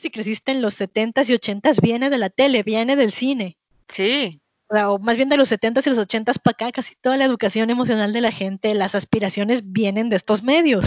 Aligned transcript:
si 0.00 0.10
creciste 0.10 0.52
en 0.52 0.62
los 0.62 0.80
70s 0.80 1.28
y 1.28 1.34
80s, 1.34 1.80
viene 1.80 2.10
de 2.10 2.18
la 2.18 2.30
tele, 2.30 2.62
viene 2.62 2.96
del 2.96 3.12
cine. 3.12 3.58
Sí. 3.88 4.40
O 4.68 4.98
más 4.98 5.16
bien 5.16 5.28
de 5.28 5.36
los 5.36 5.52
70s 5.52 5.86
y 5.86 5.90
los 5.90 5.98
80s 5.98 6.40
para 6.42 6.54
acá, 6.54 6.72
casi 6.72 6.94
toda 6.94 7.18
la 7.18 7.26
educación 7.26 7.68
emocional 7.68 8.12
de 8.12 8.22
la 8.22 8.32
gente, 8.32 8.74
las 8.74 8.94
aspiraciones 8.94 9.72
vienen 9.72 10.08
de 10.08 10.16
estos 10.16 10.42
medios. 10.42 10.86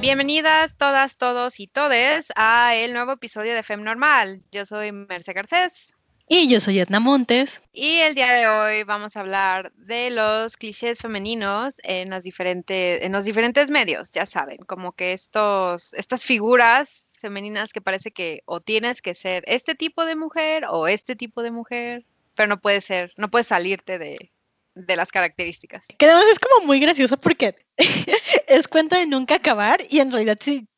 Bienvenidas 0.00 0.78
todas, 0.78 1.18
todos 1.18 1.60
y 1.60 1.66
todes 1.66 2.28
a 2.34 2.74
el 2.74 2.94
nuevo 2.94 3.12
episodio 3.12 3.54
de 3.54 3.62
Fem 3.62 3.82
Normal. 3.82 4.42
Yo 4.50 4.64
soy 4.64 4.90
Merce 4.92 5.34
Garcés. 5.34 5.92
Y 6.30 6.46
yo 6.48 6.60
soy 6.60 6.78
Edna 6.78 7.00
Montes. 7.00 7.60
Y 7.72 8.00
el 8.00 8.14
día 8.14 8.32
de 8.34 8.46
hoy 8.46 8.82
vamos 8.82 9.16
a 9.16 9.20
hablar 9.20 9.72
de 9.76 10.10
los 10.10 10.58
clichés 10.58 10.98
femeninos 10.98 11.76
en, 11.82 12.10
las 12.10 12.22
diferentes, 12.22 13.02
en 13.02 13.12
los 13.12 13.24
diferentes 13.24 13.70
medios, 13.70 14.10
ya 14.10 14.26
saben, 14.26 14.58
como 14.58 14.92
que 14.92 15.14
estos, 15.14 15.94
estas 15.94 16.26
figuras 16.26 17.10
femeninas 17.18 17.72
que 17.72 17.80
parece 17.80 18.10
que 18.10 18.42
o 18.44 18.60
tienes 18.60 19.00
que 19.00 19.14
ser 19.14 19.42
este 19.46 19.74
tipo 19.74 20.04
de 20.04 20.16
mujer 20.16 20.66
o 20.68 20.86
este 20.86 21.16
tipo 21.16 21.42
de 21.42 21.50
mujer, 21.50 22.04
pero 22.34 22.46
no 22.46 22.60
puede 22.60 22.82
ser, 22.82 23.12
no 23.16 23.30
puedes 23.30 23.46
salirte 23.46 23.98
de, 23.98 24.30
de 24.74 24.96
las 24.96 25.10
características. 25.10 25.86
Que 25.96 26.06
además 26.06 26.26
es 26.30 26.38
como 26.38 26.66
muy 26.66 26.78
gracioso 26.78 27.16
porque 27.16 27.56
es 28.46 28.68
cuento 28.68 28.96
de 28.96 29.06
nunca 29.06 29.36
acabar 29.36 29.80
y 29.88 30.00
en 30.00 30.12
realidad 30.12 30.38
sí 30.40 30.68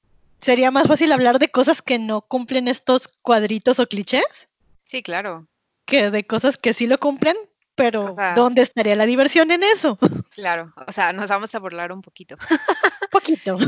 sería 0.41 0.71
más 0.71 0.87
fácil 0.87 1.11
hablar 1.13 1.41
de 1.41 1.51
cosas 1.51 1.83
que 1.83 1.99
no 1.99 2.23
cumplen 2.23 2.69
estos 2.69 3.09
cuadritos 3.09 3.81
o 3.81 3.87
clichés. 3.87 4.49
Sí, 4.91 5.05
claro. 5.05 5.47
Que 5.87 6.11
de 6.11 6.27
cosas 6.27 6.59
que 6.59 6.73
sí 6.73 6.89
lo 6.89 6.99
cumplen, 6.99 7.37
pero 7.77 8.17
¿dónde 8.35 8.63
estaría 8.63 8.97
la 8.97 9.07
diversión 9.07 9.53
en 9.53 9.63
eso? 9.63 9.97
Claro, 10.31 10.73
o 10.87 10.93
sea, 10.93 11.13
nos 11.13 11.29
vamos 11.29 11.55
a 11.55 11.59
burlar 11.59 11.93
un 11.93 12.03
poquito. 12.03 12.37
poquito. 13.11 13.59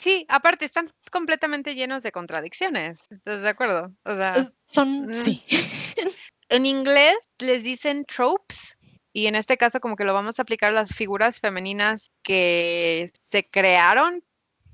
Sí, 0.00 0.26
aparte 0.28 0.64
están 0.64 0.92
completamente 1.10 1.74
llenos 1.74 2.02
de 2.02 2.12
contradicciones. 2.12 3.06
¿Estás 3.10 3.42
de 3.42 3.48
acuerdo? 3.48 3.92
O 4.04 4.14
sea, 4.14 4.52
son, 4.70 5.08
mm. 5.08 5.14
sí. 5.14 5.44
En 6.48 6.64
inglés 6.64 7.16
les 7.40 7.64
dicen 7.64 8.04
tropes 8.04 8.76
y 9.12 9.26
en 9.26 9.34
este 9.34 9.56
caso 9.56 9.80
como 9.80 9.96
que 9.96 10.04
lo 10.04 10.14
vamos 10.14 10.38
a 10.38 10.42
aplicar 10.42 10.70
a 10.70 10.74
las 10.74 10.90
figuras 10.90 11.40
femeninas 11.40 12.12
que 12.22 13.10
se 13.32 13.44
crearon 13.44 14.22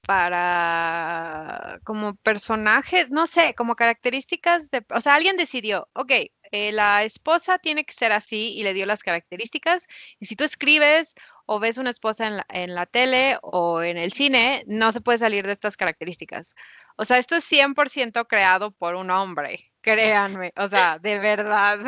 para 0.06 1.80
como 1.84 2.14
personajes, 2.16 3.10
no 3.10 3.26
sé, 3.26 3.54
como 3.54 3.76
características 3.76 4.70
de, 4.70 4.84
o 4.90 5.00
sea, 5.00 5.14
alguien 5.14 5.36
decidió, 5.36 5.88
ok, 5.94 6.12
eh, 6.52 6.70
la 6.72 7.02
esposa 7.02 7.58
tiene 7.58 7.84
que 7.84 7.94
ser 7.94 8.12
así 8.12 8.52
y 8.52 8.62
le 8.62 8.74
dio 8.74 8.84
las 8.84 9.02
características. 9.02 9.86
Y 10.18 10.26
si 10.26 10.36
tú 10.36 10.44
escribes 10.44 11.14
o 11.46 11.58
ves 11.60 11.78
una 11.78 11.90
esposa 11.90 12.26
en 12.26 12.36
la, 12.36 12.46
en 12.50 12.74
la 12.74 12.84
tele 12.86 13.38
o 13.42 13.82
en 13.82 13.96
el 13.96 14.12
cine, 14.12 14.64
no 14.66 14.92
se 14.92 15.00
puede 15.00 15.18
salir 15.18 15.46
de 15.46 15.52
estas 15.52 15.78
características. 15.78 16.54
O 16.96 17.06
sea, 17.06 17.18
esto 17.18 17.36
es 17.36 17.44
100% 17.50 18.26
creado 18.26 18.70
por 18.70 18.96
un 18.96 19.10
hombre, 19.10 19.72
créanme, 19.80 20.52
o 20.56 20.66
sea, 20.66 20.98
de 20.98 21.18
verdad. 21.18 21.78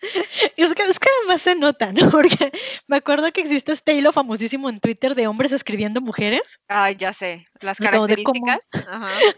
Es 0.56 0.74
que, 0.74 0.82
es 0.82 0.98
que 0.98 1.08
además 1.20 1.42
se 1.42 1.54
nota, 1.54 1.92
¿no? 1.92 2.10
Porque 2.10 2.52
me 2.86 2.96
acuerdo 2.96 3.32
que 3.32 3.40
existe 3.40 3.72
este 3.72 3.94
hilo 3.94 4.12
famosísimo 4.12 4.68
en 4.68 4.80
Twitter 4.80 5.14
de 5.14 5.26
hombres 5.26 5.52
escribiendo 5.52 6.00
mujeres. 6.00 6.58
Ay, 6.68 6.96
ya 6.96 7.12
sé. 7.12 7.46
Las 7.60 7.78
características. 7.78 8.60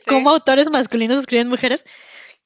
Como, 0.06 0.30
autores 0.30 0.70
masculinos 0.70 1.20
escriben 1.20 1.48
mujeres. 1.48 1.84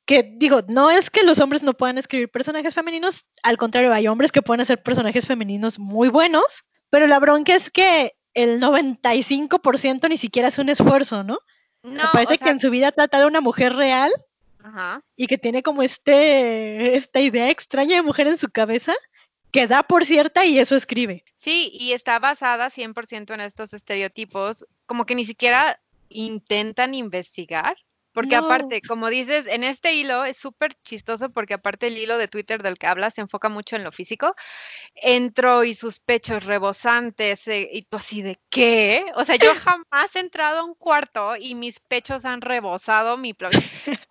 Que 0.05 0.23
digo, 0.37 0.63
no 0.69 0.91
es 0.91 1.11
que 1.11 1.23
los 1.23 1.39
hombres 1.41 1.63
no 1.63 1.75
puedan 1.75 1.97
escribir 1.97 2.29
personajes 2.29 2.75
femeninos, 2.75 3.25
al 3.45 3.57
contrario, 3.57 3.93
hay 3.93 4.09
hombres 4.09 4.33
que 4.33 4.43
pueden 4.43 4.61
hacer 4.61 4.83
personajes 4.83 5.27
femeninos 5.27 5.79
muy 5.79 6.09
buenos, 6.09 6.65
pero 6.91 7.07
la 7.07 7.21
bronca 7.21 7.55
es 7.55 7.71
que 7.71 8.13
el 8.35 8.61
95% 8.61 10.09
ni 10.09 10.17
siquiera 10.17 10.49
es 10.49 10.59
un 10.59 10.71
esfuerzo, 10.71 11.23
¿no? 11.23 11.39
No, 11.85 12.03
Me 12.03 12.09
parece 12.13 12.39
que 12.39 12.51
en 12.51 12.59
su 12.59 12.71
vida 12.71 12.91
trata 12.91 13.21
de 13.21 13.27
una 13.27 13.41
mujer 13.41 13.75
real 13.75 14.11
y 15.17 15.27
que 15.27 15.39
tiene 15.39 15.63
como 15.63 15.83
este, 15.83 16.97
esta 16.97 17.21
idea 17.21 17.51
extraña 17.51 17.97
de 17.97 18.03
mujer 18.03 18.27
en 18.27 18.39
su 18.39 18.49
cabeza 18.51 18.95
que 19.51 19.67
da 19.67 19.83
por 19.83 20.05
cierta 20.07 20.47
y 20.47 20.59
eso 20.59 20.75
escribe. 20.75 21.25
Sí, 21.37 21.71
y 21.75 21.93
está 21.93 22.19
basada 22.19 22.71
100% 22.71 23.35
en 23.35 23.41
estos 23.41 23.75
estereotipos, 23.75 24.65
como 24.87 25.05
que 25.05 25.15
ni 25.15 25.25
siquiera 25.25 25.81
intentan 26.09 26.95
investigar 26.95 27.77
porque 28.13 28.37
aparte, 28.37 28.83
como 28.83 29.09
dices, 29.09 29.47
en 29.47 29.65
este 29.65 29.95
hilo 29.95 30.25
es 30.25 30.37
súper 30.37 30.75
chistoso 30.85 31.31
porque 31.31 31.55
aparte 31.55 31.87
el 31.87 31.97
hilo 31.97 32.19
de 32.19 32.29
Twitter 32.29 32.63
del 32.63 32.79
que 32.79 32.87
hablas 32.87 33.15
se 33.15 33.23
enfoca 33.23 33.49
mucho 33.49 33.77
en 33.77 33.85
lo 33.85 33.93
físico. 33.93 34.35
Entró 34.95 35.65
y 35.65 35.75
sus 35.75 35.99
pechos 36.01 36.45
rebosantes 36.45 37.49
eh, 37.49 37.69
y 37.73 37.83
tú 37.83 37.97
así 37.97 38.23
de 38.23 38.39
¿qué? 38.51 39.07
O 39.17 39.25
sea, 39.25 39.37
yo 39.37 39.55
jamás 39.65 40.15
he 40.15 40.21
entrado 40.21 40.61
a 40.61 40.65
un 40.65 40.75
cuarto 40.75 41.35
y 41.39 41.55
mis 41.55 41.81
pechos 41.81 42.25
han 42.25 42.41
rebosado 42.41 43.17
mi... 43.17 43.35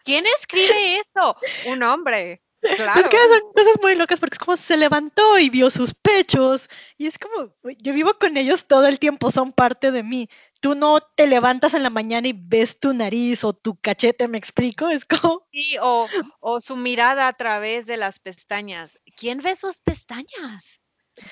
¿Quién 0.04 0.26
escribe 0.40 1.02
eso? 1.02 1.36
Un 1.68 1.84
hombre. 1.84 2.42
Claro. 2.62 3.02
Es 3.02 3.10
que 3.10 3.18
son 3.18 3.54
cosas 3.56 3.76
muy 3.82 3.96
locas 3.96 4.20
porque 4.20 4.36
es 4.36 4.40
como 4.40 4.56
se 4.56 4.78
levantó 4.78 5.40
y 5.40 5.50
vio 5.50 5.72
sus 5.72 5.96
pechos 5.96 6.70
y 6.96 7.08
es 7.08 7.18
como, 7.18 7.56
yo 7.80 7.92
vivo 7.92 8.14
con 8.20 8.38
ellos 8.38 8.66
todo 8.66 8.86
el 8.86 9.00
tiempo, 9.00 9.32
son 9.32 9.52
parte 9.52 9.90
de 9.90 10.04
mí 10.04 10.30
tú 10.62 10.76
no 10.76 11.02
te 11.02 11.28
levantas 11.28 11.74
en 11.74 11.84
la 11.84 11.90
mañana 11.90 12.28
y 12.28 12.34
ves 12.34 12.80
tu 12.80 12.94
nariz 12.94 13.44
o 13.44 13.52
tu 13.52 13.76
cachete, 13.76 14.28
¿me 14.28 14.38
explico? 14.38 14.88
Es 14.88 15.04
como... 15.06 15.48
Sí, 15.52 15.76
o, 15.82 16.08
su 16.62 16.76
mirada 16.78 17.28
a 17.28 17.34
través 17.34 17.88
de 17.88 17.98
las 17.98 18.20
pestañas. 18.20 18.98
¿Quién 19.18 19.40
ve 19.40 19.56
sus 19.56 19.82
pestañas? 19.82 20.80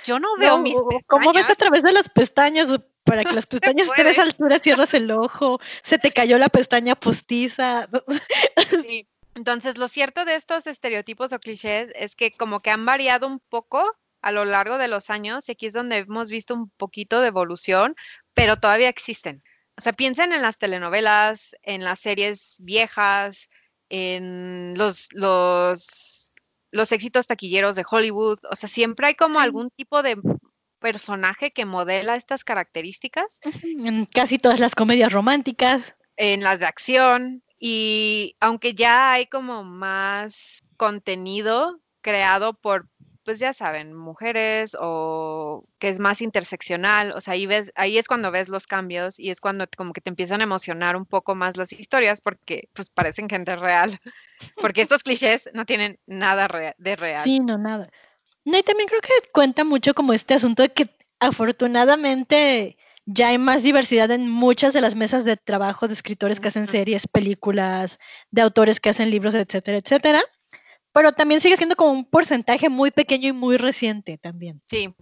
Yo 0.06 0.20
no 0.20 0.36
veo 0.38 0.58
mis 0.58 0.74
pestañas. 0.74 1.08
¿Cómo 1.08 1.32
ves 1.32 1.50
a 1.50 1.56
través 1.56 1.84
de 1.84 1.94
las 1.94 2.10
pestañas? 2.10 2.70
Para 3.04 3.24
que 3.24 3.34
las 3.36 3.46
pestañas 3.46 3.88
estén 3.88 4.08
a 4.08 4.10
esa 4.10 4.24
altura 4.24 4.60
cierras 4.60 4.94
el 4.96 5.12
ojo, 5.12 5.60
se 5.84 6.00
te 6.00 6.12
cayó 6.12 6.38
la 6.38 6.50
pestaña 6.50 6.96
postiza. 6.96 7.88
Entonces, 9.36 9.78
lo 9.78 9.88
cierto 9.88 10.26
de 10.26 10.36
estos 10.36 10.66
estereotipos 10.68 11.32
o 11.32 11.40
clichés 11.40 11.92
es 11.96 12.16
que 12.16 12.32
como 12.32 12.62
que 12.62 12.72
han 12.72 12.86
variado 12.86 13.28
un 13.28 13.40
poco 13.40 13.96
a 14.22 14.32
lo 14.32 14.44
largo 14.44 14.78
de 14.78 14.88
los 14.88 15.10
años 15.10 15.48
y 15.48 15.54
aquí 15.54 15.68
es 15.68 15.74
donde 15.74 15.98
hemos 15.98 16.30
visto 16.30 16.54
un 16.54 16.70
poquito 16.72 17.22
de 17.22 17.28
evolución, 17.28 17.96
pero 18.40 18.56
todavía 18.56 18.88
existen. 18.88 19.44
O 19.78 19.82
sea, 19.82 19.92
piensen 19.92 20.32
en 20.32 20.42
las 20.42 20.58
telenovelas, 20.58 21.58
en 21.62 21.84
las 21.84 22.00
series 22.00 22.56
viejas, 22.60 23.50
en 23.90 24.76
los, 24.78 25.10
los, 25.12 26.32
los 26.72 26.92
éxitos 26.94 27.28
taquilleros 27.28 27.76
de 27.76 27.84
Hollywood. 27.90 28.40
O 28.50 28.56
sea, 28.56 28.70
siempre 28.70 29.08
hay 29.08 29.16
como 29.16 29.42
algún 29.42 29.72
tipo 29.72 30.02
de 30.04 30.18
personaje 30.80 31.52
que 31.52 31.66
modela 31.66 32.16
estas 32.16 32.46
características. 32.46 33.42
En 33.64 34.06
casi 34.06 34.38
todas 34.38 34.62
las 34.62 34.74
comedias 34.74 35.12
románticas. 35.12 35.94
En 36.16 36.42
las 36.42 36.62
de 36.62 36.66
acción. 36.66 37.44
Y 37.60 38.38
aunque 38.40 38.74
ya 38.74 39.12
hay 39.12 39.28
como 39.28 39.66
más 39.66 40.62
contenido 40.78 41.82
creado 42.00 42.54
por 42.54 42.88
pues 43.30 43.38
ya 43.38 43.54
saben, 43.54 43.94
mujeres 43.94 44.76
o 44.80 45.64
que 45.78 45.90
es 45.90 46.00
más 46.00 46.20
interseccional, 46.20 47.12
o 47.12 47.22
sea, 47.22 47.36
ahí 47.36 47.46
ves, 47.46 47.72
ahí 47.76 48.00
es 48.00 48.08
cuando 48.08 48.32
ves 48.32 48.50
los 48.50 48.66
cambios 48.66 49.20
y 49.20 49.30
es 49.30 49.40
cuando 49.40 49.68
como 49.78 49.94
que 49.94 50.02
te 50.02 50.10
empiezan 50.10 50.42
a 50.42 50.46
emocionar 50.46 50.96
un 50.96 51.06
poco 51.06 51.36
más 51.36 51.56
las 51.56 51.72
historias 51.72 52.22
porque 52.22 52.70
pues 52.74 52.90
parecen 52.90 53.30
gente 53.30 53.56
real, 53.56 54.00
porque 54.60 54.82
estos 54.82 55.04
clichés 55.04 55.48
no 55.54 55.68
tienen 55.68 56.00
nada 56.08 56.48
de 56.80 56.96
real. 56.96 57.24
Sí, 57.24 57.40
no, 57.40 57.60
nada. 57.60 57.88
No, 58.46 58.58
y 58.58 58.64
también 58.64 58.90
creo 58.90 59.02
que 59.02 59.30
cuenta 59.32 59.64
mucho 59.64 59.94
como 59.94 60.14
este 60.14 60.34
asunto 60.34 60.64
de 60.64 60.70
que 60.70 60.90
afortunadamente 61.20 62.78
ya 63.06 63.28
hay 63.28 63.38
más 63.38 63.62
diversidad 63.62 64.10
en 64.10 64.28
muchas 64.28 64.74
de 64.74 64.82
las 64.82 64.96
mesas 64.96 65.24
de 65.24 65.38
trabajo 65.38 65.88
de 65.88 65.94
escritores 65.94 66.40
que 66.40 66.48
hacen 66.48 66.66
series, 66.66 67.06
películas, 67.06 68.00
de 68.32 68.42
autores 68.42 68.80
que 68.80 68.90
hacen 68.90 69.12
libros, 69.12 69.36
etcétera, 69.36 69.78
etcétera 69.78 70.24
pero 70.92 71.12
también 71.12 71.42
sigue 71.42 71.58
siendo 71.58 71.76
como 71.76 71.92
un 71.92 72.06
porcentaje 72.06 72.70
muy 72.70 72.92
pequeño 72.92 73.30
y 73.30 73.34
muy 73.34 73.58
reciente 73.58 74.18
también. 74.18 74.62
Sí, 74.70 74.94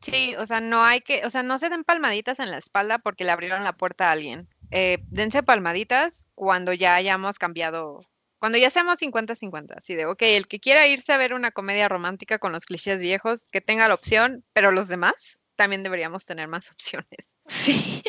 sí, 0.00 0.34
o 0.36 0.46
sea, 0.46 0.60
no 0.60 0.82
hay 0.82 1.00
que, 1.00 1.24
o 1.24 1.30
sea, 1.30 1.42
no 1.42 1.58
se 1.58 1.68
den 1.68 1.84
palmaditas 1.84 2.38
en 2.40 2.50
la 2.50 2.58
espalda 2.58 2.98
porque 2.98 3.24
le 3.24 3.30
abrieron 3.30 3.64
la 3.64 3.76
puerta 3.76 4.08
a 4.08 4.12
alguien. 4.12 4.48
Eh, 4.70 4.98
dense 5.10 5.42
palmaditas 5.42 6.24
cuando 6.34 6.72
ya 6.72 6.94
hayamos 6.96 7.38
cambiado, 7.38 8.00
cuando 8.38 8.58
ya 8.58 8.70
seamos 8.70 8.98
50-50, 8.98 9.74
así 9.76 9.94
de, 9.94 10.06
ok, 10.06 10.22
el 10.22 10.48
que 10.48 10.60
quiera 10.60 10.86
irse 10.86 11.12
a 11.12 11.18
ver 11.18 11.34
una 11.34 11.52
comedia 11.52 11.88
romántica 11.88 12.38
con 12.38 12.52
los 12.52 12.64
clichés 12.64 13.00
viejos, 13.00 13.48
que 13.50 13.60
tenga 13.60 13.88
la 13.88 13.94
opción, 13.94 14.44
pero 14.52 14.72
los 14.72 14.88
demás 14.88 15.38
también 15.54 15.82
deberíamos 15.82 16.26
tener 16.26 16.48
más 16.48 16.70
opciones. 16.72 17.06
Sí. 17.46 18.02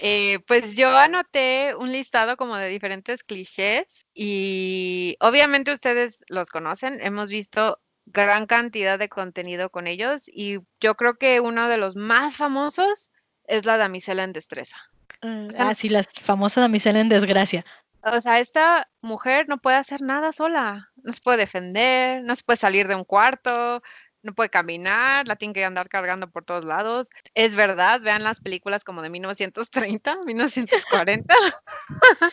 Eh, 0.00 0.38
pues 0.46 0.76
yo 0.76 0.96
anoté 0.96 1.74
un 1.76 1.92
listado 1.92 2.36
como 2.36 2.56
de 2.56 2.68
diferentes 2.68 3.24
clichés 3.24 4.06
y 4.14 5.16
obviamente 5.20 5.72
ustedes 5.72 6.18
los 6.28 6.50
conocen, 6.50 7.00
hemos 7.00 7.28
visto 7.28 7.80
gran 8.06 8.46
cantidad 8.46 8.98
de 8.98 9.08
contenido 9.08 9.70
con 9.70 9.86
ellos 9.86 10.22
y 10.28 10.58
yo 10.80 10.94
creo 10.94 11.14
que 11.18 11.40
uno 11.40 11.68
de 11.68 11.78
los 11.78 11.96
más 11.96 12.36
famosos 12.36 13.12
es 13.44 13.64
la 13.66 13.76
damisela 13.76 14.24
en 14.24 14.32
destreza. 14.32 14.76
Mm, 15.22 15.48
ah, 15.58 15.74
sí, 15.74 15.88
la 15.88 16.02
famosa 16.02 16.60
damisela 16.60 17.00
en 17.00 17.08
desgracia. 17.08 17.64
O 18.02 18.20
sea, 18.20 18.38
esta 18.38 18.88
mujer 19.00 19.48
no 19.48 19.58
puede 19.58 19.76
hacer 19.76 20.02
nada 20.02 20.32
sola, 20.32 20.90
no 21.02 21.12
se 21.12 21.20
puede 21.20 21.38
defender, 21.38 22.22
no 22.22 22.36
se 22.36 22.44
puede 22.44 22.56
salir 22.56 22.86
de 22.86 22.94
un 22.94 23.04
cuarto, 23.04 23.82
no 24.22 24.34
puede 24.34 24.50
caminar, 24.50 25.26
la 25.26 25.36
tiene 25.36 25.54
que 25.54 25.64
andar 25.64 25.88
cargando 25.88 26.30
por 26.30 26.44
todos 26.44 26.64
lados. 26.64 27.08
Es 27.34 27.54
verdad, 27.54 28.00
vean 28.00 28.22
las 28.22 28.40
películas 28.40 28.84
como 28.84 29.02
de 29.02 29.10
1930, 29.10 30.18
1940. 30.24 31.34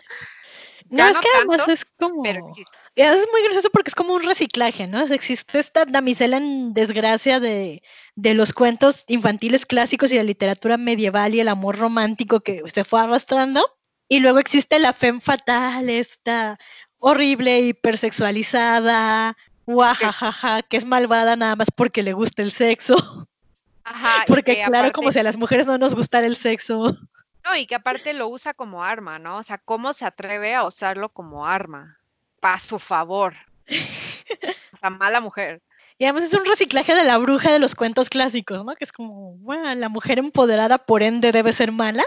No, 0.89 1.07
es 1.07 1.17
que 1.17 1.27
además 1.35 1.67
es 1.67 1.85
como. 1.97 2.23
es 2.23 3.27
muy 3.31 3.43
gracioso 3.43 3.69
porque 3.71 3.89
es 3.89 3.95
como 3.95 4.13
un 4.13 4.23
reciclaje, 4.23 4.85
¿no? 4.87 5.03
Existe 5.05 5.59
esta 5.59 5.85
damisela 5.85 6.37
en 6.37 6.73
desgracia 6.73 7.39
de, 7.39 7.81
de, 8.15 8.33
los 8.35 8.53
cuentos 8.53 9.03
infantiles 9.07 9.65
clásicos 9.65 10.11
y 10.11 10.17
de 10.17 10.23
literatura 10.23 10.77
medieval 10.77 11.33
y 11.33 11.39
el 11.39 11.47
amor 11.47 11.77
romántico 11.77 12.41
que 12.41 12.61
se 12.71 12.83
fue 12.83 13.01
arrastrando. 13.01 13.67
Y 14.07 14.19
luego 14.19 14.37
existe 14.37 14.77
la 14.77 14.93
femme 14.93 15.21
fatal, 15.21 15.89
esta 15.89 16.59
horrible, 16.99 17.61
hipersexualizada, 17.61 19.35
guajajaja, 19.65 20.61
que 20.63 20.77
es 20.77 20.85
malvada 20.85 21.35
nada 21.35 21.55
más 21.55 21.71
porque 21.71 22.03
le 22.03 22.13
gusta 22.13 22.41
el 22.41 22.51
sexo. 22.51 23.27
Ajá, 23.83 24.25
porque 24.27 24.63
claro, 24.65 24.91
como 24.91 25.11
si 25.11 25.19
a 25.19 25.23
las 25.23 25.37
mujeres 25.37 25.65
no 25.65 25.77
nos 25.77 25.95
gustara 25.95 26.27
el 26.27 26.35
sexo. 26.35 26.97
No, 27.43 27.55
y 27.55 27.67
que 27.67 27.75
aparte 27.75 28.13
lo 28.13 28.27
usa 28.27 28.53
como 28.53 28.83
arma, 28.83 29.19
¿no? 29.19 29.37
O 29.37 29.43
sea, 29.43 29.59
¿cómo 29.59 29.93
se 29.93 30.05
atreve 30.05 30.55
a 30.55 30.65
usarlo 30.65 31.09
como 31.09 31.45
arma? 31.45 31.99
Para 32.39 32.59
su 32.59 32.79
favor. 32.79 33.35
La 34.81 34.89
mala 34.89 35.19
mujer. 35.19 35.61
Y 35.97 36.05
además 36.05 36.23
es 36.23 36.33
un 36.33 36.45
reciclaje 36.45 36.93
de 36.93 37.05
la 37.05 37.17
bruja 37.17 37.51
de 37.53 37.59
los 37.59 37.73
cuentos 37.73 38.09
clásicos, 38.09 38.65
¿no? 38.65 38.75
Que 38.75 38.83
es 38.83 38.91
como, 38.91 39.35
bueno, 39.37 39.73
la 39.75 39.89
mujer 39.89 40.19
empoderada 40.19 40.77
por 40.77 41.03
ende 41.03 41.31
debe 41.31 41.53
ser 41.53 41.71
mala. 41.71 42.03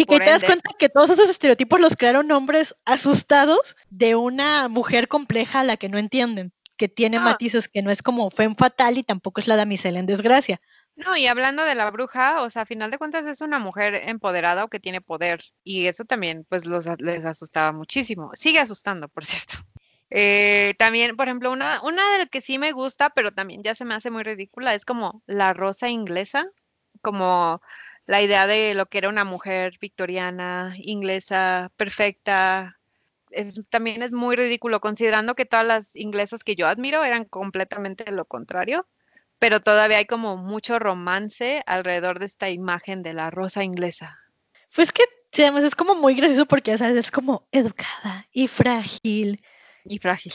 Y 0.00 0.06
que 0.06 0.18
te 0.18 0.30
das 0.30 0.44
cuenta 0.44 0.70
que 0.78 0.88
todos 0.88 1.10
esos 1.10 1.28
estereotipos 1.28 1.78
los 1.78 1.94
crearon 1.94 2.30
hombres 2.32 2.74
asustados 2.86 3.76
de 3.90 4.14
una 4.14 4.68
mujer 4.68 5.08
compleja 5.08 5.60
a 5.60 5.64
la 5.64 5.76
que 5.76 5.90
no 5.90 5.98
entienden, 5.98 6.52
que 6.78 6.88
tiene 6.88 7.18
ah. 7.18 7.20
matices 7.20 7.68
que 7.68 7.82
no 7.82 7.90
es 7.90 8.02
como 8.02 8.30
femme 8.30 8.54
fatal 8.56 8.96
y 8.96 9.02
tampoco 9.02 9.40
es 9.40 9.46
la 9.46 9.56
damisela 9.56 9.98
en 9.98 10.06
desgracia. 10.06 10.60
No, 10.96 11.16
y 11.16 11.26
hablando 11.26 11.64
de 11.64 11.74
la 11.74 11.90
bruja, 11.90 12.42
o 12.42 12.48
sea, 12.48 12.62
a 12.62 12.66
final 12.66 12.90
de 12.90 12.98
cuentas 12.98 13.26
es 13.26 13.42
una 13.42 13.58
mujer 13.58 13.94
empoderada 14.08 14.64
o 14.64 14.68
que 14.68 14.80
tiene 14.80 15.00
poder. 15.00 15.44
Y 15.64 15.86
eso 15.86 16.04
también, 16.04 16.46
pues, 16.48 16.66
los, 16.66 16.86
les 16.98 17.24
asustaba 17.24 17.72
muchísimo. 17.72 18.30
Sigue 18.34 18.58
asustando, 18.58 19.08
por 19.08 19.24
cierto. 19.26 19.58
Eh, 20.10 20.74
también, 20.78 21.16
por 21.16 21.28
ejemplo, 21.28 21.52
una, 21.52 21.82
una 21.82 22.18
de 22.18 22.26
que 22.26 22.40
sí 22.40 22.58
me 22.58 22.72
gusta, 22.72 23.10
pero 23.10 23.32
también 23.32 23.62
ya 23.62 23.74
se 23.74 23.84
me 23.84 23.94
hace 23.94 24.10
muy 24.10 24.22
ridícula, 24.22 24.74
es 24.74 24.84
como 24.84 25.22
la 25.26 25.52
rosa 25.52 25.88
inglesa, 25.88 26.46
como 27.00 27.62
la 28.10 28.22
idea 28.22 28.46
de 28.46 28.74
lo 28.74 28.86
que 28.86 28.98
era 28.98 29.08
una 29.08 29.24
mujer 29.24 29.78
victoriana, 29.80 30.74
inglesa, 30.76 31.70
perfecta. 31.76 32.78
Es, 33.30 33.60
también 33.70 34.02
es 34.02 34.12
muy 34.12 34.36
ridículo, 34.36 34.80
considerando 34.80 35.34
que 35.34 35.46
todas 35.46 35.64
las 35.64 35.96
inglesas 35.96 36.42
que 36.42 36.56
yo 36.56 36.66
admiro 36.66 37.04
eran 37.04 37.24
completamente 37.24 38.10
lo 38.10 38.24
contrario 38.24 38.86
pero 39.40 39.60
todavía 39.60 39.96
hay 39.96 40.04
como 40.04 40.36
mucho 40.36 40.78
romance 40.78 41.62
alrededor 41.66 42.18
de 42.18 42.26
esta 42.26 42.50
imagen 42.50 43.02
de 43.02 43.14
la 43.14 43.30
rosa 43.30 43.64
inglesa. 43.64 44.18
Pues 44.76 44.92
que 44.92 45.02
sí, 45.32 45.42
además 45.42 45.64
es 45.64 45.74
como 45.74 45.94
muy 45.94 46.14
gracioso 46.14 46.44
porque 46.44 46.76
¿sabes? 46.76 46.96
es 46.96 47.10
como 47.10 47.48
educada 47.50 48.28
y 48.32 48.48
frágil. 48.48 49.42
Y 49.86 49.98
frágil. 49.98 50.34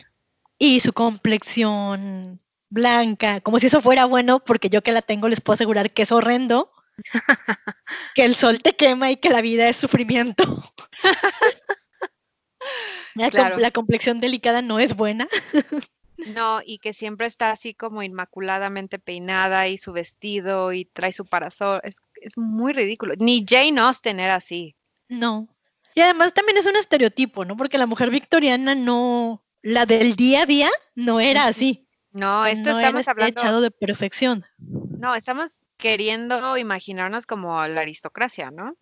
Y 0.57 0.79
su 0.79 0.91
complexión 0.91 2.41
blanca, 2.69 3.41
como 3.41 3.59
si 3.59 3.67
eso 3.67 3.79
fuera 3.79 4.05
bueno, 4.05 4.43
porque 4.43 4.71
yo 4.71 4.81
que 4.81 4.91
la 4.91 5.03
tengo 5.03 5.29
les 5.29 5.39
puedo 5.39 5.53
asegurar 5.53 5.91
que 5.91 6.01
es 6.01 6.11
horrendo, 6.11 6.71
que 8.15 8.25
el 8.25 8.35
sol 8.35 8.61
te 8.61 8.75
quema 8.75 9.11
y 9.11 9.17
que 9.17 9.29
la 9.29 9.41
vida 9.41 9.69
es 9.69 9.77
sufrimiento. 9.77 10.43
la, 13.15 13.29
la 13.57 13.71
complexión 13.71 14.19
delicada 14.19 14.61
no 14.61 14.79
es 14.79 14.95
buena. 14.95 15.27
No, 16.17 16.61
y 16.65 16.79
que 16.79 16.93
siempre 16.93 17.27
está 17.27 17.51
así 17.51 17.73
como 17.73 18.01
inmaculadamente 18.01 18.99
peinada 18.99 19.67
y 19.67 19.77
su 19.77 19.91
vestido 19.91 20.73
y 20.73 20.85
trae 20.85 21.11
su 21.11 21.25
parasol. 21.25 21.81
Es, 21.83 21.95
muy 22.37 22.73
ridículo. 22.73 23.13
Ni 23.19 23.45
Jane 23.47 23.79
Austen 23.79 24.19
era 24.19 24.35
así. 24.35 24.75
No. 25.09 25.47
Y 25.93 26.01
además 26.01 26.33
también 26.33 26.57
es 26.57 26.65
un 26.65 26.75
estereotipo, 26.75 27.45
¿no? 27.45 27.55
Porque 27.55 27.77
la 27.77 27.85
mujer 27.85 28.09
victoriana 28.09 28.73
no, 28.73 29.43
la 29.61 29.85
del 29.85 30.15
día 30.15 30.43
a 30.43 30.45
día 30.45 30.69
no 30.95 31.19
era 31.19 31.45
así. 31.45 31.87
No, 32.11 32.45
esto 32.45 32.69
estamos 32.69 33.07
hablando 33.07 33.39
echado 33.39 33.61
de 33.61 33.71
perfección. 33.71 34.45
No, 34.57 35.13
estamos 35.13 35.51
queriendo 35.77 36.57
imaginarnos 36.57 37.25
como 37.25 37.65
la 37.67 37.81
aristocracia, 37.81 38.51
¿no? 38.51 38.75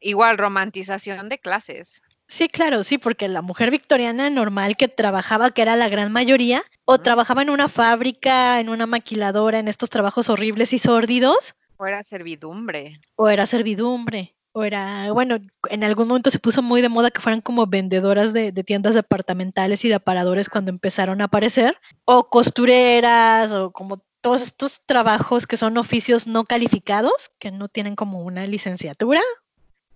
Igual 0.00 0.38
romantización 0.38 1.28
de 1.28 1.38
clases. 1.38 2.02
Sí, 2.30 2.48
claro, 2.48 2.84
sí, 2.84 2.96
porque 2.96 3.26
la 3.26 3.42
mujer 3.42 3.72
victoriana 3.72 4.30
normal 4.30 4.76
que 4.76 4.86
trabajaba, 4.86 5.50
que 5.50 5.62
era 5.62 5.74
la 5.74 5.88
gran 5.88 6.12
mayoría, 6.12 6.62
o 6.84 6.98
trabajaba 6.98 7.42
en 7.42 7.50
una 7.50 7.66
fábrica, 7.66 8.60
en 8.60 8.68
una 8.68 8.86
maquiladora, 8.86 9.58
en 9.58 9.66
estos 9.66 9.90
trabajos 9.90 10.28
horribles 10.28 10.72
y 10.72 10.78
sórdidos. 10.78 11.56
O 11.76 11.86
era 11.86 12.04
servidumbre. 12.04 13.00
O 13.16 13.28
era 13.28 13.46
servidumbre. 13.46 14.36
O 14.52 14.62
era, 14.62 15.10
bueno, 15.12 15.38
en 15.70 15.82
algún 15.82 16.06
momento 16.06 16.30
se 16.30 16.38
puso 16.38 16.62
muy 16.62 16.82
de 16.82 16.88
moda 16.88 17.10
que 17.10 17.20
fueran 17.20 17.40
como 17.40 17.66
vendedoras 17.66 18.32
de, 18.32 18.52
de 18.52 18.64
tiendas 18.64 18.94
departamentales 18.94 19.84
y 19.84 19.88
de 19.88 19.94
aparadores 19.94 20.48
cuando 20.48 20.70
empezaron 20.70 21.20
a 21.20 21.24
aparecer. 21.24 21.78
O 22.04 22.28
costureras, 22.28 23.50
o 23.50 23.72
como 23.72 24.04
todos 24.20 24.42
estos 24.42 24.82
trabajos 24.86 25.46
que 25.46 25.56
son 25.56 25.78
oficios 25.78 26.26
no 26.26 26.44
calificados, 26.44 27.30
que 27.38 27.50
no 27.50 27.68
tienen 27.68 27.96
como 27.96 28.22
una 28.22 28.46
licenciatura 28.46 29.20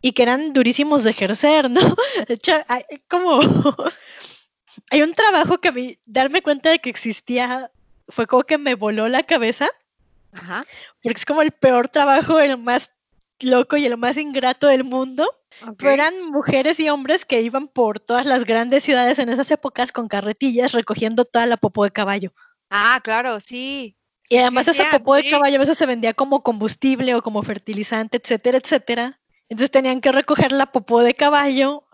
y 0.01 0.13
que 0.13 0.23
eran 0.23 0.53
durísimos 0.53 1.05
de 1.05 1.11
ejercer, 1.11 1.71
¿no? 1.71 1.81
De 2.29 2.35
hecho, 2.35 2.53
hay, 2.69 2.85
como 3.09 3.41
hay 4.91 5.03
un 5.03 5.15
trabajo 5.15 5.59
que 5.59 5.69
a 5.69 5.73
mí, 5.73 5.99
darme 6.05 6.43
cuenta 6.43 6.71
de 6.71 6.79
que 6.79 6.91
existía 6.91 7.71
fue 8.09 8.27
como 8.27 8.43
que 8.43 8.59
me 8.59 8.75
voló 8.75 9.09
la 9.09 9.23
cabeza. 9.23 9.69
Ajá. 10.33 10.67
Porque 11.03 11.19
es 11.19 11.27
como 11.27 11.43
el 11.43 11.53
peor 11.53 11.89
trabajo, 11.89 12.41
el 12.41 12.59
más 12.59 12.91
loco 13.41 13.77
y 13.77 13.87
el 13.87 13.97
más 13.97 14.17
ingrato 14.17 14.67
del 14.67 14.85
mundo. 14.85 15.29
Pero 15.79 15.91
eran 15.91 16.31
mujeres 16.31 16.81
y 16.81 16.89
hombres 16.89 17.25
que 17.25 17.41
iban 17.41 17.69
por 17.69 18.01
todas 18.01 18.27
las 18.27 18.45
grandes 18.45 18.83
ciudades 18.83 19.19
en 19.19 19.29
esas 19.29 19.51
épocas 19.51 19.93
con 19.93 20.09
carretillas 20.09 20.73
recogiendo 20.73 21.25
toda 21.25 21.47
la 21.47 21.57
popó 21.57 21.85
de 21.85 21.93
caballo. 21.93 22.33
Ah, 22.71 23.01
claro, 23.03 23.39
sí. 23.41 23.97
Y 24.29 24.39
además 24.39 24.69
esa 24.69 24.91
popó 24.91 25.15
de 25.15 25.31
caballo 25.31 25.57
a 25.57 25.61
veces 25.61 25.77
se 25.77 25.87
vendía 25.87 26.15
como 26.15 26.43
combustible 26.43 27.15
o 27.15 27.23
como 27.23 27.43
fertilizante, 27.43 28.19
etcétera, 28.23 28.59
etcétera. 28.59 29.21
Entonces 29.49 29.71
tenían 29.71 30.01
que 30.01 30.13
recoger 30.13 30.53
la 30.53 30.67
popó 30.67 31.03
de 31.03 31.15
caballo, 31.15 31.85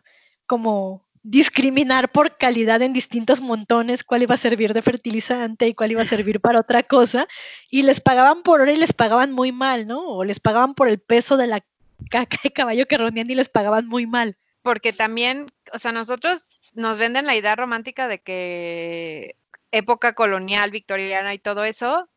como 0.46 1.04
discriminar 1.22 2.10
por 2.10 2.38
calidad 2.38 2.80
en 2.82 2.92
distintos 2.92 3.40
montones 3.40 4.04
cuál 4.04 4.22
iba 4.22 4.34
a 4.34 4.38
servir 4.38 4.72
de 4.72 4.80
fertilizante 4.80 5.68
y 5.68 5.74
cuál 5.74 5.92
iba 5.92 6.02
a 6.02 6.06
servir 6.06 6.40
para 6.40 6.60
otra 6.60 6.82
cosa, 6.82 7.26
y 7.70 7.82
les 7.82 8.00
pagaban 8.00 8.42
por 8.42 8.60
hora 8.60 8.72
y 8.72 8.76
les 8.76 8.92
pagaban 8.92 9.32
muy 9.32 9.52
mal, 9.52 9.86
¿no? 9.86 10.00
O 10.00 10.24
les 10.24 10.40
pagaban 10.40 10.74
por 10.74 10.88
el 10.88 10.98
peso 10.98 11.36
de 11.36 11.48
la 11.48 11.60
caca 12.10 12.38
de 12.42 12.52
caballo 12.52 12.86
que 12.86 12.96
reunían 12.96 13.30
y 13.30 13.34
les 13.34 13.48
pagaban 13.48 13.86
muy 13.86 14.06
mal. 14.06 14.36
Porque 14.62 14.92
también, 14.92 15.46
o 15.72 15.78
sea, 15.78 15.92
nosotros 15.92 16.60
nos 16.74 16.98
venden 16.98 17.26
la 17.26 17.36
idea 17.36 17.56
romántica 17.56 18.08
de 18.08 18.18
que 18.18 19.36
época 19.72 20.14
colonial, 20.14 20.70
victoriana 20.70 21.34
y 21.34 21.38
todo 21.38 21.64
eso 21.64 22.08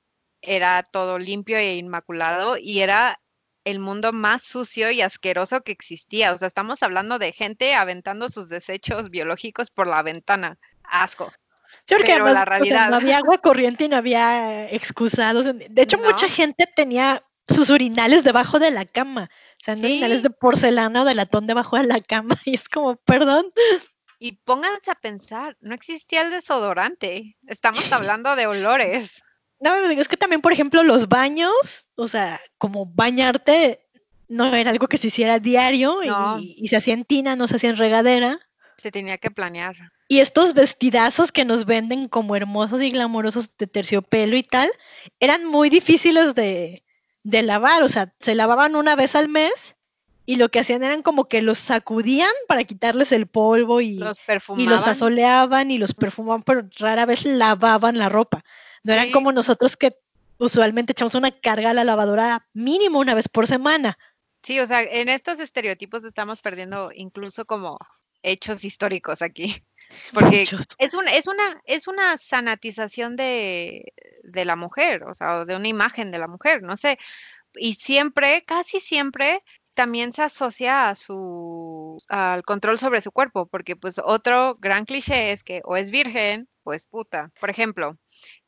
era 0.44 0.84
todo 0.84 1.18
limpio 1.18 1.58
e 1.58 1.76
inmaculado 1.76 2.58
y 2.58 2.82
era 2.82 3.20
el 3.66 3.80
mundo 3.80 4.12
más 4.12 4.44
sucio 4.44 4.92
y 4.92 5.02
asqueroso 5.02 5.62
que 5.62 5.72
existía. 5.72 6.34
O 6.34 6.38
sea, 6.38 6.48
estamos 6.48 6.84
hablando 6.84 7.18
de 7.18 7.32
gente 7.32 7.76
aventando 7.76 8.30
sus 8.30 8.50
desechos 8.50 9.10
biológicos 9.10 9.72
por 9.72 9.88
la 9.88 10.04
ventana. 10.04 10.58
Asco. 10.84 11.32
Sí, 11.86 11.96
porque 11.96 12.14
además 12.14 12.34
la 12.34 12.46
realidad... 12.46 12.90
no 12.90 12.98
había 12.98 13.18
agua 13.18 13.38
corriente 13.40 13.86
y 13.86 13.90
no 13.90 13.98
había 13.98 14.70
excusados. 14.70 15.46
De 15.46 15.82
hecho, 15.82 15.98
mucha 15.98 16.28
gente 16.28 16.68
tenía 16.76 17.24
sus 17.48 17.70
urinales 17.70 18.24
debajo 18.24 18.60
de 18.60 18.72
la 18.72 18.86
cama. 18.86 19.30
O 19.32 19.64
sea, 19.64 19.76
urinales 19.76 20.24
de 20.24 20.30
porcelana 20.30 21.02
o 21.02 21.06
de 21.06 21.16
latón 21.16 21.48
debajo 21.48 21.78
de 21.78 21.88
la 21.88 22.00
cama. 22.02 22.36
Y 22.46 22.56
es 22.56 22.70
como, 22.70 22.98
perdón. 22.98 23.52
Y 24.20 24.34
pónganse 24.44 24.92
a 24.92 24.96
pensar, 24.96 25.58
no 25.62 25.74
existía 25.74 26.22
el 26.22 26.32
desodorante. 26.32 27.38
Estamos 27.48 27.84
hablando 27.92 28.36
de 28.36 28.48
olores. 28.48 29.24
No, 29.60 29.76
es 29.76 30.08
que 30.08 30.18
también, 30.18 30.42
por 30.42 30.52
ejemplo, 30.52 30.84
los 30.84 31.08
baños, 31.08 31.90
o 31.96 32.08
sea, 32.08 32.40
como 32.58 32.86
bañarte 32.86 33.80
no 34.28 34.54
era 34.54 34.72
algo 34.72 34.88
que 34.88 34.98
se 34.98 35.08
hiciera 35.08 35.40
diario 35.40 36.00
y, 36.04 36.68
se 36.68 36.76
hacía 36.76 36.94
en 36.94 37.06
tina, 37.06 37.36
no 37.36 37.48
se 37.48 37.56
hacía 37.56 37.70
en 37.70 37.78
regadera. 37.78 38.40
Se 38.78 38.92
tenía 38.92 39.18
que 39.18 39.32
planear. 39.32 39.76
Y 40.08 40.20
estos 40.20 40.54
vestidazos 40.54 41.32
que 41.32 41.46
nos 41.46 41.66
venden 41.66 42.08
como 42.08 42.36
hermosos 42.36 42.82
y 42.82 42.90
glamorosos 42.90 43.56
de 43.58 43.68
terciopelo 43.68 44.36
y 44.36 44.44
tal, 44.44 44.70
eran 45.20 45.46
muy 45.46 45.70
difíciles 45.70 46.36
de, 46.36 46.84
de 47.24 47.44
lavar, 47.44 47.84
o 47.84 47.90
sea, 47.90 48.14
se 48.20 48.36
lavaban 48.36 48.76
una 48.76 48.96
vez 48.96 49.16
al 49.16 49.30
mes 49.30 49.76
y 50.26 50.38
lo 50.38 50.50
que 50.50 50.60
hacían 50.60 50.84
eran 50.84 51.02
como 51.02 51.26
que 51.26 51.42
los 51.42 51.60
sacudían 51.60 52.32
para 52.48 52.64
quitarles 52.64 53.12
el 53.12 53.28
polvo 53.28 53.82
y 53.82 53.96
los, 53.96 54.18
y 54.58 54.66
los 54.66 54.88
asoleaban 54.88 55.70
y 55.70 55.78
los 55.78 55.94
perfumaban, 55.94 56.44
pero 56.44 56.68
rara 56.78 57.06
vez 57.06 57.26
lavaban 57.26 57.98
la 57.98 58.10
ropa. 58.10 58.44
No 58.84 58.94
eran 58.94 59.12
como 59.12 59.32
nosotros 59.32 59.78
que 59.78 59.96
usualmente 60.38 60.92
echamos 60.92 61.16
una 61.16 61.32
carga 61.32 61.70
a 61.70 61.74
la 61.74 61.84
lavadora 61.84 62.48
mínimo 62.54 63.00
una 63.00 63.16
vez 63.16 63.30
por 63.30 63.48
semana. 63.48 63.98
Sí, 64.44 64.60
o 64.60 64.68
sea, 64.68 64.82
en 64.82 65.08
estos 65.08 65.40
estereotipos 65.40 66.04
estamos 66.04 66.42
perdiendo 66.42 66.92
incluso 66.94 67.46
como 67.46 67.80
hechos 68.22 68.63
históricos 68.66 69.22
aquí. 69.22 69.63
Porque 70.13 70.42
es 70.42 70.94
una, 70.94 71.12
es 71.12 71.28
una, 71.28 71.62
es 71.66 71.88
una 71.88 72.18
sanatización 72.18 73.16
de, 73.16 73.94
de 74.24 74.46
la 74.46 74.56
mujer, 74.56 75.04
o 75.04 75.13
sea, 75.13 75.46
de 75.46 75.56
una 75.56 75.68
imagen 75.68 76.12
de 76.12 76.18
la 76.18 76.28
mujer, 76.28 76.63
no 76.63 76.75
sé. 76.78 76.98
Y 77.56 77.75
siempre, 77.75 78.44
casi 78.44 78.80
siempre, 78.80 79.44
también 79.74 80.13
se 80.13 80.24
asocia 80.24 80.89
a 80.89 80.96
su 80.96 82.01
al 82.08 82.44
control 82.44 82.80
sobre 82.80 83.01
su 83.01 83.12
cuerpo, 83.12 83.46
porque 83.48 83.75
pues 83.75 84.00
otro 84.03 84.56
gran 84.60 84.86
cliché 84.86 85.32
es 85.32 85.44
que 85.44 85.62
o 85.65 85.75
es 85.75 85.92
virgen 85.92 86.48
o 86.63 86.74
es 86.74 86.86
puta. 86.86 87.32
Por 87.39 87.50
ejemplo, 87.50 87.98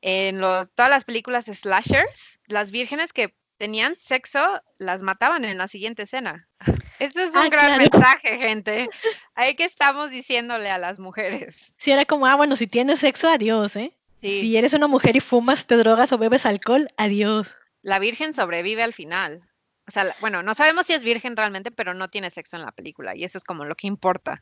en 0.01 0.39
los, 0.39 0.71
todas 0.73 0.89
las 0.89 1.05
películas 1.05 1.45
slashers, 1.45 2.39
las 2.47 2.71
vírgenes 2.71 3.13
que 3.13 3.33
tenían 3.57 3.95
sexo 3.97 4.61
las 4.77 5.01
mataban 5.01 5.45
en 5.45 5.57
la 5.57 5.67
siguiente 5.67 6.03
escena. 6.03 6.47
Este 6.97 7.23
es 7.23 7.31
un 7.31 7.37
ah, 7.39 7.49
gran 7.49 7.77
mensaje, 7.77 8.39
gente. 8.39 8.87
Ahí 9.35 9.55
que 9.55 9.65
estamos 9.65 10.11
diciéndole 10.11 10.69
a 10.69 10.77
las 10.77 10.97
mujeres. 10.97 11.73
Si 11.77 11.91
era 11.91 12.05
como, 12.05 12.25
ah, 12.25 12.35
bueno, 12.35 12.55
si 12.55 12.67
tienes 12.67 12.99
sexo, 12.99 13.27
adiós, 13.27 13.75
¿eh? 13.75 13.91
Si 14.21 14.55
eres 14.55 14.73
una 14.73 14.87
mujer 14.87 15.17
y 15.17 15.19
fumas, 15.19 15.67
te 15.67 15.75
drogas 15.75 16.13
o 16.13 16.17
bebes 16.17 16.45
alcohol, 16.45 16.87
adiós. 16.95 17.57
La 17.81 17.99
virgen 17.99 18.33
sobrevive 18.33 18.81
al 18.81 18.93
final. 18.93 19.41
O 19.87 19.91
sea, 19.91 20.15
bueno, 20.19 20.41
no 20.41 20.53
sabemos 20.53 20.87
si 20.87 20.93
es 20.93 21.03
virgen 21.03 21.37
realmente, 21.37 21.71
pero 21.71 21.93
no 21.93 22.09
tiene 22.09 22.29
sexo 22.29 22.55
en 22.57 22.63
la 22.63 22.71
película 22.71 23.15
y 23.15 23.23
eso 23.23 23.37
es 23.37 23.43
como 23.43 23.65
lo 23.65 23.75
que 23.75 23.87
importa. 23.87 24.41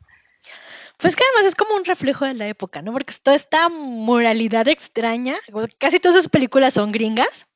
Pues 0.98 1.16
que 1.16 1.24
además 1.24 1.48
es 1.48 1.54
como 1.54 1.74
un 1.74 1.84
reflejo 1.84 2.24
de 2.24 2.34
la 2.34 2.46
época, 2.46 2.82
¿no? 2.82 2.92
Porque 2.92 3.14
toda 3.22 3.36
esta 3.36 3.68
moralidad 3.68 4.68
extraña, 4.68 5.36
casi 5.78 6.00
todas 6.00 6.18
esas 6.18 6.30
películas 6.30 6.74
son 6.74 6.92
gringas 6.92 7.46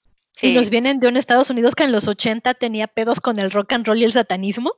y 0.41 0.55
nos 0.55 0.71
vienen 0.71 1.01
de 1.01 1.09
un 1.09 1.17
Estados 1.17 1.51
Unidos 1.51 1.75
que 1.75 1.85
en 1.85 1.93
los 1.93 2.09
80 2.09 2.55
tenía 2.55 2.87
pedos 2.87 3.21
con 3.21 3.39
el 3.39 3.51
rock 3.51 3.73
and 3.73 3.87
roll 3.87 3.99
y 3.99 4.05
el 4.05 4.13
satanismo. 4.13 4.75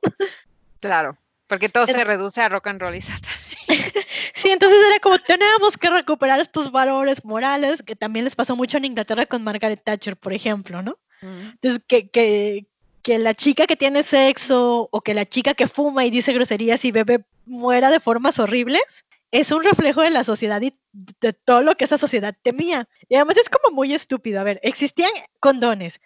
Claro, 0.79 1.17
porque 1.47 1.69
todo 1.69 1.85
se 1.85 2.03
reduce 2.03 2.41
a 2.41 2.49
rock 2.49 2.67
and 2.67 2.81
roll 2.81 2.95
y 2.95 3.01
satanismo. 3.01 3.31
sí, 4.33 4.49
entonces 4.49 4.79
era 4.87 4.99
como 4.99 5.19
tenemos 5.19 5.77
que 5.77 5.89
recuperar 5.89 6.39
estos 6.39 6.71
valores 6.71 7.23
morales 7.23 7.83
que 7.83 7.95
también 7.95 8.25
les 8.25 8.35
pasó 8.35 8.55
mucho 8.55 8.77
en 8.77 8.85
Inglaterra 8.85 9.25
con 9.25 9.43
Margaret 9.43 9.83
Thatcher, 9.83 10.17
por 10.17 10.33
ejemplo, 10.33 10.81
¿no? 10.81 10.97
Entonces, 11.21 11.81
que, 11.87 12.09
que, 12.09 12.65
que 13.01 13.19
la 13.19 13.33
chica 13.33 13.67
que 13.67 13.75
tiene 13.75 14.03
sexo 14.03 14.89
o 14.91 15.01
que 15.01 15.13
la 15.13 15.25
chica 15.25 15.53
que 15.53 15.67
fuma 15.67 16.05
y 16.05 16.11
dice 16.11 16.33
groserías 16.33 16.85
y 16.85 16.91
bebe 16.91 17.25
muera 17.45 17.89
de 17.89 17.99
formas 17.99 18.39
horribles, 18.39 19.05
es 19.31 19.51
un 19.51 19.63
reflejo 19.63 20.01
de 20.01 20.11
la 20.11 20.23
sociedad 20.23 20.61
y 20.61 20.77
de 20.91 21.33
todo 21.33 21.61
lo 21.61 21.75
que 21.75 21.85
esa 21.85 21.97
sociedad 21.97 22.35
temía. 22.43 22.87
Y 23.07 23.15
además 23.15 23.37
es 23.37 23.49
como 23.49 23.75
muy 23.75 23.93
estúpido. 23.93 24.39
A 24.39 24.43
ver, 24.43 24.59
existían 24.61 25.11
condones, 25.39 25.99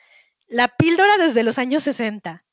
la 0.47 0.67
píldora 0.67 1.17
desde 1.17 1.43
los 1.43 1.57
años 1.57 1.83
60. 1.83 2.43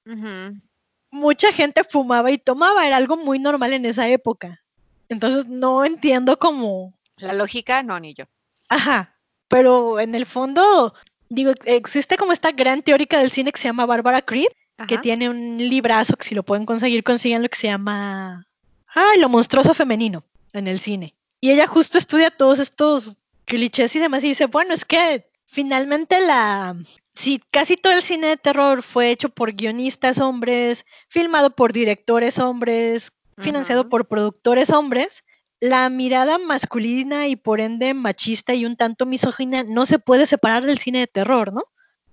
Mucha 1.10 1.52
gente 1.52 1.84
fumaba 1.84 2.30
y 2.30 2.38
tomaba, 2.38 2.86
era 2.86 2.96
algo 2.96 3.16
muy 3.16 3.38
normal 3.38 3.74
en 3.74 3.84
esa 3.84 4.08
época. 4.08 4.64
Entonces 5.08 5.46
no 5.46 5.84
entiendo 5.84 6.38
cómo... 6.38 6.94
La 7.16 7.34
lógica, 7.34 7.82
no, 7.82 8.00
ni 8.00 8.14
yo. 8.14 8.24
Ajá, 8.70 9.14
pero 9.48 10.00
en 10.00 10.14
el 10.14 10.24
fondo 10.24 10.94
digo, 11.32 11.52
existe 11.64 12.16
como 12.16 12.32
esta 12.32 12.52
gran 12.52 12.82
teórica 12.82 13.18
del 13.18 13.30
cine 13.30 13.52
que 13.52 13.60
se 13.60 13.68
llama 13.68 13.86
Barbara 13.86 14.22
Creed, 14.22 14.48
que 14.86 14.98
tiene 14.98 15.30
un 15.30 15.58
librazo 15.58 16.16
que 16.16 16.24
si 16.24 16.34
lo 16.34 16.42
pueden 16.42 16.66
conseguir, 16.66 17.04
consiguen 17.04 17.42
lo 17.42 17.48
que 17.48 17.56
se 17.56 17.68
llama, 17.68 18.46
ah, 18.94 19.12
lo 19.18 19.28
monstruoso 19.28 19.74
femenino 19.74 20.24
en 20.52 20.66
el 20.66 20.78
cine. 20.78 21.14
Y 21.40 21.50
ella 21.50 21.66
justo 21.66 21.98
estudia 21.98 22.30
todos 22.30 22.58
estos 22.58 23.16
clichés 23.44 23.94
y 23.94 24.00
demás 24.00 24.24
y 24.24 24.28
dice, 24.28 24.46
bueno, 24.46 24.74
es 24.74 24.84
que 24.84 25.26
finalmente 25.46 26.20
la, 26.20 26.76
si 27.14 27.40
casi 27.50 27.76
todo 27.76 27.92
el 27.92 28.02
cine 28.02 28.28
de 28.28 28.36
terror 28.36 28.82
fue 28.82 29.10
hecho 29.10 29.28
por 29.28 29.52
guionistas 29.52 30.18
hombres, 30.18 30.84
filmado 31.08 31.54
por 31.54 31.72
directores 31.72 32.38
hombres, 32.38 33.12
financiado 33.38 33.88
por 33.88 34.06
productores 34.06 34.70
hombres, 34.70 35.24
la 35.62 35.88
mirada 35.90 36.38
masculina 36.38 37.28
y 37.28 37.36
por 37.36 37.60
ende 37.60 37.94
machista 37.94 38.52
y 38.52 38.66
un 38.66 38.76
tanto 38.76 39.06
misógina 39.06 39.62
no 39.62 39.86
se 39.86 40.00
puede 40.00 40.26
separar 40.26 40.64
del 40.64 40.78
cine 40.78 40.98
de 40.98 41.06
terror, 41.06 41.52
¿no? 41.52 41.62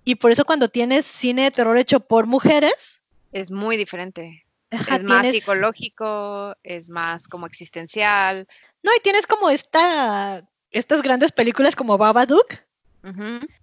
Y 0.06 0.16
por 0.16 0.30
eso 0.30 0.46
cuando 0.46 0.70
tienes 0.70 1.08
cine 1.08 1.46
de 1.46 1.52
terror 1.52 1.76
hecho 1.80 2.00
por 2.00 2.28
mujeres... 2.28 3.02
Es 3.32 3.50
muy 3.50 3.76
diferente. 3.76 4.46
es 4.70 5.04
más 5.04 5.32
psicológico, 5.32 6.56
es 6.62 6.92
más 6.92 7.28
como 7.28 7.48
existencial. 7.48 8.48
No, 8.84 8.92
y 8.96 9.00
tienes 9.02 9.26
como 9.26 9.50
esta, 9.50 10.48
estas 10.70 11.02
grandes 11.02 11.32
películas 11.32 11.76
como 11.76 11.98
Babadook, 11.98 12.54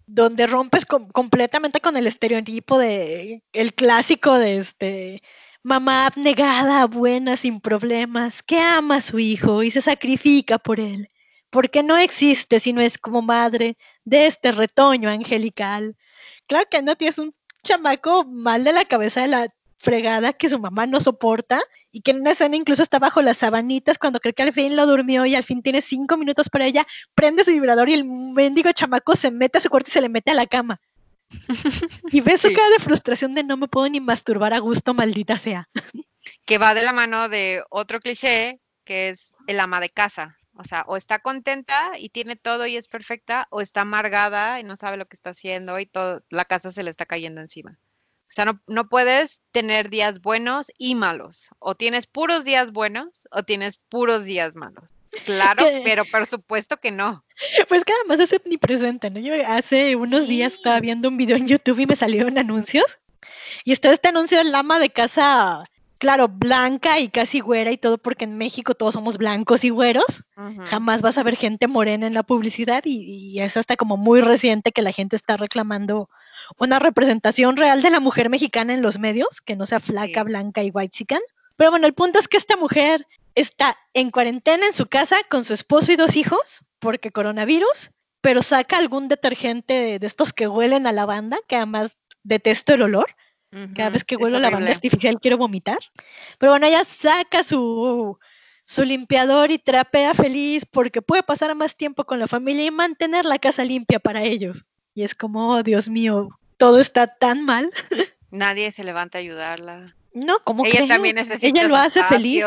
donde 0.08 0.48
rompes 0.48 0.84
completamente 0.84 1.80
con 1.80 1.96
el 1.96 2.08
estereotipo 2.08 2.76
de 2.76 3.44
el 3.52 3.72
clásico 3.72 4.34
de 4.34 4.58
este 4.58 5.22
mamá 5.66 6.06
abnegada, 6.06 6.86
buena, 6.86 7.36
sin 7.36 7.60
problemas, 7.60 8.40
que 8.40 8.60
ama 8.60 8.96
a 8.96 9.00
su 9.00 9.18
hijo 9.18 9.64
y 9.64 9.72
se 9.72 9.80
sacrifica 9.80 10.58
por 10.58 10.78
él, 10.78 11.08
porque 11.50 11.82
no 11.82 11.96
existe 11.96 12.60
si 12.60 12.72
no 12.72 12.80
es 12.80 12.98
como 12.98 13.20
madre 13.20 13.76
de 14.04 14.26
este 14.26 14.52
retoño 14.52 15.10
angelical. 15.10 15.96
Claro 16.46 16.66
que 16.70 16.82
no 16.82 16.94
tienes 16.94 17.18
un 17.18 17.34
chamaco 17.64 18.24
mal 18.24 18.62
de 18.62 18.72
la 18.72 18.84
cabeza 18.84 19.22
de 19.22 19.26
la 19.26 19.48
fregada 19.76 20.32
que 20.32 20.48
su 20.48 20.60
mamá 20.60 20.86
no 20.86 21.00
soporta 21.00 21.60
y 21.90 22.02
que 22.02 22.12
en 22.12 22.20
una 22.20 22.30
escena 22.30 22.54
incluso 22.54 22.84
está 22.84 23.00
bajo 23.00 23.20
las 23.20 23.38
sabanitas 23.38 23.98
cuando 23.98 24.20
cree 24.20 24.34
que 24.34 24.44
al 24.44 24.52
fin 24.52 24.76
lo 24.76 24.86
durmió 24.86 25.26
y 25.26 25.34
al 25.34 25.42
fin 25.42 25.62
tiene 25.62 25.80
cinco 25.80 26.16
minutos 26.16 26.48
para 26.48 26.66
ella, 26.66 26.86
prende 27.16 27.42
su 27.42 27.50
vibrador 27.50 27.88
y 27.88 27.94
el 27.94 28.04
mendigo 28.04 28.70
chamaco 28.70 29.16
se 29.16 29.32
mete 29.32 29.58
a 29.58 29.60
su 29.60 29.68
cuarto 29.68 29.88
y 29.88 29.94
se 29.94 30.00
le 30.00 30.08
mete 30.08 30.30
a 30.30 30.34
la 30.34 30.46
cama. 30.46 30.80
Y 32.10 32.20
ves 32.20 32.40
su 32.40 32.52
cara 32.52 32.70
de 32.70 32.78
frustración 32.78 33.34
de 33.34 33.44
no 33.44 33.56
me 33.56 33.68
puedo 33.68 33.88
ni 33.88 34.00
masturbar 34.00 34.52
a 34.52 34.58
gusto, 34.58 34.94
maldita 34.94 35.38
sea. 35.38 35.68
Que 36.44 36.58
va 36.58 36.74
de 36.74 36.82
la 36.82 36.92
mano 36.92 37.28
de 37.28 37.62
otro 37.70 38.00
cliché, 38.00 38.60
que 38.84 39.10
es 39.10 39.34
el 39.46 39.60
ama 39.60 39.80
de 39.80 39.90
casa. 39.90 40.38
O 40.58 40.64
sea, 40.64 40.84
o 40.88 40.96
está 40.96 41.18
contenta 41.18 41.98
y 41.98 42.08
tiene 42.08 42.36
todo 42.36 42.66
y 42.66 42.76
es 42.76 42.88
perfecta, 42.88 43.46
o 43.50 43.60
está 43.60 43.82
amargada 43.82 44.58
y 44.58 44.64
no 44.64 44.76
sabe 44.76 44.96
lo 44.96 45.06
que 45.06 45.16
está 45.16 45.30
haciendo 45.30 45.78
y 45.78 45.86
todo, 45.86 46.22
la 46.30 46.46
casa 46.46 46.72
se 46.72 46.82
le 46.82 46.90
está 46.90 47.04
cayendo 47.04 47.40
encima. 47.40 47.78
O 48.28 48.32
sea, 48.32 48.44
no, 48.44 48.60
no 48.66 48.88
puedes 48.88 49.42
tener 49.50 49.90
días 49.90 50.20
buenos 50.20 50.70
y 50.78 50.94
malos. 50.94 51.48
O 51.58 51.74
tienes 51.74 52.06
puros 52.06 52.44
días 52.44 52.72
buenos 52.72 53.28
o 53.30 53.42
tienes 53.42 53.76
puros 53.76 54.24
días 54.24 54.56
malos. 54.56 54.92
Claro, 55.24 55.64
pero 55.84 56.04
por 56.04 56.26
supuesto 56.26 56.76
que 56.76 56.90
no. 56.90 57.24
Pues 57.68 57.84
que 57.84 57.92
además 57.92 58.20
es 58.20 58.38
omnipresente, 58.38 59.10
¿no? 59.10 59.20
Yo 59.20 59.34
hace 59.46 59.96
unos 59.96 60.26
días 60.26 60.54
estaba 60.54 60.80
viendo 60.80 61.08
un 61.08 61.16
video 61.16 61.36
en 61.36 61.48
YouTube 61.48 61.80
y 61.80 61.86
me 61.86 61.96
salieron 61.96 62.38
anuncios. 62.38 62.98
Y 63.64 63.72
está 63.72 63.90
este 63.90 64.08
anuncio 64.08 64.38
del 64.38 64.54
ama 64.54 64.78
de 64.78 64.90
casa, 64.90 65.64
claro, 65.98 66.28
blanca 66.28 67.00
y 67.00 67.08
casi 67.08 67.40
güera 67.40 67.72
y 67.72 67.78
todo, 67.78 67.98
porque 67.98 68.24
en 68.24 68.38
México 68.38 68.74
todos 68.74 68.94
somos 68.94 69.18
blancos 69.18 69.64
y 69.64 69.70
güeros. 69.70 70.22
Jamás 70.66 71.02
vas 71.02 71.18
a 71.18 71.22
ver 71.22 71.36
gente 71.36 71.66
morena 71.66 72.06
en 72.06 72.14
la 72.14 72.22
publicidad 72.22 72.82
y, 72.84 73.32
y 73.32 73.40
es 73.40 73.56
hasta 73.56 73.76
como 73.76 73.96
muy 73.96 74.20
reciente 74.20 74.72
que 74.72 74.82
la 74.82 74.92
gente 74.92 75.16
está 75.16 75.36
reclamando 75.36 76.08
una 76.58 76.78
representación 76.78 77.56
real 77.56 77.82
de 77.82 77.90
la 77.90 78.00
mujer 78.00 78.30
mexicana 78.30 78.74
en 78.74 78.82
los 78.82 78.98
medios, 78.98 79.40
que 79.40 79.56
no 79.56 79.66
sea 79.66 79.80
flaca, 79.80 80.22
blanca 80.22 80.62
y 80.62 80.70
white 80.70 80.90
chican. 80.90 81.20
Pero 81.56 81.70
bueno, 81.70 81.86
el 81.86 81.94
punto 81.94 82.18
es 82.18 82.28
que 82.28 82.36
esta 82.36 82.56
mujer 82.56 83.06
está 83.36 83.78
en 83.94 84.10
cuarentena 84.10 84.66
en 84.66 84.74
su 84.74 84.86
casa 84.86 85.18
con 85.28 85.44
su 85.44 85.54
esposo 85.54 85.92
y 85.92 85.96
dos 85.96 86.16
hijos 86.16 86.64
porque 86.80 87.12
coronavirus, 87.12 87.92
pero 88.20 88.42
saca 88.42 88.78
algún 88.78 89.06
detergente 89.06 89.98
de 90.00 90.06
estos 90.06 90.32
que 90.32 90.48
huelen 90.48 90.86
a 90.86 90.92
lavanda, 90.92 91.38
que 91.46 91.56
además 91.56 91.98
detesto 92.24 92.74
el 92.74 92.82
olor. 92.82 93.14
Cada 93.74 93.88
vez 93.88 94.04
que 94.04 94.16
huelo 94.16 94.38
lavanda 94.38 94.70
artificial 94.70 95.18
quiero 95.18 95.38
vomitar. 95.38 95.78
Pero 96.36 96.52
bueno, 96.52 96.66
ella 96.66 96.84
saca 96.84 97.42
su, 97.42 98.18
su 98.66 98.84
limpiador 98.84 99.50
y 99.50 99.58
trapea 99.58 100.12
feliz 100.12 100.66
porque 100.70 101.00
puede 101.00 101.22
pasar 101.22 101.54
más 101.54 101.74
tiempo 101.74 102.04
con 102.04 102.18
la 102.18 102.26
familia 102.26 102.66
y 102.66 102.70
mantener 102.70 103.24
la 103.24 103.38
casa 103.38 103.64
limpia 103.64 103.98
para 103.98 104.22
ellos. 104.24 104.66
Y 104.94 105.04
es 105.04 105.14
como, 105.14 105.54
oh, 105.54 105.62
Dios 105.62 105.88
mío, 105.88 106.28
todo 106.58 106.80
está 106.80 107.06
tan 107.06 107.44
mal. 107.44 107.70
Nadie 108.30 108.72
se 108.72 108.84
levanta 108.84 109.16
a 109.16 109.20
ayudarla. 109.22 109.96
No, 110.12 110.40
como 110.40 110.64
que 110.64 110.78
ella 110.78 110.88
también 110.88 111.16
necesita 111.16 111.46
ella 111.46 111.68
lo 111.68 111.76
hace 111.76 112.04
feliz. 112.04 112.44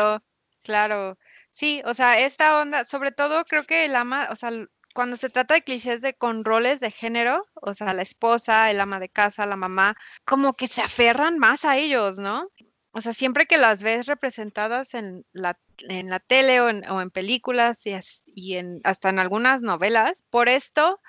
Claro, 0.62 1.18
sí, 1.50 1.82
o 1.86 1.94
sea, 1.94 2.20
esta 2.20 2.60
onda, 2.60 2.84
sobre 2.84 3.12
todo 3.12 3.44
creo 3.44 3.64
que 3.64 3.86
el 3.86 3.96
ama, 3.96 4.28
o 4.30 4.36
sea, 4.36 4.50
cuando 4.94 5.16
se 5.16 5.30
trata 5.30 5.54
de 5.54 5.62
clichés 5.62 6.00
de 6.00 6.14
con 6.14 6.44
roles 6.44 6.80
de 6.80 6.90
género, 6.90 7.46
o 7.54 7.74
sea, 7.74 7.94
la 7.94 8.02
esposa, 8.02 8.70
el 8.70 8.80
ama 8.80 9.00
de 9.00 9.08
casa, 9.08 9.46
la 9.46 9.56
mamá, 9.56 9.96
como 10.24 10.54
que 10.54 10.68
se 10.68 10.82
aferran 10.82 11.38
más 11.38 11.64
a 11.64 11.76
ellos, 11.76 12.18
¿no? 12.18 12.48
O 12.92 13.00
sea, 13.00 13.14
siempre 13.14 13.46
que 13.46 13.56
las 13.56 13.82
ves 13.82 14.06
representadas 14.06 14.94
en 14.94 15.24
la, 15.32 15.58
en 15.88 16.10
la 16.10 16.18
tele 16.18 16.60
o 16.60 16.68
en, 16.68 17.10
películas 17.10 17.86
y, 17.86 17.96
y 18.26 18.56
en, 18.56 18.80
hasta 18.84 19.08
en 19.10 19.20
algunas 19.20 19.62
novelas, 19.62 20.24
por 20.30 20.48
esto, 20.48 21.00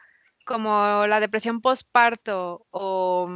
como 0.46 1.08
la 1.08 1.20
depresión 1.20 1.62
postparto 1.62 2.68
o 2.70 3.28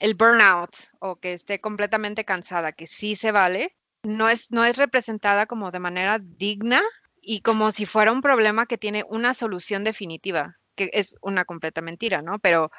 el 0.00 0.14
burnout 0.14 0.76
o 1.00 1.16
que 1.16 1.32
esté 1.32 1.60
completamente 1.60 2.24
cansada, 2.24 2.72
que 2.72 2.86
sí 2.86 3.16
se 3.16 3.32
vale, 3.32 3.76
no 4.08 4.28
es, 4.28 4.50
no 4.50 4.64
es 4.64 4.76
representada 4.76 5.46
como 5.46 5.70
de 5.70 5.78
manera 5.78 6.18
digna 6.20 6.82
y 7.20 7.40
como 7.42 7.70
si 7.72 7.86
fuera 7.86 8.12
un 8.12 8.22
problema 8.22 8.66
que 8.66 8.78
tiene 8.78 9.04
una 9.08 9.34
solución 9.34 9.84
definitiva, 9.84 10.58
que 10.74 10.90
es 10.92 11.16
una 11.20 11.44
completa 11.44 11.80
mentira, 11.82 12.22
¿no? 12.22 12.38
Pero 12.38 12.70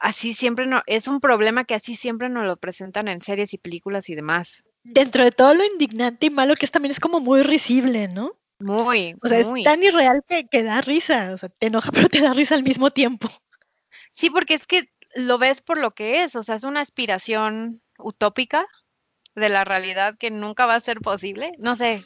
así 0.00 0.34
siempre 0.34 0.66
no, 0.66 0.82
es 0.86 1.06
un 1.06 1.20
problema 1.20 1.64
que 1.64 1.74
así 1.74 1.94
siempre 1.94 2.28
nos 2.28 2.44
lo 2.44 2.56
presentan 2.56 3.08
en 3.08 3.20
series 3.20 3.54
y 3.54 3.58
películas 3.58 4.08
y 4.08 4.14
demás. 4.14 4.64
Dentro 4.82 5.24
de 5.24 5.30
todo 5.30 5.54
lo 5.54 5.64
indignante 5.64 6.26
y 6.26 6.30
malo 6.30 6.56
que 6.56 6.66
es 6.66 6.72
también 6.72 6.90
es 6.90 7.00
como 7.00 7.20
muy 7.20 7.42
risible, 7.42 8.08
¿no? 8.08 8.32
Muy, 8.58 9.16
O 9.22 9.28
sea, 9.28 9.46
muy. 9.46 9.60
es 9.60 9.64
tan 9.64 9.82
irreal 9.82 10.22
que, 10.28 10.46
que 10.46 10.62
da 10.62 10.80
risa. 10.80 11.30
O 11.32 11.38
sea, 11.38 11.48
te 11.48 11.68
enoja, 11.68 11.90
pero 11.92 12.08
te 12.08 12.20
da 12.20 12.32
risa 12.32 12.54
al 12.54 12.62
mismo 12.62 12.90
tiempo. 12.90 13.30
Sí, 14.12 14.30
porque 14.30 14.54
es 14.54 14.66
que 14.66 14.90
lo 15.14 15.38
ves 15.38 15.60
por 15.60 15.78
lo 15.78 15.92
que 15.92 16.24
es, 16.24 16.34
o 16.34 16.42
sea, 16.42 16.56
es 16.56 16.64
una 16.64 16.80
aspiración 16.80 17.80
utópica 17.98 18.66
de 19.34 19.48
la 19.48 19.64
realidad 19.64 20.16
que 20.18 20.30
nunca 20.30 20.66
va 20.66 20.74
a 20.76 20.80
ser 20.80 21.00
posible. 21.00 21.52
No 21.58 21.74
sé, 21.76 22.04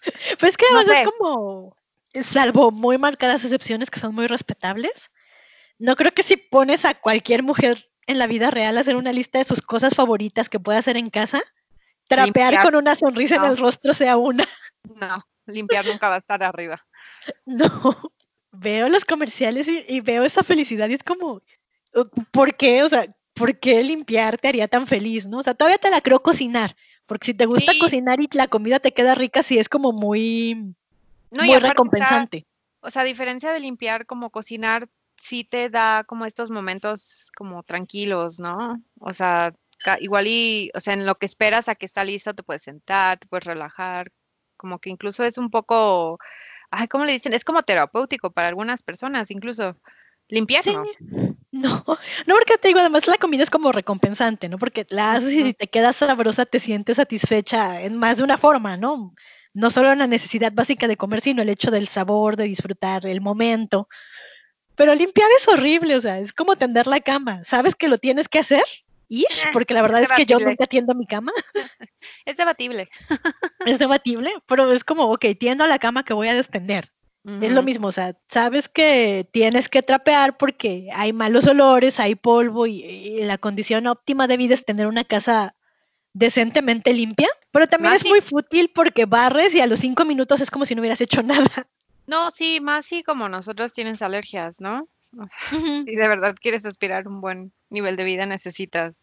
Pues 0.38 0.50
es 0.52 0.56
que 0.56 0.66
No 0.72 0.78
además 0.78 0.96
sé. 0.96 1.02
es 1.02 1.08
como, 1.10 1.76
salvo 2.22 2.70
muy 2.70 2.98
marcadas 2.98 3.44
excepciones 3.44 3.90
que 3.90 3.98
son 4.00 4.14
muy 4.14 4.26
respetables, 4.26 5.10
no 5.78 5.96
creo 5.96 6.12
que 6.12 6.22
si 6.22 6.36
pones 6.36 6.84
a 6.84 6.94
cualquier 6.94 7.42
mujer 7.42 7.90
en 8.06 8.18
la 8.18 8.26
vida 8.26 8.50
real 8.50 8.76
a 8.76 8.80
hacer 8.80 8.96
una 8.96 9.12
lista 9.12 9.38
de 9.38 9.44
sus 9.44 9.60
cosas 9.62 9.94
favoritas 9.94 10.48
que 10.48 10.60
puede 10.60 10.78
hacer 10.78 10.96
en 10.96 11.10
casa, 11.10 11.42
trapear 12.08 12.52
Limpiar. 12.52 12.62
con 12.62 12.76
una 12.76 12.94
sonrisa 12.94 13.36
No. 13.36 13.44
en 13.46 13.50
el 13.50 13.56
rostro 13.58 13.92
sea 13.94 14.16
una. 14.16 14.44
no, 14.84 15.26
limpiar 15.46 15.84
nunca 15.86 16.08
va 16.08 16.14
a 16.16 16.18
estar 16.18 16.42
arriba. 16.42 16.84
No. 17.44 17.68
Veo 18.52 18.88
los 18.88 19.04
comerciales 19.04 19.68
y, 19.68 19.84
y 19.88 20.00
veo 20.00 20.22
esa 20.24 20.42
felicidad 20.42 20.88
y 20.88 20.94
es 20.94 21.02
como, 21.02 21.42
¿por 22.30 22.54
qué? 22.56 22.82
O 22.84 22.88
sea, 22.88 23.06
¿por 23.36 23.58
qué 23.60 23.82
limpiar 23.84 24.38
te 24.38 24.48
haría 24.48 24.66
tan 24.66 24.86
feliz, 24.86 25.26
no? 25.26 25.38
O 25.38 25.42
sea, 25.42 25.54
todavía 25.54 25.78
te 25.78 25.90
la 25.90 26.00
creo 26.00 26.22
cocinar, 26.22 26.74
porque 27.06 27.26
si 27.26 27.34
te 27.34 27.46
gusta 27.46 27.72
Sí. 27.72 27.78
cocinar 27.78 28.20
y 28.20 28.28
la 28.32 28.48
comida 28.48 28.80
te 28.80 28.92
queda 28.92 29.14
rica, 29.14 29.42
sí 29.42 29.58
es 29.58 29.68
como 29.68 29.92
muy, 29.92 30.54
No, 31.30 31.44
muy 31.44 31.54
está- 31.54 31.68
recompensante. 31.68 32.46
o 32.80 32.90
sea, 32.90 33.02
a 33.02 33.04
diferencia 33.04 33.52
de 33.52 33.60
limpiar, 33.60 34.06
como 34.06 34.30
cocinar, 34.30 34.88
sí 35.18 35.44
te 35.44 35.70
da 35.70 36.04
como 36.04 36.24
estos 36.26 36.50
momentos 36.50 37.30
como 37.36 37.62
tranquilos, 37.62 38.40
¿no? 38.40 38.82
O 39.00 39.12
sea, 39.12 39.54
igual 40.00 40.26
y, 40.26 40.70
o 40.74 40.80
sea, 40.80 40.94
en 40.94 41.04
lo 41.04 41.16
que 41.16 41.26
esperas 41.26 41.68
a 41.68 41.74
que 41.74 41.84
está 41.86 42.04
listo, 42.04 42.34
te 42.34 42.42
puedes 42.42 42.62
sentar, 42.62 43.18
te 43.18 43.26
puedes 43.26 43.44
relajar, 43.44 44.10
como 44.56 44.78
que 44.78 44.88
incluso 44.90 45.24
es 45.24 45.36
un 45.36 45.50
poco, 45.50 46.18
ay, 46.70 46.88
¿cómo 46.88 47.04
le 47.04 47.12
dicen? 47.12 47.34
Es 47.34 47.44
como 47.44 47.62
terapéutico 47.62 48.30
para 48.30 48.48
algunas 48.48 48.82
personas, 48.82 49.30
incluso. 49.30 49.76
Limpiar, 50.28 50.62
Sí. 50.62 50.72
no. 50.74 50.84
No, 51.56 51.84
no 52.26 52.34
porque 52.34 52.58
te 52.58 52.68
digo, 52.68 52.80
además 52.80 53.06
la 53.06 53.16
comida 53.16 53.42
es 53.42 53.50
como 53.50 53.72
recompensante, 53.72 54.48
¿no? 54.48 54.58
Porque 54.58 54.86
la 54.90 55.14
haces 55.14 55.32
y 55.32 55.54
te 55.54 55.68
queda 55.68 55.92
sabrosa, 55.92 56.44
te 56.44 56.60
sientes 56.60 56.96
satisfecha 56.96 57.82
en 57.82 57.96
más 57.96 58.18
de 58.18 58.24
una 58.24 58.38
forma, 58.38 58.76
¿no? 58.76 59.14
No 59.54 59.70
solo 59.70 59.94
la 59.94 60.06
necesidad 60.06 60.52
básica 60.52 60.86
de 60.86 60.96
comer, 60.96 61.20
sino 61.20 61.42
el 61.42 61.48
hecho 61.48 61.70
del 61.70 61.88
sabor, 61.88 62.36
de 62.36 62.44
disfrutar 62.44 63.06
el 63.06 63.20
momento. 63.20 63.88
Pero 64.74 64.94
limpiar 64.94 65.30
es 65.36 65.48
horrible, 65.48 65.96
o 65.96 66.00
sea, 66.00 66.18
es 66.18 66.32
como 66.32 66.56
tender 66.56 66.86
la 66.86 67.00
cama. 67.00 67.42
¿Sabes 67.42 67.74
que 67.74 67.88
lo 67.88 67.96
tienes 67.96 68.28
que 68.28 68.38
hacer? 68.38 68.64
Ish, 69.08 69.44
Eh, 69.44 69.50
porque 69.52 69.72
la 69.72 69.82
verdad 69.82 70.02
es 70.02 70.12
que 70.12 70.26
yo 70.26 70.38
nunca 70.38 70.66
tiendo 70.66 70.94
mi 70.94 71.06
cama, 71.06 71.32
Es 72.24 72.36
debatible. 72.36 72.90
es 73.64 73.78
debatible, 73.78 74.32
pero 74.46 74.70
es 74.72 74.84
como, 74.84 75.04
ok, 75.04 75.26
tiendo 75.38 75.66
la 75.66 75.78
cama 75.78 76.04
que 76.04 76.12
voy 76.12 76.28
a 76.28 76.34
destender. 76.34 76.92
Es 77.26 77.52
lo 77.52 77.62
mismo, 77.62 77.88
o 77.88 77.92
sea, 77.92 78.16
sabes 78.28 78.68
que 78.68 79.28
tienes 79.32 79.68
que 79.68 79.82
trapear 79.82 80.36
porque 80.36 80.88
hay 80.92 81.12
malos 81.12 81.48
olores, 81.48 81.98
hay 81.98 82.14
polvo 82.14 82.68
y, 82.68 82.84
y 82.84 83.22
la 83.24 83.36
condición 83.36 83.88
óptima 83.88 84.28
de 84.28 84.36
vida 84.36 84.54
es 84.54 84.64
tener 84.64 84.86
una 84.86 85.02
casa 85.02 85.56
decentemente 86.12 86.94
limpia, 86.94 87.28
pero 87.50 87.66
también 87.66 87.94
es 87.94 88.06
muy 88.06 88.20
fútil 88.20 88.70
porque 88.74 89.04
barres 89.04 89.54
y 89.54 89.60
a 89.60 89.66
los 89.66 89.80
cinco 89.80 90.04
minutos 90.04 90.40
es 90.40 90.50
como 90.50 90.64
si 90.64 90.74
no 90.74 90.80
hubieras 90.80 91.00
hecho 91.00 91.22
nada. 91.24 91.68
No, 92.06 92.30
sí, 92.30 92.60
más 92.60 92.86
si 92.86 93.02
como 93.02 93.28
nosotros 93.28 93.72
tienes 93.72 94.00
alergias, 94.00 94.60
¿no? 94.60 94.88
O 95.18 95.26
sea, 95.26 95.58
Ujú. 95.58 95.82
si 95.82 95.94
de 95.94 96.08
verdad 96.08 96.36
quieres 96.40 96.64
aspirar 96.64 97.06
a 97.06 97.08
un 97.08 97.20
buen 97.20 97.52
nivel 97.68 97.96
de 97.96 98.04
vida, 98.04 98.24
necesitas 98.24 98.94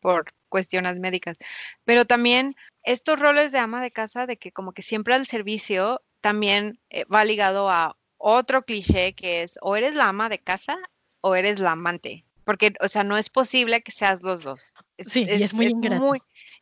por 0.00 0.32
cuestiones 0.48 0.98
médicas. 0.98 1.38
Pero 1.84 2.04
también 2.04 2.54
estos 2.82 3.18
roles 3.18 3.52
de 3.52 3.58
ama 3.58 3.82
de 3.82 3.90
casa, 3.90 4.26
de 4.26 4.36
que 4.36 4.52
como 4.52 4.72
que 4.72 4.82
siempre 4.82 5.14
al 5.14 5.26
servicio, 5.26 6.02
también 6.20 6.78
eh, 6.90 7.04
va 7.04 7.24
ligado 7.24 7.70
a 7.70 7.96
otro 8.18 8.62
cliché 8.62 9.14
que 9.14 9.42
es 9.42 9.58
o 9.62 9.76
eres 9.76 9.94
la 9.94 10.08
ama 10.08 10.28
de 10.28 10.38
casa 10.38 10.78
o 11.20 11.34
eres 11.34 11.58
la 11.58 11.72
amante. 11.72 12.24
Porque, 12.44 12.74
o 12.80 12.88
sea, 12.88 13.04
no 13.04 13.16
es 13.16 13.30
posible 13.30 13.82
que 13.82 13.92
seas 13.92 14.22
los 14.22 14.42
dos. 14.42 14.74
Sí, 14.98 15.26
y 15.28 15.42
es 15.42 15.54
muy 15.54 15.66
ingrato. 15.66 16.12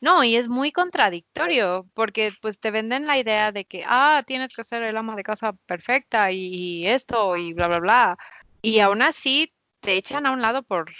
no, 0.00 0.22
y 0.22 0.36
es 0.36 0.48
muy 0.48 0.70
contradictorio, 0.70 1.88
porque 1.94 2.32
pues 2.40 2.60
te 2.60 2.70
venden 2.70 3.06
la 3.06 3.18
idea 3.18 3.52
de 3.52 3.64
que, 3.64 3.84
ah, 3.86 4.22
tienes 4.26 4.54
que 4.54 4.64
ser 4.64 4.82
el 4.82 4.96
ama 4.96 5.16
de 5.16 5.22
casa 5.22 5.52
perfecta 5.66 6.30
y 6.30 6.86
esto 6.86 7.36
y 7.36 7.54
bla, 7.54 7.68
bla, 7.68 7.78
bla. 7.80 8.18
Y 8.60 8.80
aún 8.80 9.02
así 9.02 9.52
te 9.80 9.94
echan 9.94 10.26
a 10.26 10.32
un 10.32 10.42
lado 10.42 10.62
por 10.62 10.90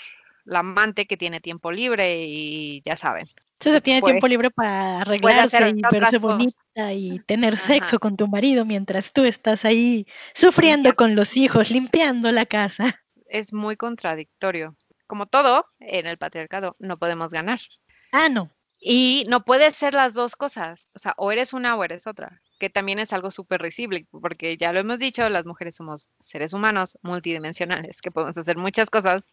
la 0.44 0.60
amante 0.60 1.06
que 1.06 1.16
tiene 1.16 1.40
tiempo 1.40 1.70
libre 1.70 2.24
y 2.24 2.80
ya 2.84 2.96
saben. 2.96 3.28
Entonces 3.60 3.78
se 3.78 3.80
tiene 3.80 4.02
tiempo 4.02 4.28
libre 4.28 4.52
para 4.52 5.00
arreglarse 5.00 5.70
y 5.70 5.82
verse 5.82 5.98
cosas. 5.98 6.20
bonita 6.20 6.92
y 6.92 7.18
tener 7.26 7.54
Ajá. 7.54 7.66
sexo 7.66 7.98
con 7.98 8.16
tu 8.16 8.28
marido 8.28 8.64
mientras 8.64 9.12
tú 9.12 9.24
estás 9.24 9.64
ahí 9.64 10.06
sufriendo 10.32 10.94
con 10.94 11.16
los 11.16 11.36
hijos, 11.36 11.72
limpiando 11.72 12.30
la 12.30 12.46
casa. 12.46 13.02
Es 13.28 13.52
muy 13.52 13.76
contradictorio. 13.76 14.76
Como 15.08 15.26
todo 15.26 15.66
en 15.80 16.06
el 16.06 16.18
patriarcado, 16.18 16.76
no 16.78 16.98
podemos 16.98 17.30
ganar. 17.30 17.58
Ah, 18.12 18.28
no. 18.28 18.48
Y 18.80 19.24
no 19.28 19.44
puedes 19.44 19.74
ser 19.74 19.92
las 19.92 20.14
dos 20.14 20.36
cosas. 20.36 20.92
O 20.94 21.00
sea, 21.00 21.14
o 21.16 21.32
eres 21.32 21.52
una 21.52 21.74
o 21.74 21.82
eres 21.82 22.06
otra, 22.06 22.40
que 22.60 22.70
también 22.70 23.00
es 23.00 23.12
algo 23.12 23.32
súper 23.32 23.60
risible, 23.60 24.06
porque 24.10 24.56
ya 24.56 24.72
lo 24.72 24.78
hemos 24.78 25.00
dicho, 25.00 25.28
las 25.28 25.46
mujeres 25.46 25.74
somos 25.74 26.10
seres 26.20 26.52
humanos 26.52 26.96
multidimensionales, 27.02 28.00
que 28.00 28.12
podemos 28.12 28.38
hacer 28.38 28.56
muchas 28.56 28.88
cosas. 28.88 29.24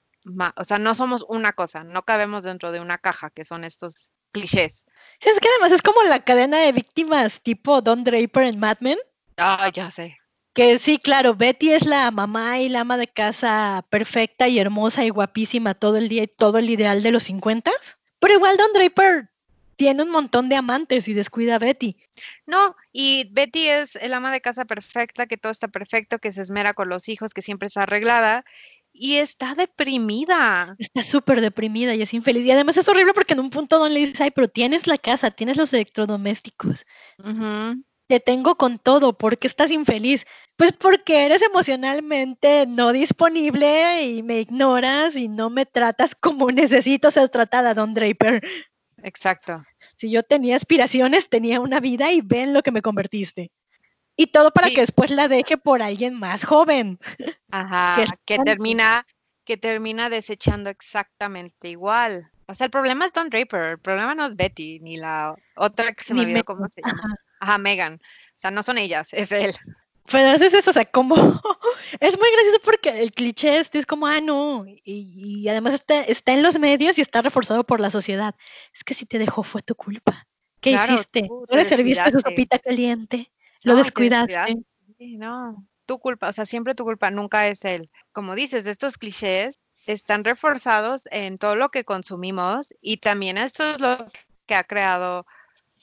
O 0.55 0.63
sea, 0.63 0.79
no 0.79 0.95
somos 0.95 1.25
una 1.27 1.53
cosa, 1.53 1.83
no 1.83 2.03
cabemos 2.03 2.43
dentro 2.43 2.71
de 2.71 2.79
una 2.79 2.97
caja, 2.97 3.29
que 3.29 3.45
son 3.45 3.63
estos 3.63 4.11
clichés. 4.31 4.85
Sí, 5.19 5.29
es 5.29 5.39
que 5.39 5.47
además 5.47 5.71
es 5.71 5.81
como 5.81 6.03
la 6.03 6.19
cadena 6.19 6.57
de 6.57 6.71
víctimas 6.71 7.41
tipo 7.41 7.81
Don 7.81 8.03
Draper 8.03 8.43
en 8.43 8.59
Mad 8.59 8.77
Men. 8.79 8.97
Ah, 9.37 9.69
ya 9.73 9.91
sé. 9.91 10.17
Que 10.53 10.79
sí, 10.79 10.97
claro, 10.97 11.35
Betty 11.35 11.73
es 11.73 11.85
la 11.85 12.09
mamá 12.11 12.59
y 12.59 12.69
la 12.69 12.81
ama 12.81 12.97
de 12.97 13.07
casa 13.07 13.85
perfecta 13.89 14.47
y 14.47 14.57
hermosa 14.57 15.03
y 15.03 15.09
guapísima 15.09 15.73
todo 15.73 15.97
el 15.97 16.07
día 16.07 16.23
y 16.23 16.27
todo 16.27 16.57
el 16.57 16.69
ideal 16.69 17.03
de 17.03 17.11
los 17.11 17.23
50. 17.23 17.71
Pero 18.19 18.33
igual 18.33 18.55
Don 18.57 18.71
Draper 18.73 19.29
tiene 19.75 20.03
un 20.03 20.09
montón 20.09 20.49
de 20.49 20.55
amantes 20.55 21.07
y 21.07 21.13
descuida 21.13 21.55
a 21.55 21.59
Betty. 21.59 21.97
No, 22.45 22.75
y 22.93 23.29
Betty 23.31 23.67
es 23.67 23.95
el 23.97 24.13
ama 24.13 24.31
de 24.31 24.41
casa 24.41 24.65
perfecta, 24.65 25.27
que 25.27 25.37
todo 25.37 25.51
está 25.51 25.67
perfecto, 25.67 26.19
que 26.19 26.31
se 26.31 26.41
esmera 26.41 26.73
con 26.73 26.87
los 26.87 27.09
hijos, 27.09 27.33
que 27.33 27.41
siempre 27.41 27.67
está 27.67 27.83
arreglada, 27.83 28.45
y 28.97 29.17
está 29.17 29.55
deprimida. 29.55 30.75
Está 30.79 31.03
súper 31.03 31.41
deprimida 31.41 31.93
y 31.95 32.01
es 32.01 32.13
infeliz. 32.13 32.45
Y 32.45 32.51
además 32.51 32.77
es 32.77 32.87
horrible 32.87 33.13
porque 33.13 33.33
en 33.33 33.41
un 33.41 33.49
punto 33.49 33.77
Don 33.77 33.93
le 33.93 34.07
dice, 34.07 34.23
ay, 34.23 34.31
pero 34.31 34.47
tienes 34.47 34.87
la 34.87 34.97
casa, 34.97 35.31
tienes 35.31 35.57
los 35.57 35.73
electrodomésticos. 35.73 36.85
Te 38.07 38.19
tengo 38.19 38.55
con 38.55 38.77
todo, 38.77 39.17
¿por 39.17 39.37
qué 39.37 39.47
estás 39.47 39.71
infeliz? 39.71 40.25
Pues 40.55 40.71
porque 40.73 41.25
eres 41.25 41.41
emocionalmente 41.41 42.65
no 42.67 42.91
disponible 42.93 44.03
y 44.03 44.23
me 44.23 44.39
ignoras 44.41 45.15
y 45.15 45.27
no 45.27 45.49
me 45.49 45.65
tratas 45.65 46.15
como 46.15 46.51
necesito 46.51 47.11
ser 47.11 47.29
tratada, 47.29 47.73
Don 47.73 47.93
Draper. 47.93 48.41
Exacto. 49.03 49.63
Si 49.97 50.09
yo 50.09 50.23
tenía 50.23 50.55
aspiraciones, 50.55 51.29
tenía 51.29 51.59
una 51.59 51.79
vida 51.79 52.11
y 52.11 52.21
ven 52.21 52.53
lo 52.53 52.63
que 52.63 52.71
me 52.71 52.81
convertiste. 52.81 53.51
Y 54.15 54.27
todo 54.27 54.51
para 54.51 54.67
Sí. 54.67 54.75
que 54.75 54.81
después 54.81 55.11
la 55.11 55.27
deje 55.27 55.57
por 55.57 55.81
alguien 55.81 56.13
más 56.13 56.45
joven. 56.45 56.99
Ajá, 57.51 58.05
que 58.25 58.37
termina, 58.39 59.05
que 59.43 59.57
termina 59.57 60.09
desechando 60.09 60.69
exactamente 60.69 61.69
igual. 61.69 62.29
O 62.47 62.53
sea, 62.53 62.65
el 62.65 62.71
problema 62.71 63.05
es 63.05 63.13
Don 63.13 63.29
Draper, 63.29 63.63
el 63.63 63.79
problema 63.79 64.15
no 64.15 64.25
es 64.25 64.35
Betty, 64.35 64.79
ni 64.79 64.97
la 64.97 65.35
otra 65.55 65.93
que 65.93 66.03
se 66.03 66.13
me 66.13 66.21
Ni 66.21 66.31
olvidó 66.31 66.45
cómo 66.45 66.67
se 66.73 66.81
llama. 66.81 67.01
Ajá. 67.03 67.15
Ajá, 67.39 67.57
Megan. 67.57 67.95
O 67.95 68.39
sea, 68.39 68.51
no 68.51 68.63
son 68.63 68.77
ellas, 68.77 69.09
es 69.11 69.31
él. 69.31 69.53
Pero 70.11 70.33
es 70.33 70.41
eso, 70.53 70.69
o 70.69 70.73
sea, 70.73 70.85
como 70.85 71.15
es 71.99 72.19
muy 72.19 72.29
gracioso 72.31 72.59
porque 72.63 73.01
el 73.01 73.11
cliché 73.11 73.57
este 73.57 73.79
es 73.79 73.85
como, 73.87 74.05
ah, 74.05 74.21
no, 74.21 74.65
y, 74.67 74.81
y 74.85 75.49
además 75.49 75.73
está, 75.73 76.01
está 76.01 76.33
en 76.33 76.43
los 76.43 76.59
medios 76.59 76.97
y 76.97 77.01
está 77.01 77.21
reforzado 77.23 77.63
por 77.63 77.79
la 77.79 77.89
sociedad. 77.89 78.35
Es 78.73 78.83
que 78.83 78.93
si 78.93 79.05
te 79.07 79.17
dejó 79.17 79.41
fue 79.43 79.61
tu 79.61 79.73
culpa. 79.75 80.27
¿Qué 80.61 80.71
Claro, 80.71 80.93
hiciste? 80.93 81.27
¿No 81.27 81.57
le 81.57 81.65
serviste 81.65 82.11
su 82.11 82.19
sopita 82.19 82.59
caliente? 82.59 83.31
¿Lo 83.65 83.75
No, 83.75 83.75
descuidaste? 83.75 84.55
Sí, 84.97 85.17
no, 85.17 85.67
tu 85.85 85.99
culpa, 85.99 86.29
o 86.29 86.33
sea, 86.33 86.45
siempre 86.45 86.75
tu 86.75 86.83
culpa, 86.85 87.11
nunca 87.11 87.47
es 87.47 87.65
él. 87.65 87.89
Como 88.11 88.35
dices, 88.35 88.65
estos 88.65 88.97
clichés 88.97 89.59
están 89.85 90.23
reforzados 90.23 91.07
en 91.11 91.37
todo 91.37 91.55
lo 91.55 91.69
que 91.69 91.83
consumimos 91.85 92.73
y 92.81 92.97
también 92.97 93.37
esto 93.37 93.63
es 93.63 93.79
lo 93.79 93.97
que 94.47 94.55
ha 94.55 94.63
creado 94.63 95.25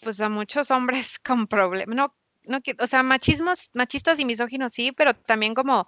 pues 0.03 0.21
a 0.21 0.29
muchos 0.29 0.71
hombres 0.71 1.18
con 1.25 1.47
problemas, 1.49 1.97
no, 1.97 2.16
no, 2.45 2.61
o 2.81 2.87
sea, 2.88 3.03
machismos, 3.03 3.71
machistas 3.75 4.18
y 4.21 4.25
misóginos 4.27 4.73
sí, 4.73 4.92
pero 4.92 5.14
también 5.14 5.55
como 5.55 5.87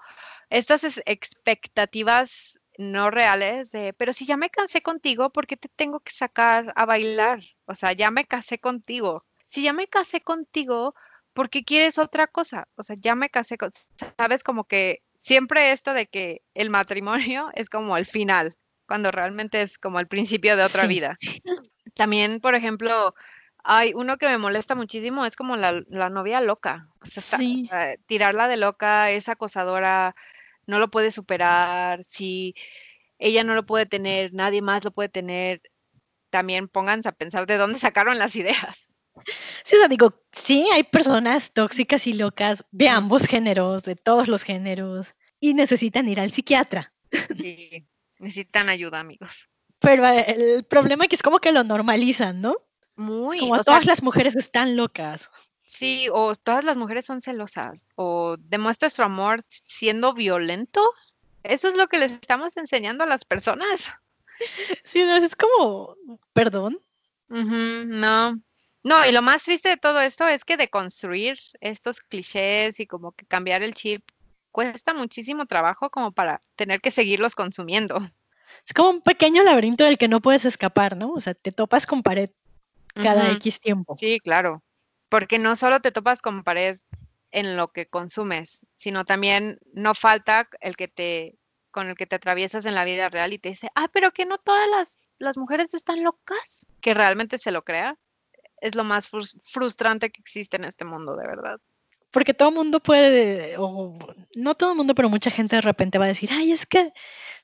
estas 0.51 0.85
es- 0.85 1.03
expectativas 1.07 2.59
no 2.79 3.11
reales 3.11 3.71
de, 3.71 3.93
pero 3.93 4.13
si 4.13 4.27
ya 4.27 4.37
me 4.37 4.51
casé 4.51 4.83
contigo, 4.83 5.31
¿por 5.31 5.47
qué 5.47 5.57
te 5.57 5.69
tengo 5.69 6.01
que 6.01 6.13
sacar 6.13 6.73
a 6.77 6.85
bailar? 6.87 7.41
O 7.67 7.75
sea, 7.75 7.93
ya 7.93 8.11
me 8.11 8.27
casé 8.27 8.59
contigo. 8.59 9.25
Si 9.47 9.63
ya 9.63 9.73
me 9.73 9.87
casé 9.87 10.21
contigo, 10.23 10.95
¿por 11.35 11.51
qué 11.51 11.65
quieres 11.65 11.99
otra 11.99 12.27
cosa? 12.27 12.67
O 12.77 12.83
sea, 12.83 12.97
ya 12.99 13.15
me 13.15 13.29
casé 13.29 13.59
con, 13.59 13.71
sabes, 14.17 14.43
como 14.43 14.65
que 14.65 15.03
siempre 15.21 15.73
esto 15.73 15.93
de 15.93 16.07
que 16.07 16.43
el 16.55 16.71
matrimonio 16.71 17.51
es 17.55 17.69
como 17.69 17.97
el 17.97 18.07
final, 18.07 18.57
cuando 18.87 19.11
realmente 19.11 19.61
es 19.61 19.77
como 19.79 20.01
el 20.01 20.07
principio 20.09 20.57
de 20.57 20.65
otra 20.65 20.83
Sí. 20.83 20.89
vida. 20.89 21.19
También, 21.95 22.41
por 22.41 22.55
ejemplo, 22.55 23.15
Hay 23.67 23.93
uno 23.95 24.19
que 24.19 24.27
me 24.27 24.37
molesta 24.37 24.75
muchísimo, 24.75 25.25
es 25.25 25.37
como 25.37 25.57
la, 25.57 25.83
la 25.89 26.11
novia 26.11 26.43
loca. 26.43 26.91
O 27.01 27.07
sea, 27.07 27.23
está- 27.23 27.39
eh, 27.73 27.99
tirarla 28.07 28.47
de 28.47 28.59
loca, 28.59 29.11
es 29.11 29.31
acosadora, 29.31 30.15
no 30.67 30.79
lo 30.79 30.91
puede 30.91 31.11
superar. 31.11 32.05
Si 32.05 32.55
ella 33.19 33.43
no 33.43 33.55
lo 33.55 33.65
puede 33.65 33.87
tener, 33.87 34.35
nadie 34.35 34.61
más 34.61 34.85
lo 34.85 34.91
puede 34.91 35.09
tener. 35.09 35.63
También 36.29 36.69
pónganse 36.69 37.09
a 37.09 37.13
pensar 37.13 37.47
de 37.47 37.57
dónde 37.57 37.79
sacaron 37.79 38.19
las 38.19 38.37
ideas. 38.37 38.91
Sí, 39.65 39.77
o 39.77 39.79
sea, 39.79 39.89
digo, 39.89 40.15
sí, 40.33 40.67
hay 40.73 40.83
personas 40.85 41.53
tóxicas 41.53 42.07
y 42.07 42.13
locas 42.15 42.65
de 42.71 42.89
ambos 42.89 43.27
géneros, 43.27 43.83
de 43.83 43.97
todos 43.97 44.29
los 44.29 44.43
géneros, 44.43 45.15
y 45.41 45.55
necesitan 45.55 46.09
ir 46.09 46.21
al 46.21 46.31
psiquiatra. 46.31 46.93
Sí, 47.37 47.87
necesitan 48.19 48.69
ayuda, 48.69 49.01
amigos. 49.01 49.49
Pero 49.79 50.07
eh, 50.07 50.55
el 50.57 50.65
problema 50.65 51.05
aquí 51.05 51.15
es 51.15 51.23
como 51.23 51.39
que 51.39 51.53
lo 51.53 51.63
normalizan, 51.65 52.41
¿no? 52.41 52.55
Muy, 52.97 53.39
Como 53.39 53.55
sea, 53.57 53.65
todas 53.65 53.87
las 53.87 54.03
mujeres 54.03 54.37
están 54.37 54.77
locas. 54.77 55.29
sí, 55.67 56.09
o 56.13 56.35
todas 56.37 56.65
las 56.65 56.77
mujeres 56.77 57.05
son 57.05 57.23
celosas, 57.23 57.87
o 57.97 58.37
demuestra 58.39 58.91
su 58.91 59.03
amor 59.03 59.43
siendo 59.49 60.15
violento. 60.15 60.81
Eso 61.43 61.69
es 61.69 61.75
lo 61.77 61.89
que 61.89 61.99
les 61.99 62.13
estamos 62.13 62.57
enseñando 62.57 63.05
a 63.05 63.07
las 63.07 63.25
personas. 63.25 63.93
Sí, 64.83 65.05
no, 65.05 65.17
es 65.17 65.37
como, 65.37 65.97
perdón. 66.33 66.79
No. 67.29 68.41
No, 68.85 69.07
y 69.07 69.13
lo 69.13 69.23
más 69.23 69.43
triste 69.43 69.71
de 69.71 69.77
todo 69.79 70.01
esto 70.01 70.29
es 70.29 70.45
que 70.45 70.59
deconstruir 70.59 71.39
estos 71.61 72.01
clichés 72.01 72.79
y 72.81 72.87
como 72.87 73.13
que 73.13 73.25
cambiar 73.25 73.63
el 73.63 73.75
chip 73.75 74.05
cuesta 74.53 74.93
muchísimo 74.93 75.47
trabajo 75.47 75.91
como 75.91 76.13
para 76.13 76.43
tener 76.55 76.81
que 76.83 76.91
seguirlos 76.91 77.35
consumiendo. 77.35 77.97
Es 78.65 78.73
como 78.73 78.91
un 78.91 79.01
pequeño 79.01 79.43
laberinto 79.43 79.85
del 79.85 79.99
que 79.99 80.07
no 80.07 80.21
puedes 80.21 80.45
escapar, 80.45 80.97
¿no? 80.97 81.13
O 81.13 81.21
sea, 81.21 81.35
te 81.35 81.51
topas 81.51 81.87
con 81.87 82.03
pared 82.03 82.31
cada 82.95 83.33
X 83.33 83.59
tiempo. 83.59 83.97
Sí, 83.99 84.21
claro. 84.21 84.63
Porque 85.09 85.39
no 85.39 85.57
solo 85.57 85.81
te 85.81 85.91
topas 85.91 86.23
con 86.23 86.45
pared 86.45 86.79
en 87.31 87.57
lo 87.57 87.73
que 87.73 87.87
consumes, 87.87 88.61
sino 88.77 89.05
también 89.05 89.59
no 89.73 89.95
falta 89.95 90.49
el 90.61 90.77
que 90.77 90.89
te, 90.89 91.37
con 91.71 91.89
el 91.89 91.97
que 91.97 92.07
te 92.07 92.17
atraviesas 92.17 92.65
en 92.67 92.75
la 92.75 92.85
vida 92.85 93.09
real 93.09 93.33
y 93.33 93.39
te 93.39 93.49
dice, 93.49 93.69
ah, 93.75 93.89
pero 93.93 94.13
que 94.13 94.25
no 94.25 94.39
todas 94.39 94.69
las, 94.71 94.99
las 95.19 95.37
mujeres 95.37 95.75
están 95.75 96.05
locas. 96.05 96.67
Que 96.81 96.95
realmente 96.95 97.39
se 97.39 97.51
lo 97.51 97.65
crea. 97.65 97.99
Es 98.65 98.75
lo 98.75 98.83
más 98.85 99.11
frus- 99.11 99.39
frustrante 99.45 100.11
que 100.11 100.21
existe 100.21 100.57
en 100.57 100.65
este 100.65 100.85
mundo, 100.85 101.17
de 101.17 101.27
verdad. 101.27 101.59
Porque 102.11 102.33
todo 102.33 102.49
el 102.49 102.55
mundo 102.55 102.81
puede, 102.81 103.57
o 103.59 103.99
no 104.35 104.55
todo 104.55 104.71
el 104.71 104.77
mundo, 104.77 104.95
pero 104.95 105.09
mucha 105.09 105.31
gente 105.31 105.57
de 105.57 105.63
repente 105.63 105.99
va 105.99 106.07
a 106.07 106.09
decir, 106.09 106.31
ay, 106.33 106.53
es 106.53 106.65
que 106.65 106.93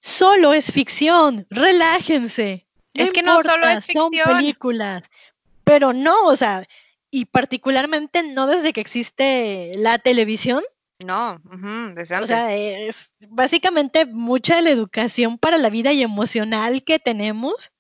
solo 0.01 0.55
es 0.55 0.73
ficción, 0.73 1.47
relájense. 1.51 2.67
Es 2.95 3.13
que 3.13 3.23
no 3.23 3.43
solo 3.43 3.69
es 3.69 3.85
son 3.85 4.11
ficción. 4.13 4.39
películas. 4.39 5.11
Pero 5.65 5.93
no, 5.93 6.27
o 6.27 6.37
sea, 6.37 6.65
y 7.11 7.27
particularmente 7.27 8.23
no 8.23 8.47
desde 8.47 8.73
que 8.73 8.81
existe 8.81 9.73
la 9.77 9.99
televisión, 9.99 10.63
No, 11.01 11.41
desde 11.95 12.19
o 12.19 12.27
sea, 12.27 12.55
es 12.57 13.11
básicamente 13.29 14.07
mucha 14.07 14.57
de 14.57 14.63
la 14.63 14.71
educación 14.71 15.39
para 15.39 15.59
la 15.59 15.71
vida 15.71 15.93
y 15.93 16.03
emocional 16.03 16.83
que 16.85 16.99
tenemos, 16.99 17.71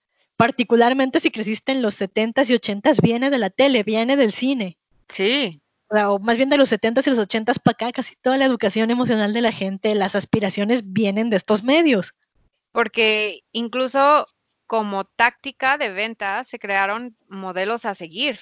particularmente 0.40 1.20
si 1.20 1.31
creciste 1.31 1.72
en 1.72 1.83
los 1.83 2.00
70s 2.00 2.48
y 2.48 2.55
80s, 2.55 3.03
viene 3.03 3.29
de 3.29 3.37
la 3.37 3.50
tele, 3.50 3.83
viene 3.83 4.16
del 4.16 4.33
cine. 4.33 4.79
Sí, 5.11 5.61
O 5.90 6.18
más 6.18 6.38
bien 6.38 6.48
de 6.48 6.57
los 6.57 6.72
70s 6.72 7.07
y 7.07 7.11
los 7.11 7.18
80s 7.18 7.61
para 7.62 7.74
acá, 7.74 7.92
casi 7.92 8.14
toda 8.16 8.38
la 8.38 8.46
educación 8.46 8.90
emocional 8.90 9.35
de 9.35 9.42
la 9.42 9.53
gente, 9.53 9.94
las 9.94 10.16
aspiraciones 10.16 10.94
vienen 10.94 11.29
de 11.29 11.37
estos 11.37 11.62
medios. 11.62 12.14
porque 12.72 13.42
incluso 13.53 14.26
como 14.66 15.05
táctica 15.05 15.76
de 15.76 15.90
venta 15.90 16.42
se 16.44 16.59
crearon 16.59 17.16
modelos 17.29 17.85
a 17.85 17.94
seguir. 17.94 18.38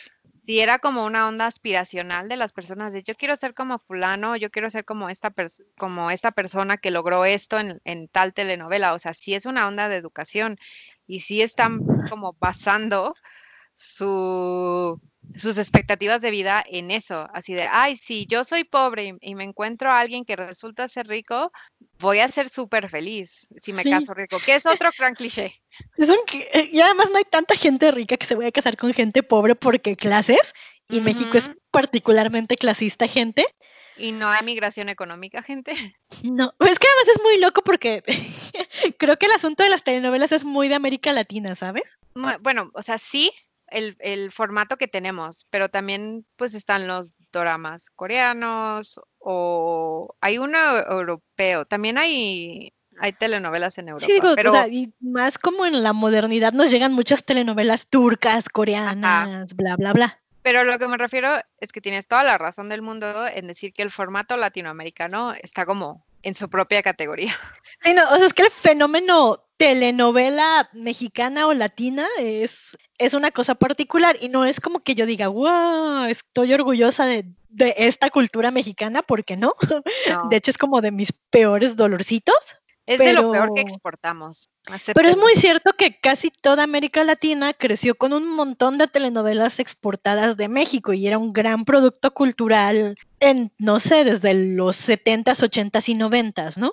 Si 0.46 0.61
era 0.61 0.78
como 0.78 1.04
una 1.04 1.26
onda 1.26 1.46
aspiracional 1.46 2.28
de 2.28 2.37
las 2.37 2.52
personas 2.52 2.92
de 2.92 3.02
yo 3.02 3.14
quiero 3.14 3.34
ser 3.34 3.54
como 3.54 3.78
fulano, 3.78 4.37
yo 4.37 4.50
quiero 4.50 4.70
ser 4.70 4.84
como 4.84 5.08
esta, 5.11 5.34
como 5.78 6.11
esta 6.11 6.30
persona 6.30 6.76
que 6.76 6.90
logró 6.90 7.24
esto 7.24 7.58
en, 7.58 7.80
en 7.84 8.08
tal 8.08 8.34
telenovela. 8.34 8.94
O 8.94 8.98
sea, 8.98 9.14
sí 9.14 9.34
es 9.34 9.46
una 9.46 9.66
onda 9.66 9.88
de 9.88 9.96
educación 9.96 10.58
y 11.08 11.20
sí 11.20 11.42
están 11.42 11.80
como 12.08 12.36
basando 12.38 13.14
su, 13.74 15.00
sus 15.36 15.58
expectativas 15.58 16.20
de 16.20 16.30
vida 16.30 16.62
en 16.68 16.90
eso. 16.90 17.26
Así 17.32 17.54
de, 17.54 17.62
ay, 17.62 17.96
si 17.96 18.26
yo 18.26 18.44
soy 18.44 18.64
pobre 18.64 19.16
y, 19.20 19.30
y 19.30 19.34
me 19.34 19.44
encuentro 19.44 19.90
a 19.90 19.98
alguien 19.98 20.24
que 20.24 20.36
resulta 20.36 20.86
ser 20.86 21.08
rico, 21.08 21.50
voy 21.98 22.20
a 22.20 22.28
ser 22.28 22.48
súper 22.48 22.88
feliz 22.88 23.48
si 23.60 23.72
me 23.72 23.82
Sí. 23.82 23.90
caso 23.90 24.14
rico, 24.14 24.38
que 24.44 24.54
es 24.54 24.66
otro 24.66 24.90
gran 24.96 25.14
cliché. 25.14 25.54
Es 25.96 26.10
un 26.10 26.18
eh, 26.32 26.68
y 26.70 26.80
además 26.80 27.10
no 27.10 27.18
hay 27.18 27.24
tanta 27.24 27.56
gente 27.56 27.90
rica 27.90 28.16
que 28.16 28.26
se 28.26 28.34
vaya 28.34 28.48
a 28.48 28.52
casar 28.52 28.76
con 28.76 28.92
gente 28.92 29.22
pobre 29.22 29.54
porque 29.54 29.96
clases, 29.96 30.52
y 30.90 31.00
México 31.00 31.36
es 31.36 31.50
particularmente 31.70 32.56
clasista 32.56 33.06
gente. 33.06 33.46
Y 33.98 34.12
no 34.12 34.28
hay 34.28 34.44
migración 34.44 34.88
económica, 34.88 35.42
gente. 35.42 35.72
No, 36.22 36.52
es 36.61 36.78
que 36.78 36.87
además 36.87 37.16
es 37.16 37.22
muy 37.22 37.38
loco 37.40 37.62
porque 37.62 38.02
creo 38.98 39.18
que 39.18 39.26
el 39.26 39.32
asunto 39.32 39.62
de 39.62 39.70
las 39.70 39.82
telenovelas 39.82 40.32
es 40.32 40.44
muy 40.44 40.68
de 40.68 40.74
América 40.74 41.12
Latina, 41.12 41.54
¿sabes? 41.54 41.98
Bueno, 42.40 42.70
o 42.74 42.82
sea, 42.82 42.98
sí, 42.98 43.30
el, 43.70 43.96
el 44.00 44.32
formato 44.32 44.76
que 44.76 44.88
tenemos, 44.88 45.46
pero 45.50 45.68
también 45.68 46.26
pues 46.37 46.54
están 46.54 46.87
los 46.87 47.12
doramas 47.32 47.90
coreanos 47.90 49.00
o 49.18 50.14
hay 50.20 50.38
uno 50.38 50.58
europeo, 50.90 51.66
también 51.66 51.98
hay, 51.98 52.72
hay 52.98 53.12
telenovelas 53.12 53.78
en 53.78 53.88
Europa, 53.88 54.06
Sí, 54.06 54.12
digo, 54.12 54.34
pero 54.34 54.50
o 54.50 54.54
sea, 54.54 54.68
y 54.68 54.92
más 55.00 55.38
como 55.38 55.66
en 55.66 55.82
la 55.82 55.92
modernidad 55.92 56.52
nos 56.52 56.70
llegan 56.70 56.92
muchas 56.92 57.24
telenovelas 57.24 57.88
turcas, 57.88 58.48
coreanas, 58.48 59.54
bla, 59.54 59.76
bla, 59.76 59.92
bla. 59.92 60.20
Pero 60.48 60.64
lo 60.64 60.78
que 60.78 60.88
me 60.88 60.96
refiero 60.96 61.28
es 61.61 61.72
que 61.72 61.82
tienes 61.82 62.08
toda 62.08 62.24
la 62.24 62.38
razón 62.38 62.70
del 62.70 62.80
mundo 62.80 63.26
en 63.26 63.48
decir 63.48 63.74
que 63.74 63.82
el 63.82 63.90
formato 63.90 64.34
latinoamericano 64.34 65.34
está 65.34 65.66
como 65.66 66.06
en 66.22 66.34
su 66.34 66.48
propia 66.48 66.82
categoría. 66.82 67.37
Sí, 67.84 67.92
no, 67.92 68.02
o 68.11 68.16
sea, 68.16 68.26
es 68.26 68.32
que 68.32 68.42
el 68.42 68.50
fenómeno 68.50 69.44
telenovela 69.58 70.68
mexicana 70.72 71.46
o 71.46 71.54
latina 71.54 72.06
es, 72.18 72.76
es 72.96 73.14
una 73.14 73.30
cosa 73.30 73.54
particular 73.54 74.16
y 74.20 74.30
no 74.30 74.46
es 74.46 74.58
como 74.58 74.80
que 74.80 74.94
yo 74.96 75.04
diga, 75.04 75.28
wow, 75.28 76.06
estoy 76.06 76.54
orgullosa 76.54 77.04
de, 77.04 77.26
de 77.50 77.74
esta 77.76 78.08
cultura 78.08 78.50
mexicana, 78.50 79.02
porque 79.02 79.37
no. 79.37 79.52
No, 80.08 80.28
De 80.30 80.37
hecho, 80.37 80.50
es 80.50 80.58
como 80.58 80.80
de 80.80 80.92
mis 80.92 81.12
peores 81.12 81.76
dolorcitos. 81.76 82.56
Es 82.88 82.98
de 82.98 83.12
lo 83.12 83.31
peor 83.31 83.53
que 83.55 83.61
exportamos. 83.61 84.48
Pero 84.94 85.09
es 85.09 85.16
muy 85.16 85.35
cierto 85.35 85.72
que 85.74 85.98
casi 86.01 86.31
toda 86.31 86.62
América 86.62 87.05
Latina 87.05 87.53
creció 87.53 87.94
con 87.94 88.14
un 88.14 88.35
montón 88.35 88.79
de 88.79 88.88
telenovelas 88.88 89.59
exportadas 89.59 90.38
de 90.38 90.48
México 90.48 90.94
y 90.94 91.07
era 91.07 91.18
un 91.18 91.35
gran 91.35 91.66
producto 91.66 92.14
cultural 92.14 92.96
en, 93.20 93.53
no 93.59 93.79
sé, 93.79 94.05
desde 94.05 94.33
los 94.33 94.88
70s, 94.88 95.42
80s 95.42 95.88
y 95.90 95.94
90s, 95.96 96.57
¿no? 96.57 96.72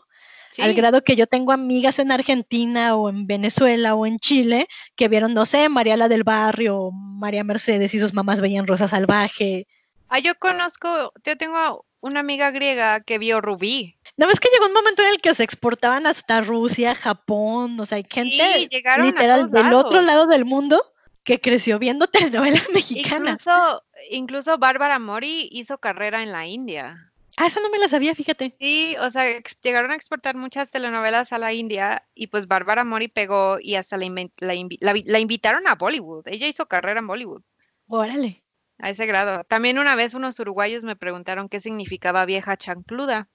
Al 0.58 0.74
grado 0.74 1.04
que 1.04 1.18
yo 1.18 1.28
tengo 1.28 1.52
amigas 1.52 2.00
en 2.00 2.14
Argentina 2.14 2.96
o 2.96 3.10
en 3.10 3.28
Venezuela 3.28 3.94
o 3.94 4.06
en 4.06 4.20
Chile 4.20 4.68
que 4.96 5.10
vieron, 5.10 5.34
no 5.34 5.46
sé, 5.46 5.68
María 5.68 5.98
la 5.98 6.08
del 6.08 6.24
Barrio, 6.24 6.92
María 6.92 7.44
Mercedes 7.44 7.94
y 7.94 8.00
sus 8.00 8.14
mamás 8.14 8.40
veían 8.40 8.68
Rosa 8.68 8.88
Salvaje. 8.88 9.68
Ah, 10.08 10.20
yo 10.20 10.34
conozco, 10.36 11.12
yo 11.26 11.36
tengo 11.36 11.86
una 12.00 12.22
amiga 12.22 12.52
griega 12.52 13.02
que 13.02 13.18
vio 13.18 13.42
Rubí. 13.42 13.95
¿No 14.18 14.28
ves 14.28 14.40
que 14.40 14.50
llegó 14.50 14.68
un 14.68 14.74
momento 14.74 15.02
en 15.02 15.10
el 15.10 15.22
que 15.22 15.34
se 15.36 15.44
exportaban 15.44 16.08
hasta 16.08 16.42
Rusia, 16.42 16.96
Japón? 16.96 17.80
O 17.80 17.86
sea, 17.86 17.98
hay 17.98 18.06
gente 18.10 18.36
Sí, 18.36 18.70
literal 19.02 19.52
del 19.52 19.74
otro 19.74 20.02
lado 20.02 20.26
del 20.26 20.46
mundo 20.46 20.82
que 21.24 21.42
creció 21.42 21.80
viendo 21.80 22.08
telenovelas 22.64 22.70
mexicanas. 22.74 23.42
Incluso, 23.46 23.84
incluso 24.10 24.58
Bárbara 24.58 25.00
Mori 25.00 25.50
hizo 25.52 25.80
carrera 25.80 26.24
en 26.24 26.32
la 26.32 26.46
India. 26.48 27.12
Ah, 27.38 27.48
esa 27.48 27.60
no 27.60 27.70
me 27.70 27.80
la 27.80 27.90
sabía, 27.90 28.16
fíjate. 28.16 28.56
Sí, 28.60 28.96
o 29.02 29.10
sea, 29.12 29.26
llegaron 29.62 29.92
a 29.92 29.96
exportar 29.96 30.36
muchas 30.36 30.72
telenovelas 30.72 31.34
a 31.34 31.38
la 31.38 31.52
India 31.52 32.08
y 32.14 32.28
pues 32.28 32.48
Bárbara 32.48 32.86
Mori 32.86 33.10
pegó 33.10 33.58
y 33.60 33.76
hasta 33.76 33.98
la, 33.98 34.08
la 34.38 34.54
la 34.80 34.94
la 35.06 35.20
invitaron 35.20 35.68
a 35.68 35.76
Bollywood. 35.76 36.26
Ella 36.28 36.48
hizo 36.48 36.68
carrera 36.68 37.02
en 37.02 37.08
Bollywood, 37.08 37.42
Órale. 37.88 38.46
a 38.78 38.90
ese 38.90 39.06
grado. 39.06 39.44
También 39.44 39.80
una 39.80 39.96
vez 39.96 40.14
unos 40.14 40.40
uruguayos 40.40 40.86
me 40.86 40.96
preguntaron 40.96 41.50
qué 41.50 41.60
significaba 41.60 42.26
vieja 42.26 42.56
chancluda. 42.56 43.28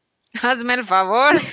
Hazme 0.43 0.75
el 0.75 0.85
favor. 0.85 1.41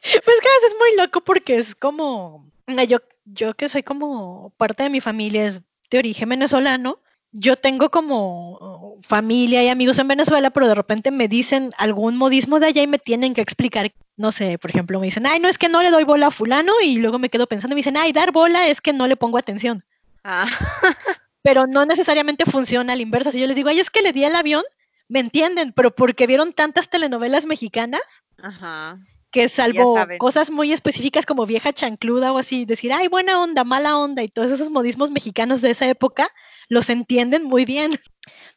Pues 0.00 0.24
veces 0.24 0.68
es 0.68 0.74
muy 0.78 0.96
loco 0.96 1.20
porque 1.20 1.58
es 1.58 1.74
como, 1.74 2.48
yo, 2.86 2.98
yo 3.24 3.54
que 3.54 3.68
soy 3.68 3.82
como 3.82 4.54
parte 4.56 4.84
de 4.84 4.90
mi 4.90 5.00
familia 5.00 5.44
es 5.44 5.60
de 5.90 5.98
origen 5.98 6.28
venezolano, 6.28 7.00
yo 7.32 7.56
tengo 7.56 7.90
como 7.90 8.96
familia 9.02 9.62
y 9.62 9.68
amigos 9.68 9.98
en 9.98 10.08
Venezuela, 10.08 10.50
pero 10.50 10.68
de 10.68 10.76
repente 10.76 11.10
me 11.10 11.28
dicen 11.28 11.72
algún 11.76 12.16
modismo 12.16 12.60
de 12.60 12.68
allá 12.68 12.82
y 12.82 12.86
me 12.86 12.98
tienen 12.98 13.34
que 13.34 13.40
explicar, 13.40 13.92
no 14.16 14.32
sé, 14.32 14.56
por 14.56 14.70
ejemplo, 14.70 14.98
me 15.00 15.06
dicen, 15.06 15.26
ay, 15.26 15.40
no 15.40 15.48
es 15.48 15.58
que 15.58 15.68
no 15.68 15.82
le 15.82 15.90
doy 15.90 16.04
bola 16.04 16.28
a 16.28 16.30
fulano 16.30 16.72
y 16.82 16.98
luego 16.98 17.18
me 17.18 17.28
quedo 17.28 17.46
pensando 17.46 17.74
y 17.74 17.76
me 17.76 17.80
dicen, 17.80 17.96
ay, 17.96 18.12
dar 18.12 18.32
bola 18.32 18.68
es 18.68 18.80
que 18.80 18.92
no 18.92 19.06
le 19.06 19.16
pongo 19.16 19.36
atención, 19.36 19.84
Ah, 20.24 20.46
pero 21.42 21.66
no 21.66 21.86
necesariamente 21.86 22.44
funciona 22.44 22.92
a 22.92 22.96
la 22.96 23.02
inversa. 23.02 23.30
Si 23.30 23.40
yo 23.40 23.46
les 23.46 23.56
digo, 23.56 23.68
ay, 23.68 23.80
es 23.80 23.90
que 23.90 24.02
le 24.02 24.12
di 24.12 24.24
el 24.24 24.34
avión, 24.34 24.62
me 25.08 25.20
entienden, 25.20 25.72
pero 25.72 25.94
porque 25.94 26.26
vieron 26.26 26.52
tantas 26.52 26.88
telenovelas 26.88 27.46
mexicanas 27.46 28.02
ajá. 28.42 28.98
que 29.30 29.48
salvo 29.48 29.96
cosas 30.18 30.50
muy 30.50 30.72
específicas 30.72 31.26
como 31.26 31.46
vieja 31.46 31.72
chancluda 31.72 32.32
o 32.32 32.38
así, 32.38 32.64
decir, 32.64 32.92
ay, 32.92 33.08
buena 33.08 33.42
onda, 33.42 33.64
mala 33.64 33.98
onda 33.98 34.22
y 34.22 34.28
todos 34.28 34.50
esos 34.50 34.70
modismos 34.70 35.10
mexicanos 35.10 35.60
de 35.60 35.70
esa 35.70 35.88
época, 35.88 36.30
los 36.68 36.90
entienden 36.90 37.44
muy 37.44 37.64
bien. 37.64 37.98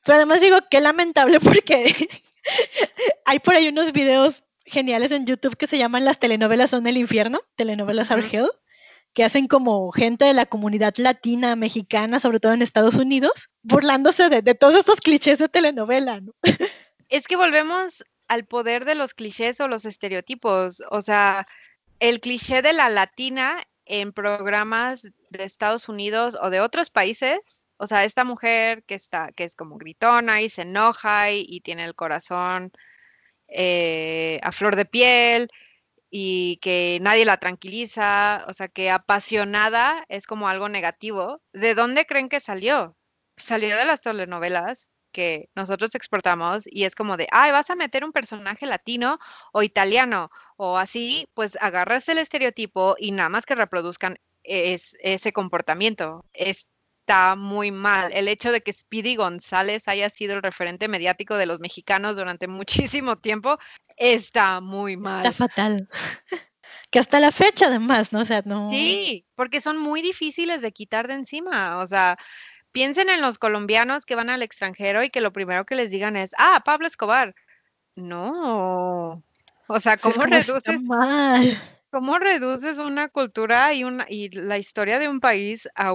Pero 0.06 0.18
además 0.18 0.42
digo, 0.42 0.58
qué 0.70 0.82
lamentable 0.82 1.40
porque 1.40 1.94
hay 3.26 3.40
por 3.40 3.56
ahí 3.56 3.70
unos 3.70 3.92
videos 3.94 4.44
geniales 4.66 5.12
en 5.12 5.26
YouTube 5.26 5.58
que 5.58 5.68
se 5.68 5.78
llaman 5.78 6.06
Las 6.06 6.20
telenovelas 6.20 6.70
son 6.70 6.88
el 6.88 6.98
infierno, 6.98 7.42
telenovelas 7.56 8.12
are 8.12 8.26
hell, 8.32 8.50
que 9.14 9.24
hacen 9.24 9.48
como 9.48 9.92
gente 9.92 10.26
de 10.26 10.34
la 10.34 10.46
comunidad 10.46 10.94
latina, 10.98 11.56
mexicana, 11.56 12.20
sobre 12.20 12.40
todo 12.40 12.54
en 12.54 12.62
Estados 12.62 12.96
Unidos, 12.96 13.50
burlándose 13.62 14.30
de, 14.30 14.56
todos 14.56 14.76
estos 14.76 15.02
clichés 15.02 15.40
de 15.40 15.50
telenovela, 15.50 16.22
¿no? 16.22 16.34
Es 17.10 17.28
que 17.28 17.36
volvemos 17.36 18.06
al 18.30 18.46
poder 18.46 18.86
de 18.86 18.96
los 18.96 19.14
clichés 19.14 19.60
o 19.60 19.68
los 19.68 19.84
estereotipos. 19.84 20.82
O 20.90 21.02
sea, 21.02 21.46
el 22.00 22.22
cliché 22.22 22.62
de 22.62 22.72
la 22.72 22.88
latina 22.88 23.62
en 23.86 24.14
programas 24.14 25.12
de 25.30 25.44
Estados 25.44 25.90
Unidos 25.90 26.38
o 26.42 26.50
de 26.50 26.62
otros 26.62 26.90
países. 26.90 27.40
O 27.76 27.88
sea, 27.88 28.06
esta 28.06 28.24
mujer 28.24 28.84
que 28.84 28.96
está, 28.96 29.34
que 29.34 29.44
es 29.44 29.56
como 29.56 29.78
gritona 29.78 30.42
y 30.42 30.48
se 30.48 30.62
enoja 30.62 31.32
y, 31.32 31.60
tiene 31.60 31.84
el 31.84 31.96
corazón 31.96 32.72
eh, 33.50 34.40
a 34.42 34.54
flor 34.54 34.78
de 34.78 34.86
piel 34.86 35.50
y 36.12 36.58
que 36.58 37.00
nadie 37.02 37.26
la 37.26 37.38
tranquiliza, 37.38 38.46
o 38.48 38.54
sea, 38.54 38.68
que 38.68 38.92
apasionada 38.92 40.06
es 40.10 40.28
como 40.28 40.50
algo 40.50 40.70
negativo. 40.70 41.42
¿De 41.54 41.74
dónde 41.74 42.06
creen 42.06 42.30
que 42.30 42.42
salió? 42.42 42.98
Salió 43.38 43.78
de 43.78 43.86
las 43.86 44.02
telenovelas 44.02 44.90
que 45.12 45.50
nosotros 45.56 45.96
exportamos 45.96 46.64
y 46.68 46.84
es 46.84 46.96
como 46.96 47.18
de, 47.18 47.28
ay, 47.32 47.52
vas 47.52 47.70
a 47.70 47.76
meter 47.76 48.04
un 48.04 48.12
personaje 48.12 48.66
latino 48.66 49.20
o 49.54 49.64
italiano 49.64 50.30
o 50.58 50.78
así, 50.78 51.30
pues 51.34 51.58
agarras 51.62 52.08
el 52.10 52.18
estereotipo 52.18 52.96
y 53.00 53.12
nada 53.12 53.30
más 53.30 53.46
que 53.46 53.56
reproduzcan 53.56 54.18
ese 54.44 55.34
comportamiento. 55.34 56.26
Está 57.02 57.36
muy 57.36 57.72
mal. 57.72 58.12
El 58.14 58.28
hecho 58.28 58.52
de 58.52 58.62
que 58.62 58.72
Speedy 58.72 59.16
González 59.16 59.88
haya 59.88 60.10
sido 60.10 60.36
el 60.36 60.44
referente 60.44 60.88
mediático 60.88 61.36
de 61.36 61.48
los 61.48 61.60
mexicanos 61.60 62.16
durante 62.16 62.48
muchísimo 62.96 63.18
tiempo 63.18 63.58
está 63.98 64.60
muy 64.62 64.98
mal. 64.98 65.26
Está 65.26 65.32
fatal. 65.48 65.90
que 66.92 67.00
hasta 67.00 67.20
la 67.20 67.32
fecha 67.32 67.68
además, 67.68 68.14
¿no? 68.14 68.20
O 68.20 68.26
sea, 68.26 68.44
no. 68.46 68.72
Sí, 68.74 69.26
porque 69.36 69.62
son 69.62 69.78
muy 69.78 70.02
difíciles 70.02 70.62
de 70.62 70.72
quitar 70.72 71.08
de 71.08 71.16
encima. 71.16 71.78
O 71.78 71.88
sea, 71.88 72.18
piensen 72.72 73.10
en 73.10 73.22
los 73.22 73.40
colombianos 73.40 74.06
que 74.06 74.16
van 74.16 74.30
al 74.30 74.44
extranjero 74.44 75.04
y 75.04 75.10
que 75.10 75.22
lo 75.22 75.34
primero 75.34 75.66
que 75.66 75.76
les 75.76 75.90
digan 75.90 76.16
es, 76.16 76.32
ah, 76.38 76.62
Pablo 76.64 76.88
Escobar. 76.88 77.34
No. 77.96 79.24
O 79.68 79.80
sea, 79.80 79.98
¿cómo 79.98 80.24
reduces, 80.24 80.82
¿cómo 81.90 82.20
reduces 82.20 82.78
una 82.78 83.10
cultura 83.10 83.74
y, 83.74 83.86
una, 83.86 84.06
y 84.08 84.30
la 84.30 84.58
historia 84.58 85.00
de 85.00 85.08
un 85.08 85.20
país 85.20 85.68
a 85.76 85.94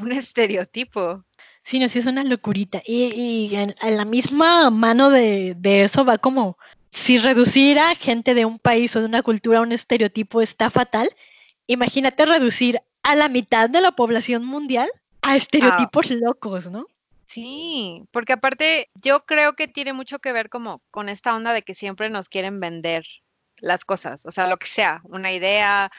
un, 0.00 0.12
estereotipo? 0.12 1.24
Sí, 1.62 1.78
no, 1.78 1.88
sí 1.88 1.98
es 1.98 2.06
una 2.06 2.24
locurita. 2.24 2.82
Y, 2.84 3.54
en, 3.54 3.74
la 3.96 4.04
misma 4.04 4.70
mano 4.70 5.10
de, 5.10 5.54
de 5.56 5.84
eso 5.84 6.04
va 6.04 6.18
como, 6.18 6.58
si 6.90 7.18
reducir 7.18 7.78
a 7.78 7.94
gente 7.94 8.34
de 8.34 8.44
un 8.44 8.58
país 8.58 8.94
o 8.94 9.00
de 9.00 9.06
una 9.06 9.22
cultura 9.22 9.58
a 9.58 9.62
un 9.62 9.72
estereotipo 9.72 10.40
está 10.40 10.70
fatal, 10.70 11.10
imagínate 11.66 12.24
reducir 12.24 12.80
a 13.02 13.14
la 13.14 13.28
mitad 13.28 13.68
de 13.68 13.80
la 13.80 13.92
población 13.92 14.44
mundial 14.44 14.88
a 15.22 15.36
estereotipos 15.36 16.10
locos, 16.10 16.70
¿no? 16.70 16.86
Sí, 17.26 18.04
porque 18.12 18.34
aparte 18.34 18.90
yo 18.94 19.24
creo 19.26 19.54
que 19.54 19.66
tiene 19.66 19.92
mucho 19.92 20.18
que 20.18 20.32
ver 20.32 20.48
como 20.50 20.82
con 20.90 21.08
esta 21.08 21.34
onda 21.34 21.52
de 21.52 21.62
que 21.62 21.74
siempre 21.74 22.10
nos 22.10 22.28
quieren 22.28 22.60
vender 22.60 23.04
las 23.56 23.84
cosas, 23.84 24.24
o 24.26 24.30
sea, 24.30 24.46
lo 24.46 24.58
que 24.58 24.66
sea, 24.66 25.00
una 25.04 25.32
idea, 25.32 25.90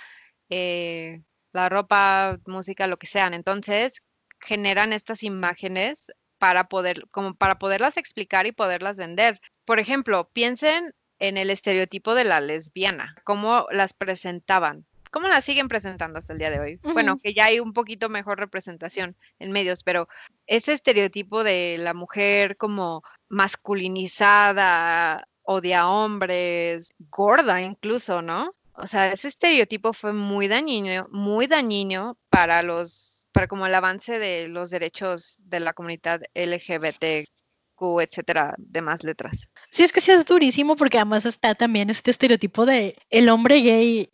eh, 0.49 1.21
la 1.55 1.69
ropa, 1.69 2.37
música, 2.45 2.87
lo 2.87 2.97
que 2.97 3.07
sean. 3.07 3.33
Entonces 3.33 4.01
generan 4.39 4.93
estas 4.93 5.23
imágenes 5.23 6.11
para 6.37 6.67
poder, 6.67 7.07
como 7.11 7.33
para 7.33 7.57
poderlas 7.57 7.97
explicar 7.97 8.45
y 8.45 8.51
poderlas 8.51 8.97
vender. 8.97 9.39
Por 9.65 9.79
ejemplo, 9.79 10.29
piensen 10.33 10.93
en 11.19 11.37
el 11.37 11.49
estereotipo 11.49 12.13
de 12.13 12.25
la 12.25 12.41
lesbiana, 12.41 13.15
cómo 13.23 13.65
las 13.71 13.93
presentaban. 13.93 14.85
¿Cómo 15.11 15.29
la 15.29 15.39
siguen 15.39 15.69
presentando 15.69 16.19
hasta 16.19 16.33
el 16.33 16.39
día 16.39 16.51
de 16.51 16.59
hoy? 16.59 16.79
Bueno, 16.91 17.19
que 17.23 17.33
ya 17.33 17.45
hay 17.45 17.61
un 17.61 17.71
poquito 17.71 18.09
mejor 18.09 18.37
representación 18.37 19.15
en 19.39 19.53
medios, 19.53 19.81
pero 19.81 20.09
ese 20.45 20.73
estereotipo 20.73 21.45
de 21.45 21.77
la 21.79 21.93
mujer 21.93 22.57
como 22.57 23.01
masculinizada, 23.29 25.25
odia 25.43 25.87
hombres, 25.87 26.93
gorda 27.09 27.61
incluso, 27.61 28.21
¿no? 28.21 28.53
O 28.77 28.87
sea, 28.87 29.11
ese 29.11 29.27
estereotipo 29.29 29.93
fue 29.93 30.13
muy 30.13 30.47
dañino, 30.47 31.07
muy 31.11 31.47
dañino 31.47 32.17
para 32.29 32.61
los, 32.61 33.27
para 33.31 33.47
como 33.47 33.65
el 33.65 33.75
avance 33.75 34.19
de 34.19 34.47
los 34.47 34.69
derechos 34.69 35.39
de 35.43 35.59
la 35.59 35.73
comunidad 35.73 36.21
LGBTQ, 36.33 38.01
etcétera, 38.01 38.53
demás 38.57 39.03
letras. 39.03 39.49
Sí, 39.69 39.83
es 39.83 39.93
que 39.93 40.01
sí 40.01 40.11
es 40.11 40.25
durísimo 40.25 40.75
porque 40.75 40.97
además 40.97 41.25
está 41.25 41.55
también 41.55 41.89
este 41.89 42.11
estereotipo 42.11 42.65
de 42.65 42.97
el 43.09 43.29
hombre 43.29 43.61
gay 43.61 44.09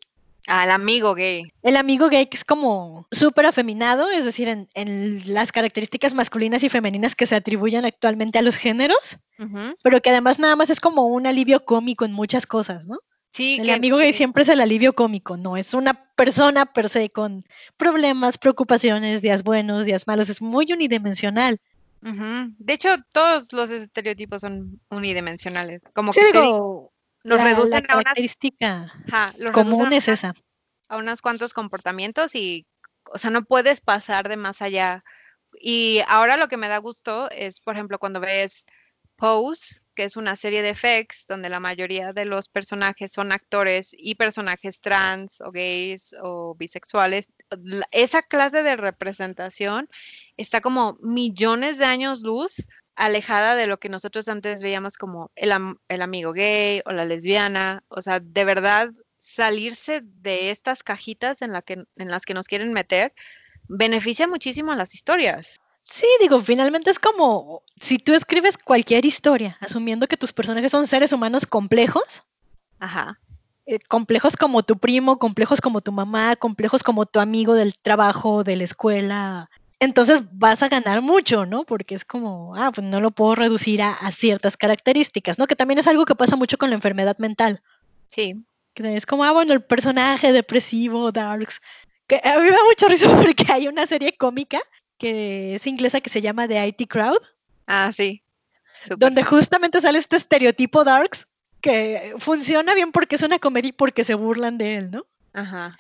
al 0.48 0.72
amigo 0.72 1.14
gay. 1.14 1.52
El 1.62 1.78
amigo 1.78 2.10
gay 2.10 2.26
que 2.26 2.38
es 2.38 2.44
como 2.44 3.08
súper 3.12 3.46
afeminado, 3.46 4.10
es 4.10 4.26
decir, 4.26 4.48
en, 4.74 5.22
las 5.26 5.52
características 5.52 6.14
masculinas 6.14 6.64
y 6.64 6.70
femeninas 6.70 7.16
que 7.16 7.26
se 7.26 7.36
atribuyen 7.36 7.86
actualmente 7.86 8.40
a 8.40 8.42
los 8.42 8.58
géneros, 8.58 9.18
pero 9.84 10.02
que 10.02 10.10
además 10.10 10.40
nada 10.40 10.56
más 10.56 10.70
es 10.70 10.80
como 10.80 11.06
un 11.06 11.28
alivio 11.28 11.64
cómico 11.64 12.06
en 12.06 12.14
muchas 12.14 12.46
cosas, 12.46 12.88
¿no? 12.88 13.00
Sí, 13.34 13.60
el 13.62 13.70
amigo 13.70 13.98
gay 13.98 14.12
siempre 14.12 14.44
es 14.44 14.50
el 14.50 14.60
alivio 14.60 14.94
cómico, 14.94 15.38
no 15.38 15.56
es 15.56 15.74
una 15.74 15.94
persona 16.16 16.66
per 16.66 16.90
se 16.90 17.10
con 17.10 17.46
problemas, 17.78 18.38
preocupaciones, 18.38 19.22
días 19.22 19.44
buenos, 19.44 19.86
días 19.86 20.06
malos, 20.06 20.28
es 20.28 20.42
muy 20.42 20.66
unidimensional. 20.72 21.60
De 22.02 22.74
hecho, 22.74 22.90
todos 23.14 23.54
los 23.54 23.70
estereotipos 23.70 24.42
son 24.42 24.82
unidimensionales. 24.90 25.82
Como 25.94 26.12
sí, 26.12 26.20
que 26.20 26.40
digo, 26.40 26.92
los 27.24 27.42
reducen 27.42 27.76
a 27.76 27.82
característica 27.82 28.92
común 29.54 29.94
es 29.94 30.08
esa. 30.08 30.34
A 30.90 30.98
unos 30.98 31.22
cuantos 31.22 31.54
comportamientos 31.54 32.36
y, 32.36 32.66
o 33.14 33.18
sea, 33.18 33.30
no 33.30 33.44
puedes 33.44 33.80
pasar 33.80 34.28
de 34.28 34.36
más 34.36 34.62
allá. 34.62 35.04
Y 35.60 36.02
ahora 36.08 36.38
lo 36.38 36.48
que 36.48 36.58
me 36.58 36.68
da 36.68 36.80
gusto 36.80 37.30
es, 37.32 37.62
por 37.62 37.76
ejemplo, 37.76 38.00
cuando 38.00 38.20
ves 38.20 38.66
Pose, 39.16 39.82
que 40.02 40.06
es 40.06 40.18
una 40.18 40.36
serie 40.36 40.64
de 40.64 40.74
FX 40.74 41.28
donde 41.28 41.48
la 41.48 41.60
mayoría 41.60 42.12
de 42.12 42.26
los 42.26 42.50
personajes 42.50 43.12
son 43.12 43.32
actores 43.32 43.92
y 43.96 44.16
personajes 44.16 44.82
trans 44.82 45.42
o 45.42 45.52
gays 45.52 46.16
o 46.24 46.56
bisexuales. 46.56 47.32
Esa 47.92 48.24
clase 48.24 48.64
de 48.64 48.78
representación 48.78 49.88
está 50.38 50.60
como 50.60 50.98
millones 51.04 51.78
de 51.78 51.86
años 51.86 52.22
luz 52.22 52.68
alejada 52.96 53.56
de 53.56 53.68
lo 53.68 53.78
que 53.78 53.90
nosotros 53.90 54.28
antes 54.28 54.64
veíamos 54.64 54.98
como 54.98 55.30
el, 55.36 55.52
amigo 56.02 56.34
gay 56.34 56.82
o 56.86 56.94
la 56.94 57.06
lesbiana, 57.06 57.84
o 57.88 58.02
sea, 58.02 58.20
de 58.20 58.44
verdad 58.44 58.90
salirse 59.20 60.02
de 60.04 60.50
estas 60.50 60.82
cajitas 60.82 61.44
en, 61.44 61.52
la 61.52 61.62
que, 61.62 61.74
en 61.74 62.10
las 62.10 62.26
que 62.26 62.34
nos 62.34 62.48
quieren 62.48 62.74
meter 62.74 63.14
beneficia 63.68 64.28
muchísimo 64.28 64.72
a 64.72 64.76
las 64.76 64.96
historias. 64.96 65.61
Sí, 65.82 66.06
digo, 66.22 66.40
finalmente 66.42 66.92
es 66.92 67.00
como 67.00 67.64
si 67.80 67.98
tú 67.98 68.14
escribes 68.14 68.58
cualquier 68.58 69.06
historia, 69.06 69.58
asumiendo 69.60 70.08
que 70.08 70.18
tus 70.18 70.34
personajes 70.34 70.72
son 70.72 70.88
seres 70.88 71.12
humanos 71.12 71.46
complejos. 71.46 72.24
Ajá. 72.80 73.20
Eh, 73.66 73.80
complejos 73.88 74.38
como 74.38 74.64
tu 74.64 74.78
primo, 74.78 75.18
complejos 75.20 75.62
como 75.62 75.82
tu 75.82 75.92
mamá, 75.92 76.36
complejos 76.36 76.84
como 76.84 77.06
tu 77.06 77.20
amigo 77.20 77.54
del 77.54 77.76
trabajo, 77.78 78.44
de 78.44 78.56
la 78.56 78.64
escuela, 78.64 79.50
entonces 79.82 80.22
vas 80.32 80.62
a 80.62 80.70
ganar 80.70 81.02
mucho, 81.02 81.48
¿no? 81.48 81.64
Porque 81.64 81.96
es 81.96 82.06
como, 82.06 82.56
ah, 82.56 82.72
pues 82.72 82.86
no 82.86 83.02
lo 83.02 83.10
puedo 83.10 83.34
reducir 83.34 83.82
a, 83.82 83.96
ciertas 84.12 84.56
características, 84.56 85.40
¿no? 85.40 85.48
Que 85.48 85.56
también 85.56 85.80
es 85.80 85.88
algo 85.88 86.06
que 86.06 86.14
pasa 86.14 86.36
mucho 86.36 86.60
con 86.60 86.70
la 86.70 86.76
enfermedad 86.76 87.18
mental. 87.18 87.64
Sí. 88.06 88.46
Que 88.76 88.96
es 88.96 89.08
como, 89.08 89.24
ah, 89.24 89.32
bueno, 89.32 89.54
el 89.54 89.64
personaje 89.64 90.34
depresivo, 90.34 91.12
Darks. 91.12 91.62
Que 92.06 92.22
a 92.24 92.38
mí 92.38 92.46
me 92.46 92.52
da 92.52 92.64
mucho 92.64 92.88
risa 92.90 93.10
porque 93.26 93.52
hay 93.52 93.68
una 93.68 93.88
serie 93.88 94.16
cómica 94.16 94.62
que 95.02 95.56
es 95.56 95.66
inglesa 95.66 96.00
que 96.00 96.12
se 96.12 96.22
llama 96.22 96.48
The 96.48 96.68
IT 96.68 96.88
Crowd. 96.88 97.18
Ah, 97.66 97.92
sí. 97.92 98.22
Donde 99.00 99.24
justamente 99.24 99.82
sale 99.82 99.98
este 99.98 100.16
estereotipo 100.16 100.84
Darks 100.84 101.28
que 101.60 102.14
funciona 102.20 102.76
bien 102.76 102.92
porque 102.92 103.16
es 103.16 103.24
una 103.24 103.40
comedia 103.40 103.70
y 103.70 103.72
porque 103.72 104.04
se 104.04 104.14
burlan 104.14 104.60
de 104.60 104.76
él, 104.76 104.92
¿no? 104.92 105.08
Ajá. 105.34 105.76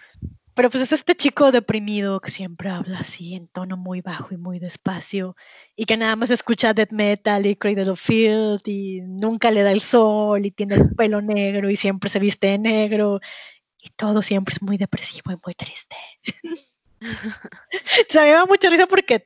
Pero 0.55 0.71
pues 0.71 0.81
es 0.81 0.91
este 0.91 1.13
chico 1.13 1.51
deprimido 1.51 2.19
que 2.19 2.31
siempre 2.31 2.71
habla 2.71 2.99
así 3.01 3.35
en 3.35 3.47
tono 3.47 3.77
muy 3.77 4.01
bajo 4.01 4.33
y 4.33 4.37
muy 4.37 4.57
despacio 4.57 5.35
y 5.75 5.85
que 5.85 5.97
nada 5.97 6.15
más 6.15 6.31
escucha 6.31 6.73
death 6.73 6.91
metal 6.91 7.45
y 7.45 7.55
Cradle 7.55 7.91
of 7.91 8.01
Field 8.01 8.61
y 8.65 9.01
nunca 9.01 9.51
le 9.51 9.61
da 9.61 9.71
el 9.71 9.81
sol 9.81 10.47
y 10.47 10.49
tiene 10.49 10.75
el 10.75 10.95
pelo 10.95 11.21
negro 11.21 11.69
y 11.69 11.75
siempre 11.75 12.09
se 12.09 12.17
viste 12.17 12.47
de 12.47 12.57
negro 12.57 13.19
y 13.79 13.89
todo 13.89 14.23
siempre 14.23 14.53
es 14.53 14.63
muy 14.63 14.77
depresivo 14.77 15.31
y 15.31 15.37
muy 15.45 15.53
triste. 15.53 15.95
o 18.09 18.11
sea, 18.11 18.21
a 18.23 18.25
mí 18.25 18.31
me 18.31 18.37
da 18.37 18.45
mucha 18.45 18.69
risa 18.69 18.87
porque 18.87 19.25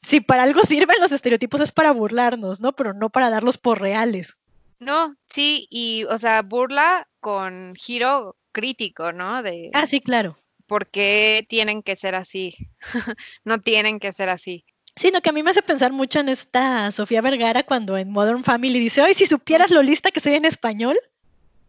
si 0.00 0.20
para 0.20 0.44
algo 0.44 0.62
sirven 0.62 1.00
los 1.00 1.12
estereotipos 1.12 1.60
es 1.60 1.72
para 1.72 1.92
burlarnos, 1.92 2.60
¿no? 2.60 2.72
Pero 2.74 2.94
no 2.94 3.10
para 3.10 3.30
darlos 3.30 3.58
por 3.58 3.80
reales. 3.80 4.34
No, 4.80 5.16
sí, 5.28 5.66
y 5.70 6.04
o 6.04 6.18
sea, 6.18 6.42
burla 6.42 7.08
con 7.20 7.74
giro 7.74 8.36
crítico, 8.52 9.12
¿no? 9.12 9.42
De 9.42 9.70
Ah, 9.74 9.86
sí, 9.86 10.00
claro. 10.00 10.38
por 10.66 10.86
qué 10.86 11.44
tienen 11.48 11.82
que 11.82 11.96
ser 11.96 12.14
así. 12.14 12.54
no 13.44 13.60
tienen 13.60 13.98
que 13.98 14.12
ser 14.12 14.28
así. 14.28 14.64
Sino 14.94 15.20
que 15.20 15.30
a 15.30 15.32
mí 15.32 15.42
me 15.42 15.50
hace 15.50 15.62
pensar 15.62 15.92
mucho 15.92 16.18
en 16.20 16.28
esta 16.28 16.90
Sofía 16.92 17.20
Vergara 17.22 17.62
cuando 17.62 17.96
en 17.96 18.10
Modern 18.10 18.42
Family 18.44 18.80
dice, 18.80 19.00
ay, 19.00 19.14
si 19.14 19.26
supieras 19.26 19.70
lo 19.70 19.82
lista 19.82 20.10
que 20.10 20.20
soy 20.20 20.34
en 20.34 20.44
español. 20.44 20.96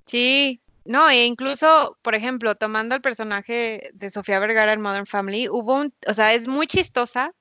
Sí, 0.05 0.62
no, 0.85 1.09
e 1.09 1.25
incluso, 1.25 1.97
por 2.01 2.15
ejemplo, 2.15 2.55
tomando 2.55 2.95
el 2.95 3.01
personaje 3.01 3.91
de 3.93 4.09
Sofía 4.09 4.39
Vergara 4.39 4.73
en 4.73 4.81
Modern 4.81 5.05
Family, 5.05 5.47
hubo 5.49 5.75
un, 5.75 5.93
o 6.07 6.13
sea, 6.13 6.33
es 6.33 6.47
muy 6.47 6.67
chistosa, 6.67 7.33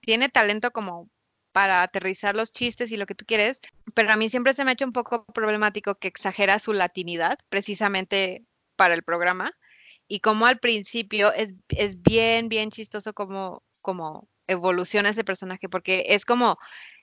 tiene 0.00 0.28
talento 0.28 0.70
como 0.70 1.08
para 1.52 1.82
aterrizar 1.82 2.34
los 2.34 2.52
chistes 2.52 2.90
y 2.92 2.96
lo 2.96 3.06
que 3.06 3.14
tú 3.14 3.24
quieres, 3.26 3.60
pero 3.94 4.12
a 4.12 4.16
mí 4.16 4.28
siempre 4.28 4.54
se 4.54 4.64
me 4.64 4.70
ha 4.70 4.74
hecho 4.74 4.84
un 4.84 4.92
poco 4.92 5.24
problemático 5.26 5.94
que 5.96 6.08
exagera 6.08 6.58
su 6.58 6.72
latinidad 6.72 7.38
precisamente 7.48 8.44
para 8.76 8.94
el 8.94 9.04
programa 9.04 9.52
y 10.08 10.20
como 10.20 10.46
al 10.46 10.58
principio 10.58 11.32
es, 11.32 11.54
es 11.68 12.02
bien, 12.02 12.48
bien 12.48 12.70
chistoso 12.70 13.14
como, 13.14 13.62
como 13.80 14.28
evoluciona 14.46 15.10
ese 15.10 15.24
personaje, 15.24 15.68
porque 15.68 16.06
es 16.08 16.24
como 16.24 16.58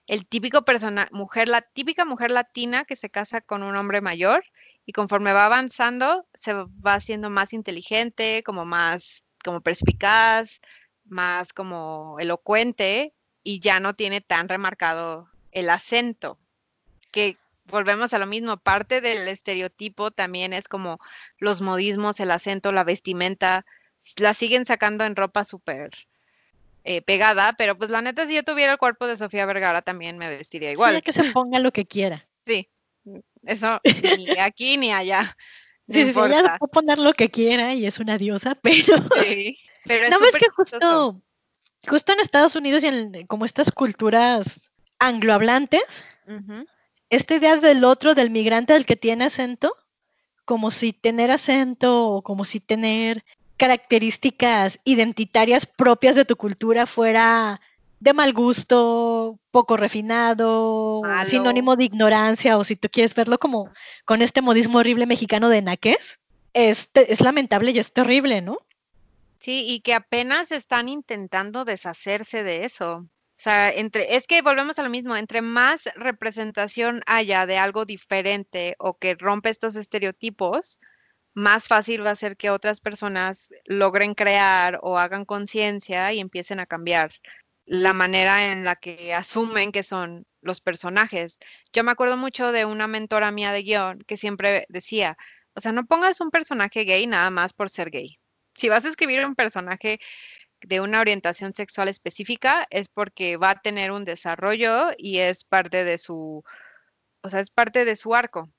el 0.08 0.28
típico 0.28 0.64
persona, 0.64 1.08
mujer, 1.12 1.48
la 1.48 1.62
típica 1.62 2.06
mujer 2.06 2.32
latina 2.32 2.86
que 2.86 2.96
se 2.96 3.10
casa 3.10 3.42
con 3.42 3.64
un 3.64 3.76
hombre 3.76 4.02
mayor 4.02 4.44
y 4.86 4.94
conforme 4.94 5.34
va 5.34 5.46
avanzando 5.46 6.28
se 6.34 6.54
va 6.54 6.96
haciendo 6.96 7.30
más 7.30 7.54
inteligente, 7.54 8.44
como 8.44 8.66
más, 8.66 9.24
como 9.44 9.62
perspicaz, 9.62 10.60
más 11.06 11.54
como 11.54 12.18
elocuente 12.20 13.14
y 13.44 13.60
ya 13.60 13.80
no 13.80 13.96
tiene 13.96 14.22
tan 14.22 14.50
remarcado 14.50 15.30
el 15.52 15.70
acento, 15.70 16.40
que 17.12 17.38
volvemos 17.66 18.14
a 18.14 18.20
lo 18.20 18.26
mismo, 18.26 18.58
parte 18.58 19.02
del 19.02 19.28
estereotipo 19.28 20.12
también 20.12 20.54
es 20.54 20.68
como 20.68 21.00
los 21.38 21.62
modismos, 21.62 22.20
el 22.20 22.32
acento, 22.32 22.72
la 22.72 22.84
vestimenta, 22.84 23.66
la 24.18 24.34
siguen 24.34 24.66
sacando 24.66 25.06
en 25.06 25.16
ropa 25.16 25.44
súper 25.44 25.92
eh, 26.84 27.02
pegada, 27.02 27.54
pero 27.54 27.78
pues 27.78 27.90
la 27.90 28.02
neta 28.02 28.26
si 28.26 28.36
yo 28.36 28.44
tuviera 28.44 28.74
el 28.74 28.78
cuerpo 28.78 29.08
de 29.08 29.16
Sofía 29.16 29.46
Vergara 29.46 29.82
también 29.82 30.18
me 30.18 30.30
vestiría 30.30 30.72
igual. 30.72 30.96
Sí, 30.96 31.02
que 31.02 31.14
se 31.14 31.32
ponga 31.32 31.60
lo 31.60 31.72
que 31.72 31.86
quiera. 31.86 32.28
Sí, 32.46 32.70
eso 33.44 33.80
ni 34.18 34.38
aquí 34.40 34.78
ni 34.78 34.92
allá. 34.92 35.36
No 35.88 35.96
Sí, 35.96 36.02
ella 36.02 36.58
puede 36.58 36.72
poner 36.72 37.00
lo 37.00 37.14
que 37.14 37.30
quiera 37.30 37.74
y 37.74 37.86
es 37.86 38.00
una 38.00 38.18
diosa, 38.18 38.56
pero 38.62 38.98
Sí, 39.24 39.58
pero 39.86 40.06
es 40.06 40.10
no 40.12 40.18
súper 40.18 40.42
que 40.42 40.48
chistoso. 40.48 40.56
justo, 40.56 41.22
justo 41.90 42.14
en 42.14 42.20
Estados 42.20 42.56
Unidos 42.56 42.84
y 42.84 42.88
en 42.88 43.28
como 43.28 43.46
estas 43.46 43.72
culturas 43.72 44.70
anglohablantes, 45.00 46.04
Ujú. 46.28 46.66
esta 47.10 47.36
idea 47.36 47.58
del 47.58 47.84
otro, 47.84 48.14
del 48.16 48.30
migrante, 48.30 48.74
del 48.74 48.86
que 48.86 48.96
tiene 48.96 49.26
acento, 49.26 49.74
como 50.46 50.72
si 50.72 50.94
tener 50.94 51.32
acento 51.32 52.08
o 52.08 52.22
como 52.22 52.46
si 52.46 52.60
tener 52.60 53.24
características 53.58 54.80
identitarias 54.86 55.66
propias 55.66 56.16
de 56.16 56.26
tu 56.26 56.36
cultura 56.36 56.86
fuera 56.86 57.62
de 58.02 58.14
mal 58.14 58.34
gusto, 58.34 59.40
poco 59.52 59.78
refinado, 59.78 61.02
Malo. 61.04 61.24
sinónimo 61.24 61.76
de 61.76 61.84
ignorancia, 61.86 62.58
o 62.58 62.64
si 62.64 62.76
tú 62.76 62.90
quieres 62.92 63.14
verlo 63.14 63.38
como 63.38 63.70
con 64.06 64.24
este 64.24 64.42
modismo 64.42 64.80
horrible 64.80 65.06
mexicano 65.06 65.50
de 65.50 65.62
naqués, 65.62 66.20
es, 66.54 66.90
es 66.96 67.22
lamentable 67.22 67.72
y 67.72 67.80
es 67.80 67.94
terrible, 67.94 68.42
¿no? 68.42 68.58
Sí, 69.40 69.66
y 69.68 69.82
que 69.82 69.94
apenas 69.94 70.52
están 70.52 70.90
intentando 70.90 71.64
deshacerse 71.64 72.44
de 72.44 72.66
eso. 72.66 72.98
O 72.98 73.44
sea, 73.44 73.70
entre, 73.70 74.16
es 74.16 74.26
que 74.26 74.42
volvemos 74.42 74.80
a 74.80 74.84
lo 74.84 74.90
mismo, 74.90 75.16
entre 75.16 75.44
más 75.44 75.84
representación 75.96 77.04
haya 77.06 77.46
de 77.46 77.60
algo 77.60 77.86
diferente 77.86 78.76
o 78.80 78.98
que 78.98 79.14
rompe 79.14 79.50
estos 79.50 79.76
estereotipos, 79.76 80.80
más 81.36 81.68
fácil 81.68 82.06
va 82.06 82.12
a 82.12 82.16
ser 82.16 82.36
que 82.36 82.50
otras 82.50 82.82
personas 82.82 83.48
logren 83.66 84.16
crear 84.16 84.80
o 84.82 84.98
hagan 84.98 85.24
conciencia 85.26 86.12
y 86.14 86.20
empiecen 86.20 86.60
a 86.60 86.66
cambiar 86.66 87.12
la 87.72 87.94
manera 87.94 88.52
en 88.52 88.66
la 88.66 88.76
que 88.76 89.14
asumen 89.14 89.72
que 89.72 89.82
son 89.82 90.26
los 90.42 90.60
personajes. 90.60 91.40
Yo 91.72 91.86
me 91.86 91.92
acuerdo 91.92 92.18
mucho 92.18 92.52
de 92.52 92.66
una 92.66 92.86
mentora 92.86 93.32
mía 93.32 93.54
de 93.54 93.64
guion 93.64 94.00
que 94.00 94.18
siempre 94.18 94.66
decía, 94.68 95.18
o 95.54 95.62
sea, 95.62 95.72
no 95.72 95.86
pongas 95.86 96.20
un 96.20 96.32
personaje 96.32 96.84
gay 96.84 97.08
nada 97.08 97.30
más 97.30 97.54
por 97.54 97.70
ser 97.70 97.90
gay. 97.90 98.20
Si 98.56 98.68
vas 98.68 98.84
a 98.84 98.90
escribir 98.90 99.26
un 99.26 99.36
personaje 99.36 100.02
de 100.60 100.82
una 100.82 101.00
orientación 101.00 101.54
sexual 101.54 101.88
específica, 101.88 102.68
es 102.72 102.90
porque 102.90 103.38
va 103.38 103.52
a 103.52 103.62
tener 103.62 103.92
un 103.94 104.04
desarrollo 104.04 104.90
y 104.98 105.20
es 105.20 105.46
parte 105.46 105.86
de 105.86 105.98
su, 105.98 106.44
o 107.22 107.30
sea, 107.30 107.40
es 107.40 107.52
parte 107.52 107.86
de 107.86 107.96
su 107.96 108.14
arco. 108.14 108.50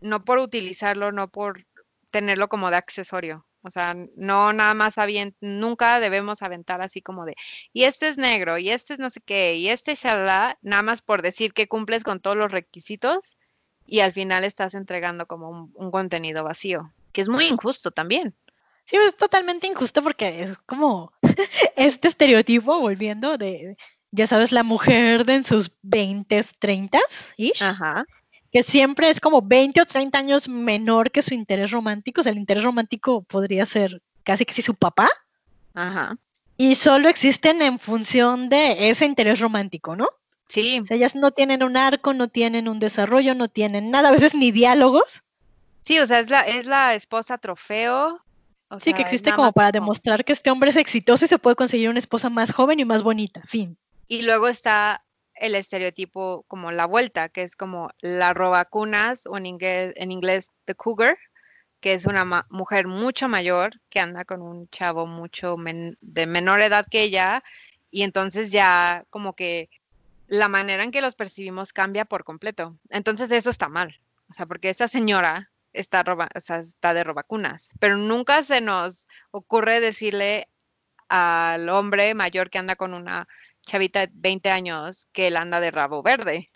No 0.00 0.24
por 0.24 0.38
utilizarlo, 0.38 1.10
no 1.10 1.28
por 1.28 1.66
tenerlo 2.12 2.48
como 2.48 2.70
de 2.70 2.76
accesorio. 2.76 3.44
O 3.62 3.70
sea, 3.70 3.94
no 4.16 4.52
nada 4.52 4.74
más 4.74 4.98
avient 4.98 5.36
nunca 5.40 6.00
debemos 6.00 6.42
aventar 6.42 6.82
así 6.82 7.00
como 7.00 7.24
de, 7.24 7.36
y 7.72 7.84
este 7.84 8.08
es 8.08 8.18
negro, 8.18 8.58
y 8.58 8.70
este 8.70 8.94
es 8.94 8.98
no 8.98 9.10
sé 9.10 9.20
qué, 9.20 9.56
y 9.56 9.68
este 9.68 9.94
shalala, 9.94 10.58
nada 10.62 10.82
más 10.82 11.02
por 11.02 11.22
decir 11.22 11.52
que 11.52 11.68
cumples 11.68 12.04
con 12.04 12.20
todos 12.20 12.36
los 12.36 12.50
requisitos 12.50 13.36
y 13.86 14.00
al 14.00 14.12
final 14.12 14.44
estás 14.44 14.74
entregando 14.74 15.26
como 15.26 15.50
un, 15.50 15.72
un 15.74 15.90
contenido 15.90 16.44
vacío, 16.44 16.92
que 17.12 17.20
es 17.20 17.28
muy 17.28 17.46
injusto 17.46 17.90
también. 17.90 18.34
Sí, 18.84 18.96
es 18.96 19.16
totalmente 19.16 19.66
injusto 19.66 20.02
porque 20.02 20.42
es 20.42 20.58
como 20.58 21.12
este 21.76 22.08
estereotipo, 22.08 22.80
volviendo 22.80 23.38
de, 23.38 23.76
ya 24.10 24.26
sabes, 24.26 24.52
la 24.52 24.62
mujer 24.62 25.24
de 25.24 25.34
en 25.34 25.44
sus 25.44 25.72
20, 25.82 26.44
30 26.58 26.98
ish, 27.36 27.62
Ajá. 27.62 28.04
Que 28.52 28.62
siempre 28.62 29.08
es 29.08 29.18
como 29.18 29.40
20 29.40 29.80
o 29.80 29.86
30 29.86 30.18
años 30.18 30.48
menor 30.48 31.10
que 31.10 31.22
su 31.22 31.32
interés 31.32 31.70
romántico. 31.70 32.20
O 32.20 32.24
sea, 32.24 32.32
el 32.32 32.38
interés 32.38 32.62
romántico 32.62 33.22
podría 33.22 33.64
ser 33.64 34.02
casi 34.24 34.44
que 34.44 34.52
si 34.52 34.60
su 34.60 34.74
papá. 34.74 35.08
Ajá. 35.74 36.16
Y 36.58 36.74
solo 36.74 37.08
existen 37.08 37.62
en 37.62 37.78
función 37.78 38.50
de 38.50 38.90
ese 38.90 39.06
interés 39.06 39.40
romántico, 39.40 39.96
¿no? 39.96 40.06
Sí, 40.48 40.80
O 40.80 40.86
sea, 40.86 40.98
ellas 40.98 41.14
no 41.14 41.30
tienen 41.30 41.62
un 41.62 41.78
arco, 41.78 42.12
no 42.12 42.28
tienen 42.28 42.68
un 42.68 42.78
desarrollo, 42.78 43.34
no 43.34 43.48
tienen 43.48 43.90
nada, 43.90 44.10
a 44.10 44.12
veces 44.12 44.34
ni 44.34 44.52
diálogos. 44.52 45.22
sí, 45.82 45.98
o 45.98 46.06
sea, 46.06 46.18
es 46.18 46.28
la, 46.28 46.42
es 46.42 46.66
la 46.66 46.94
esposa 46.94 47.38
trofeo. 47.38 48.20
o 48.68 48.78
Sí, 48.78 48.90
que 48.92 48.98
sea, 48.98 49.04
existe 49.06 49.32
como 49.32 49.52
para 49.52 49.72
demostrar 49.72 50.26
que 50.26 50.34
este 50.34 50.50
hombre 50.50 50.68
es 50.68 50.76
exitoso 50.76 51.24
y 51.24 51.28
se 51.28 51.38
puede 51.38 51.56
conseguir 51.56 51.88
una 51.88 51.98
esposa 51.98 52.28
más 52.28 52.52
joven 52.52 52.80
y 52.80 52.84
más 52.84 53.02
bonita. 53.02 53.40
Fin. 53.46 53.78
Y 54.08 54.22
luego 54.22 54.46
está 54.46 55.02
el 55.42 55.56
estereotipo 55.56 56.44
como 56.46 56.70
la 56.70 56.86
vuelta, 56.86 57.28
que 57.28 57.42
es 57.42 57.56
como 57.56 57.90
la 58.00 58.32
robacunas 58.32 59.26
o 59.26 59.36
en 59.36 59.46
inglés, 59.46 59.92
en 59.96 60.12
inglés 60.12 60.50
the 60.66 60.74
cougar, 60.76 61.18
que 61.80 61.94
es 61.94 62.06
una 62.06 62.46
mujer 62.48 62.86
mucho 62.86 63.28
mayor 63.28 63.80
que 63.90 63.98
anda 63.98 64.24
con 64.24 64.40
un 64.40 64.68
chavo 64.68 65.04
mucho 65.08 65.56
de 66.00 66.26
menor 66.26 66.62
edad 66.62 66.86
que 66.88 67.02
ella 67.02 67.42
y 67.90 68.02
entonces 68.04 68.52
ya 68.52 69.04
como 69.10 69.34
que 69.34 69.68
la 70.28 70.46
manera 70.46 70.84
en 70.84 70.92
que 70.92 71.02
los 71.02 71.16
percibimos 71.16 71.72
cambia 71.72 72.04
por 72.04 72.22
completo. 72.22 72.78
Entonces 72.88 73.32
eso 73.32 73.50
está 73.50 73.68
mal, 73.68 73.98
o 74.30 74.34
sea, 74.34 74.46
porque 74.46 74.70
esa 74.70 74.86
señora 74.86 75.50
está, 75.72 76.04
roba, 76.04 76.28
o 76.36 76.40
sea, 76.40 76.58
está 76.58 76.94
de 76.94 77.02
robacunas, 77.02 77.70
pero 77.80 77.96
nunca 77.96 78.44
se 78.44 78.60
nos 78.60 79.08
ocurre 79.32 79.80
decirle 79.80 80.46
al 81.08 81.68
hombre 81.68 82.14
mayor 82.14 82.48
que 82.48 82.58
anda 82.58 82.76
con 82.76 82.94
una 82.94 83.26
chavita 83.66 84.00
de 84.00 84.10
20 84.12 84.50
años 84.50 85.08
que 85.12 85.28
él 85.28 85.36
anda 85.36 85.60
de 85.60 85.70
rabo 85.70 86.02
verde. 86.02 86.50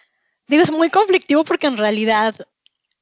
Digo, 0.48 0.62
es 0.62 0.70
muy 0.70 0.90
conflictivo 0.90 1.44
porque 1.44 1.66
en 1.66 1.76
realidad, 1.76 2.34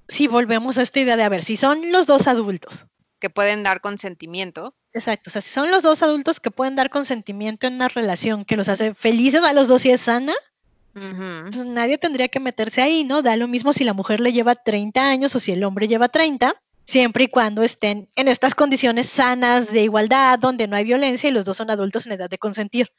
si 0.09 0.27
volvemos 0.27 0.79
a 0.79 0.83
esta 0.83 1.01
idea 1.01 1.17
de, 1.17 1.23
a 1.23 1.29
ver, 1.29 1.43
si 1.43 1.57
son 1.57 1.93
los 1.93 2.07
dos 2.07 2.27
adultos, 2.27 2.87
que 3.19 3.31
pueden 3.31 3.63
dar 3.63 3.81
consentimiento. 3.81 4.75
exacto, 4.93 5.31
o 5.31 5.33
sea, 5.33 5.41
si 5.41 5.51
son 5.51 5.71
los 5.71 5.83
dos 5.83 6.03
adultos 6.03 6.41
que 6.41 6.51
pueden 6.51 6.77
dar 6.77 6.91
consentimiento 6.91 7.67
en 7.67 7.75
una 7.75 7.89
relación 7.89 8.45
que 8.45 8.57
los 8.57 8.69
hace 8.69 8.95
felices 8.95 9.43
a 9.43 9.55
los 9.55 9.69
dos 9.69 9.85
y 9.87 9.91
es 9.91 10.03
sana, 10.03 10.35
pues 10.93 11.65
nadie 11.65 11.99
tendría 11.99 12.29
que 12.29 12.39
meterse 12.39 12.81
ahí, 12.81 13.03
¿no? 13.03 13.23
Da 13.23 13.37
lo 13.37 13.49
mismo 13.49 13.73
si 13.73 13.83
la 13.83 13.95
mujer 13.95 14.21
le 14.21 14.33
lleva 14.33 14.55
30 14.55 15.09
años 15.09 15.35
o 15.35 15.41
si 15.41 15.53
el 15.53 15.65
hombre 15.65 15.89
lleva 15.89 16.09
30, 16.09 16.55
siempre 16.85 17.25
y 17.25 17.29
cuando 17.29 17.63
estén 17.63 18.09
en 18.15 18.29
estas 18.29 18.55
condiciones 18.55 19.09
sanas 19.09 19.73
de 19.73 19.83
igualdad, 19.83 20.39
donde 20.39 20.69
no 20.69 20.77
hay 20.77 20.85
violencia 20.85 21.29
y 21.29 21.33
los 21.33 21.45
dos 21.45 21.57
son 21.57 21.71
adultos 21.71 22.07
en 22.07 22.13
edad 22.13 22.31
de 22.31 22.39
consentir. 22.39 22.93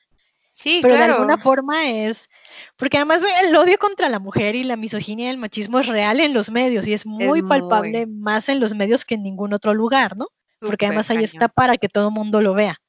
Sí, 0.58 0.80
Pero 0.82 0.96
de 0.96 1.04
alguna 1.04 1.38
forma 1.38 1.90
es, 1.90 2.30
porque 2.78 2.96
además 2.96 3.22
el 3.44 3.54
odio 3.58 3.78
contra 3.78 4.08
la 4.08 4.20
mujer 4.20 4.56
y 4.56 4.64
la 4.64 4.78
misoginia 4.78 5.28
y 5.28 5.30
el 5.30 5.38
machismo 5.38 5.80
es 5.80 5.88
real 5.88 6.22
en 6.22 6.34
los 6.34 6.50
medios 6.50 6.88
y 6.88 6.94
es 6.94 7.06
muy 7.06 7.42
muy. 7.42 7.42
palpable 7.42 8.06
más 8.08 8.48
en 8.48 8.62
los 8.62 8.74
medios 8.74 9.04
que 9.04 9.16
en 9.16 9.24
ningún 9.24 9.54
otro 9.54 9.74
lugar, 9.74 10.16
¿no? 10.16 10.28
Porque 10.62 10.86
además 10.86 11.10
ahí 11.10 11.18
cañón. 11.18 11.26
está 11.26 11.50
para 11.50 11.76
que 11.76 11.90
todo 11.90 12.10
mundo 12.10 12.42
lo 12.42 12.54
vea. 12.54 12.80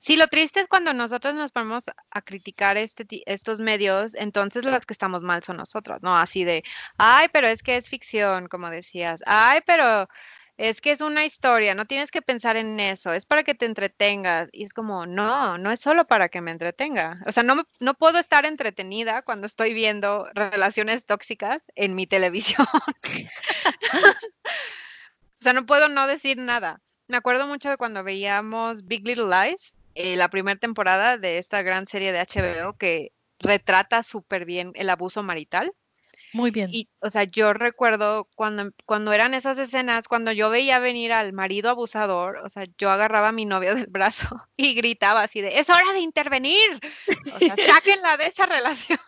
Sí, 0.00 0.16
lo 0.16 0.28
triste 0.28 0.60
es 0.60 0.66
cuando 0.66 0.94
nosotros 0.94 1.34
nos 1.34 1.52
ponemos 1.52 1.84
a 2.10 2.22
criticar 2.22 2.78
este, 2.78 3.06
estos 3.26 3.60
medios, 3.60 4.14
entonces 4.14 4.64
las 4.64 4.86
que 4.86 4.94
estamos 4.94 5.20
mal 5.20 5.44
son 5.44 5.58
nosotros, 5.58 5.98
¿no? 6.02 6.16
Así 6.16 6.44
de, 6.44 6.64
ay, 6.96 7.28
pero 7.34 7.48
es 7.48 7.62
que 7.62 7.76
es 7.76 7.90
ficción, 7.90 8.48
como 8.48 8.70
decías, 8.70 9.22
ay, 9.26 9.60
pero 9.66 10.08
es 10.56 10.80
que 10.80 10.92
es 10.92 11.00
una 11.00 11.24
historia, 11.24 11.74
no 11.74 11.84
tienes 11.84 12.10
que 12.10 12.22
pensar 12.22 12.56
en 12.56 12.78
eso, 12.78 13.12
es 13.12 13.26
para 13.26 13.42
que 13.42 13.54
te 13.54 13.66
entretengas. 13.66 14.48
Y 14.52 14.64
es 14.64 14.72
como, 14.72 15.06
no, 15.06 15.58
no 15.58 15.70
es 15.72 15.80
solo 15.80 16.06
para 16.06 16.28
que 16.28 16.40
me 16.40 16.52
entretenga. 16.52 17.18
O 17.26 17.32
sea, 17.32 17.42
no, 17.42 17.64
no 17.80 17.94
puedo 17.94 18.18
estar 18.18 18.46
entretenida 18.46 19.22
cuando 19.22 19.46
estoy 19.46 19.74
viendo 19.74 20.28
relaciones 20.34 21.06
tóxicas 21.06 21.58
en 21.74 21.94
mi 21.94 22.06
televisión. 22.06 22.66
o 22.72 22.78
sea, 25.40 25.52
no 25.52 25.66
puedo 25.66 25.88
no 25.88 26.06
decir 26.06 26.38
nada. 26.38 26.80
Me 27.08 27.16
acuerdo 27.16 27.46
mucho 27.46 27.68
de 27.68 27.76
cuando 27.76 28.04
veíamos 28.04 28.86
Big 28.86 29.06
Little 29.06 29.26
Lies, 29.28 29.76
eh, 29.94 30.16
la 30.16 30.28
primera 30.28 30.58
temporada 30.58 31.18
de 31.18 31.38
esta 31.38 31.62
gran 31.62 31.86
serie 31.86 32.12
de 32.12 32.20
HBO 32.20 32.76
que 32.76 33.12
retrata 33.40 34.02
súper 34.02 34.44
bien 34.44 34.72
el 34.74 34.88
abuso 34.88 35.22
marital. 35.22 35.72
Muy 36.34 36.50
bien. 36.50 36.68
Y, 36.72 36.88
o 37.00 37.10
sea, 37.10 37.22
yo 37.22 37.52
recuerdo 37.52 38.28
cuando, 38.34 38.72
cuando 38.86 39.12
eran 39.12 39.34
esas 39.34 39.56
escenas, 39.56 40.08
cuando 40.08 40.32
yo 40.32 40.50
veía 40.50 40.80
venir 40.80 41.12
al 41.12 41.32
marido 41.32 41.70
abusador, 41.70 42.38
o 42.38 42.48
sea, 42.48 42.66
yo 42.76 42.90
agarraba 42.90 43.28
a 43.28 43.32
mi 43.32 43.44
novio 43.44 43.74
del 43.76 43.86
brazo 43.86 44.26
y 44.56 44.74
gritaba 44.74 45.22
así 45.22 45.40
de, 45.40 45.60
es 45.60 45.70
hora 45.70 45.92
de 45.92 46.00
intervenir. 46.00 46.80
O 47.32 47.38
sea, 47.38 47.54
sáquenla 47.66 48.16
de 48.16 48.26
esa 48.26 48.46
relación. 48.46 48.98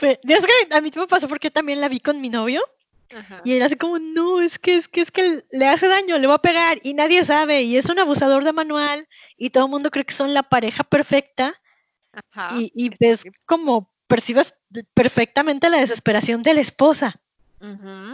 es 0.00 0.46
que 0.46 0.74
a 0.74 0.80
mí 0.80 0.90
me 0.94 1.06
pasó 1.06 1.28
porque 1.28 1.52
también 1.52 1.80
la 1.80 1.88
vi 1.88 2.00
con 2.00 2.20
mi 2.20 2.28
novio. 2.28 2.60
Y 3.44 3.52
él 3.52 3.62
hace 3.62 3.76
como, 3.76 3.98
no, 3.98 4.40
es 4.40 4.58
que, 4.58 4.74
es 4.76 4.88
que 4.88 5.02
es 5.02 5.10
que 5.10 5.44
le 5.52 5.66
hace 5.66 5.86
daño, 5.86 6.18
le 6.18 6.26
va 6.26 6.34
a 6.34 6.42
pegar 6.42 6.80
y 6.82 6.94
nadie 6.94 7.24
sabe, 7.26 7.62
y 7.62 7.76
es 7.76 7.90
un 7.90 7.98
abusador 7.98 8.42
de 8.42 8.54
manual, 8.54 9.06
y 9.36 9.50
todo 9.50 9.66
el 9.66 9.70
mundo 9.70 9.90
cree 9.90 10.06
que 10.06 10.14
son 10.14 10.32
la 10.32 10.42
pareja 10.42 10.82
perfecta. 10.82 11.54
Y, 12.56 12.72
y 12.74 12.90
ves 12.98 13.22
como 13.46 13.92
percibes 14.06 14.54
perfectamente 14.94 15.70
la 15.70 15.80
desesperación 15.80 16.42
de 16.42 16.54
la 16.54 16.60
esposa 16.60 17.20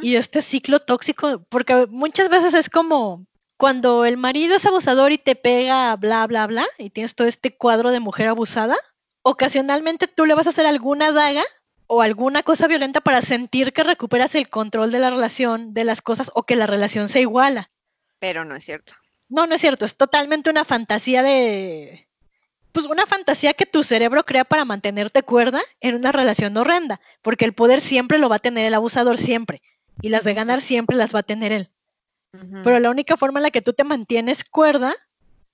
y 0.02 0.16
este 0.16 0.42
ciclo 0.42 0.78
tóxico, 0.78 1.42
porque 1.48 1.86
muchas 1.86 2.28
veces 2.28 2.52
es 2.52 2.68
como 2.68 3.24
cuando 3.56 4.04
el 4.04 4.18
marido 4.18 4.56
es 4.56 4.66
abusador 4.66 5.10
y 5.10 5.18
te 5.18 5.36
pega, 5.36 5.96
bla, 5.96 6.26
bla, 6.26 6.46
bla, 6.46 6.66
y 6.76 6.90
tienes 6.90 7.14
todo 7.14 7.26
este 7.26 7.56
cuadro 7.56 7.90
de 7.90 7.98
mujer 7.98 8.28
abusada, 8.28 8.76
ocasionalmente 9.22 10.06
tú 10.06 10.26
le 10.26 10.34
vas 10.34 10.46
a 10.46 10.50
hacer 10.50 10.66
alguna 10.66 11.12
daga 11.12 11.42
o 11.86 12.02
alguna 12.02 12.42
cosa 12.42 12.68
violenta 12.68 13.00
para 13.00 13.22
sentir 13.22 13.72
que 13.72 13.82
recuperas 13.82 14.34
el 14.34 14.50
control 14.50 14.92
de 14.92 14.98
la 14.98 15.10
relación, 15.10 15.72
de 15.72 15.84
las 15.84 16.02
cosas, 16.02 16.30
o 16.34 16.42
que 16.42 16.54
la 16.54 16.66
relación 16.66 17.08
se 17.08 17.22
iguala. 17.22 17.70
Pero 18.18 18.44
no 18.44 18.54
es 18.54 18.64
cierto. 18.64 18.92
No, 19.30 19.46
no 19.46 19.54
es 19.54 19.60
cierto, 19.60 19.86
es 19.86 19.96
totalmente 19.96 20.50
una 20.50 20.64
fantasía 20.64 21.22
de, 21.22 22.07
pues 22.72 22.86
una 22.86 23.06
fantasía 23.06 23.54
que 23.54 23.66
tu 23.66 23.82
cerebro 23.82 24.24
crea 24.24 24.44
para 24.44 24.64
mantenerte 24.64 25.22
cuerda 25.22 25.60
en 25.80 25.94
una 25.94 26.12
relación 26.12 26.56
horrenda, 26.56 27.00
porque 27.22 27.44
el 27.44 27.54
poder 27.54 27.80
siempre 27.80 28.18
lo 28.18 28.28
va 28.28 28.36
a 28.36 28.40
tener 28.40 28.66
el 28.66 28.74
abusador 28.74 29.18
siempre, 29.18 29.62
y 30.02 30.08
las 30.10 30.24
de 30.24 30.34
ganar 30.34 30.60
siempre 30.60 30.96
las 30.96 31.14
va 31.14 31.20
a 31.20 31.24
tener 31.24 31.52
él. 31.52 31.70
Pero 32.62 32.78
la 32.78 32.90
única 32.90 33.16
forma 33.16 33.38
en 33.38 33.44
la 33.44 33.50
que 33.50 33.62
tú 33.62 33.72
te 33.72 33.84
mantienes 33.84 34.44
cuerda 34.44 34.94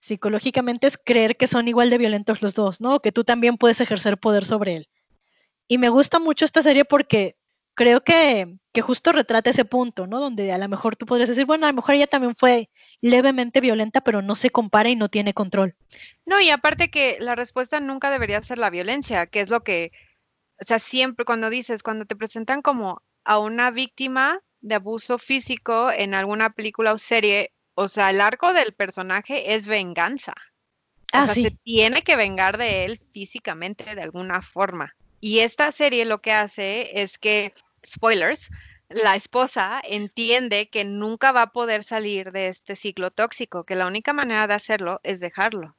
psicológicamente 0.01 0.87
es 0.87 0.99
creer 1.03 1.37
que 1.37 1.47
son 1.47 1.67
igual 1.69 1.89
de 1.89 1.99
violentos 1.99 2.43
los 2.43 2.55
dos, 2.55 2.81
¿no? 2.81 3.01
Que 3.01 3.13
tú 3.13 3.25
también 3.25 3.57
puedes 3.57 3.81
ejercer 3.81 4.19
poder 4.19 4.45
sobre 4.45 4.77
él. 4.77 4.89
Y 5.67 5.79
me 5.79 5.89
gusta 5.89 6.19
mucho 6.19 6.45
esta 6.45 6.63
serie 6.63 6.85
porque 6.85 7.37
creo 7.75 8.03
que, 8.03 8.57
que, 8.73 8.83
justo 8.83 9.13
retrata 9.13 9.51
ese 9.51 9.65
punto, 9.65 10.07
¿no? 10.07 10.21
Donde 10.21 10.53
a 10.53 10.59
lo 10.59 10.69
mejor 10.69 10.97
tú 10.97 11.07
podrías 11.07 11.29
decir, 11.29 11.47
bueno, 11.47 11.67
a 11.67 11.71
lo 11.71 11.77
mejor 11.77 11.95
ella 11.95 12.07
también 12.07 12.35
fue 12.35 12.71
levemente 13.01 13.61
violenta, 13.61 14.01
pero 14.01 14.23
no 14.23 14.35
se 14.35 14.51
compara 14.51 14.89
y 14.89 14.97
no 14.97 15.09
tiene 15.09 15.35
control. 15.35 15.75
No, 16.25 16.41
y 16.41 16.51
aparte 16.51 16.91
que 16.91 17.19
la 17.21 17.35
respuesta 17.35 17.81
nunca 17.81 18.11
debería 18.11 18.43
ser 18.43 18.59
la 18.59 18.71
violencia, 18.71 19.27
que 19.27 19.41
es 19.41 19.51
lo 19.51 19.63
que, 19.63 19.93
o 20.61 20.65
sea, 20.65 20.79
siempre 20.79 21.25
cuando 21.25 21.51
dices, 21.51 21.83
cuando 21.83 22.07
te 22.07 22.17
presentan 22.17 22.63
como 22.63 23.03
a 23.25 23.39
una 23.39 23.71
víctima 23.71 24.41
de 24.61 24.77
abuso 24.77 25.19
físico 25.19 25.91
en 25.91 26.15
alguna 26.15 26.51
película 26.51 26.93
o 26.93 26.99
serie, 26.99 27.53
o 27.75 27.89
sea, 27.89 28.11
el 28.11 28.21
arco 28.21 28.53
del 28.53 28.73
personaje 28.73 29.55
es 29.55 29.67
venganza. 29.67 30.33
O 31.13 31.19
ah, 31.19 31.27
sea, 31.27 31.35
se 31.35 31.51
tiene 31.63 32.03
que 32.03 32.17
vengar 32.17 32.59
de 32.59 32.85
él 32.87 33.01
físicamente 33.13 33.95
de 33.95 34.03
alguna 34.03 34.43
forma. 34.43 34.97
Y 35.25 35.39
esta 35.39 35.73
serie 35.73 36.05
lo 36.05 36.21
que 36.21 36.33
hace 36.33 37.01
es 37.01 37.17
que, 37.17 37.55
spoilers, 37.83 38.51
la 38.91 39.17
esposa 39.17 39.81
entiende 39.83 40.69
que 40.69 40.85
nunca 40.85 41.33
va 41.33 41.41
a 41.41 41.53
poder 41.53 41.83
salir 41.83 42.31
de 42.31 42.49
este 42.49 42.77
ciclo 42.77 43.11
tóxico, 43.11 43.65
que 43.65 43.75
la 43.75 43.87
única 43.87 44.13
manera 44.13 44.47
de 44.47 44.53
hacerlo 44.53 45.01
es 45.03 45.21
dejarlo. 45.21 45.79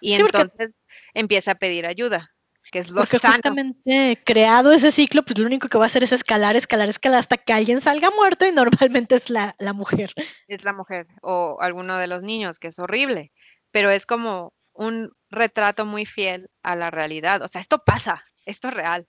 Y 0.00 0.14
entonces 0.14 0.72
empieza 1.14 1.52
a 1.52 1.54
pedir 1.54 1.86
ayuda, 1.86 2.34
que 2.72 2.80
es 2.80 2.90
lo 2.90 3.02
porque 3.02 3.20
justamente 3.24 4.20
creado 4.24 4.72
ese 4.72 4.90
ciclo, 4.90 5.22
pues 5.22 5.38
lo 5.38 5.46
único 5.46 5.68
que 5.68 5.78
va 5.78 5.84
a 5.84 5.86
hacer 5.86 6.02
es 6.02 6.10
escalar, 6.10 6.56
escalar, 6.56 6.88
escalar 6.88 7.20
hasta 7.20 7.36
que 7.36 7.52
alguien 7.52 7.80
salga 7.80 8.10
muerto 8.10 8.44
y 8.44 8.50
normalmente 8.50 9.14
es 9.14 9.30
la, 9.30 9.54
la 9.60 9.72
mujer. 9.72 10.12
Es 10.48 10.64
la 10.64 10.72
mujer 10.72 11.06
o 11.22 11.58
alguno 11.60 11.96
de 11.96 12.08
los 12.08 12.22
niños, 12.22 12.58
que 12.58 12.66
es 12.66 12.78
horrible, 12.80 13.30
pero 13.70 13.88
es 13.88 14.04
como 14.04 14.52
un 14.72 15.12
retrato 15.28 15.86
muy 15.86 16.06
fiel 16.06 16.50
a 16.64 16.74
la 16.74 16.90
realidad. 16.90 17.42
O 17.42 17.46
sea, 17.46 17.60
esto 17.60 17.84
pasa, 17.84 18.24
esto 18.46 18.68
es 18.68 18.74
real. 18.74 19.06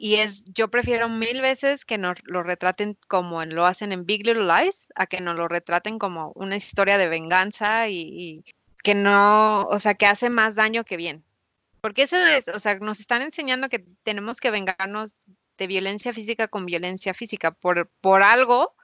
Y 0.00 0.16
es, 0.16 0.44
yo 0.54 0.68
prefiero 0.68 1.08
mil 1.08 1.40
veces 1.40 1.84
que 1.84 1.98
nos 1.98 2.16
lo 2.24 2.44
retraten 2.44 2.96
como 3.08 3.44
lo 3.44 3.66
hacen 3.66 3.90
en 3.90 4.06
Big 4.06 4.24
Little 4.24 4.46
Lies, 4.46 4.86
a 4.94 5.06
que 5.06 5.20
nos 5.20 5.36
lo 5.36 5.48
retraten 5.48 5.98
como 5.98 6.30
una 6.36 6.54
historia 6.54 6.98
de 6.98 7.08
venganza 7.08 7.88
y, 7.88 8.44
que 8.84 8.94
no, 8.94 9.64
o 9.64 9.78
sea, 9.80 9.94
que 9.94 10.06
hace 10.06 10.30
más 10.30 10.54
daño 10.54 10.84
que 10.84 10.96
bien. 10.96 11.24
Porque 11.80 12.02
eso 12.02 12.16
es, 12.16 12.46
o 12.46 12.60
sea, 12.60 12.78
nos 12.78 13.00
están 13.00 13.22
enseñando 13.22 13.68
que 13.68 13.84
tenemos 14.04 14.38
que 14.38 14.52
vengarnos 14.52 15.18
de 15.58 15.66
violencia 15.66 16.12
física 16.12 16.46
con 16.46 16.64
violencia 16.64 17.12
física. 17.12 17.50
Por, 17.50 17.88
por 18.00 18.22
algo 18.22 18.74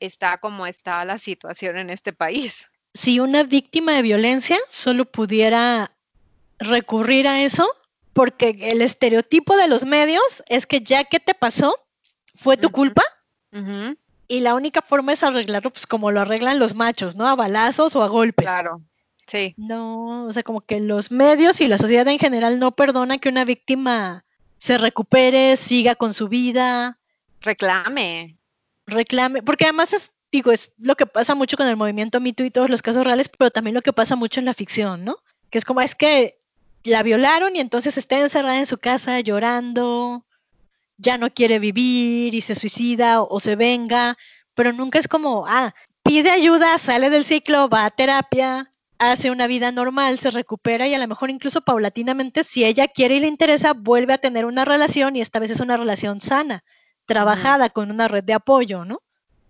está 0.00 0.38
como 0.38 0.66
está 0.66 1.04
la 1.04 1.18
situación 1.18 1.76
en 1.76 1.90
este 1.90 2.14
país. 2.14 2.70
Si 2.94 3.20
una 3.20 3.42
víctima 3.42 3.92
de 3.92 4.02
violencia 4.02 4.56
solo 4.70 5.04
pudiera 5.04 5.94
recurrir 6.58 7.28
a 7.28 7.42
eso, 7.42 7.68
porque 8.14 8.56
el 8.60 8.80
estereotipo 8.80 9.56
de 9.56 9.68
los 9.68 9.84
medios 9.84 10.42
es 10.46 10.66
que 10.66 10.80
ya 10.80 11.04
que 11.04 11.20
te 11.20 11.34
pasó, 11.34 11.76
fue 12.34 12.56
tu 12.56 12.70
culpa. 12.70 13.02
Y 14.26 14.40
la 14.40 14.54
única 14.54 14.80
forma 14.80 15.12
es 15.12 15.22
arreglarlo, 15.22 15.70
pues 15.70 15.86
como 15.86 16.10
lo 16.10 16.20
arreglan 16.20 16.58
los 16.58 16.74
machos, 16.74 17.14
¿no? 17.14 17.28
A 17.28 17.34
balazos 17.34 17.94
o 17.94 18.02
a 18.02 18.08
golpes. 18.08 18.46
Claro, 18.46 18.80
sí. 19.26 19.54
No, 19.56 20.26
o 20.26 20.32
sea, 20.32 20.42
como 20.42 20.62
que 20.62 20.80
los 20.80 21.10
medios 21.10 21.60
y 21.60 21.68
la 21.68 21.78
sociedad 21.78 22.08
en 22.08 22.18
general 22.18 22.58
no 22.58 22.72
perdona 22.72 23.18
que 23.18 23.28
una 23.28 23.44
víctima 23.44 24.24
se 24.58 24.78
recupere, 24.78 25.56
siga 25.56 25.94
con 25.94 26.14
su 26.14 26.28
vida. 26.28 26.98
Reclame. 27.42 28.38
Reclame, 28.86 29.42
porque 29.42 29.64
además 29.64 29.92
es, 29.92 30.12
digo, 30.32 30.50
es 30.52 30.72
lo 30.78 30.96
que 30.96 31.06
pasa 31.06 31.34
mucho 31.34 31.56
con 31.56 31.68
el 31.68 31.76
movimiento 31.76 32.20
MeToo 32.20 32.46
y 32.46 32.50
todos 32.50 32.70
los 32.70 32.82
casos 32.82 33.04
reales, 33.04 33.28
pero 33.28 33.50
también 33.50 33.74
lo 33.74 33.82
que 33.82 33.92
pasa 33.92 34.16
mucho 34.16 34.40
en 34.40 34.46
la 34.46 34.54
ficción, 34.54 35.04
¿no? 35.04 35.18
Que 35.50 35.58
es 35.58 35.64
como, 35.64 35.80
es 35.80 35.94
que 35.94 36.40
la 36.84 37.02
violaron 37.02 37.56
y 37.56 37.60
entonces 37.60 37.96
está 37.98 38.18
encerrada 38.18 38.58
en 38.58 38.66
su 38.66 38.78
casa 38.78 39.20
llorando, 39.20 40.24
ya 40.96 41.18
no 41.18 41.32
quiere 41.32 41.58
vivir 41.58 42.34
y 42.34 42.40
se 42.40 42.54
suicida 42.54 43.22
o, 43.22 43.40
se 43.40 43.56
venga, 43.56 44.16
pero 44.54 44.72
nunca 44.72 44.98
es 44.98 45.08
como, 45.08 45.46
ah, 45.46 45.74
pide 46.02 46.30
ayuda, 46.30 46.78
sale 46.78 47.10
del 47.10 47.24
ciclo, 47.24 47.68
va 47.68 47.86
a 47.86 47.90
terapia, 47.90 48.70
hace 48.98 49.30
una 49.30 49.46
vida 49.46 49.72
normal, 49.72 50.18
se 50.18 50.30
recupera 50.30 50.86
y 50.86 50.94
a 50.94 50.98
lo 50.98 51.08
mejor 51.08 51.30
incluso 51.30 51.62
paulatinamente, 51.62 52.44
si 52.44 52.64
ella 52.64 52.86
quiere 52.86 53.16
y 53.16 53.20
le 53.20 53.26
interesa, 53.26 53.72
vuelve 53.72 54.12
a 54.12 54.18
tener 54.18 54.44
una 54.44 54.64
relación 54.64 55.16
y 55.16 55.20
esta 55.20 55.38
vez 55.38 55.50
es 55.50 55.60
una 55.60 55.76
relación 55.76 56.20
sana, 56.20 56.64
trabajada 57.06 57.70
con 57.70 57.90
una 57.90 58.08
red 58.08 58.24
de 58.24 58.34
apoyo, 58.34 58.84
¿no? 58.84 59.00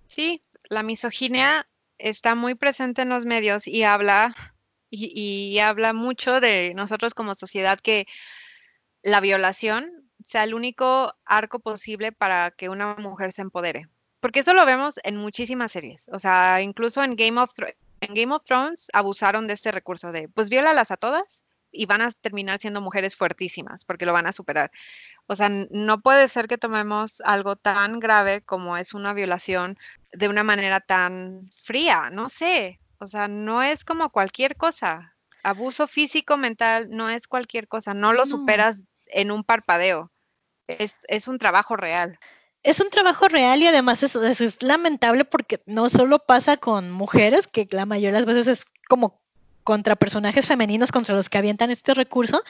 Sí, 0.06 0.42
la 0.68 0.82
misoginia 0.82 1.66
está 1.98 2.34
muy 2.34 2.54
presente 2.54 3.02
en 3.02 3.08
los 3.08 3.26
medios 3.26 3.66
y 3.66 3.82
habla 3.82 4.34
y, 4.96 5.58
habla 5.58 5.92
mucho 5.92 6.40
de 6.40 6.72
nosotros 6.74 7.14
como 7.14 7.34
sociedad 7.34 7.78
que 7.80 8.06
la 9.02 9.20
violación 9.20 9.90
sea 10.24 10.44
el 10.44 10.54
único 10.54 11.14
arco 11.24 11.60
posible 11.60 12.12
para 12.12 12.50
que 12.50 12.68
una 12.68 12.94
mujer 12.96 13.32
se 13.32 13.42
empodere. 13.42 13.88
Porque 14.20 14.40
eso 14.40 14.54
lo 14.54 14.64
vemos 14.64 14.98
en 15.04 15.16
muchísimas 15.16 15.72
series. 15.72 16.08
O 16.12 16.18
sea, 16.18 16.62
incluso 16.62 17.04
en 17.04 17.14
Game 17.16 17.40
of, 17.40 17.50
en 18.00 18.14
Game 18.14 18.34
of 18.34 18.44
Thrones 18.44 18.88
abusaron 18.92 19.46
de 19.46 19.54
este 19.54 19.70
recurso 19.72 20.12
de, 20.12 20.28
pues 20.28 20.48
viólalas 20.48 20.90
a 20.90 20.96
todas 20.96 21.44
y 21.74 21.86
van 21.86 22.02
a 22.02 22.12
terminar 22.12 22.58
siendo 22.58 22.80
mujeres 22.80 23.16
fuertísimas 23.16 23.84
porque 23.84 24.06
lo 24.06 24.12
van 24.12 24.26
a 24.26 24.32
superar. 24.32 24.70
O 25.26 25.36
sea, 25.36 25.48
no 25.48 26.00
puede 26.00 26.28
ser 26.28 26.48
que 26.48 26.58
tomemos 26.58 27.20
algo 27.22 27.56
tan 27.56 28.00
grave 28.00 28.42
como 28.42 28.76
es 28.76 28.94
una 28.94 29.12
violación 29.12 29.78
de 30.12 30.28
una 30.28 30.44
manera 30.44 30.80
tan 30.80 31.50
fría, 31.52 32.10
no 32.10 32.28
sé. 32.28 32.78
O 32.98 33.06
sea, 33.06 33.28
no 33.28 33.62
es 33.62 33.84
como 33.84 34.10
cualquier 34.10 34.56
cosa. 34.56 35.14
Abuso 35.42 35.86
físico, 35.86 36.36
mental, 36.36 36.88
no 36.90 37.08
es 37.10 37.28
cualquier 37.28 37.68
cosa. 37.68 37.92
No 37.94 38.12
lo 38.12 38.24
superas 38.24 38.82
en 39.08 39.30
un 39.30 39.44
parpadeo. 39.44 40.10
Es, 40.66 41.28
un 41.28 41.38
trabajo 41.38 41.76
real. 41.76 42.18
Es 42.62 42.80
un 42.80 42.88
trabajo 42.88 43.28
real 43.28 43.60
y 43.60 43.66
además 43.66 44.02
es, 44.02 44.62
lamentable 44.62 45.24
porque 45.24 45.60
no 45.66 45.90
solo 45.90 46.18
pasa 46.18 46.56
con 46.56 46.90
mujeres, 46.90 47.46
que 47.46 47.68
la 47.70 47.84
mayoría 47.84 48.12
de 48.12 48.18
las 48.20 48.26
veces 48.26 48.46
es 48.46 48.66
como 48.88 49.22
contra 49.62 49.96
personajes 49.96 50.46
femeninos 50.46 50.92
contra 50.92 51.14
los 51.14 51.28
que 51.28 51.38
avientan 51.38 51.70
este 51.70 51.94
recurso, 51.94 52.42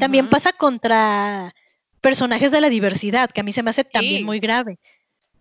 también 0.00 0.28
pasa 0.28 0.52
contra 0.52 1.54
personajes 2.00 2.50
de 2.50 2.60
la 2.60 2.68
diversidad, 2.70 3.30
que 3.30 3.40
a 3.40 3.44
mí 3.44 3.52
se 3.52 3.62
me 3.62 3.70
hace 3.70 3.84
también 3.84 4.24
muy 4.24 4.40
grave. 4.40 4.78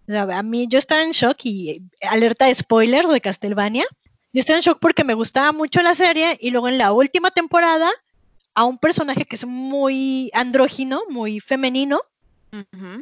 O 0.07 0.11
sea, 0.11 0.23
a 0.23 0.43
mí 0.43 0.67
yo 0.67 0.79
estaba 0.79 1.03
en 1.03 1.11
shock 1.11 1.37
y 1.43 1.81
alerta 2.01 2.45
de 2.45 2.55
spoilers 2.55 3.09
de 3.09 3.21
Castlevania. 3.21 3.85
Yo 4.33 4.39
estaba 4.39 4.57
en 4.57 4.63
shock 4.63 4.79
porque 4.79 5.03
me 5.03 5.13
gustaba 5.13 5.51
mucho 5.51 5.81
la 5.81 5.93
serie 5.93 6.37
y 6.41 6.49
luego 6.49 6.67
en 6.67 6.79
la 6.79 6.91
última 6.91 7.29
temporada 7.29 7.89
a 8.55 8.65
un 8.65 8.79
personaje 8.79 9.25
que 9.25 9.35
es 9.35 9.45
muy 9.45 10.31
andrógino, 10.33 11.03
muy 11.09 11.39
femenino, 11.39 11.99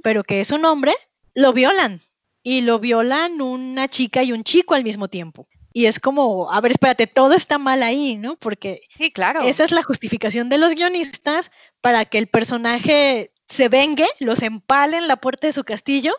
pero 0.04 0.24
que 0.24 0.42
es 0.42 0.52
un 0.52 0.66
hombre, 0.66 0.94
lo 1.34 1.54
violan. 1.54 2.02
Y 2.44 2.62
lo 2.62 2.80
violan 2.80 3.40
una 3.40 3.88
chica 3.88 4.24
y 4.24 4.32
un 4.32 4.44
chico 4.44 4.74
al 4.74 4.84
mismo 4.84 5.08
tiempo. 5.08 5.48
Y 5.74 5.86
es 5.86 6.00
como, 6.00 6.52
a 6.52 6.60
ver, 6.60 6.72
espérate, 6.72 7.08
todo 7.08 7.34
está 7.34 7.58
mal 7.58 7.84
ahí, 7.84 8.18
¿no? 8.18 8.36
Porque 8.36 8.82
sí, 8.98 9.12
claro. 9.12 9.44
esa 9.44 9.64
es 9.64 9.72
la 9.72 9.84
justificación 9.84 10.50
de 10.50 10.58
los 10.58 10.74
guionistas 10.74 11.52
para 11.80 12.04
que 12.04 12.18
el 12.18 12.28
personaje 12.28 13.32
se 13.48 13.70
vengue, 13.70 14.08
los 14.20 14.42
empale 14.42 14.98
en 14.98 15.08
la 15.08 15.18
puerta 15.18 15.48
de 15.48 15.54
su 15.54 15.64
castillo 15.64 16.14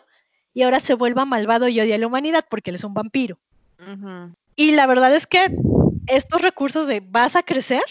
y 0.53 0.63
ahora 0.63 0.79
se 0.79 0.95
vuelva 0.95 1.25
malvado 1.25 1.67
y 1.67 1.79
odia 1.79 1.95
a 1.95 1.97
la 1.99 2.07
humanidad 2.07 2.45
porque 2.49 2.71
él 2.71 2.75
es 2.75 2.83
un 2.83 2.93
vampiro. 2.93 3.37
Y 4.55 4.71
la 4.71 4.85
verdad 4.85 5.15
es 5.15 5.27
que 5.27 5.55
estos 6.07 6.41
recursos 6.41 6.87
de 6.87 7.01
vas 7.01 7.35
a 7.35 7.43
crecer 7.43 7.83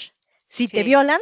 si 0.48 0.68
te 0.68 0.82
violan 0.82 1.20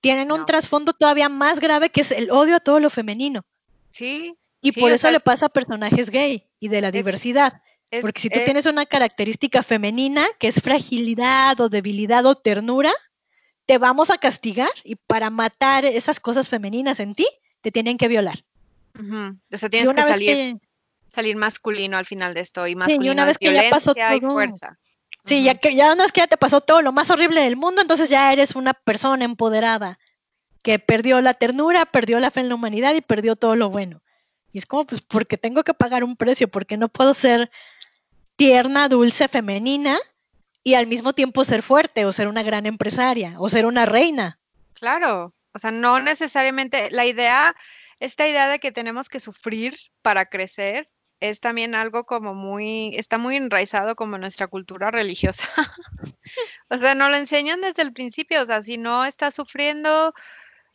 tienen 0.00 0.30
un 0.30 0.46
trasfondo 0.46 0.92
todavía 0.92 1.28
más 1.28 1.58
grave 1.60 1.90
que 1.90 2.00
es 2.00 2.12
el 2.12 2.30
odio 2.30 2.56
a 2.56 2.60
todo 2.60 2.80
lo 2.80 2.90
femenino. 2.90 3.44
Sí. 3.90 4.36
Y 4.60 4.72
por 4.72 4.90
eso 4.90 5.10
le 5.10 5.20
pasa 5.20 5.46
a 5.46 5.48
personajes 5.48 6.10
gay 6.10 6.46
y 6.60 6.68
de 6.68 6.80
la 6.80 6.90
diversidad. 6.90 7.60
Porque 8.00 8.20
si 8.20 8.30
tú 8.30 8.40
tienes 8.44 8.66
una 8.66 8.84
característica 8.84 9.62
femenina 9.62 10.26
que 10.38 10.48
es 10.48 10.60
fragilidad 10.60 11.60
o 11.60 11.68
debilidad 11.68 12.24
o 12.26 12.34
ternura, 12.34 12.92
te 13.64 13.78
vamos 13.78 14.10
a 14.10 14.18
castigar 14.18 14.70
y 14.84 14.96
para 14.96 15.30
matar 15.30 15.84
esas 15.84 16.20
cosas 16.20 16.48
femeninas 16.48 17.00
en 17.00 17.14
ti, 17.14 17.26
te 17.60 17.70
tienen 17.70 17.98
que 17.98 18.08
violar. 18.08 18.44
O 19.52 19.58
sea, 19.58 19.68
tienes 19.68 19.92
que 19.92 20.02
salir, 20.02 20.58
salir 21.16 21.34
masculino 21.36 21.96
al 21.96 22.04
final 22.04 22.34
de 22.34 22.40
esto 22.40 22.66
y 22.66 22.76
masculino 22.76 23.02
sí, 23.02 23.08
y 23.08 23.10
una 23.10 23.24
vez 23.24 23.38
que 23.38 23.52
ya 23.52 23.70
pasó 23.70 23.94
todo, 23.94 24.54
Sí, 25.24 25.42
ya 25.42 25.56
que 25.56 25.74
ya 25.74 25.92
una 25.92 26.04
vez 26.04 26.12
que 26.12 26.20
ya 26.20 26.28
te 26.28 26.36
pasó 26.36 26.60
todo 26.60 26.82
lo 26.82 26.92
más 26.92 27.10
horrible 27.10 27.40
del 27.40 27.56
mundo, 27.56 27.82
entonces 27.82 28.08
ya 28.08 28.32
eres 28.32 28.54
una 28.54 28.74
persona 28.74 29.24
empoderada 29.24 29.98
que 30.62 30.78
perdió 30.78 31.20
la 31.20 31.34
ternura, 31.34 31.84
perdió 31.86 32.20
la 32.20 32.30
fe 32.30 32.40
en 32.40 32.48
la 32.48 32.54
humanidad 32.54 32.94
y 32.94 33.00
perdió 33.00 33.34
todo 33.34 33.56
lo 33.56 33.70
bueno. 33.70 34.02
Y 34.52 34.58
es 34.58 34.66
como, 34.66 34.84
pues, 34.84 35.00
porque 35.00 35.36
tengo 35.36 35.64
que 35.64 35.74
pagar 35.74 36.04
un 36.04 36.16
precio, 36.16 36.48
porque 36.48 36.76
no 36.76 36.88
puedo 36.88 37.12
ser 37.12 37.50
tierna, 38.36 38.88
dulce, 38.88 39.26
femenina 39.26 39.98
y 40.62 40.74
al 40.74 40.86
mismo 40.86 41.12
tiempo 41.12 41.44
ser 41.44 41.62
fuerte 41.62 42.04
o 42.04 42.12
ser 42.12 42.28
una 42.28 42.42
gran 42.42 42.66
empresaria 42.66 43.34
o 43.38 43.48
ser 43.48 43.66
una 43.66 43.86
reina. 43.86 44.38
Claro, 44.74 45.34
o 45.52 45.58
sea, 45.58 45.70
no 45.70 45.98
necesariamente 46.00 46.90
la 46.90 47.06
idea, 47.06 47.56
esta 47.98 48.28
idea 48.28 48.46
de 48.46 48.58
que 48.58 48.72
tenemos 48.72 49.08
que 49.08 49.20
sufrir 49.20 49.76
para 50.02 50.26
crecer, 50.26 50.88
es 51.20 51.40
también 51.40 51.74
algo 51.74 52.04
como 52.04 52.34
muy, 52.34 52.94
está 52.96 53.18
muy 53.18 53.36
enraizado 53.36 53.96
como 53.96 54.18
nuestra 54.18 54.48
cultura 54.48 54.90
religiosa. 54.90 55.48
o 56.70 56.78
sea, 56.78 56.94
no 56.94 57.08
lo 57.08 57.16
enseñan 57.16 57.60
desde 57.60 57.82
el 57.82 57.92
principio, 57.92 58.42
o 58.42 58.46
sea, 58.46 58.62
si 58.62 58.78
no 58.78 59.04
estás 59.04 59.34
sufriendo, 59.34 60.14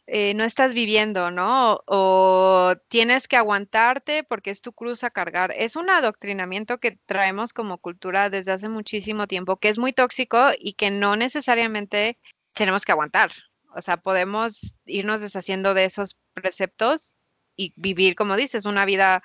eh, 0.07 0.33
no 0.33 0.43
estás 0.43 0.73
viviendo, 0.73 1.31
¿no? 1.31 1.83
O, 1.85 2.73
tienes 2.89 3.27
que 3.27 3.37
aguantarte 3.37 4.23
porque 4.23 4.49
es 4.49 4.61
tu 4.61 4.73
cruz 4.73 5.03
a 5.03 5.11
cargar. 5.11 5.53
Es 5.57 5.75
un 5.75 5.89
adoctrinamiento 5.89 6.79
que 6.79 6.99
traemos 7.05 7.53
como 7.53 7.77
cultura 7.77 8.29
desde 8.29 8.51
hace 8.51 8.67
muchísimo 8.67 9.27
tiempo, 9.27 9.57
que 9.57 9.69
es 9.69 9.77
muy 9.77 9.93
tóxico 9.93 10.49
y 10.59 10.73
que 10.73 10.91
no 10.91 11.15
necesariamente 11.15 12.19
tenemos 12.53 12.83
que 12.83 12.91
aguantar. 12.91 13.31
O 13.75 13.81
sea, 13.81 13.97
podemos 13.97 14.75
irnos 14.85 15.21
deshaciendo 15.21 15.73
de 15.73 15.85
esos 15.85 16.17
preceptos 16.33 17.15
y 17.55 17.73
vivir, 17.77 18.15
como 18.15 18.35
dices, 18.35 18.65
una 18.65 18.85
vida 18.85 19.23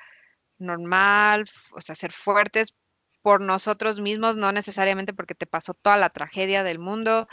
normal, 0.58 1.46
o 1.72 1.80
sea, 1.80 1.94
ser 1.94 2.12
fuertes 2.12 2.74
por 3.22 3.40
nosotros 3.40 4.00
mismos, 4.00 4.36
no 4.36 4.52
necesariamente 4.52 5.12
porque 5.12 5.34
te 5.34 5.46
pasó 5.46 5.74
toda 5.74 5.96
la 5.96 6.10
tragedia 6.10 6.62
del 6.62 6.78
mundo, 6.78 7.28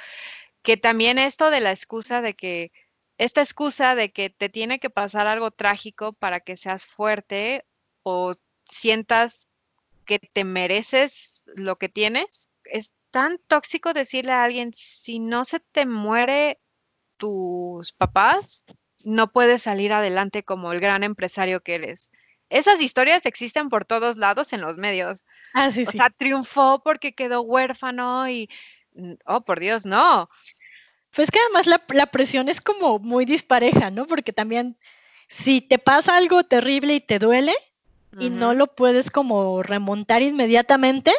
que 0.63 0.77
también 0.77 1.19
esto 1.19 1.51
de 1.51 1.59
la 1.59 1.71
excusa 1.71 2.21
de 2.21 2.35
que, 2.35 2.71
esta 3.17 3.41
excusa 3.41 3.95
de 3.95 4.11
que 4.11 4.29
te 4.29 4.49
tiene 4.49 4.79
que 4.79 4.89
pasar 4.89 5.27
algo 5.27 5.51
trágico 5.51 6.13
para 6.13 6.39
que 6.39 6.57
seas 6.57 6.85
fuerte 6.85 7.65
o 8.01 8.35
sientas 8.65 9.47
que 10.05 10.19
te 10.19 10.43
mereces 10.43 11.43
lo 11.45 11.77
que 11.77 11.89
tienes, 11.89 12.49
es 12.65 12.91
tan 13.11 13.37
tóxico 13.47 13.93
decirle 13.93 14.31
a 14.31 14.43
alguien, 14.43 14.73
si 14.73 15.19
no 15.19 15.45
se 15.45 15.59
te 15.59 15.85
muere 15.85 16.59
tus 17.17 17.93
papás, 17.93 18.63
no 19.03 19.31
puedes 19.31 19.61
salir 19.61 19.93
adelante 19.93 20.43
como 20.43 20.71
el 20.71 20.79
gran 20.79 21.03
empresario 21.03 21.61
que 21.61 21.75
eres 21.75 22.09
esas 22.49 22.81
historias 22.81 23.25
existen 23.25 23.69
por 23.69 23.85
todos 23.85 24.17
lados 24.17 24.53
en 24.53 24.61
los 24.61 24.77
medios. 24.77 25.25
Ah, 25.53 25.71
sí, 25.71 25.83
o 25.87 25.91
sea, 25.91 26.09
triunfó 26.09 26.81
porque 26.83 27.15
quedó 27.15 27.41
huérfano 27.41 28.29
y, 28.29 28.49
oh, 29.25 29.41
por 29.41 29.59
Dios, 29.59 29.85
no. 29.85 30.29
Pues 31.11 31.29
que 31.29 31.39
además 31.39 31.67
la, 31.89 32.05
presión 32.07 32.49
es 32.49 32.61
como 32.61 32.99
muy 32.99 33.25
dispareja, 33.25 33.91
¿no? 33.91 34.07
Porque 34.07 34.33
también 34.33 34.77
si 35.27 35.61
te 35.61 35.79
pasa 35.79 36.17
algo 36.17 36.43
terrible 36.43 36.95
y 36.95 37.01
te 37.01 37.19
duele 37.19 37.53
y 38.19 38.29
no 38.29 38.53
lo 38.53 38.67
puedes 38.67 39.09
como 39.09 39.63
remontar 39.63 40.21
inmediatamente, 40.21 41.11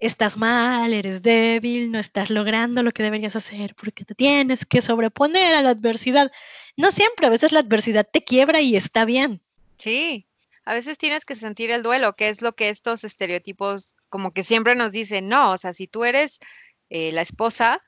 estás 0.00 0.36
mal, 0.38 0.92
eres 0.92 1.22
débil, 1.22 1.92
no 1.92 1.98
estás 1.98 2.30
logrando 2.30 2.82
lo 2.82 2.92
que 2.92 3.02
deberías 3.02 3.36
hacer 3.36 3.74
porque 3.74 4.04
te 4.04 4.14
tienes 4.14 4.64
que 4.64 4.80
sobreponer 4.80 5.54
a 5.54 5.62
la 5.62 5.70
adversidad. 5.70 6.32
No 6.76 6.90
siempre, 6.90 7.26
a 7.26 7.30
veces 7.30 7.52
la 7.52 7.60
adversidad 7.60 8.08
te 8.10 8.24
quiebra 8.24 8.60
y 8.60 8.76
está 8.76 9.04
bien. 9.04 9.42
Sí, 9.78 10.26
a 10.66 10.74
veces 10.74 10.98
tienes 10.98 11.24
que 11.24 11.36
sentir 11.36 11.70
el 11.70 11.84
duelo, 11.84 12.14
que 12.14 12.28
es 12.28 12.42
lo 12.42 12.54
que 12.54 12.68
estos 12.68 13.04
estereotipos 13.04 13.94
como 14.08 14.32
que 14.32 14.42
siempre 14.42 14.74
nos 14.74 14.90
dicen, 14.90 15.28
no, 15.28 15.52
o 15.52 15.56
sea, 15.56 15.72
si 15.72 15.86
tú 15.86 16.04
eres 16.04 16.40
eh, 16.90 17.12
la 17.12 17.22
esposa, 17.22 17.80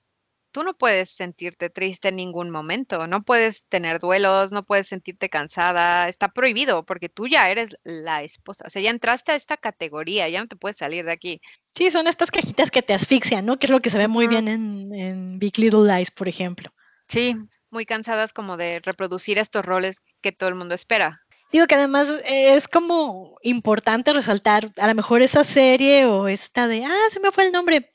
tú 0.53 0.63
no 0.63 0.75
puedes 0.75 1.11
sentirte 1.11 1.71
triste 1.71 2.09
en 2.09 2.17
ningún 2.17 2.51
momento, 2.51 3.09
no 3.09 3.25
puedes 3.25 3.67
tener 3.69 3.99
duelos, 3.99 4.53
no 4.53 4.65
puedes 4.65 4.87
sentirte 4.87 5.29
cansada, 5.29 6.07
está 6.07 6.29
prohibido 6.29 6.87
porque 6.87 7.09
tú 7.09 7.27
ya 7.27 7.51
eres 7.51 7.77
la 7.83 8.23
esposa, 8.23 8.65
o 8.69 8.71
sea, 8.71 8.81
ya 8.81 8.91
entraste 8.91 9.33
a 9.33 9.37
esta 9.37 9.57
categoría, 9.57 10.29
ya 10.29 10.41
no 10.41 10.47
te 10.47 10.57
puedes 10.57 10.77
salir 10.77 11.05
de 11.05 11.13
aquí. 11.13 11.41
Sí, 11.75 11.91
son 11.91 12.07
estas 12.07 12.31
cajitas 12.31 12.71
que 12.71 12.83
te 12.83 12.95
asfixian, 12.95 13.45
¿no? 13.45 13.59
Que 13.59 13.67
es 13.67 13.73
lo 13.73 13.81
que 13.81 13.91
se 13.91 13.99
ve 13.99 14.07
muy 14.07 14.29
bien 14.29 14.47
en, 14.47 14.95
en 14.95 15.39
Big 15.41 15.59
Little 15.59 15.93
Lies, 15.93 16.13
por 16.13 16.29
ejemplo. 16.29 16.73
Sí, 17.09 17.37
muy 17.71 17.87
cansadas 17.87 18.33
como 18.33 18.57
de 18.57 18.81
reproducir 18.85 19.39
estos 19.39 19.65
roles 19.65 20.01
que 20.21 20.31
todo 20.31 20.49
el 20.49 20.55
mundo 20.55 20.77
espera. 20.77 21.23
Digo 21.51 21.67
que 21.67 21.77
además 21.77 22.09
es 22.25 22.69
como 22.69 23.39
importante 23.43 24.13
resaltar 24.13 24.71
a 24.77 24.87
lo 24.87 24.95
mejor 24.95 25.23
esa 25.23 25.45
serie 25.45 26.05
o 26.07 26.29
esta 26.29 26.69
de, 26.69 26.85
ah, 26.85 27.07
se 27.11 27.21
me 27.21 27.33
fue 27.33 27.47
el 27.47 27.53
nombre, 27.53 27.91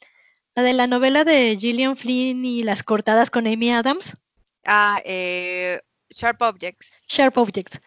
la 0.56 0.64
de 0.64 0.74
la 0.74 0.88
novela 0.88 1.24
de 1.24 1.56
Gillian 1.60 1.96
Flynn 1.96 2.44
y 2.46 2.64
las 2.64 2.82
cortadas 2.82 3.30
con 3.30 3.46
Amy 3.46 3.72
Adams. 3.72 4.14
Ah, 4.66 5.02
eh, 5.06 5.82
Sharp 6.10 6.42
Objects. 6.42 7.06
Sharp 7.08 7.38
Objects. 7.38 7.80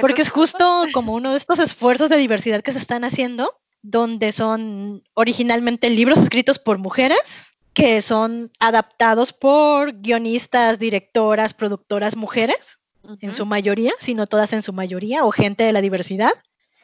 Porque 0.00 0.22
es 0.22 0.30
justo 0.30 0.84
como 0.92 1.14
uno 1.14 1.32
de 1.32 1.38
estos 1.38 1.58
esfuerzos 1.58 2.08
de 2.10 2.16
diversidad 2.16 2.62
que 2.62 2.72
se 2.72 2.78
están 2.78 3.04
haciendo, 3.04 3.52
donde 3.82 4.30
son 4.30 5.02
originalmente 5.14 5.90
libros 5.90 6.20
escritos 6.20 6.58
por 6.58 6.78
mujeres 6.78 7.46
que 7.74 8.02
son 8.02 8.50
adaptados 8.58 9.32
por 9.32 10.00
guionistas, 10.00 10.80
directoras, 10.80 11.54
productoras 11.54 12.16
mujeres 12.16 12.80
en 13.20 13.32
su 13.32 13.46
mayoría, 13.46 13.92
sino 13.98 14.26
todas 14.26 14.52
en 14.52 14.62
su 14.62 14.72
mayoría, 14.72 15.24
o 15.24 15.30
gente 15.30 15.64
de 15.64 15.72
la 15.72 15.80
diversidad. 15.80 16.32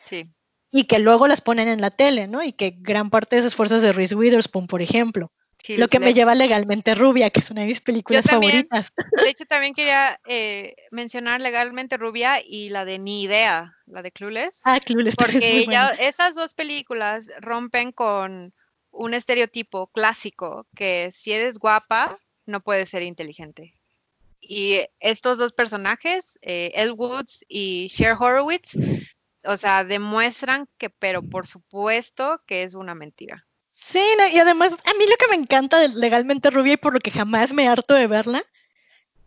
Sí. 0.02 0.30
Y 0.70 0.84
que 0.84 0.98
luego 0.98 1.28
las 1.28 1.40
ponen 1.40 1.68
en 1.68 1.80
la 1.80 1.90
tele, 1.90 2.26
¿no? 2.26 2.42
Y 2.42 2.52
que 2.52 2.74
gran 2.78 3.10
parte 3.10 3.36
de 3.36 3.40
ese 3.40 3.48
esfuerzo 3.48 3.76
es 3.76 3.82
de 3.82 3.92
Reese 3.92 4.14
Witherspoon, 4.14 4.66
por 4.66 4.82
ejemplo. 4.82 5.32
lo 5.68 5.88
que 5.88 6.00
me 6.00 6.12
lleva 6.12 6.34
legalmente 6.34 6.94
rubia, 6.94 7.30
que 7.30 7.40
es 7.40 7.50
una 7.50 7.62
de 7.62 7.68
mis 7.68 7.80
películas 7.80 8.26
favoritas. 8.26 8.92
De 8.96 8.96
hecho, 9.30 9.44
también 9.46 9.74
quería 9.74 10.20
eh, 10.26 10.74
mencionar 10.90 11.40
legalmente 11.40 11.96
rubia 11.96 12.42
y 12.44 12.70
la 12.70 12.84
de 12.84 12.98
Ni 12.98 13.22
Idea, 13.22 13.74
la 13.86 14.02
de 14.02 14.10
Clueless. 14.10 14.60
Ah, 14.64 14.80
Clueless. 14.80 15.16
Porque 15.16 15.66
ya 15.70 15.90
esas 15.90 16.34
dos 16.34 16.54
películas 16.54 17.30
rompen 17.40 17.92
con 17.92 18.52
un 18.90 19.14
estereotipo 19.14 19.88
clásico 19.88 20.66
que 20.74 21.10
si 21.12 21.32
eres 21.32 21.58
guapa, 21.58 22.18
no 22.46 22.60
puedes 22.60 22.88
ser 22.88 23.02
inteligente. 23.02 23.73
Y 24.46 24.80
estos 25.00 25.38
dos 25.38 25.52
personajes, 25.52 26.38
eh, 26.42 26.90
Woods 26.90 27.44
y 27.48 27.88
Cher 27.90 28.16
Horowitz, 28.18 28.76
o 29.44 29.56
sea, 29.56 29.84
demuestran 29.84 30.68
que, 30.78 30.90
pero 30.90 31.22
por 31.22 31.46
supuesto 31.46 32.40
que 32.46 32.62
es 32.62 32.74
una 32.74 32.94
mentira. 32.94 33.46
Sí, 33.70 34.02
y 34.32 34.38
además, 34.38 34.72
a 34.72 34.94
mí 34.94 35.04
lo 35.08 35.16
que 35.16 35.28
me 35.36 35.42
encanta 35.42 35.78
de 35.78 35.88
Legalmente 35.88 36.50
Rubia 36.50 36.74
y 36.74 36.78
por 36.78 36.92
lo 36.92 37.00
que 37.00 37.10
jamás 37.10 37.52
me 37.52 37.68
harto 37.68 37.94
de 37.94 38.06
verla, 38.06 38.42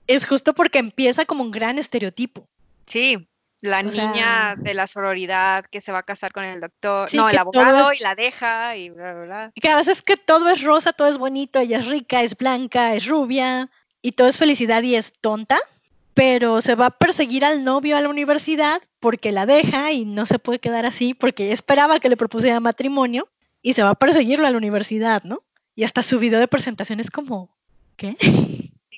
es 0.08 0.26
justo 0.26 0.54
porque 0.54 0.80
empieza 0.80 1.26
como 1.26 1.44
un 1.44 1.52
gran 1.52 1.78
estereotipo. 1.78 2.48
Sí, 2.86 3.28
la 3.62 3.84
niña 3.84 4.56
de 4.58 4.74
la 4.74 4.88
sororidad 4.88 5.66
que 5.66 5.82
se 5.82 5.92
va 5.92 6.00
a 6.00 6.04
casar 6.04 6.32
con 6.32 6.44
el 6.44 6.62
doctor, 6.62 7.14
no, 7.14 7.30
el 7.30 7.38
abogado 7.38 7.92
y 7.92 8.00
la 8.00 8.16
deja 8.16 8.76
y 8.78 8.90
bla, 8.90 9.14
bla, 9.14 9.24
bla. 9.26 9.52
Y 9.56 9.62
que 9.62 9.70
a 9.70 9.76
veces 9.76 10.02
que 10.02 10.16
todo 10.16 10.50
es 10.50 10.62
rosa, 10.62 10.94
todo 10.94 11.08
es 11.08 11.18
bonito, 11.18 11.60
ella 11.60 11.80
es 11.80 11.88
rica, 11.88 12.22
es 12.22 12.38
blanca, 12.38 12.94
es 12.94 13.06
rubia, 13.06 13.70
y 14.08 14.14
todo 14.14 14.30
es 14.30 14.38
felicidad 14.38 14.84
y 14.84 14.96
es 14.96 15.12
tonta, 15.20 15.60
pero 16.14 16.62
se 16.62 16.76
va 16.76 16.86
a 16.86 16.98
perseguir 16.98 17.44
al 17.44 17.66
novio 17.66 17.98
a 17.98 18.02
la 18.02 18.08
universidad 18.08 18.82
porque 19.02 19.34
la 19.34 19.46
deja 19.46 19.92
y 19.92 20.06
no 20.06 20.26
se 20.26 20.40
puede 20.40 20.60
quedar 20.60 20.86
así 20.86 21.14
porque 21.14 21.52
esperaba 21.52 22.00
que 22.00 22.08
le 22.08 22.16
propusiera 22.16 22.62
matrimonio 22.62 23.28
y 23.62 23.74
se 23.74 23.84
va 23.84 23.90
a 23.90 23.96
perseguirlo 23.96 24.48
a 24.48 24.52
la 24.52 24.58
universidad, 24.58 25.24
¿no? 25.24 25.40
Y 25.76 25.84
hasta 25.84 26.04
su 26.04 26.20
video 26.20 26.40
de 26.40 26.48
presentación 26.48 27.02
es 27.02 27.12
como, 27.12 27.54
¿qué? 27.98 28.16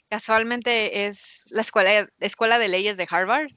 Casualmente 0.09 1.07
es 1.07 1.41
la 1.47 1.61
escuela, 1.61 2.07
escuela 2.19 2.59
de 2.59 2.67
leyes 2.67 2.95
de 2.95 3.07
Harvard. 3.09 3.49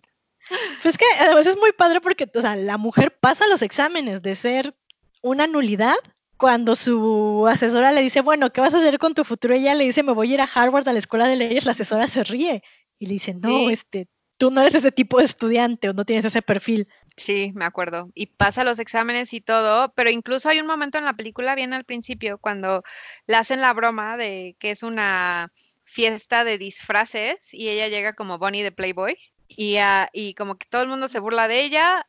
Pues 0.82 0.96
que 0.96 1.04
además 1.20 1.46
es 1.46 1.58
muy 1.58 1.72
padre 1.72 2.00
porque, 2.00 2.30
o 2.34 2.40
sea, 2.40 2.56
la 2.56 2.78
mujer 2.78 3.14
pasa 3.20 3.46
los 3.46 3.60
exámenes 3.60 4.22
de 4.22 4.36
ser 4.36 4.74
una 5.20 5.46
nulidad 5.46 5.96
cuando 6.36 6.74
su 6.76 7.46
asesora 7.48 7.92
le 7.92 8.02
dice, 8.02 8.20
bueno, 8.20 8.50
¿qué 8.52 8.60
vas 8.60 8.74
a 8.74 8.78
hacer 8.78 8.98
con 8.98 9.14
tu 9.14 9.24
futuro? 9.24 9.54
Ella 9.54 9.74
le 9.74 9.84
dice, 9.84 10.02
me 10.02 10.12
voy 10.12 10.30
a 10.30 10.34
ir 10.34 10.40
a 10.40 10.48
Harvard 10.52 10.88
a 10.88 10.92
la 10.92 10.98
escuela 10.98 11.28
de 11.28 11.36
leyes, 11.36 11.64
la 11.64 11.72
asesora 11.72 12.08
se 12.08 12.24
ríe 12.24 12.62
y 12.98 13.06
le 13.06 13.12
dice, 13.14 13.34
no, 13.34 13.70
este, 13.70 14.08
tú 14.38 14.50
no 14.50 14.60
eres 14.60 14.74
ese 14.74 14.92
tipo 14.92 15.18
de 15.18 15.24
estudiante 15.24 15.88
o 15.88 15.92
no 15.92 16.04
tienes 16.04 16.24
ese 16.24 16.42
perfil. 16.42 16.88
Sí, 17.16 17.52
me 17.54 17.64
acuerdo. 17.64 18.10
Y 18.14 18.26
pasa 18.26 18.64
los 18.64 18.78
exámenes 18.78 19.32
y 19.34 19.40
todo, 19.40 19.92
pero 19.94 20.10
incluso 20.10 20.48
hay 20.48 20.60
un 20.60 20.66
momento 20.66 20.98
en 20.98 21.04
la 21.04 21.12
película, 21.12 21.54
bien 21.54 21.74
al 21.74 21.84
principio, 21.84 22.38
cuando 22.38 22.82
le 23.26 23.36
hacen 23.36 23.60
la 23.60 23.72
broma 23.72 24.16
de 24.16 24.56
que 24.58 24.70
es 24.70 24.82
una 24.82 25.52
fiesta 25.84 26.42
de 26.42 26.58
disfraces 26.58 27.52
y 27.52 27.68
ella 27.68 27.88
llega 27.88 28.14
como 28.14 28.38
Bonnie 28.38 28.62
de 28.62 28.72
Playboy 28.72 29.14
y, 29.46 29.76
uh, 29.76 30.06
y 30.12 30.34
como 30.34 30.56
que 30.56 30.66
todo 30.68 30.82
el 30.82 30.88
mundo 30.88 31.08
se 31.08 31.20
burla 31.20 31.48
de 31.48 31.62
ella, 31.62 32.06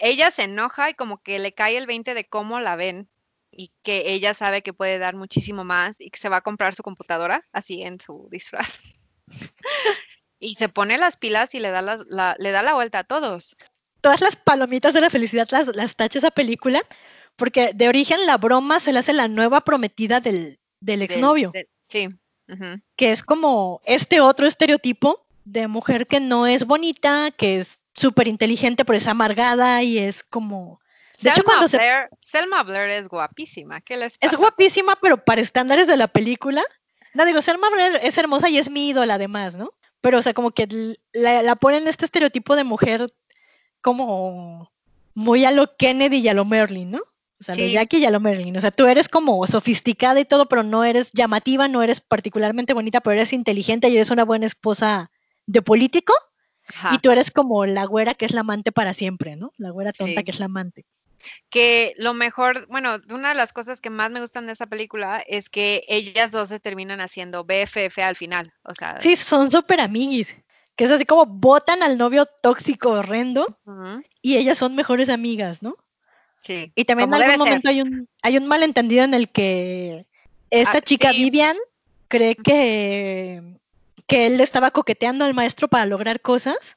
ella 0.00 0.30
se 0.30 0.44
enoja 0.44 0.90
y 0.90 0.94
como 0.94 1.22
que 1.22 1.38
le 1.38 1.52
cae 1.52 1.76
el 1.76 1.86
20 1.86 2.14
de 2.14 2.24
cómo 2.24 2.58
la 2.58 2.74
ven 2.76 3.08
y 3.58 3.72
que 3.82 4.12
ella 4.12 4.34
sabe 4.34 4.62
que 4.62 4.72
puede 4.72 5.00
dar 5.00 5.16
muchísimo 5.16 5.64
más 5.64 6.00
y 6.00 6.10
que 6.10 6.20
se 6.20 6.28
va 6.28 6.36
a 6.36 6.42
comprar 6.42 6.76
su 6.76 6.84
computadora 6.84 7.44
así 7.52 7.82
en 7.82 8.00
su 8.00 8.28
disfraz. 8.30 8.70
y 10.38 10.54
se 10.54 10.68
pone 10.68 10.96
las 10.96 11.16
pilas 11.16 11.56
y 11.56 11.58
le 11.58 11.70
da 11.70 11.82
la, 11.82 12.36
le 12.38 12.50
da 12.52 12.62
la 12.62 12.74
vuelta 12.74 13.00
a 13.00 13.04
todos. 13.04 13.56
Todas 14.00 14.20
las 14.20 14.36
palomitas 14.36 14.94
de 14.94 15.00
la 15.00 15.10
felicidad 15.10 15.48
las, 15.50 15.74
las 15.74 15.96
tacha 15.96 16.20
esa 16.20 16.30
película, 16.30 16.80
porque 17.34 17.72
de 17.74 17.88
origen 17.88 18.26
la 18.26 18.36
broma 18.36 18.78
se 18.78 18.92
le 18.92 19.00
hace 19.00 19.12
la 19.12 19.26
nueva 19.26 19.62
prometida 19.62 20.20
del, 20.20 20.60
del 20.80 21.02
exnovio. 21.02 21.52
sí. 21.88 22.08
Que 22.96 23.10
es 23.10 23.24
como 23.24 23.82
este 23.84 24.20
otro 24.20 24.46
estereotipo 24.46 25.26
de 25.44 25.66
mujer 25.66 26.06
que 26.06 26.20
no 26.20 26.46
es 26.46 26.64
bonita, 26.64 27.30
que 27.32 27.58
es 27.58 27.82
súper 27.92 28.28
inteligente, 28.28 28.84
pero 28.84 28.96
es 28.96 29.08
amargada 29.08 29.82
y 29.82 29.98
es 29.98 30.22
como 30.22 30.80
de 31.20 31.30
hecho, 31.30 31.42
cuando 31.44 31.66
Blair, 31.66 32.08
Selma 32.20 32.62
Blair 32.62 32.90
es 32.90 33.08
guapísima. 33.08 33.80
¿Qué 33.80 33.96
les 33.96 34.14
Es 34.20 34.36
guapísima, 34.36 34.96
pero 35.00 35.24
para 35.24 35.40
estándares 35.40 35.86
de 35.86 35.96
la 35.96 36.08
película. 36.08 36.62
No, 37.14 37.24
digo, 37.24 37.42
Selma 37.42 37.70
Blair 37.70 37.98
es 38.02 38.16
hermosa 38.18 38.48
y 38.48 38.58
es 38.58 38.70
mi 38.70 38.88
ídola 38.88 39.14
además, 39.14 39.56
¿no? 39.56 39.72
Pero, 40.00 40.18
o 40.18 40.22
sea, 40.22 40.32
como 40.32 40.52
que 40.52 40.68
la, 41.12 41.42
la 41.42 41.56
ponen 41.56 41.88
este 41.88 42.04
estereotipo 42.04 42.54
de 42.54 42.64
mujer 42.64 43.12
como 43.80 44.70
muy 45.14 45.44
a 45.44 45.50
lo 45.50 45.76
Kennedy 45.76 46.18
y 46.18 46.28
a 46.28 46.34
lo 46.34 46.44
Merlin, 46.44 46.92
¿no? 46.92 46.98
O 46.98 47.44
sea, 47.44 47.56
sí. 47.56 47.72
Jackie 47.72 47.98
y 47.98 48.04
a 48.04 48.10
lo 48.10 48.20
Merlin. 48.20 48.56
O 48.56 48.60
sea, 48.60 48.70
tú 48.70 48.86
eres 48.86 49.08
como 49.08 49.44
sofisticada 49.46 50.20
y 50.20 50.24
todo, 50.24 50.46
pero 50.46 50.62
no 50.62 50.84
eres 50.84 51.10
llamativa, 51.12 51.66
no 51.66 51.82
eres 51.82 52.00
particularmente 52.00 52.74
bonita, 52.74 53.00
pero 53.00 53.14
eres 53.14 53.32
inteligente 53.32 53.88
y 53.88 53.96
eres 53.96 54.10
una 54.10 54.24
buena 54.24 54.46
esposa 54.46 55.10
de 55.46 55.62
político. 55.62 56.12
Ajá. 56.68 56.94
Y 56.94 56.98
tú 56.98 57.10
eres 57.10 57.30
como 57.30 57.66
la 57.66 57.86
güera 57.86 58.14
que 58.14 58.26
es 58.26 58.32
la 58.32 58.40
amante 58.40 58.70
para 58.70 58.92
siempre, 58.92 59.36
¿no? 59.36 59.52
La 59.56 59.70
güera 59.70 59.92
tonta 59.92 60.20
sí. 60.20 60.24
que 60.24 60.30
es 60.30 60.38
la 60.38 60.46
amante 60.46 60.84
que 61.50 61.94
lo 61.96 62.14
mejor, 62.14 62.66
bueno, 62.68 62.98
una 63.10 63.30
de 63.30 63.34
las 63.34 63.52
cosas 63.52 63.80
que 63.80 63.90
más 63.90 64.10
me 64.10 64.20
gustan 64.20 64.46
de 64.46 64.52
esa 64.52 64.66
película 64.66 65.22
es 65.26 65.48
que 65.48 65.84
ellas 65.88 66.32
dos 66.32 66.48
se 66.48 66.60
terminan 66.60 67.00
haciendo 67.00 67.44
BFF 67.44 67.98
al 67.98 68.16
final, 68.16 68.52
o 68.62 68.74
sea. 68.74 69.00
Sí, 69.00 69.16
son 69.16 69.50
súper 69.50 69.80
amiguis, 69.80 70.34
que 70.76 70.84
es 70.84 70.90
así 70.90 71.04
como 71.04 71.26
botan 71.26 71.82
al 71.82 71.98
novio 71.98 72.26
tóxico 72.42 72.90
horrendo 72.90 73.46
uh 73.64 73.70
-huh. 73.70 74.04
y 74.22 74.36
ellas 74.36 74.58
son 74.58 74.74
mejores 74.74 75.08
amigas, 75.08 75.62
¿no? 75.62 75.74
Sí. 76.42 76.72
Y 76.74 76.84
también 76.84 77.12
en 77.12 77.22
algún 77.22 77.38
momento 77.38 77.68
hay 77.68 77.82
un, 77.82 78.08
hay 78.22 78.36
un 78.36 78.46
malentendido 78.46 79.04
en 79.04 79.14
el 79.14 79.28
que 79.28 80.06
esta 80.50 80.78
ah, 80.78 80.80
chica 80.80 81.10
sí. 81.10 81.16
Vivian 81.16 81.56
cree 82.08 82.36
que, 82.36 83.42
que 84.06 84.26
él 84.26 84.38
le 84.38 84.44
estaba 84.44 84.70
coqueteando 84.70 85.24
al 85.24 85.34
maestro 85.34 85.68
para 85.68 85.86
lograr 85.86 86.20
cosas. 86.20 86.76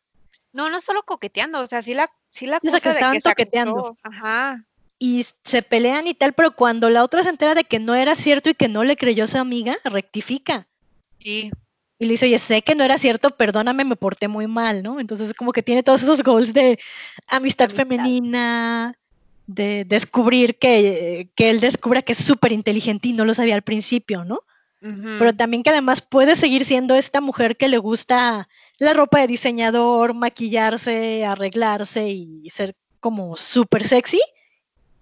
No, 0.52 0.70
no 0.70 0.82
solo 0.82 1.04
coqueteando, 1.04 1.60
o 1.62 1.68
sea, 1.68 1.82
sí 1.82 1.94
la 1.94 2.12
Sí, 2.32 2.48
la 2.48 2.58
o 2.58 2.70
sea, 2.70 2.80
que 2.80 2.90
estaban 2.90 3.16
que 3.18 3.22
toqueteando. 3.22 3.98
Ajá. 4.02 4.66
Y 4.98 5.26
se 5.44 5.62
pelean 5.62 6.08
y 6.08 6.14
tal, 6.14 6.34
pero 6.34 6.56
cuando 6.56 6.90
la 6.90 7.04
otra 7.04 7.22
se 7.24 7.30
entera 7.30 7.54
de 7.54 7.66
que 7.66 7.80
no 7.80 7.94
era 7.94 8.16
cierto 8.16 8.50
y 8.50 8.54
que 8.54 8.68
no 8.68 8.84
le 8.84 8.96
creyó 8.96 9.26
a 9.26 9.28
su 9.28 9.38
amiga, 9.38 9.78
rectifica. 9.84 10.68
Sí. 11.20 11.52
Y 12.00 12.06
le 12.06 12.12
dice, 12.12 12.26
oye, 12.26 12.40
sé 12.40 12.62
que 12.62 12.74
no 12.74 12.84
era 12.84 12.98
cierto, 12.98 13.32
perdóname, 13.32 13.84
me 13.84 13.96
porté 13.96 14.28
muy 14.28 14.48
mal, 14.48 14.82
¿no? 14.82 15.00
Entonces, 15.00 15.34
como 15.34 15.52
que 15.52 15.62
tiene 15.62 15.84
todos 15.84 16.02
esos 16.02 16.24
goals 16.24 16.54
de 16.54 16.80
amistad, 17.28 17.66
amistad. 17.66 17.70
femenina, 17.70 18.96
de 19.46 19.86
descubrir 19.86 20.58
que, 20.58 21.30
que 21.36 21.50
él 21.50 21.60
descubra 21.60 22.02
que 22.02 22.14
es 22.14 22.24
súper 22.24 22.54
inteligente 22.54 23.10
y 23.10 23.14
no 23.14 23.26
lo 23.26 23.34
sabía 23.34 23.56
al 23.56 23.62
principio, 23.62 24.24
¿no? 24.24 24.40
Uh 24.82 24.88
-huh. 24.88 25.20
Pero 25.20 25.36
también 25.36 25.62
que 25.62 25.70
además 25.70 26.02
puede 26.02 26.36
seguir 26.36 26.66
siendo 26.66 26.96
esta 26.96 27.22
mujer 27.22 27.58
que 27.58 27.68
le 27.68 27.78
gusta 27.78 28.48
la 28.82 28.96
ropa 28.96 29.20
de 29.20 29.28
diseñador, 29.28 30.16
maquillarse, 30.16 31.24
arreglarse 31.24 32.10
y 32.10 32.50
ser 32.50 32.76
como 33.00 33.38
súper 33.38 33.88
sexy. 33.88 34.20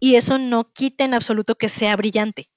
Y 0.01 0.15
eso 0.15 0.37
no 0.37 0.69
quita 0.73 1.05
en 1.05 1.13
absoluto 1.13 1.55
que 1.55 1.69
sea 1.69 1.95
brillante. 1.95 2.49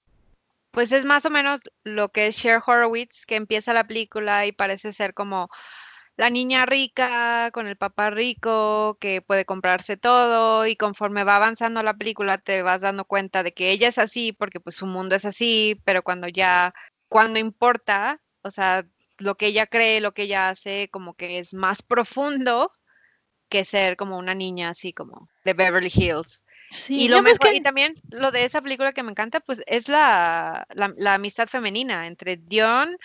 Pues 0.73 0.91
es 0.91 1.05
más 1.05 1.25
o 1.25 1.31
menos 1.31 1.61
lo 1.85 2.09
que 2.09 2.27
es 2.27 2.37
Cher 2.37 2.61
Horowitz, 2.67 3.25
que 3.25 3.37
empieza 3.37 3.73
la 3.73 3.87
película 3.87 4.47
y 4.47 4.53
parece 4.53 4.93
ser 4.93 5.15
como 5.15 5.49
la 6.17 6.29
niña 6.29 6.67
rica 6.67 7.53
con 7.53 7.69
el 7.69 7.77
papá 7.77 8.11
rico 8.11 8.97
que 8.99 9.23
puede 9.23 9.45
comprarse 9.45 9.97
todo 9.97 10.67
y 10.67 10.75
conforme 10.75 11.23
va 11.23 11.37
avanzando 11.37 11.85
la 11.85 11.95
película 11.95 12.39
te 12.39 12.63
vas 12.63 12.81
dando 12.81 13.05
cuenta 13.05 13.45
de 13.45 13.55
que 13.55 13.71
ella 13.71 13.87
es 13.87 13.99
así 13.99 14.33
porque 14.33 14.59
pues 14.59 14.75
su 14.75 14.87
mundo 14.87 15.15
es 15.15 15.25
así, 15.25 15.81
pero 15.85 16.03
cuando 16.03 16.27
ya, 16.27 16.75
cuando 17.09 17.39
importa, 17.39 18.21
o 18.43 18.51
sea, 18.51 18.85
lo 19.23 19.37
que 19.37 19.47
ella 19.47 19.67
cree, 19.67 20.01
lo 20.01 20.13
que 20.13 20.23
ella 20.23 20.49
hace, 20.49 20.89
como 20.91 21.15
que 21.15 21.39
es 21.39 21.55
más 21.55 21.83
profundo 21.83 22.71
que 23.49 23.65
ser 23.65 23.97
como 23.97 24.19
una 24.19 24.35
niña 24.35 24.71
así 24.71 24.93
como 24.93 25.29
de 25.45 25.55
Beverly 25.55 25.93
Hills. 25.95 26.43
Sí, 26.71 27.03
y, 27.03 27.09
lo 27.09 27.21
mejor, 27.21 27.39
que... 27.39 27.57
y 27.57 27.63
también 27.63 27.95
lo 28.09 28.31
de 28.31 28.45
esa 28.45 28.63
película 28.63 28.93
que 28.93 29.03
me 29.03 29.11
encanta, 29.11 29.41
pues 29.41 29.63
es 29.67 29.89
la, 29.89 30.67
la, 30.71 30.93
la 30.97 31.15
amistad 31.15 31.47
femenina 31.47 32.07
entre 32.07 32.39
Dion, 32.39 32.97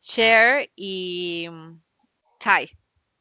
Cher 0.00 0.70
y 0.76 1.46
um, 1.48 1.80
Ty. 2.38 2.70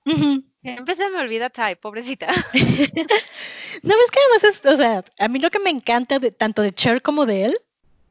Uh 0.05 0.11
-huh. 0.11 0.45
Siempre 0.61 0.95
se 0.95 1.09
me 1.09 1.19
olvida 1.19 1.49
Ty, 1.49 1.75
pobrecita. 1.81 2.27
no, 2.53 3.93
es 3.95 4.11
que 4.11 4.19
además 4.19 4.43
es, 4.43 4.65
o 4.65 4.75
sea, 4.75 5.05
a 5.17 5.27
mí 5.29 5.39
lo 5.39 5.49
que 5.49 5.59
me 5.59 5.69
encanta 5.69 6.19
de, 6.19 6.31
tanto 6.31 6.61
de 6.61 6.71
Cher 6.71 7.01
como 7.01 7.25
de 7.25 7.45
él 7.45 7.57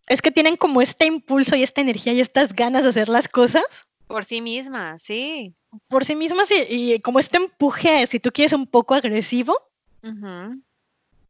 es 0.07 0.23
que 0.23 0.31
tienen 0.31 0.57
como 0.57 0.81
este 0.81 1.05
impulso 1.05 1.57
y 1.57 1.63
esta 1.63 1.83
energía 1.83 2.15
y 2.15 2.21
estas 2.21 2.55
ganas 2.55 2.85
de 2.85 2.91
hacer 2.91 3.09
las 3.11 3.29
cosas 3.29 3.87
por 4.13 4.27
sí 4.27 4.43
misma, 4.43 4.99
sí. 4.99 5.55
Por 5.89 6.05
sí 6.05 6.15
misma, 6.15 6.45
sí, 6.45 6.67
y 6.69 7.01
como 7.01 7.19
este 7.19 7.39
empuje, 7.39 8.07
si 8.07 8.21
tú 8.21 8.31
quieres, 8.31 8.53
un 8.53 8.67
poco 8.67 8.95
agresivo, 8.95 9.57
uh 10.03 10.07
-huh. 10.07 10.63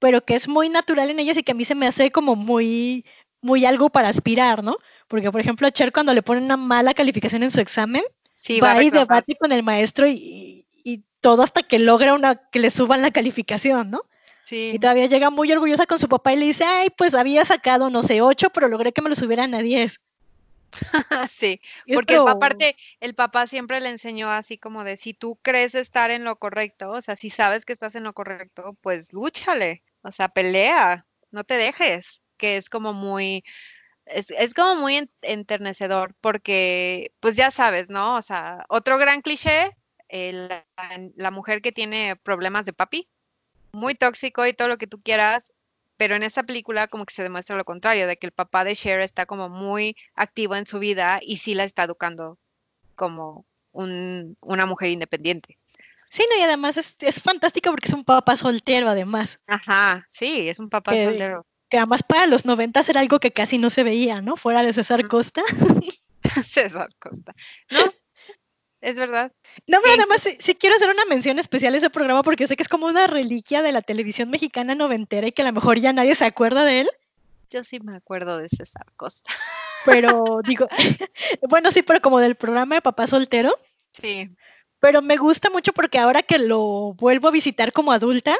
pero 0.01 0.25
que 0.25 0.35
es 0.35 0.49
muy 0.49 0.69
natural 0.69 1.09
en 1.09 1.21
ellas 1.21 1.37
y 1.37 1.45
que 1.45 1.53
a 1.53 1.55
mí 1.55 1.65
se 1.65 1.77
me 1.77 1.87
hace 1.87 2.11
como 2.11 2.35
muy, 2.35 3.05
muy 3.41 3.65
algo 3.67 3.89
para 3.89 4.09
aspirar, 4.09 4.65
¿no? 4.65 4.79
Porque, 5.07 5.31
por 5.31 5.41
ejemplo, 5.41 5.69
a 5.69 5.71
Cher 5.71 5.93
cuando 5.93 6.13
le 6.13 6.25
ponen 6.25 6.43
una 6.43 6.57
mala 6.57 6.93
calificación 6.93 7.45
en 7.45 7.53
su 7.53 7.61
examen, 7.61 8.03
sí, 8.35 8.59
va, 8.59 8.75
va 8.75 8.83
y 8.83 8.91
debate 8.91 9.37
con 9.37 9.53
el 9.53 9.63
maestro 9.63 10.09
y, 10.09 10.67
y, 10.83 11.05
todo 11.21 11.45
hasta 11.45 11.63
que 11.63 11.79
logra 11.79 12.15
una 12.15 12.35
que 12.51 12.59
le 12.59 12.71
suban 12.71 13.01
la 13.01 13.13
calificación, 13.13 13.93
¿no? 13.93 14.01
Sí. 14.45 14.73
Y 14.75 14.81
todavía 14.81 15.07
llega 15.07 15.31
muy 15.31 15.53
orgullosa 15.53 15.87
con 15.87 16.01
su 16.01 16.09
papá 16.09 16.33
y 16.33 16.37
le 16.39 16.47
dice, 16.47 16.65
ay, 16.65 16.89
pues 16.99 17.15
había 17.15 17.45
sacado, 17.45 17.91
no 17.91 18.03
sé, 18.03 18.23
ocho, 18.23 18.51
pero 18.51 18.67
logré 18.67 18.93
que 18.93 19.03
me 19.03 19.09
lo 19.09 19.15
subieran 19.15 19.55
a 19.55 19.61
diez. 19.61 20.01
sí, 21.31 21.61
porque 21.95 22.15
Esto... 22.15 22.29
aparte 22.29 22.77
el 23.01 23.15
papá 23.15 23.47
siempre 23.47 23.81
le 23.81 23.91
enseñó 23.91 24.31
así 24.31 24.59
como 24.59 24.85
de 24.85 24.97
si 24.97 25.15
tú 25.15 25.39
crees 25.43 25.75
estar 25.75 26.11
en 26.11 26.25
lo 26.25 26.37
correcto, 26.37 26.91
o 26.91 27.01
sea, 27.01 27.17
si 27.17 27.31
sabes 27.31 27.65
que 27.65 27.73
estás 27.73 27.95
en 27.95 28.05
lo 28.05 28.13
correcto, 28.13 28.77
pues 28.81 29.13
lúchale, 29.13 29.83
o 30.03 30.11
sea, 30.11 30.29
pelea, 30.29 31.07
no 31.31 31.45
te 31.45 31.55
dejes, 31.55 32.23
que 32.37 32.57
es 32.57 32.69
como 32.69 32.93
muy, 32.93 33.45
es, 34.07 34.31
es 34.31 34.55
como 34.55 34.77
muy 34.77 35.11
enternecedor, 35.23 36.15
porque 36.21 37.13
pues 37.21 37.37
ya 37.37 37.51
sabes, 37.51 37.89
¿no? 37.89 38.17
O 38.17 38.23
sea, 38.23 38.65
otro 38.69 38.99
gran 38.99 39.23
cliché, 39.23 39.77
eh, 40.09 40.33
la, 40.33 40.67
la 41.17 41.31
mujer 41.31 41.63
que 41.63 41.73
tiene 41.73 42.17
problemas 42.17 42.65
de 42.65 42.73
papi, 42.73 43.09
muy 43.73 43.95
tóxico 43.95 44.47
y 44.47 44.53
todo 44.53 44.69
lo 44.69 44.79
que 44.79 44.87
tú 44.87 45.01
quieras, 45.03 45.53
pero 46.03 46.17
en 46.17 46.25
esta 46.25 46.43
película 46.43 46.89
como 46.89 47.07
que 47.07 47.15
se 47.15 47.23
demuestra 47.23 47.55
lo 47.55 47.65
contrario, 47.65 48.09
de 48.09 48.17
que 48.17 48.27
el 48.27 48.33
papá 48.33 48.65
de 48.65 48.75
Cher 48.75 49.01
está 49.03 49.25
como 49.25 49.49
muy 49.49 49.97
activo 50.17 50.57
en 50.57 50.67
su 50.67 50.81
vida 50.81 51.21
y 51.23 51.37
sí 51.37 51.55
la 51.55 51.63
está 51.63 51.85
educando 51.85 52.41
como 52.97 53.47
un, 53.71 54.37
una 54.41 54.67
mujer 54.67 54.89
independiente. 54.89 55.59
Sí, 56.11 56.25
no, 56.29 56.41
y 56.41 56.43
además 56.43 56.77
es, 56.77 56.97
es 56.99 57.23
fantástico 57.23 57.71
porque 57.71 57.87
es 57.87 57.95
un 57.95 58.03
papá 58.03 58.35
soltero 58.35 58.89
además. 58.89 59.39
Ajá, 59.47 60.05
sí, 60.09 60.49
es 60.49 60.59
un 60.59 60.71
papá 60.71 60.91
que, 60.91 61.05
soltero. 61.05 61.47
Que 61.69 61.77
además 61.79 62.03
para 62.03 62.27
los 62.27 62.47
noventas 62.47 62.89
era 62.89 62.99
algo 62.99 63.21
que 63.21 63.31
casi 63.31 63.59
no 63.59 63.71
se 63.71 63.85
veía, 63.85 64.21
¿no? 64.21 64.37
Fuera 64.37 64.65
de 64.65 64.73
César 64.73 65.07
Costa. 65.07 65.45
César 66.45 66.89
Costa. 66.99 67.33
¿No? 67.71 67.79
Es 68.83 68.97
verdad. 68.97 69.33
No, 69.69 69.79
pero 69.81 69.95
además 69.95 70.29
sí, 70.39 70.55
quiero 70.57 70.75
hacer 70.75 70.91
una 70.91 71.05
mención 71.07 71.39
especial 71.39 71.73
a 71.73 71.77
ese 71.77 71.89
programa 71.89 72.23
porque 72.23 72.47
sé 72.47 72.57
que 72.57 72.63
es 72.63 72.69
como 72.69 72.87
una 72.87 73.07
reliquia 73.07 73.63
de 73.63 73.73
la 73.73 73.81
televisión 73.81 74.29
mexicana 74.29 74.75
noventera 74.75 75.29
y 75.29 75.33
que 75.33 75.43
a 75.43 75.45
lo 75.45 75.53
mejor 75.53 75.79
ya 75.79 75.93
nadie 75.93 76.15
se 76.17 76.25
acuerda 76.25 76.65
de 76.65 76.81
él. 76.81 76.91
Yo 77.49 77.63
sí 77.63 77.79
me 77.81 77.97
acuerdo 77.97 78.39
de 78.39 78.49
César 78.49 78.87
Costa. 78.97 79.33
Pero 79.85 80.41
digo, 80.45 80.69
bueno, 81.49 81.71
sí, 81.71 81.83
pero 81.83 82.01
como 82.01 82.21
del 82.21 82.37
programa 82.37 82.77
de 82.77 82.83
Papá 82.83 83.09
Soltero. 83.09 83.53
Sí. 84.01 84.31
Pero 84.79 85.03
me 85.03 85.17
gusta 85.17 85.51
mucho 85.51 85.73
porque 85.73 85.99
ahora 85.99 86.23
que 86.23 86.39
lo 86.39 86.95
vuelvo 86.95 87.27
a 87.27 87.33
visitar 87.33 87.73
como 87.73 87.91
adulta, 87.91 88.37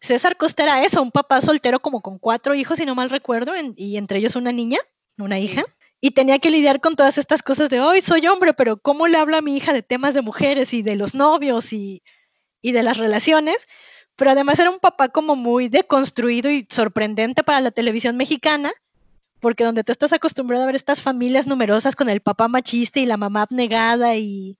César 0.00 0.36
Costa 0.36 0.62
era 0.62 0.84
eso, 0.84 1.02
un 1.02 1.10
papá 1.10 1.40
soltero 1.40 1.80
como 1.80 2.02
con 2.02 2.20
cuatro 2.20 2.54
hijos, 2.54 2.78
si 2.78 2.86
no 2.86 2.94
mal 2.94 3.10
recuerdo, 3.10 3.52
y 3.74 3.96
entre 3.96 4.18
ellos 4.18 4.36
una 4.36 4.52
niña, 4.52 4.78
una 5.18 5.40
hija. 5.40 5.64
Y 6.00 6.10
tenía 6.10 6.38
que 6.38 6.50
lidiar 6.50 6.80
con 6.80 6.94
todas 6.94 7.18
estas 7.18 7.42
cosas 7.42 7.70
de 7.70 7.80
hoy 7.80 8.00
soy 8.00 8.26
hombre, 8.26 8.52
pero 8.52 8.76
¿cómo 8.76 9.08
le 9.08 9.18
hablo 9.18 9.36
a 9.36 9.42
mi 9.42 9.56
hija 9.56 9.72
de 9.72 9.82
temas 9.82 10.14
de 10.14 10.22
mujeres 10.22 10.74
y 10.74 10.82
de 10.82 10.96
los 10.96 11.14
novios 11.14 11.72
y, 11.72 12.02
y 12.60 12.72
de 12.72 12.82
las 12.82 12.98
relaciones? 12.98 13.66
Pero 14.14 14.30
además 14.30 14.58
era 14.58 14.70
un 14.70 14.78
papá 14.78 15.08
como 15.08 15.36
muy 15.36 15.68
deconstruido 15.68 16.50
y 16.50 16.66
sorprendente 16.70 17.42
para 17.42 17.60
la 17.60 17.70
televisión 17.70 18.16
mexicana, 18.16 18.72
porque 19.40 19.64
donde 19.64 19.84
tú 19.84 19.92
estás 19.92 20.12
acostumbrado 20.12 20.64
a 20.64 20.66
ver 20.66 20.74
estas 20.74 21.02
familias 21.02 21.46
numerosas 21.46 21.94
con 21.94 22.08
el 22.08 22.20
papá 22.20 22.48
machista 22.48 23.00
y 23.00 23.06
la 23.06 23.16
mamá 23.16 23.42
abnegada 23.42 24.16
y 24.16 24.56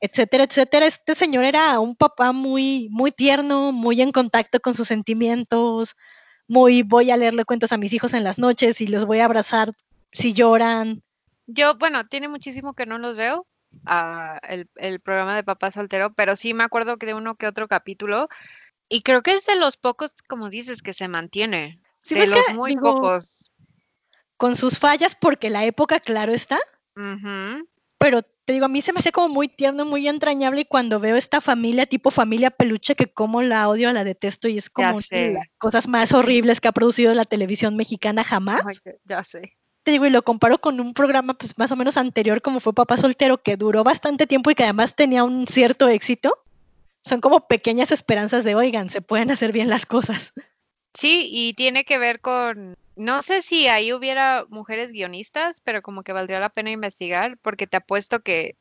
etcétera, 0.00 0.44
etcétera, 0.44 0.86
este 0.86 1.14
señor 1.14 1.44
era 1.44 1.78
un 1.80 1.96
papá 1.96 2.32
muy, 2.32 2.88
muy 2.90 3.12
tierno, 3.12 3.72
muy 3.72 4.00
en 4.00 4.12
contacto 4.12 4.60
con 4.60 4.74
sus 4.74 4.88
sentimientos, 4.88 5.96
muy 6.46 6.82
voy 6.82 7.10
a 7.10 7.16
leerle 7.16 7.44
cuentos 7.44 7.72
a 7.72 7.76
mis 7.76 7.92
hijos 7.92 8.14
en 8.14 8.24
las 8.24 8.38
noches 8.38 8.80
y 8.80 8.86
los 8.86 9.04
voy 9.04 9.18
a 9.18 9.24
abrazar 9.24 9.72
si 10.12 10.32
lloran. 10.32 11.02
Yo, 11.46 11.76
bueno, 11.76 12.06
tiene 12.06 12.28
muchísimo 12.28 12.74
que 12.74 12.86
no 12.86 12.98
los 12.98 13.16
veo, 13.16 13.46
ah, 13.86 14.38
el, 14.48 14.68
el, 14.76 15.00
programa 15.00 15.34
de 15.34 15.44
papá 15.44 15.70
soltero, 15.70 16.12
pero 16.14 16.36
sí 16.36 16.54
me 16.54 16.64
acuerdo 16.64 16.96
que 16.96 17.06
de 17.06 17.14
uno 17.14 17.34
que 17.34 17.46
otro 17.46 17.66
capítulo 17.68 18.28
y 18.88 19.02
creo 19.02 19.22
que 19.22 19.32
es 19.32 19.46
de 19.46 19.56
los 19.56 19.76
pocos, 19.76 20.14
como 20.28 20.50
dices, 20.50 20.82
que 20.82 20.94
se 20.94 21.08
mantiene. 21.08 21.80
Sí, 22.02 22.14
de 22.14 22.26
los 22.26 22.54
muy 22.54 22.76
pocos 22.76 23.50
con 24.40 24.56
sus 24.56 24.78
fallas, 24.78 25.14
porque 25.14 25.50
la 25.50 25.66
época, 25.66 26.00
claro 26.00 26.32
está. 26.32 26.58
Pero 27.98 28.22
te 28.22 28.54
digo, 28.54 28.64
a 28.64 28.68
mí 28.68 28.80
se 28.80 28.94
me 28.94 29.00
hace 29.00 29.12
como 29.12 29.28
muy 29.28 29.48
tierno, 29.48 29.84
muy 29.84 30.08
entrañable 30.08 30.62
y 30.62 30.64
cuando 30.64 30.98
veo 30.98 31.14
esta 31.14 31.42
familia, 31.42 31.84
tipo 31.84 32.10
familia 32.10 32.50
peluche, 32.50 32.94
que 32.94 33.12
como 33.12 33.42
la 33.42 33.68
odio, 33.68 33.92
la 33.92 34.02
detesto 34.02 34.48
y 34.48 34.56
es 34.56 34.70
como 34.70 34.98
las 35.10 35.48
cosas 35.58 35.88
más 35.88 36.14
horribles 36.14 36.62
que 36.62 36.68
ha 36.68 36.72
producido 36.72 37.12
la 37.12 37.26
televisión 37.26 37.76
mexicana 37.76 38.24
jamás. 38.24 38.62
ya 39.04 39.22
sé. 39.22 39.58
Te 39.82 39.92
digo, 39.92 40.06
y 40.06 40.10
lo 40.10 40.22
comparo 40.22 40.60
con 40.60 40.78
un 40.80 40.92
programa 40.94 41.34
pues 41.34 41.56
más 41.58 41.72
o 41.72 41.76
menos 41.76 41.96
anterior 41.96 42.42
como 42.42 42.60
fue 42.60 42.74
Papá 42.74 42.96
Soltero, 42.96 43.42
que 43.42 43.56
duró 43.56 43.82
bastante 43.82 44.26
tiempo 44.26 44.50
y 44.50 44.54
que 44.54 44.64
además 44.64 44.94
tenía 44.94 45.24
un 45.24 45.46
cierto 45.46 45.88
éxito. 45.88 46.34
Son 47.02 47.20
como 47.20 47.46
pequeñas 47.48 47.92
esperanzas 47.92 48.44
de, 48.44 48.54
oigan, 48.54 48.90
se 48.90 49.00
pueden 49.00 49.30
hacer 49.30 49.52
bien 49.52 49.70
las 49.70 49.86
cosas. 49.86 50.34
Sí, 50.92 51.28
y 51.32 51.54
tiene 51.54 51.84
que 51.84 51.98
ver 51.98 52.20
con 52.20 52.76
no 53.00 53.22
sé 53.22 53.40
si 53.40 53.66
ahí 53.66 53.94
hubiera 53.94 54.44
mujeres 54.50 54.92
guionistas, 54.92 55.62
pero 55.64 55.80
como 55.80 56.02
que 56.02 56.12
valdría 56.12 56.38
la 56.38 56.50
pena 56.50 56.70
investigar, 56.70 57.38
porque 57.38 57.66
te 57.66 57.78
apuesto 57.78 58.20
que 58.20 58.56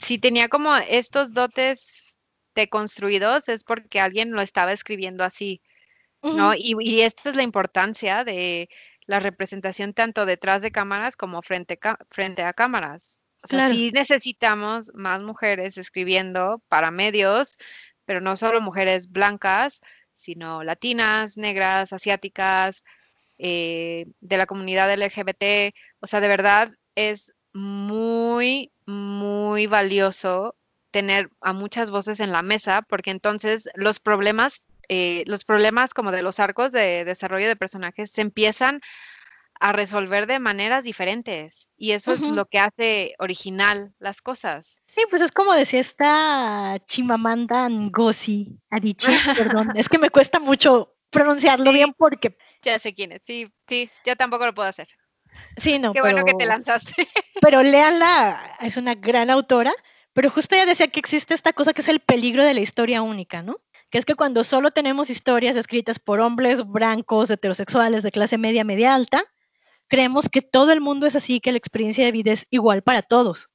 si 0.00 0.16
tenía 0.16 0.48
como 0.48 0.74
estos 0.76 1.34
dotes 1.34 2.16
deconstruidos 2.54 3.50
es 3.50 3.64
porque 3.64 4.00
alguien 4.00 4.32
lo 4.32 4.40
estaba 4.40 4.72
escribiendo 4.72 5.24
así, 5.24 5.60
¿no? 6.22 6.54
y, 6.54 6.74
y, 6.80 7.02
esta 7.02 7.28
es 7.28 7.36
la 7.36 7.42
importancia 7.42 8.24
de 8.24 8.70
la 9.06 9.20
representación 9.20 9.94
tanto 9.94 10.26
detrás 10.26 10.62
de 10.62 10.70
cámaras 10.70 11.16
como 11.16 11.42
frente, 11.42 11.78
frente 12.10 12.42
a 12.42 12.52
cámaras. 12.52 13.22
O 13.42 13.48
sea, 13.48 13.70
sí 13.70 13.90
necesitamos 13.92 14.92
más 14.94 15.20
mujeres 15.20 15.76
escribiendo 15.76 16.62
para 16.68 16.90
medios, 16.92 17.58
pero 18.04 18.20
no 18.20 18.36
solo 18.36 18.60
mujeres 18.60 19.10
blancas, 19.10 19.80
sino 20.14 20.62
latinas, 20.62 21.36
negras, 21.36 21.92
asiáticas, 21.92 22.84
eh, 23.38 24.06
de 24.20 24.36
la 24.36 24.46
comunidad 24.46 24.94
LGBT. 24.94 25.74
O 25.98 26.06
sea, 26.06 26.20
de 26.20 26.28
verdad 26.28 26.70
es 26.94 27.32
muy, 27.52 28.70
muy 28.86 29.66
valioso 29.66 30.54
tener 30.92 31.30
a 31.40 31.52
muchas 31.52 31.90
voces 31.90 32.20
en 32.20 32.30
la 32.30 32.42
mesa, 32.42 32.82
porque 32.82 33.10
entonces 33.10 33.68
los 33.74 33.98
problemas, 33.98 34.62
eh, 34.94 35.24
los 35.26 35.44
problemas 35.44 35.94
como 35.94 36.12
de 36.12 36.20
los 36.20 36.38
arcos 36.38 36.70
de 36.70 37.06
desarrollo 37.06 37.48
de 37.48 37.56
personajes 37.56 38.10
se 38.10 38.20
empiezan 38.20 38.82
a 39.58 39.72
resolver 39.72 40.26
de 40.26 40.38
maneras 40.38 40.84
diferentes. 40.84 41.70
Y 41.78 41.92
eso 41.92 42.12
es 42.12 42.20
lo 42.20 42.44
que 42.44 42.58
hace 42.58 43.14
original 43.18 43.94
las 43.98 44.20
cosas. 44.20 44.82
Sí, 44.86 45.00
pues 45.08 45.22
es 45.22 45.32
como 45.32 45.54
decía 45.54 45.80
esta 45.80 46.76
Chimamanda 46.84 47.70
Ngozi 47.70 48.58
dicho 48.82 49.08
perdón, 49.34 49.72
es 49.76 49.88
que 49.88 49.98
me 49.98 50.10
cuesta 50.10 50.38
mucho 50.40 50.94
pronunciarlo 51.08 51.72
bien 51.72 51.94
porque 51.94 52.36
ya 52.62 52.78
sé 52.78 52.92
quién 52.92 53.12
es. 53.12 53.22
Sí, 53.24 53.50
sí, 53.66 53.90
yo 54.04 54.14
tampoco 54.14 54.44
lo 54.44 54.52
puedo 54.52 54.68
hacer. 54.68 54.88
Sí, 55.56 55.78
no. 55.78 55.94
Qué 55.94 56.02
bueno 56.02 56.22
que 56.26 56.34
te 56.34 56.44
lanzaste. 56.44 57.08
Pero 57.40 57.62
léanla, 57.62 58.58
es 58.60 58.76
una 58.76 58.94
gran 58.94 59.30
autora. 59.30 59.72
Pero 60.12 60.28
justo 60.28 60.54
ella 60.54 60.66
decía 60.66 60.88
que 60.88 61.00
existe 61.00 61.32
esta 61.32 61.54
cosa 61.54 61.72
que 61.72 61.80
es 61.80 61.88
el 61.88 62.00
peligro 62.00 62.44
de 62.44 62.52
la 62.52 62.60
historia 62.60 63.00
única, 63.00 63.40
¿no? 63.42 63.56
Que 63.92 63.98
es 63.98 64.04
que 64.04 64.16
cuando 64.16 64.42
solo 64.42 64.72
tenemos 64.72 65.08
historias 65.08 65.54
escritas 65.54 66.00
por 66.00 66.18
hombres 66.18 66.66
blancos, 66.66 67.30
heterosexuales, 67.30 68.02
de 68.02 68.10
clase 68.10 68.38
media, 68.38 68.64
media 68.64 68.96
alta, 68.96 69.22
creemos 69.86 70.28
que 70.28 70.42
todo 70.42 70.72
el 70.72 70.80
mundo 70.80 71.06
es 71.06 71.14
así, 71.14 71.38
que 71.38 71.52
la 71.52 71.58
experiencia 71.58 72.04
de 72.04 72.10
vida 72.10 72.32
es 72.32 72.48
igual 72.50 72.82
para 72.82 73.02
todos. 73.02 73.50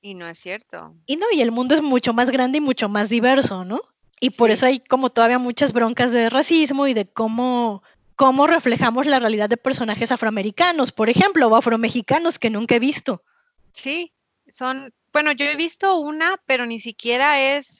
Y 0.00 0.14
no 0.14 0.26
es 0.26 0.38
cierto. 0.38 0.94
Y 1.04 1.16
no, 1.16 1.26
y 1.30 1.42
el 1.42 1.52
mundo 1.52 1.74
es 1.74 1.82
mucho 1.82 2.14
más 2.14 2.30
grande 2.30 2.56
y 2.56 2.60
mucho 2.62 2.88
más 2.88 3.10
diverso, 3.10 3.66
¿no? 3.66 3.82
Y 4.18 4.30
por 4.30 4.50
eso 4.50 4.64
hay 4.64 4.80
como 4.80 5.10
todavía 5.10 5.38
muchas 5.38 5.74
broncas 5.74 6.10
de 6.10 6.30
racismo 6.30 6.86
y 6.86 6.94
de 6.94 7.06
cómo 7.06 7.82
cómo 8.20 8.46
reflejamos 8.46 9.06
la 9.06 9.18
realidad 9.18 9.48
de 9.48 9.56
personajes 9.56 10.12
afroamericanos, 10.12 10.92
por 10.92 11.08
ejemplo, 11.08 11.48
o 11.48 11.56
afromexicanos 11.56 12.38
que 12.38 12.50
nunca 12.50 12.74
he 12.74 12.78
visto. 12.78 13.24
Sí, 13.72 14.12
son, 14.52 14.92
bueno, 15.10 15.32
yo 15.32 15.46
he 15.46 15.56
visto 15.56 15.96
una, 15.96 16.38
pero 16.44 16.66
ni 16.66 16.80
siquiera 16.80 17.40
es 17.40 17.79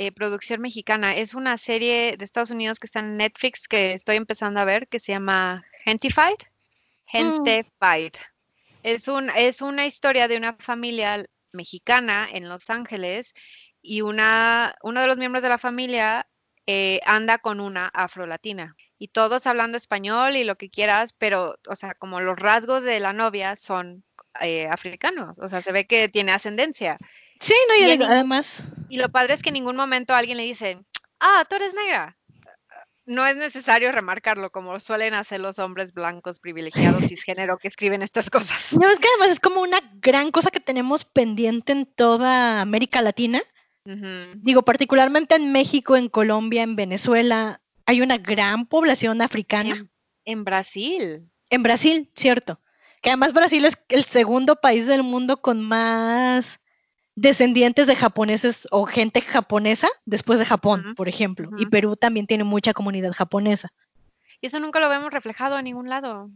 eh, 0.00 0.12
producción 0.12 0.60
mexicana, 0.60 1.16
es 1.16 1.34
una 1.34 1.58
serie 1.58 2.16
de 2.16 2.24
Estados 2.24 2.52
Unidos 2.52 2.78
que 2.78 2.86
está 2.86 3.00
en 3.00 3.16
Netflix 3.16 3.66
que 3.66 3.94
estoy 3.94 4.14
empezando 4.14 4.60
a 4.60 4.64
ver, 4.64 4.86
que 4.86 5.00
se 5.00 5.10
llama 5.10 5.64
Gentified. 5.84 6.38
Gentified. 7.06 8.12
Es, 8.84 9.08
un, 9.08 9.28
es 9.30 9.60
una 9.60 9.86
historia 9.86 10.28
de 10.28 10.36
una 10.36 10.54
familia 10.60 11.24
mexicana 11.52 12.28
en 12.30 12.48
Los 12.48 12.70
Ángeles 12.70 13.32
y 13.82 14.02
una, 14.02 14.76
uno 14.82 15.00
de 15.00 15.08
los 15.08 15.18
miembros 15.18 15.42
de 15.42 15.48
la 15.48 15.58
familia 15.58 16.28
eh, 16.68 17.00
anda 17.04 17.38
con 17.38 17.58
una 17.58 17.86
afrolatina 17.88 18.76
y 18.98 19.08
todos 19.08 19.48
hablando 19.48 19.76
español 19.76 20.36
y 20.36 20.44
lo 20.44 20.56
que 20.56 20.70
quieras, 20.70 21.12
pero, 21.12 21.58
o 21.66 21.74
sea, 21.74 21.94
como 21.94 22.20
los 22.20 22.38
rasgos 22.38 22.84
de 22.84 23.00
la 23.00 23.12
novia 23.12 23.56
son 23.56 24.04
eh, 24.40 24.68
africanos, 24.68 25.40
o 25.40 25.48
sea, 25.48 25.60
se 25.60 25.72
ve 25.72 25.88
que 25.88 26.08
tiene 26.08 26.30
ascendencia. 26.30 26.98
Sí, 27.40 27.54
no, 27.68 27.86
y, 27.86 28.02
además. 28.02 28.62
Y 28.88 28.96
lo 28.96 29.08
padre 29.10 29.34
es 29.34 29.42
que 29.42 29.50
en 29.50 29.54
ningún 29.54 29.76
momento 29.76 30.14
alguien 30.14 30.36
le 30.36 30.44
dice, 30.44 30.78
ah, 31.20 31.44
tú 31.48 31.56
eres 31.56 31.74
negra. 31.74 32.16
No 33.06 33.26
es 33.26 33.36
necesario 33.36 33.90
remarcarlo 33.90 34.50
como 34.50 34.78
suelen 34.80 35.14
hacer 35.14 35.40
los 35.40 35.58
hombres 35.58 35.94
blancos 35.94 36.40
privilegiados 36.40 37.04
cisgénero 37.08 37.58
que 37.58 37.68
escriben 37.68 38.02
estas 38.02 38.28
cosas. 38.28 38.72
No, 38.72 38.88
es 38.88 38.98
que 38.98 39.08
además 39.08 39.30
es 39.30 39.40
como 39.40 39.62
una 39.62 39.80
gran 39.94 40.30
cosa 40.30 40.50
que 40.50 40.60
tenemos 40.60 41.04
pendiente 41.04 41.72
en 41.72 41.86
toda 41.86 42.60
América 42.60 43.02
Latina. 43.02 43.40
Digo, 44.34 44.64
particularmente 44.66 45.34
en 45.34 45.50
México, 45.50 45.96
en 45.96 46.10
Colombia, 46.10 46.62
en 46.62 46.76
Venezuela, 46.76 47.62
hay 47.86 48.02
una 48.02 48.18
gran 48.18 48.66
población 48.66 49.22
africana. 49.22 49.76
En, 50.26 50.44
Brasil. 50.44 51.26
En 51.48 51.62
Brasil, 51.62 52.10
cierto. 52.14 52.60
Que 53.00 53.08
además 53.08 53.32
Brasil 53.32 53.64
es 53.64 53.78
el 53.88 54.04
segundo 54.04 54.56
país 54.56 54.86
del 54.86 55.02
mundo 55.02 55.40
con 55.40 55.62
más 55.62 56.60
descendientes 57.20 57.86
de 57.86 57.96
japoneses 57.96 58.68
o 58.70 58.86
gente 58.86 59.20
japonesa 59.20 59.88
después 60.06 60.38
de 60.38 60.44
Japón, 60.44 60.94
por 60.96 61.08
ejemplo. 61.08 61.50
Y 61.58 61.66
Perú 61.66 61.96
también 61.96 62.26
tiene 62.26 62.44
mucha 62.44 62.72
comunidad 62.72 63.12
japonesa. 63.12 63.72
Y 64.40 64.46
eso 64.46 64.60
nunca 64.60 64.78
lo 64.78 64.88
vemos 64.88 65.12
reflejado 65.12 65.58
en 65.58 65.64
ningún 65.64 65.88
lado. 65.88 66.30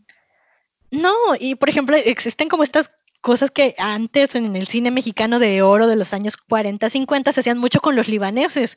No, 0.90 1.12
y 1.38 1.54
por 1.54 1.68
ejemplo, 1.68 1.96
existen 1.96 2.48
como 2.48 2.64
estas 2.64 2.90
cosas 3.20 3.50
que 3.52 3.76
antes 3.78 4.34
en 4.34 4.56
el 4.56 4.66
cine 4.66 4.90
mexicano 4.90 5.38
de 5.38 5.62
oro 5.62 5.86
de 5.86 5.96
los 5.96 6.12
años 6.12 6.36
40, 6.36 6.90
50 6.90 7.32
se 7.32 7.40
hacían 7.40 7.58
mucho 7.58 7.80
con 7.80 7.94
los 7.94 8.08
libaneses. 8.08 8.76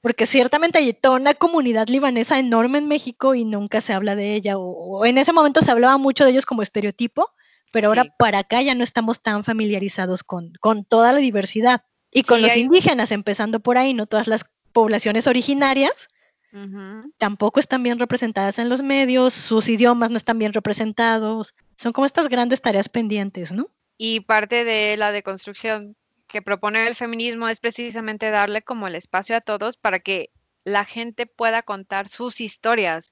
Porque 0.00 0.26
ciertamente 0.26 0.78
hay 0.78 0.92
toda 0.92 1.14
una 1.14 1.34
comunidad 1.34 1.86
libanesa 1.86 2.40
enorme 2.40 2.78
en 2.78 2.88
México 2.88 3.36
y 3.36 3.44
nunca 3.44 3.80
se 3.80 3.92
habla 3.92 4.16
de 4.16 4.34
ella. 4.34 4.58
O, 4.58 5.04
en 5.04 5.18
ese 5.18 5.32
momento 5.32 5.60
se 5.60 5.70
hablaba 5.70 5.98
mucho 5.98 6.24
de 6.24 6.32
ellos 6.32 6.46
como 6.46 6.62
estereotipo, 6.62 7.30
pero 7.72 7.88
ahora 7.88 8.04
para 8.18 8.38
acá 8.38 8.62
ya 8.62 8.74
no 8.74 8.84
estamos 8.84 9.22
tan 9.22 9.44
familiarizados 9.44 10.22
con, 10.22 10.52
con 10.60 10.84
toda 10.84 11.12
la 11.12 11.18
diversidad. 11.18 11.82
Y 12.12 12.24
con 12.24 12.42
los 12.42 12.56
indígenas, 12.56 13.12
empezando 13.12 13.60
por 13.60 13.78
ahí, 13.78 13.94
no 13.94 14.06
todas 14.06 14.26
las 14.26 14.44
poblaciones 14.72 15.26
originarias. 15.26 16.08
Tampoco 17.18 17.60
están 17.60 17.84
bien 17.84 18.00
representadas 18.00 18.58
en 18.58 18.68
los 18.68 18.82
medios, 18.82 19.32
sus 19.34 19.68
idiomas 19.68 20.10
no 20.10 20.16
están 20.16 20.38
bien 20.38 20.52
representados. 20.52 21.54
Son 21.76 21.92
como 21.92 22.06
estas 22.06 22.28
grandes 22.28 22.60
tareas 22.60 22.88
pendientes, 22.88 23.52
¿no? 23.52 23.66
Y 23.96 24.20
parte 24.20 24.64
de 24.64 24.96
la 24.96 25.12
deconstrucción 25.12 25.94
que 26.26 26.42
propone 26.42 26.88
el 26.88 26.96
feminismo 26.96 27.48
es 27.48 27.60
precisamente 27.60 28.30
darle 28.30 28.62
como 28.62 28.88
el 28.88 28.96
espacio 28.96 29.36
a 29.36 29.40
todos 29.40 29.76
para 29.76 30.00
que 30.00 30.30
la 30.64 30.84
gente 30.84 31.26
pueda 31.26 31.62
contar 31.62 32.08
sus 32.08 32.40
historias, 32.40 33.10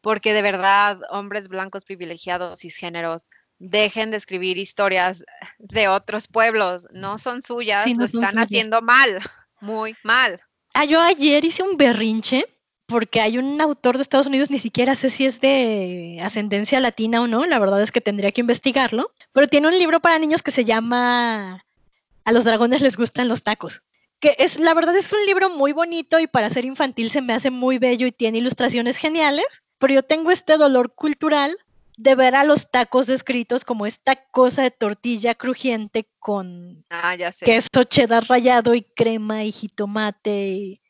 porque 0.00 0.32
de 0.32 0.42
verdad 0.42 0.98
hombres 1.10 1.48
blancos 1.48 1.84
privilegiados, 1.84 2.60
cisgéneros, 2.60 3.22
dejen 3.58 4.10
de 4.10 4.16
escribir 4.16 4.58
historias 4.58 5.24
de 5.58 5.88
otros 5.88 6.28
pueblos, 6.28 6.88
no 6.92 7.18
son 7.18 7.42
suyas, 7.42 7.86
lo 7.86 8.04
están 8.04 8.38
haciendo 8.38 8.82
mal, 8.82 9.20
muy 9.60 9.96
mal. 10.02 10.40
Ah, 10.74 10.84
yo 10.84 11.00
ayer 11.00 11.44
hice 11.44 11.62
un 11.62 11.76
berrinche 11.76 12.46
porque 12.86 13.20
hay 13.20 13.38
un 13.38 13.60
autor 13.60 13.96
de 13.96 14.02
Estados 14.02 14.26
Unidos, 14.26 14.50
ni 14.50 14.58
siquiera 14.58 14.94
sé 14.94 15.08
si 15.08 15.24
es 15.24 15.40
de 15.40 16.18
ascendencia 16.22 16.80
latina 16.80 17.22
o 17.22 17.26
no, 17.26 17.46
la 17.46 17.58
verdad 17.58 17.82
es 17.82 17.92
que 17.92 18.00
tendría 18.00 18.32
que 18.32 18.42
investigarlo, 18.42 19.10
pero 19.32 19.48
tiene 19.48 19.68
un 19.68 19.78
libro 19.78 20.00
para 20.00 20.18
niños 20.18 20.42
que 20.42 20.50
se 20.50 20.64
llama 20.64 21.64
A 22.24 22.32
los 22.32 22.44
dragones 22.44 22.82
les 22.82 22.96
gustan 22.96 23.28
los 23.28 23.42
tacos. 23.42 23.82
Que 24.20 24.36
es, 24.38 24.58
la 24.58 24.74
verdad 24.74 24.96
es 24.96 25.12
un 25.12 25.24
libro 25.26 25.50
muy 25.50 25.72
bonito 25.72 26.18
y 26.18 26.26
para 26.26 26.50
ser 26.50 26.64
infantil 26.64 27.10
se 27.10 27.20
me 27.20 27.32
hace 27.32 27.50
muy 27.50 27.78
bello 27.78 28.06
y 28.06 28.12
tiene 28.12 28.38
ilustraciones 28.38 28.96
geniales, 28.96 29.62
pero 29.78 29.94
yo 29.94 30.02
tengo 30.02 30.30
este 30.30 30.56
dolor 30.56 30.94
cultural 30.94 31.56
de 31.96 32.14
ver 32.14 32.34
a 32.34 32.44
los 32.44 32.70
tacos 32.70 33.06
descritos 33.06 33.64
como 33.64 33.86
esta 33.86 34.16
cosa 34.16 34.62
de 34.62 34.70
tortilla 34.70 35.34
crujiente 35.34 36.08
con 36.18 36.84
ah, 36.90 37.16
queso 37.44 37.84
cheddar 37.84 38.26
rallado 38.28 38.74
y 38.74 38.82
crema 38.82 39.44
y 39.44 39.52
jitomate. 39.52 40.80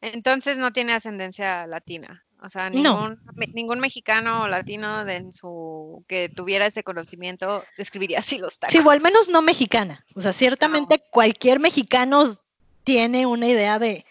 Entonces 0.00 0.56
no 0.56 0.72
tiene 0.72 0.92
ascendencia 0.92 1.66
latina. 1.66 2.24
O 2.42 2.48
sea, 2.48 2.70
ningún, 2.70 3.20
ningún 3.52 3.80
mexicano 3.80 4.44
o 4.44 4.48
latino 4.48 5.04
de 5.04 5.30
su, 5.32 6.04
que 6.08 6.30
tuviera 6.30 6.64
ese 6.66 6.82
conocimiento 6.82 7.62
describiría 7.76 8.20
así 8.20 8.38
los 8.38 8.58
tacos. 8.58 8.72
Sí, 8.72 8.78
o 8.78 8.90
al 8.90 9.02
menos 9.02 9.28
no 9.28 9.42
mexicana. 9.42 10.06
O 10.14 10.22
sea, 10.22 10.32
ciertamente 10.32 11.02
cualquier 11.10 11.60
mexicano 11.60 12.34
tiene 12.82 13.26
una 13.26 13.46
idea 13.46 13.78
de, 13.78 14.06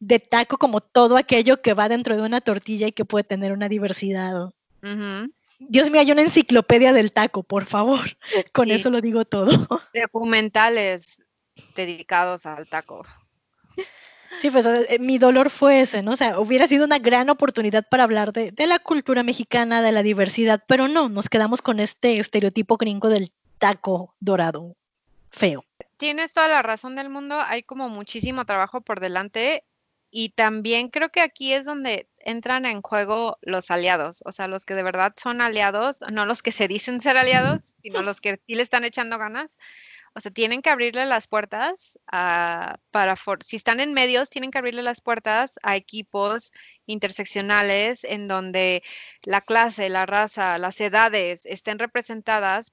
de, 0.00 0.18
taco 0.18 0.58
como 0.58 0.80
todo 0.80 1.16
aquello 1.16 1.62
que 1.62 1.74
va 1.74 1.88
dentro 1.88 2.16
de 2.16 2.22
una 2.22 2.40
tortilla 2.40 2.88
y 2.88 2.92
que 2.92 3.04
puede 3.04 3.22
tener 3.22 3.52
una 3.52 3.68
diversidad. 3.68 4.50
Dios 5.58 5.90
mío, 5.90 6.00
hay 6.00 6.12
una 6.12 6.22
enciclopedia 6.22 6.92
del 6.92 7.12
taco, 7.12 7.42
por 7.42 7.64
favor. 7.66 8.00
Con 8.52 8.70
eso 8.70 8.90
lo 8.90 9.00
digo 9.00 9.24
todo. 9.24 9.48
Documentales 9.94 11.20
dedicados 11.74 12.46
al 12.46 12.66
taco. 12.68 13.04
Sí, 14.38 14.50
pues 14.50 14.66
eh, 14.66 14.98
mi 15.00 15.18
dolor 15.18 15.50
fue 15.50 15.80
ese, 15.80 16.02
¿no? 16.02 16.12
O 16.12 16.16
sea, 16.16 16.38
hubiera 16.38 16.66
sido 16.66 16.84
una 16.84 16.98
gran 16.98 17.28
oportunidad 17.28 17.84
para 17.88 18.04
hablar 18.04 18.32
de, 18.32 18.52
de, 18.52 18.66
la 18.66 18.78
cultura 18.78 19.22
mexicana, 19.22 19.82
de 19.82 19.90
la 19.90 20.02
diversidad, 20.02 20.62
pero 20.68 20.86
no, 20.86 21.08
nos 21.08 21.28
quedamos 21.28 21.60
con 21.60 21.80
este 21.80 22.20
estereotipo 22.20 22.76
gringo 22.76 23.08
del 23.08 23.32
taco 23.58 24.14
dorado, 24.20 24.76
feo. 25.30 25.64
Tienes 25.96 26.32
toda 26.32 26.46
la 26.46 26.62
razón 26.62 26.94
del 26.94 27.08
mundo, 27.08 27.40
hay 27.44 27.64
como 27.64 27.88
muchísimo 27.88 28.44
trabajo 28.44 28.80
por 28.80 29.00
delante 29.00 29.64
y 30.10 30.30
también 30.30 30.88
creo 30.88 31.10
que 31.10 31.20
aquí 31.20 31.52
es 31.52 31.64
donde 31.64 32.08
entran 32.18 32.66
en 32.66 32.82
juego 32.82 33.38
los 33.42 33.70
aliados, 33.70 34.22
o 34.24 34.32
sea, 34.32 34.48
los 34.48 34.64
que 34.64 34.74
de 34.74 34.82
verdad 34.82 35.14
son 35.16 35.40
aliados, 35.40 35.98
no 36.10 36.26
los 36.26 36.42
que 36.42 36.52
se 36.52 36.68
dicen 36.68 37.00
ser 37.00 37.16
aliados, 37.16 37.60
sino 37.82 38.02
los 38.02 38.20
que 38.20 38.40
sí 38.46 38.54
le 38.54 38.62
están 38.62 38.84
echando 38.84 39.18
ganas 39.18 39.58
o 40.18 40.20
sea, 40.20 40.32
tienen 40.32 40.62
que 40.62 40.70
abrirle 40.70 41.06
las 41.06 41.28
puertas 41.28 41.98
a, 42.10 42.80
para, 42.90 43.14
si 43.40 43.56
están 43.56 43.78
en 43.78 43.94
medios, 43.94 44.30
tienen 44.30 44.50
que 44.50 44.58
abrirle 44.58 44.82
las 44.82 45.00
puertas 45.00 45.58
a 45.62 45.76
equipos 45.76 46.52
interseccionales 46.86 48.02
en 48.02 48.26
donde 48.26 48.82
la 49.22 49.40
clase, 49.40 49.88
la 49.88 50.06
raza, 50.06 50.58
las 50.58 50.80
edades 50.80 51.46
estén 51.46 51.78
representadas 51.78 52.72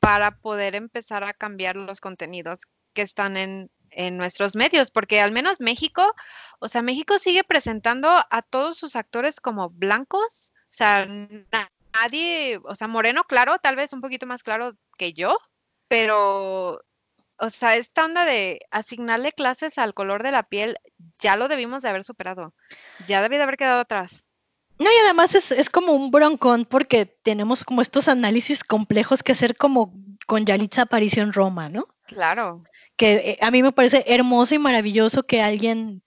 para 0.00 0.38
poder 0.38 0.74
empezar 0.74 1.22
a 1.22 1.34
cambiar 1.34 1.76
los 1.76 2.00
contenidos 2.00 2.60
que 2.92 3.02
están 3.02 3.36
en, 3.36 3.70
en 3.90 4.16
nuestros 4.16 4.56
medios, 4.56 4.90
porque 4.90 5.20
al 5.20 5.32
menos 5.32 5.60
México, 5.60 6.14
o 6.58 6.68
sea, 6.68 6.82
México 6.82 7.18
sigue 7.18 7.44
presentando 7.44 8.08
a 8.08 8.42
todos 8.42 8.76
sus 8.76 8.96
actores 8.96 9.40
como 9.40 9.70
blancos, 9.70 10.52
o 10.54 10.72
sea, 10.72 11.06
nadie, 11.92 12.60
o 12.64 12.74
sea, 12.74 12.88
moreno, 12.88 13.24
claro, 13.24 13.58
tal 13.58 13.76
vez 13.76 13.92
un 13.92 14.00
poquito 14.00 14.26
más 14.26 14.42
claro 14.42 14.76
que 14.96 15.12
yo, 15.12 15.36
pero, 15.88 16.80
o 17.38 17.50
sea, 17.50 17.76
esta 17.76 18.04
onda 18.04 18.24
de 18.24 18.60
asignarle 18.70 19.32
clases 19.32 19.78
al 19.78 19.94
color 19.94 20.22
de 20.22 20.32
la 20.32 20.44
piel, 20.44 20.76
ya 21.18 21.36
lo 21.36 21.48
debimos 21.48 21.82
de 21.82 21.88
haber 21.88 22.04
superado. 22.04 22.54
Ya 23.06 23.22
debía 23.22 23.38
de 23.38 23.44
haber 23.44 23.56
quedado 23.56 23.80
atrás. 23.80 24.24
No, 24.80 24.86
y 24.90 24.96
además 25.04 25.34
es, 25.34 25.68
como 25.68 25.92
un 25.92 26.10
broncón 26.10 26.64
porque 26.64 27.04
tenemos 27.04 27.64
como 27.64 27.82
estos 27.82 28.08
análisis 28.08 28.64
complejos 28.64 29.22
que 29.22 29.32
hacer 29.32 29.54
como 29.54 29.92
con 30.26 30.46
Yalitza 30.46 30.82
Aparicio 30.82 31.22
en 31.22 31.34
Roma, 31.34 31.68
¿no? 31.68 31.84
Claro. 32.10 32.64
Que 32.96 33.12
eh, 33.12 33.38
a 33.40 33.50
mí 33.50 33.62
me 33.62 33.72
parece 33.72 34.04
hermoso 34.06 34.54
y 34.54 34.58
maravilloso 34.58 35.22
que 35.22 35.40
alguien, 35.40 36.02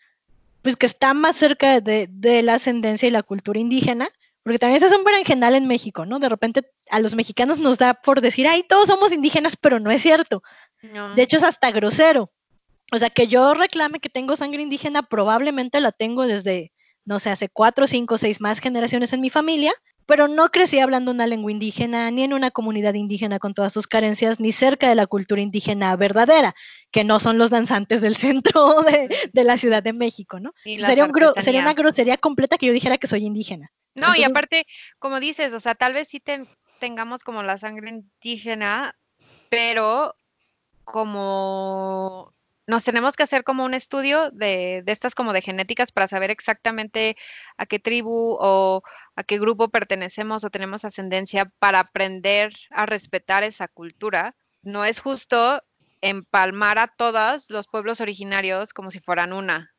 pues 0.62 0.76
que 0.76 0.86
está 0.86 1.14
más 1.14 1.38
cerca 1.38 1.80
de, 1.80 2.08
de 2.10 2.42
la 2.42 2.56
ascendencia 2.56 3.08
y 3.08 3.12
la 3.12 3.24
cultura 3.24 3.60
indígena, 3.60 4.10
porque 4.44 4.60
también 4.60 4.84
es 4.84 4.92
un 4.92 5.06
berenjenal 5.06 5.56
en 5.56 5.68
México, 5.68 6.06
¿no? 6.06 6.20
De 6.20 6.28
repente 6.28 6.70
a 6.90 7.00
los 7.00 7.16
mexicanos 7.16 7.60
nos 7.60 7.78
da 7.78 7.94
por 7.94 8.20
decir, 8.20 8.48
ay, 8.48 8.64
todos 8.64 8.88
somos 8.88 9.14
indígenas, 9.14 9.56
pero 9.56 9.80
no 9.80 9.90
es 9.90 10.02
cierto. 10.02 10.44
De 11.16 11.22
hecho, 11.22 11.38
es 11.38 11.44
hasta 11.44 11.72
grosero. 11.72 12.30
O 12.92 13.00
sea, 13.00 13.10
que 13.10 13.28
yo 13.28 13.54
reclame 13.54 14.02
que 14.02 14.10
tengo 14.10 14.36
sangre 14.36 14.62
indígena, 14.62 15.02
probablemente 15.02 15.80
la 15.80 15.94
tengo 15.94 16.28
desde, 16.28 16.74
no 17.06 17.20
sé, 17.20 17.30
hace 17.30 17.48
cuatro, 17.48 17.88
cinco, 17.88 18.18
seis 18.18 18.42
más 18.42 18.60
generaciones 18.60 19.14
en 19.14 19.22
mi 19.22 19.30
familia, 19.30 19.74
pero 20.06 20.28
no 20.28 20.50
crecí 20.50 20.80
hablando 20.80 21.12
una 21.12 21.28
lengua 21.28 21.52
indígena, 21.52 22.10
ni 22.12 22.24
en 22.24 22.34
una 22.34 22.52
comunidad 22.52 22.94
indígena 22.94 23.40
con 23.40 23.54
todas 23.54 23.74
sus 23.74 23.88
carencias, 23.88 24.40
ni 24.40 24.52
cerca 24.52 24.88
de 24.90 24.96
la 24.96 25.08
cultura 25.08 25.42
indígena 25.42 25.96
verdadera, 25.96 26.56
que 26.92 27.04
no 27.04 27.20
son 27.20 27.38
los 27.38 27.50
danzantes 27.50 28.02
del 28.02 28.16
centro 28.56 28.84
de, 28.84 29.44
la 29.44 29.58
Ciudad 29.58 29.84
de 29.84 29.94
México, 29.94 30.40
¿no? 30.40 30.54
Sería, 30.64 31.10
sería, 31.38 31.62
una 31.62 31.74
grosería 31.74 32.18
completa 32.18 32.58
que 32.58 32.68
yo 32.68 32.74
dijera 32.74 32.98
que 32.98 33.08
soy 33.08 33.26
indígena. 33.26 33.72
No, 33.96 34.16
y 34.16 34.24
aparte, 34.24 34.66
como 35.00 35.20
dices, 35.20 35.54
o 35.54 35.60
sea, 35.60 35.76
tal 35.76 35.94
vez 35.94 36.08
sí 36.10 36.22
tengamos 36.80 37.24
como 37.24 37.44
la 37.44 37.58
sangre 37.58 37.90
indígena, 37.90 38.96
pero 39.50 40.16
como 40.84 42.34
nos 42.68 42.84
tenemos 42.84 43.16
que 43.16 43.24
hacer 43.24 43.44
como 43.44 43.66
un 43.66 43.74
estudio 43.74 44.30
de, 44.32 44.84
de, 44.86 44.92
estas 44.92 45.16
como 45.16 45.34
de 45.34 45.42
genéticas 45.42 45.92
para 45.92 46.08
saber 46.08 46.32
exactamente 46.32 47.18
a 47.58 47.66
qué 47.66 47.80
tribu 47.80 48.38
o 48.40 48.82
a 49.16 49.24
qué 49.24 49.40
grupo 49.40 49.70
pertenecemos 49.70 50.44
o 50.44 50.50
tenemos 50.50 50.86
ascendencia 50.86 51.52
para 51.60 51.80
aprender 51.80 52.54
a 52.72 52.86
respetar 52.86 53.44
esa 53.44 53.68
cultura. 53.68 54.36
No 54.62 54.86
es 54.86 55.00
justo 55.00 55.62
empalmar 56.02 56.80
a 56.80 56.88
todos 56.88 57.50
los 57.50 57.68
pueblos 57.68 58.02
originarios 58.02 58.74
como 58.74 58.92
si 58.92 59.00
fueran 59.00 59.34
una, 59.34 59.74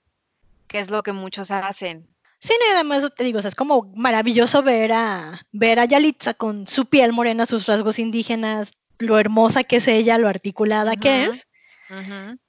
que 0.68 0.78
es 0.78 0.90
lo 0.90 1.02
que 1.02 1.12
muchos 1.12 1.50
hacen. 1.50 2.08
Sí, 2.38 2.52
y 2.52 2.72
además 2.74 3.10
te 3.16 3.24
digo, 3.24 3.38
es 3.38 3.54
como 3.54 3.90
maravilloso 3.94 4.62
ver 4.62 4.92
a, 4.92 5.46
ver 5.52 5.78
a 5.78 5.86
Yalitza 5.86 6.34
con 6.34 6.66
su 6.66 6.86
piel 6.86 7.12
morena, 7.12 7.46
sus 7.46 7.66
rasgos 7.66 7.98
indígenas, 7.98 8.72
lo 8.98 9.18
hermosa 9.18 9.64
que 9.64 9.76
es 9.76 9.88
ella, 9.88 10.18
lo 10.18 10.28
articulada 10.28 10.96
que 10.96 11.24
es. 11.24 11.46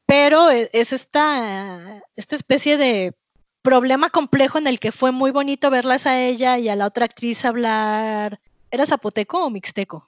Pero 0.06 0.50
e, 0.52 0.70
es 0.74 0.94
esta, 0.94 2.02
esta 2.16 2.36
especie 2.36 2.78
de 2.78 3.14
problema 3.62 4.10
complejo 4.10 4.58
en 4.58 4.68
el 4.68 4.80
que 4.80 4.92
fue 4.92 5.12
muy 5.12 5.32
bonito 5.32 5.70
verlas 5.70 6.06
a 6.06 6.22
ella 6.22 6.58
y 6.58 6.70
a 6.70 6.76
la 6.76 6.86
otra 6.86 7.06
actriz 7.06 7.44
hablar. 7.46 8.40
¿Era 8.72 8.86
zapoteco 8.86 9.44
o 9.44 9.50
mixteco? 9.50 10.08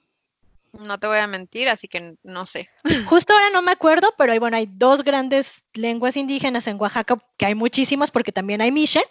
No 0.72 0.98
te 0.98 1.06
voy 1.06 1.18
a 1.18 1.26
mentir, 1.26 1.68
así 1.68 1.88
que 1.88 2.16
no 2.22 2.46
sé. 2.46 2.68
Justo 3.06 3.32
ahora 3.32 3.50
no 3.50 3.62
me 3.62 3.72
acuerdo, 3.72 4.14
pero 4.16 4.32
hay, 4.32 4.38
bueno, 4.38 4.56
hay 4.56 4.68
dos 4.70 5.02
grandes 5.02 5.64
lenguas 5.74 6.16
indígenas 6.16 6.66
en 6.66 6.80
Oaxaca, 6.80 7.18
que 7.36 7.46
hay 7.46 7.54
muchísimas 7.54 8.10
porque 8.10 8.32
también 8.32 8.60
hay 8.60 8.72
miche. 8.72 9.02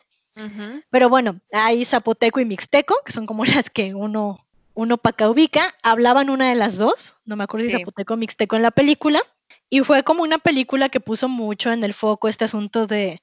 Pero 0.91 1.09
bueno, 1.09 1.39
hay 1.51 1.84
zapoteco 1.84 2.39
y 2.39 2.45
mixteco, 2.45 2.95
que 3.03 3.11
son 3.11 3.26
como 3.26 3.43
las 3.65 3.72
que 3.72 3.95
uno, 3.95 4.45
uno 4.76 4.97
para 4.97 5.13
acá 5.13 5.30
ubica. 5.30 5.74
Hablaban 5.82 6.30
una 6.30 6.49
de 6.49 6.55
las 6.55 6.78
dos, 6.78 7.15
no 7.26 7.36
me 7.36 7.43
acuerdo 7.43 7.68
si 7.68 7.78
zapoteco 7.80 8.13
o 8.13 8.18
mixteco 8.18 8.55
en 8.55 8.61
la 8.61 8.72
película. 8.72 9.20
Y 9.70 9.82
fue 9.82 10.03
como 10.03 10.24
una 10.24 10.38
película 10.38 10.89
que 10.89 10.99
puso 10.99 11.28
mucho 11.28 11.72
en 11.72 11.84
el 11.84 11.93
foco 11.93 12.28
este 12.28 12.45
asunto 12.45 12.88
de 12.88 13.22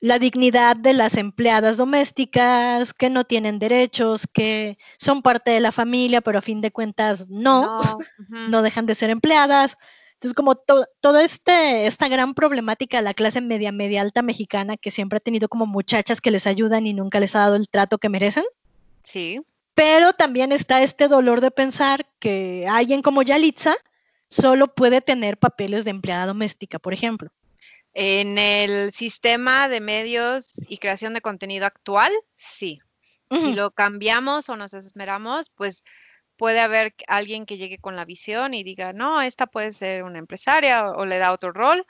la 0.00 0.18
dignidad 0.18 0.76
de 0.76 0.92
las 0.92 1.16
empleadas 1.16 1.76
domésticas, 1.76 2.92
que 2.92 3.08
no 3.08 3.24
tienen 3.24 3.58
derechos, 3.58 4.26
que 4.32 4.78
son 4.98 5.22
parte 5.22 5.52
de 5.52 5.60
la 5.60 5.72
familia, 5.72 6.20
pero 6.20 6.38
a 6.38 6.42
fin 6.42 6.60
de 6.60 6.70
cuentas 6.70 7.28
no, 7.28 7.80
no, 8.28 8.62
dejan 8.62 8.86
de 8.86 8.94
ser 8.94 9.10
empleadas. 9.10 9.76
Entonces, 10.14 10.34
como 10.34 10.54
toda 10.54 11.24
este, 11.24 11.86
esta 11.86 12.08
gran 12.08 12.34
problemática 12.34 12.98
de 12.98 13.02
la 13.04 13.14
clase 13.14 13.40
media, 13.40 13.70
media 13.70 14.00
alta 14.00 14.22
mexicana, 14.22 14.76
que 14.76 14.90
siempre 14.90 15.18
ha 15.18 15.20
tenido 15.20 15.48
como 15.48 15.66
muchachas 15.66 16.20
que 16.20 16.30
les 16.30 16.46
ayudan 16.46 16.86
y 16.86 16.94
nunca 16.94 17.20
les 17.20 17.34
ha 17.34 17.40
dado 17.40 17.56
el 17.56 17.68
trato 17.68 17.98
que 17.98 18.08
merecen. 18.08 18.44
Sí. 19.04 19.40
Pero 19.74 20.14
también 20.14 20.52
está 20.52 20.82
este 20.82 21.06
dolor 21.08 21.42
de 21.42 21.50
pensar 21.50 22.06
que 22.18 22.66
alguien 22.68 23.02
como 23.02 23.22
Yalitza 23.22 23.74
solo 24.28 24.74
puede 24.74 25.00
tener 25.00 25.38
papeles 25.38 25.84
de 25.84 25.90
empleada 25.90 26.26
doméstica, 26.26 26.78
por 26.78 26.92
ejemplo. 26.92 27.30
En 27.94 28.38
el 28.38 28.92
sistema 28.92 29.68
de 29.68 29.80
medios 29.80 30.52
y 30.68 30.78
creación 30.78 31.14
de 31.14 31.20
contenido 31.20 31.66
actual, 31.66 32.12
sí. 32.36 32.80
Si 33.30 33.54
lo 33.54 33.72
cambiamos 33.72 34.48
o 34.48 34.56
nos 34.56 34.72
esmeramos, 34.72 35.50
pues 35.50 35.82
puede 36.36 36.60
haber 36.60 36.94
alguien 37.08 37.46
que 37.46 37.56
llegue 37.56 37.78
con 37.78 37.96
la 37.96 38.04
visión 38.04 38.54
y 38.54 38.62
diga, 38.62 38.92
no, 38.92 39.20
esta 39.22 39.46
puede 39.46 39.72
ser 39.72 40.04
una 40.04 40.18
empresaria 40.18 40.90
o, 40.90 41.06
le 41.06 41.18
da 41.18 41.32
otro 41.32 41.52
rol, 41.52 41.84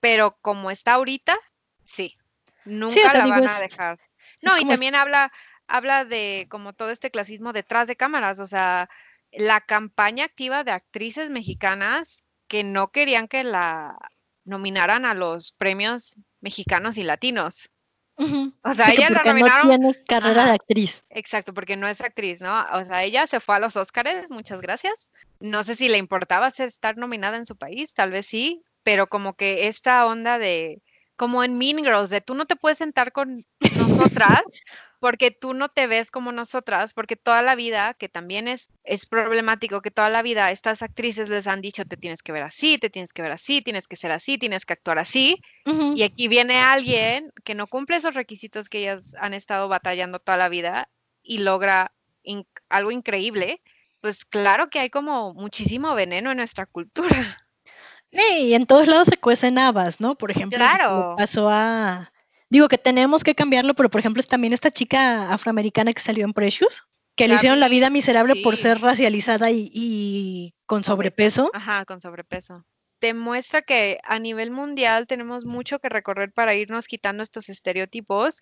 pero 0.00 0.36
como 0.40 0.70
está 0.70 0.94
ahorita, 0.94 1.36
sí, 1.84 2.16
nunca 2.64 3.12
la 3.12 3.26
van 3.26 3.48
a 3.48 3.58
dejar. 3.60 3.98
No, 4.42 4.56
y 4.58 4.64
también 4.66 4.94
habla, 4.94 5.32
habla 5.66 6.04
de 6.04 6.46
como 6.48 6.74
todo 6.74 6.90
este 6.90 7.10
clasismo 7.10 7.52
detrás 7.52 7.88
de 7.88 7.96
cámaras, 7.96 8.38
o 8.38 8.46
sea, 8.46 8.88
la 9.32 9.60
campaña 9.60 10.24
activa 10.24 10.64
de 10.64 10.72
actrices 10.72 11.30
mexicanas 11.30 12.24
que 12.48 12.64
no 12.64 12.90
querían 12.90 13.28
que 13.28 13.44
la 13.44 13.96
nominaran 14.44 15.04
a 15.04 15.14
los 15.14 15.52
premios 15.52 16.16
mexicanos 16.40 16.96
y 16.96 17.04
latinos. 17.04 17.70
O 18.16 18.74
sea, 18.74 18.90
ella 18.92 19.10
la 19.10 19.22
nominaron. 19.22 19.68
No 19.68 19.78
tiene 19.78 20.04
carrera 20.04 20.46
de 20.46 20.52
actriz. 20.52 21.04
Exacto, 21.10 21.54
porque 21.54 21.76
no 21.76 21.86
es 21.86 22.00
actriz, 22.00 22.40
¿no? 22.40 22.64
O 22.72 22.84
sea, 22.84 23.04
ella 23.04 23.26
se 23.28 23.38
fue 23.38 23.56
a 23.56 23.60
los 23.60 23.76
Óscares, 23.76 24.30
muchas 24.30 24.60
gracias. 24.60 25.12
No 25.38 25.62
sé 25.62 25.76
si 25.76 25.88
le 25.88 25.98
importaba 25.98 26.48
estar 26.48 26.96
nominada 26.96 27.36
en 27.36 27.46
su 27.46 27.56
país, 27.56 27.94
tal 27.94 28.10
vez 28.10 28.26
sí, 28.26 28.64
pero 28.82 29.06
como 29.06 29.34
que 29.34 29.68
esta 29.68 30.04
onda 30.06 30.38
de, 30.38 30.82
como 31.14 31.44
en 31.44 31.58
Mean 31.58 31.78
Girls, 31.78 32.10
de 32.10 32.20
tú 32.20 32.34
no 32.34 32.46
te 32.46 32.56
puedes 32.56 32.78
sentar 32.78 33.12
con 33.12 33.46
nosotras 33.76 34.40
porque 35.00 35.30
tú 35.30 35.54
no 35.54 35.68
te 35.68 35.86
ves 35.86 36.10
como 36.10 36.32
nosotras, 36.32 36.92
porque 36.92 37.16
toda 37.16 37.42
la 37.42 37.54
vida, 37.54 37.94
que 37.94 38.08
también 38.08 38.48
es, 38.48 38.70
es 38.84 39.06
problemático, 39.06 39.80
que 39.80 39.90
toda 39.90 40.10
la 40.10 40.22
vida 40.22 40.50
estas 40.50 40.82
actrices 40.82 41.28
les 41.28 41.46
han 41.46 41.60
dicho, 41.60 41.84
te 41.84 41.96
tienes 41.96 42.22
que 42.22 42.32
ver 42.32 42.42
así, 42.42 42.78
te 42.78 42.90
tienes 42.90 43.12
que 43.12 43.22
ver 43.22 43.32
así, 43.32 43.62
tienes 43.62 43.86
que 43.86 43.96
ser 43.96 44.10
así, 44.10 44.38
tienes 44.38 44.66
que 44.66 44.72
actuar 44.72 44.98
así, 44.98 45.40
y 45.94 46.02
aquí 46.02 46.28
viene 46.28 46.58
alguien 46.58 47.32
que 47.44 47.54
no 47.54 47.66
cumple 47.66 47.96
esos 47.96 48.14
requisitos 48.14 48.68
que 48.68 48.78
ellas 48.78 49.14
han 49.20 49.34
estado 49.34 49.68
batallando 49.68 50.18
toda 50.18 50.38
la 50.38 50.48
vida 50.48 50.88
y 51.22 51.38
logra 51.38 51.92
algo 52.68 52.90
increíble, 52.90 53.60
pues 54.00 54.24
claro 54.24 54.70
que 54.70 54.80
hay 54.80 54.90
como 54.90 55.34
muchísimo 55.34 55.94
veneno 55.94 56.30
en 56.30 56.38
nuestra 56.38 56.66
cultura. 56.66 57.38
y 58.10 58.54
en 58.54 58.66
todos 58.66 58.88
lados 58.88 59.08
se 59.08 59.18
cuecen 59.18 59.58
habas, 59.58 60.00
¿no? 60.00 60.16
Por 60.16 60.30
ejemplo, 60.30 60.58
claro. 60.58 61.14
pasó 61.16 61.48
a 61.50 62.10
Digo 62.50 62.68
que 62.68 62.78
tenemos 62.78 63.24
que 63.24 63.34
cambiarlo, 63.34 63.74
pero 63.74 63.90
por 63.90 63.98
ejemplo, 63.98 64.20
es 64.20 64.28
también 64.28 64.52
esta 64.52 64.70
chica 64.70 65.32
afroamericana 65.32 65.92
que 65.92 66.00
salió 66.00 66.24
en 66.24 66.32
Precious, 66.32 66.82
que 67.14 67.28
le 67.28 67.34
hicieron 67.34 67.60
la 67.60 67.68
vida 67.68 67.90
miserable 67.90 68.36
por 68.42 68.56
ser 68.56 68.80
racializada 68.80 69.50
y, 69.50 70.54
con 70.66 70.84
sobrepeso. 70.84 71.50
Ajá, 71.52 71.84
con 71.84 72.00
sobrepeso. 72.00 72.64
Demuestra 73.00 73.62
que 73.62 74.00
a 74.02 74.18
nivel 74.18 74.50
mundial 74.50 75.06
tenemos 75.06 75.44
mucho 75.44 75.78
que 75.78 75.88
recorrer 75.88 76.32
para 76.32 76.54
irnos 76.54 76.86
quitando 76.86 77.22
estos 77.22 77.48
estereotipos. 77.48 78.40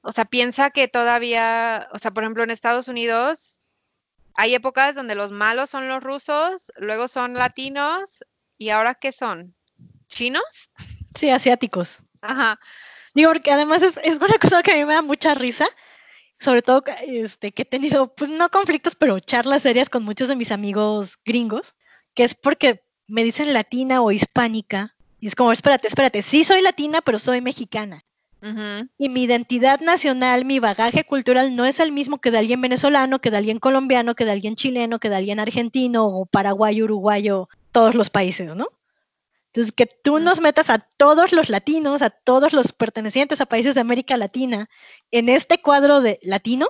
O 0.00 0.12
sea, 0.12 0.24
piensa 0.24 0.70
que 0.70 0.88
todavía, 0.88 1.88
o 1.92 1.98
sea, 1.98 2.10
por 2.10 2.24
ejemplo, 2.24 2.42
en 2.42 2.50
Estados 2.50 2.88
Unidos 2.88 3.60
hay 4.34 4.54
épocas 4.54 4.94
donde 4.94 5.14
los 5.14 5.30
malos 5.30 5.70
son 5.70 5.88
los 5.88 6.02
rusos, 6.02 6.72
luego 6.76 7.08
son 7.08 7.34
latinos 7.34 8.24
y 8.58 8.70
ahora 8.70 8.94
qué 8.94 9.12
son? 9.12 9.54
¿Chinos? 10.08 10.70
Sí, 11.14 11.30
asiáticos. 11.30 11.98
Ajá. 12.20 12.58
Digo, 13.14 13.30
porque 13.30 13.50
además 13.50 13.82
es, 13.82 13.94
es, 14.02 14.16
una 14.16 14.38
cosa 14.40 14.62
que 14.62 14.72
a 14.72 14.76
mí 14.76 14.84
me 14.84 14.94
da 14.94 15.02
mucha 15.02 15.34
risa, 15.34 15.66
sobre 16.38 16.62
todo 16.62 16.82
este, 17.06 17.52
que 17.52 17.62
he 17.62 17.66
tenido, 17.66 18.14
pues 18.14 18.30
no 18.30 18.48
conflictos, 18.48 18.94
pero 18.96 19.20
charlas 19.20 19.62
serias 19.62 19.90
con 19.90 20.02
muchos 20.02 20.28
de 20.28 20.36
mis 20.36 20.50
amigos 20.50 21.18
gringos, 21.24 21.74
que 22.14 22.24
es 22.24 22.34
porque 22.34 22.82
me 23.06 23.24
dicen 23.24 23.52
latina 23.52 24.00
o 24.02 24.10
hispánica, 24.10 24.96
y 25.20 25.26
es 25.28 25.34
como, 25.34 25.52
espérate, 25.52 25.86
espérate, 25.86 26.22
sí 26.22 26.42
soy 26.44 26.62
latina, 26.62 27.00
pero 27.00 27.18
soy 27.18 27.40
mexicana. 27.40 28.04
Y 28.98 29.08
mi 29.08 29.22
identidad 29.22 29.78
nacional, 29.80 30.44
mi 30.44 30.58
bagaje 30.58 31.04
cultural 31.04 31.54
no 31.54 31.64
es 31.64 31.78
el 31.78 31.92
mismo 31.92 32.20
que 32.20 32.32
de 32.32 32.38
alguien 32.38 32.60
venezolano, 32.60 33.20
que 33.20 33.30
de 33.30 33.36
alguien 33.36 33.60
colombiano, 33.60 34.16
que 34.16 34.24
de 34.24 34.32
alguien 34.32 34.56
chileno, 34.56 34.98
que 34.98 35.08
de 35.08 35.14
alguien 35.14 35.38
argentino 35.38 36.06
o 36.08 36.26
paraguayo, 36.26 36.84
uruguayo, 36.84 37.48
todos 37.70 37.94
los 37.94 38.10
países, 38.10 38.56
¿no? 38.56 38.66
Entonces, 39.52 39.74
que 39.74 39.84
tú 39.86 40.18
nos 40.18 40.40
metas 40.40 40.70
a 40.70 40.78
todos 40.78 41.32
los 41.32 41.50
latinos, 41.50 42.00
a 42.00 42.08
todos 42.08 42.54
los 42.54 42.72
pertenecientes 42.72 43.42
a 43.42 43.46
países 43.46 43.74
de 43.74 43.82
América 43.82 44.16
Latina 44.16 44.70
en 45.10 45.28
este 45.28 45.60
cuadro 45.60 46.00
de 46.00 46.18
latino 46.22 46.68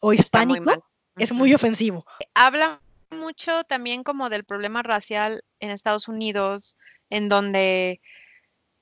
o 0.00 0.12
hispánico 0.12 0.84
es 1.16 1.32
muy 1.32 1.54
ofensivo. 1.54 2.04
Habla 2.34 2.82
mucho 3.10 3.64
también 3.64 4.04
como 4.04 4.28
del 4.28 4.44
problema 4.44 4.82
racial 4.82 5.42
en 5.58 5.70
Estados 5.70 6.06
Unidos, 6.06 6.76
en 7.08 7.30
donde 7.30 8.02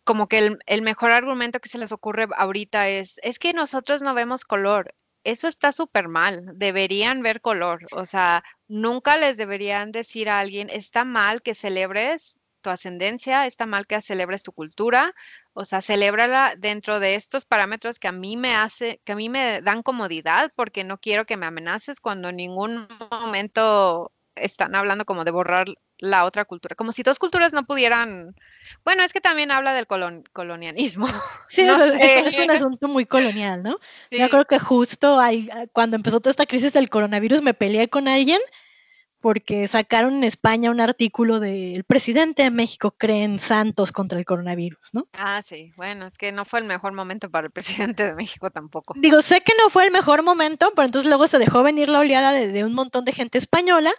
como 0.03 0.27
que 0.27 0.39
el, 0.39 0.59
el, 0.67 0.83
mejor 0.83 1.13
argumento 1.13 1.61
que 1.61 1.69
se 1.69 1.79
les 1.79 1.93
ocurre 1.93 2.27
ahorita 2.37 2.89
es, 2.89 3.21
es 3.23 3.39
que 3.39 3.53
nosotros 3.53 4.03
no 4.03 4.13
vemos 4.13 4.45
color. 4.45 4.97
Eso 5.23 5.47
está 5.47 5.71
súper 5.71 6.09
mal, 6.09 6.51
deberían 6.55 7.23
ver 7.23 7.43
color, 7.43 7.87
o 7.93 8.07
sea, 8.07 8.43
nunca 8.67 9.19
les 9.19 9.37
deberían 9.37 9.93
decir 9.93 10.31
a 10.31 10.41
alguien, 10.41 10.71
está 10.71 11.05
mal 11.05 11.43
que 11.43 11.55
celebres 11.55 12.40
tu 12.61 12.71
ascendencia, 12.71 13.47
está 13.47 13.67
mal 13.67 13.87
que 13.87 14.01
celebres 14.01 14.43
tu 14.43 14.53
cultura, 14.53 15.15
o 15.53 15.65
sea, 15.65 15.81
celébrala 15.81 16.55
dentro 16.57 17.01
de 17.01 17.15
estos 17.15 17.45
parámetros 17.45 17.99
que 17.99 18.09
a 18.09 18.13
mí 18.13 18.37
me 18.37 18.55
hace, 18.55 19.01
que 19.05 19.13
a 19.13 19.17
mí 19.17 19.29
me 19.29 19.61
dan 19.63 19.83
comodidad, 19.83 20.53
porque 20.55 20.85
no 20.85 20.99
quiero 20.99 21.25
que 21.25 21.37
me 21.37 21.47
amenaces 21.47 22.01
cuando 22.01 22.29
en 22.29 22.37
ningún 22.37 22.89
momento 23.11 24.13
están 24.37 24.75
hablando 24.75 25.05
como 25.05 25.25
de 25.25 25.31
borrar 25.31 25.67
la 25.99 26.25
otra 26.25 26.47
cultura, 26.47 26.75
como 26.75 26.93
si 26.93 27.03
dos 27.03 27.19
culturas 27.19 27.53
no 27.53 27.65
pudieran, 27.65 28.35
bueno, 28.85 29.03
es 29.03 29.13
que 29.13 29.21
también 29.21 29.51
habla 29.51 29.75
del 29.75 29.87
colonialismo. 29.87 31.07
Sí, 31.49 31.63
es, 31.63 32.35
un 32.39 32.51
asunto 32.51 32.87
muy 32.89 33.07
colonial, 33.07 33.63
¿no? 33.63 33.79
Yo 34.11 34.31
creo 34.31 34.45
que 34.45 34.59
justo 34.59 35.19
ahí, 35.19 35.49
cuando 35.73 35.97
empezó 35.97 36.21
toda 36.21 36.31
esta 36.31 36.47
crisis 36.47 36.73
del 36.73 36.89
coronavirus, 36.89 37.43
me 37.43 37.55
peleé 37.55 37.89
con 37.89 38.07
alguien 38.07 38.41
porque 39.21 39.69
sacaron 39.69 40.15
en 40.15 40.25
España 40.25 40.71
un 40.71 40.81
artículo 40.81 41.41
del 41.41 41.85
presidente 41.85 42.43
de 42.43 42.51
México 42.51 42.95
cree 42.97 43.25
en 43.25 43.39
santos 43.39 43.93
contra 43.93 44.19
el 44.19 44.25
coronavirus, 44.25 44.95
¿no? 44.95 45.09
Ah, 45.13 45.43
sí, 45.43 45.73
bueno, 45.77 46.07
es 46.07 46.17
que 46.17 46.33
no 46.33 46.45
fue 46.45 46.61
el 46.61 46.67
mejor 46.67 46.93
momento 46.93 47.31
para 47.31 47.47
el 47.47 47.53
presidente 47.93 48.05
de 48.05 48.15
México 48.15 48.51
tampoco. 48.51 48.95
Digo, 48.97 49.23
sé 49.23 49.43
que 49.43 49.53
no 49.63 49.71
fue 49.71 49.85
el 49.85 49.91
mejor 49.91 50.23
momento, 50.23 50.73
pero 50.75 50.87
entonces 50.87 51.09
luego 51.09 51.27
se 51.27 51.39
dejó 51.39 51.63
venir 51.63 51.89
la 51.89 52.01
oleada 52.01 52.33
de, 52.33 52.65
un 52.65 52.75
montón 52.75 53.05
de 53.05 53.13
gente 53.13 53.39
española 53.39 53.93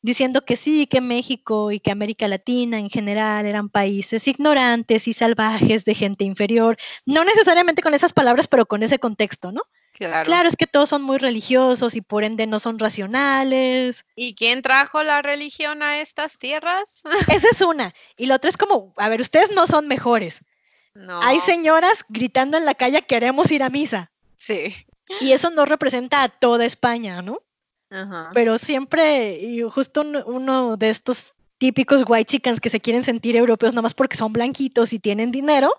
diciendo 0.00 0.44
que 0.44 0.56
sí, 0.56 0.88
que 0.88 1.00
México 1.00 1.70
y 1.70 1.78
que 1.78 1.92
América 1.92 2.26
Latina 2.26 2.78
en 2.78 2.90
general 2.90 3.46
eran 3.46 3.68
países 3.68 4.26
ignorantes 4.26 5.06
y 5.06 5.12
salvajes 5.12 5.84
de 5.84 5.94
gente 5.94 6.24
inferior, 6.24 6.76
no 7.06 7.24
necesariamente 7.24 7.82
con 7.82 7.94
esas 7.94 8.12
palabras, 8.12 8.48
pero 8.48 8.66
con 8.66 8.82
ese 8.82 8.98
contexto, 8.98 9.52
¿no? 9.52 9.62
Claro. 9.92 10.48
es 10.48 10.56
que 10.56 10.66
todos 10.66 10.88
son 10.88 11.02
muy 11.02 11.18
religiosos 11.18 11.94
y 11.96 12.00
por 12.00 12.24
ende 12.24 12.46
no 12.46 12.58
son 12.58 12.78
racionales. 12.78 14.04
¿Y 14.16 14.34
quién 14.34 14.62
trajo 14.62 15.02
la 15.02 15.22
religión 15.22 15.82
a 15.82 16.00
estas 16.00 16.38
tierras? 16.38 17.02
Esa 17.28 17.48
es 17.50 17.60
una. 17.60 17.94
Y 18.16 18.26
la 18.26 18.36
otra 18.36 18.48
es 18.48 18.56
como, 18.56 18.92
a 18.96 19.08
ver, 19.08 19.20
ustedes 19.20 19.52
no 19.54 19.66
son 19.66 19.86
mejores. 19.86 20.40
No. 20.94 21.22
Hay 21.22 21.40
señoras 21.40 22.04
gritando 22.08 22.56
en 22.56 22.64
la 22.64 22.74
calle, 22.74 23.02
queremos 23.02 23.50
ir 23.52 23.62
a 23.62 23.70
misa. 23.70 24.10
Sí. 24.38 24.74
Y 25.20 25.32
eso 25.32 25.50
no 25.50 25.64
representa 25.64 26.22
a 26.22 26.28
toda 26.28 26.64
España, 26.64 27.22
¿no? 27.22 27.38
Ajá. 27.90 28.30
Pero 28.34 28.58
siempre, 28.58 29.38
y 29.38 29.62
justo 29.62 30.02
uno 30.26 30.76
de 30.76 30.90
estos 30.90 31.34
típicos 31.62 32.02
white 32.08 32.24
chickens 32.24 32.60
que 32.60 32.70
se 32.70 32.80
quieren 32.80 33.04
sentir 33.04 33.36
europeos 33.36 33.72
nada 33.72 33.82
más 33.82 33.94
porque 33.94 34.16
son 34.16 34.32
blanquitos 34.32 34.92
y 34.92 34.98
tienen 34.98 35.30
dinero 35.30 35.72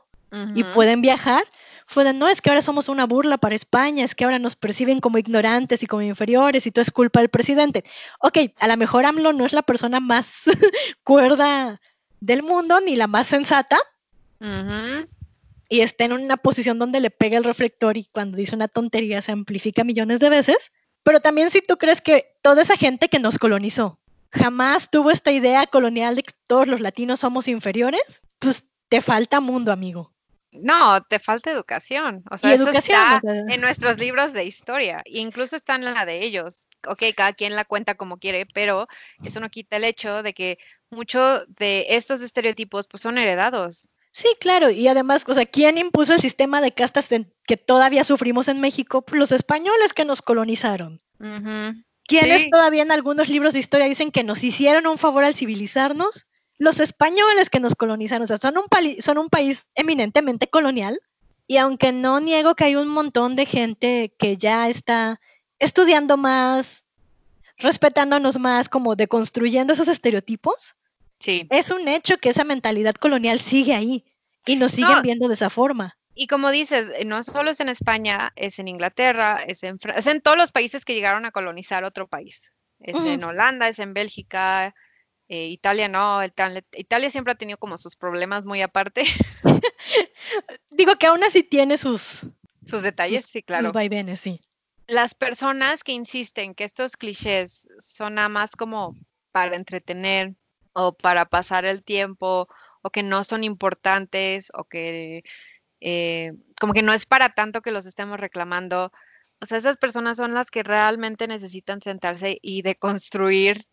y 0.55 0.63
pueden 0.63 1.01
viajar, 1.01 1.43
fue 1.85 2.03
de, 2.03 2.13
no, 2.13 2.27
es 2.27 2.41
que 2.41 2.49
ahora 2.49 2.61
somos 2.61 2.89
una 2.89 3.05
burla 3.05 3.37
para 3.37 3.55
España, 3.55 4.03
es 4.03 4.15
que 4.15 4.23
ahora 4.23 4.39
nos 4.39 4.55
perciben 4.55 4.99
como 4.99 5.17
ignorantes 5.17 5.83
y 5.83 5.87
como 5.87 6.01
inferiores 6.01 6.65
y 6.65 6.71
todo 6.71 6.81
es 6.81 6.91
culpa 6.91 7.19
del 7.19 7.29
presidente. 7.29 7.83
Ok, 8.19 8.37
a 8.59 8.67
lo 8.67 8.77
mejor 8.77 9.05
AMLO 9.05 9.33
no 9.33 9.45
es 9.45 9.53
la 9.53 9.61
persona 9.61 9.99
más 9.99 10.43
cuerda 11.03 11.79
del 12.19 12.43
mundo 12.43 12.79
ni 12.81 12.95
la 12.95 13.07
más 13.07 13.27
sensata. 13.27 13.77
Y 15.69 15.81
está 15.81 16.05
en 16.05 16.13
una 16.13 16.37
posición 16.37 16.77
donde 16.77 16.99
le 16.99 17.09
pega 17.09 17.37
el 17.37 17.43
reflector 17.43 17.97
y 17.97 18.05
cuando 18.05 18.37
dice 18.37 18.55
una 18.55 18.67
tontería 18.67 19.21
se 19.21 19.31
amplifica 19.31 19.83
millones 19.83 20.19
de 20.19 20.29
veces. 20.29 20.71
Pero 21.03 21.19
también 21.19 21.49
si 21.49 21.61
tú 21.61 21.77
crees 21.77 22.01
que 22.01 22.35
toda 22.41 22.61
esa 22.61 22.77
gente 22.77 23.09
que 23.09 23.19
nos 23.19 23.39
colonizó 23.39 23.99
jamás 24.33 24.89
tuvo 24.89 25.11
esta 25.11 25.31
idea 25.31 25.67
colonial 25.67 26.15
de 26.15 26.23
que 26.23 26.33
todos 26.47 26.67
los 26.67 26.81
latinos 26.81 27.19
somos 27.19 27.47
inferiores, 27.47 28.23
pues 28.39 28.65
te 28.89 29.01
falta 29.01 29.39
mundo, 29.39 29.71
amigo. 29.71 30.12
No, 30.61 31.01
te 31.03 31.19
falta 31.19 31.51
educación. 31.51 32.23
O 32.29 32.37
sea, 32.37 32.53
eso 32.53 32.69
está 32.69 33.21
en 33.23 33.61
nuestros 33.61 33.97
libros 33.97 34.33
de 34.33 34.45
historia. 34.45 35.01
E 35.05 35.19
incluso 35.19 35.55
está 35.55 35.75
en 35.75 35.85
la 35.85 36.05
de 36.05 36.23
ellos. 36.23 36.67
Ok, 36.87 37.03
cada 37.15 37.33
quien 37.33 37.55
la 37.55 37.65
cuenta 37.65 37.95
como 37.95 38.17
quiere, 38.17 38.45
pero 38.53 38.87
eso 39.23 39.39
no 39.39 39.49
quita 39.49 39.77
el 39.77 39.85
hecho 39.85 40.21
de 40.21 40.33
que 40.33 40.57
muchos 40.89 41.45
de 41.55 41.85
estos 41.89 42.21
estereotipos 42.21 42.87
pues 42.87 43.01
son 43.01 43.17
heredados. 43.17 43.89
Sí, 44.11 44.27
claro, 44.39 44.69
y 44.69 44.87
además, 44.87 45.23
o 45.27 45.33
sea, 45.33 45.45
¿quién 45.45 45.79
impuso 45.79 46.13
el 46.13 46.19
sistema 46.19 46.61
de 46.61 46.71
castas 46.71 47.07
que 47.47 47.57
todavía 47.57 48.03
sufrimos 48.03 48.47
en 48.47 48.61
México? 48.61 49.01
Pues 49.01 49.17
los 49.17 49.31
españoles 49.31 49.93
que 49.93 50.05
nos 50.05 50.21
colonizaron. 50.21 50.99
¿Quiénes 52.05 52.47
todavía 52.51 52.83
en 52.83 52.91
algunos 52.91 53.29
libros 53.29 53.53
de 53.53 53.59
historia 53.59 53.87
dicen 53.87 54.11
que 54.11 54.23
nos 54.23 54.43
hicieron 54.43 54.85
un 54.85 54.99
favor 54.99 55.23
al 55.23 55.33
civilizarnos? 55.33 56.27
Los 56.59 56.79
españoles 56.79 57.49
que 57.49 57.59
nos 57.59 57.75
colonizaron, 57.75 58.23
o 58.23 58.27
sea, 58.27 58.37
son 58.37 58.57
un, 58.57 58.65
son 59.01 59.17
un 59.17 59.29
país 59.29 59.65
eminentemente 59.75 60.47
colonial, 60.47 60.99
y 61.47 61.57
aunque 61.57 61.91
no 61.91 62.19
niego 62.19 62.55
que 62.55 62.63
hay 62.65 62.75
un 62.75 62.87
montón 62.87 63.35
de 63.35 63.45
gente 63.45 64.13
que 64.17 64.37
ya 64.37 64.69
está 64.69 65.19
estudiando 65.59 66.15
más, 66.17 66.83
respetándonos 67.57 68.39
más, 68.39 68.69
como 68.69 68.95
deconstruyendo 68.95 69.73
esos 69.73 69.87
estereotipos, 69.87 70.75
Sí. 71.19 71.47
es 71.49 71.71
un 71.71 71.87
hecho 71.87 72.17
que 72.17 72.29
esa 72.29 72.43
mentalidad 72.43 72.95
colonial 72.95 73.39
sigue 73.39 73.73
ahí 73.73 74.03
y 74.45 74.57
nos 74.57 74.71
siguen 74.71 74.95
No. 74.97 75.01
viendo 75.01 75.27
de 75.27 75.35
esa 75.35 75.49
forma. 75.49 75.97
Y 76.15 76.27
como 76.27 76.51
dices, 76.51 76.91
eh, 76.97 77.05
no 77.05 77.23
solo 77.23 77.49
es 77.51 77.59
en 77.59 77.69
España, 77.69 78.33
es 78.35 78.59
en 78.59 78.67
Inglaterra, 78.67 79.37
es 79.47 79.63
en, 79.63 79.79
Fra- 79.79 79.95
es 79.95 80.05
en 80.07 80.21
todos 80.21 80.37
los 80.37 80.51
países 80.51 80.83
que 80.85 80.93
llegaron 80.93 81.25
a 81.25 81.31
colonizar 81.31 81.83
otro 81.85 82.07
país. 82.07 82.53
Es 82.79 82.97
en 82.97 83.23
Holanda, 83.23 83.67
es 83.67 83.79
en 83.79 83.93
Bélgica, 83.93 84.75
eh, 85.33 85.47
Italia 85.47 85.87
no, 85.87 86.21
el 86.21 86.31
Italia 86.73 87.09
siempre 87.09 87.31
ha 87.31 87.35
tenido 87.35 87.57
como 87.57 87.79
sus 87.79 87.95
problemas 87.95 88.45
muy 88.45 88.61
aparte, 88.61 89.03
Digo 90.69 90.95
que 90.97 91.07
aún 91.07 91.23
así 91.23 91.41
tiene 91.41 91.77
sus, 91.77 92.27
sus 92.67 92.83
detalles, 92.83 93.23
sus, 93.23 93.31
sí, 93.31 93.39
sus 93.39 93.47
claro. 93.47 93.71
vaivenes, 93.71 94.19
sí. 94.19 94.39
Las 94.85 95.15
personas 95.15 95.83
que 95.83 95.91
insisten 95.91 96.53
que 96.53 96.65
estos 96.65 96.97
clichés 96.97 97.67
son 97.79 98.13
nada 98.13 98.29
más 98.29 98.55
como 98.55 98.95
para 99.31 99.55
entretener 99.55 100.35
o 100.73 100.95
para 100.95 101.25
pasar 101.25 101.65
el 101.65 101.83
tiempo 101.83 102.47
o 102.83 102.91
que 102.91 103.01
no 103.01 103.23
son 103.23 103.43
importantes 103.43 104.51
o 104.53 104.65
que 104.65 105.23
eh, 105.81 106.33
como 106.61 106.73
que 106.73 106.83
no 106.83 106.93
es 106.93 107.07
para 107.07 107.29
tanto 107.29 107.63
que 107.63 107.71
los 107.71 107.87
estemos 107.87 108.19
reclamando. 108.19 108.91
O 109.41 109.47
sea, 109.47 109.57
esas 109.57 109.77
personas 109.77 110.17
son 110.17 110.35
las 110.35 110.51
que 110.51 110.61
realmente 110.61 111.27
necesitan 111.27 111.81
sentarse 111.81 112.37
y 112.39 112.61
deconstruir 112.61 113.65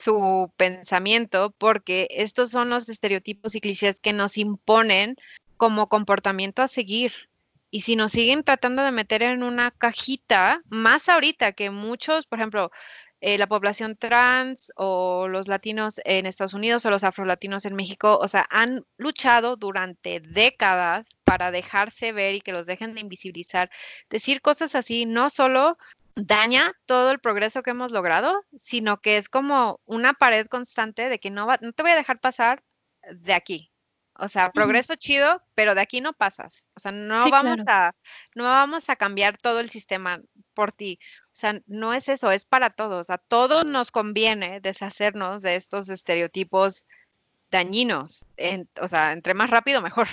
su 0.00 0.52
pensamiento 0.56 1.54
porque 1.58 2.08
estos 2.10 2.50
son 2.50 2.70
los 2.70 2.88
estereotipos 2.88 3.54
y 3.54 3.60
clichés 3.60 4.00
que 4.00 4.12
nos 4.12 4.38
imponen 4.38 5.16
como 5.56 5.88
comportamiento 5.88 6.62
a 6.62 6.68
seguir. 6.68 7.12
Y 7.70 7.82
si 7.82 7.94
nos 7.94 8.12
siguen 8.12 8.42
tratando 8.42 8.82
de 8.82 8.90
meter 8.90 9.22
en 9.22 9.42
una 9.42 9.70
cajita, 9.70 10.62
más 10.68 11.08
ahorita 11.08 11.52
que 11.52 11.70
muchos, 11.70 12.26
por 12.26 12.38
ejemplo, 12.38 12.70
eh, 13.22 13.36
la 13.36 13.46
población 13.46 13.96
trans 13.96 14.72
o 14.76 15.28
los 15.28 15.46
latinos 15.46 16.00
en 16.04 16.24
Estados 16.24 16.54
Unidos 16.54 16.86
o 16.86 16.90
los 16.90 17.04
afrolatinos 17.04 17.66
en 17.66 17.76
México, 17.76 18.18
o 18.20 18.28
sea, 18.28 18.46
han 18.50 18.86
luchado 18.96 19.56
durante 19.56 20.20
décadas 20.20 21.06
para 21.24 21.50
dejarse 21.50 22.12
ver 22.12 22.34
y 22.36 22.40
que 22.40 22.52
los 22.52 22.64
dejen 22.64 22.94
de 22.94 23.02
invisibilizar. 23.02 23.70
Decir 24.08 24.40
cosas 24.40 24.74
así 24.74 25.04
no 25.04 25.28
solo 25.28 25.76
daña 26.26 26.72
todo 26.86 27.10
el 27.10 27.18
progreso 27.20 27.62
que 27.62 27.70
hemos 27.70 27.90
logrado, 27.90 28.42
sino 28.56 29.00
que 29.00 29.16
es 29.16 29.28
como 29.28 29.80
una 29.84 30.12
pared 30.14 30.46
constante 30.46 31.08
de 31.08 31.18
que 31.18 31.30
no, 31.30 31.46
va, 31.46 31.58
no 31.60 31.72
te 31.72 31.82
voy 31.82 31.92
a 31.92 31.96
dejar 31.96 32.20
pasar 32.20 32.62
de 33.12 33.32
aquí. 33.34 33.72
O 34.22 34.28
sea, 34.28 34.50
progreso 34.52 34.94
chido, 34.96 35.42
pero 35.54 35.74
de 35.74 35.80
aquí 35.80 36.00
no 36.02 36.12
pasas. 36.12 36.66
O 36.74 36.80
sea, 36.80 36.92
no 36.92 37.22
Sí, 37.22 37.30
vamos 37.30 37.56
claro. 37.64 37.70
a, 37.70 37.94
no 38.34 38.44
vamos 38.44 38.90
a 38.90 38.96
cambiar 38.96 39.38
todo 39.38 39.60
el 39.60 39.70
sistema 39.70 40.20
por 40.52 40.72
ti. 40.72 40.98
O 41.26 41.34
sea, 41.40 41.58
no 41.66 41.94
es 41.94 42.08
eso, 42.10 42.30
es 42.30 42.44
para 42.44 42.68
todos. 42.70 43.08
A 43.08 43.16
todos 43.16 43.64
nos 43.64 43.90
conviene 43.90 44.60
deshacernos 44.60 45.40
de 45.40 45.56
estos 45.56 45.88
estereotipos 45.88 46.84
dañinos. 47.50 48.26
En- 48.36 48.68
o 48.80 48.88
sea, 48.88 49.12
entre 49.12 49.32
más 49.34 49.48
rápido, 49.48 49.80
mejor. 49.80 50.08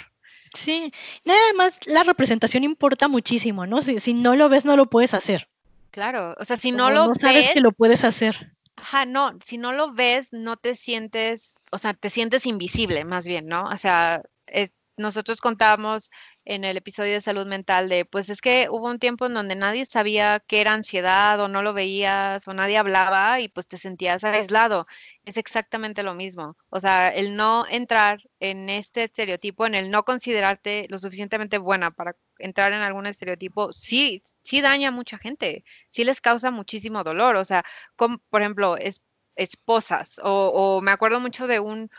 Sí, 0.54 0.94
y 1.26 1.30
además 1.30 1.80
la 1.86 2.04
representación 2.04 2.64
importa 2.64 3.10
muchísimo, 3.10 3.66
¿no? 3.66 3.82
Si, 3.82 4.00
si 4.00 4.14
no 4.14 4.38
lo 4.38 4.48
ves, 4.48 4.64
no 4.64 4.78
lo 4.78 4.86
puedes 4.90 5.14
hacer. 5.14 5.50
Claro. 5.92 6.36
O 6.40 6.46
sea, 6.46 6.58
si 6.58 6.72
no 6.72 6.90
lo 6.90 7.08
no 7.08 7.16
sabes 7.16 7.46
ves, 7.46 7.54
que 7.54 7.62
lo 7.62 7.72
puedes 7.72 8.04
hacer. 8.04 8.54
Ajá, 8.76 9.06
no, 9.06 9.38
si 9.44 9.58
no 9.58 9.74
lo 9.74 9.94
ves, 9.94 10.34
no 10.34 10.56
te 10.56 10.76
sientes, 10.76 11.56
o 11.72 11.78
sea, 11.78 11.94
te 11.94 12.10
sientes 12.10 12.46
invisible, 12.46 13.06
más 13.06 13.26
bien, 13.26 13.48
¿no? 13.48 13.66
O 13.66 13.78
sea, 13.78 14.22
es- 14.46 14.74
nosotros 14.98 15.42
contábamos 15.42 16.12
en 16.46 16.64
el 16.64 16.78
episodio 16.78 17.14
de 17.14 17.22
salud 17.22 17.46
mental 17.46 17.90
de, 17.90 18.06
pues 18.06 18.30
es 18.30 18.42
que 18.42 18.68
hubo 18.70 18.88
un 18.88 19.00
tiempo 19.00 19.26
en 19.26 19.34
donde 19.34 19.56
nadie 19.56 19.86
sabía 19.86 20.44
qué 20.48 20.62
era 20.62 20.74
ansiedad 20.74 21.40
o 21.40 21.48
no 21.48 21.62
lo 21.62 21.74
veías 21.74 22.48
o 22.48 22.54
nadie 22.54 22.78
hablaba 22.78 23.40
y 23.40 23.50
pues 23.50 23.68
te 23.68 23.78
sentías 23.78 24.24
aislado. 24.24 24.88
Es 25.26 25.38
exactamente 25.38 26.04
lo 26.04 26.14
mismo. 26.14 26.58
O 26.70 26.80
sea, 26.80 27.10
el 27.10 27.36
no 27.36 27.66
entrar 27.70 28.22
en 28.40 28.70
este 28.70 29.04
estereotipo, 29.04 29.66
en 29.66 29.76
el 29.76 29.92
no 29.92 30.04
considerarte 30.04 30.88
lo 30.90 30.98
suficientemente 30.98 31.58
buena 31.58 31.92
para 31.92 32.16
entrar 32.40 32.72
en 32.74 32.82
algún 32.82 33.08
estereotipo, 33.08 33.74
sí, 33.74 34.24
sí 34.44 34.62
daña 34.62 34.90
a 34.90 34.92
mucha 34.92 35.18
gente, 35.18 35.64
sí 35.90 36.04
les 36.04 36.22
causa 36.22 36.52
muchísimo 36.52 37.04
dolor. 37.04 37.36
O 37.36 37.44
sea, 37.44 37.64
por 37.96 38.42
ejemplo, 38.42 38.78
es, 38.78 39.02
esposas, 39.36 40.20
o, 40.24 40.78
o 40.78 40.82
me 40.82 40.92
acuerdo 40.92 41.20
mucho 41.20 41.48
de 41.48 41.60
un 41.60 41.90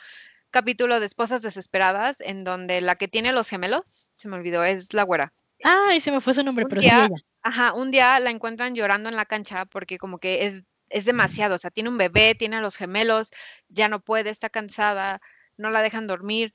capítulo 0.59 0.99
de 0.99 1.07
Esposas 1.07 1.41
Desesperadas 1.41 2.17
en 2.21 2.43
donde 2.43 2.81
la 2.81 2.97
que 2.97 3.07
tiene 3.07 3.31
los 3.33 3.49
gemelos, 3.49 4.11
se 4.17 4.29
me 4.29 4.35
olvidó, 4.35 4.65
es 4.65 4.93
la 4.93 5.05
güera. 5.05 5.33
Ay, 5.63 6.01
se 6.01 6.11
me 6.11 6.21
fue 6.21 6.35
su 6.35 6.43
nombre, 6.43 6.65
Un 6.65 6.69
pero 6.69 6.83
sí 6.83 6.89
día- 6.89 7.05
ella. 7.07 7.17
Ajá, 7.43 7.73
un 7.75 7.93
día 7.93 8.19
la 8.19 8.31
encuentran 8.31 8.75
llorando 8.75 9.09
en 9.09 9.15
la 9.15 9.25
cancha 9.25 9.67
porque 9.67 9.99
como 9.99 10.19
que 10.19 10.45
es, 10.47 10.65
es 10.89 11.05
demasiado, 11.05 11.55
o 11.55 11.59
sea, 11.59 11.71
tiene 11.71 11.89
un 11.91 11.97
bebé, 11.97 12.35
tiene 12.35 12.57
a 12.57 12.61
los 12.61 12.75
gemelos, 12.75 13.31
ya 13.69 13.89
no 13.89 14.01
puede, 14.01 14.31
está 14.31 14.51
cansada, 14.51 15.21
no 15.57 15.71
la 15.71 15.81
dejan 15.83 16.09
dormir 16.09 16.53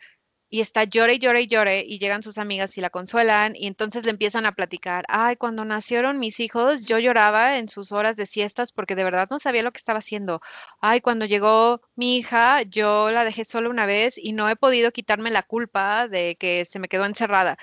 y 0.53 0.61
está 0.61 0.83
llore 0.83 1.15
y 1.15 1.19
llore 1.19 1.41
y 1.41 1.47
llore 1.47 1.83
y 1.87 1.97
llegan 1.99 2.21
sus 2.23 2.37
amigas 2.37 2.77
y 2.77 2.81
la 2.81 2.89
consuelan 2.91 3.55
y 3.55 3.65
entonces 3.67 4.03
le 4.05 4.11
empiezan 4.11 4.45
a 4.45 4.51
platicar, 4.53 5.03
ay, 5.09 5.35
cuando 5.37 5.65
nacieron 5.65 6.19
mis 6.19 6.39
hijos 6.39 6.85
yo 6.85 6.99
lloraba 6.99 7.57
en 7.57 7.69
sus 7.69 7.91
horas 7.91 8.15
de 8.17 8.25
siestas 8.27 8.71
porque 8.71 8.95
de 8.95 9.03
verdad 9.03 9.27
no 9.31 9.39
sabía 9.39 9.63
lo 9.63 9.71
que 9.71 9.79
estaba 9.79 9.99
haciendo. 9.99 10.41
Ay, 10.79 11.01
cuando 11.01 11.25
llegó 11.25 11.81
mi 11.95 12.17
hija 12.17 12.61
yo 12.63 13.11
la 13.11 13.23
dejé 13.25 13.45
sola 13.45 13.69
una 13.69 13.85
vez 13.87 14.15
y 14.17 14.33
no 14.33 14.47
he 14.49 14.55
podido 14.55 14.91
quitarme 14.91 15.31
la 15.31 15.41
culpa 15.43 16.07
de 16.07 16.35
que 16.37 16.65
se 16.65 16.79
me 16.79 16.87
quedó 16.87 17.05
encerrada. 17.05 17.57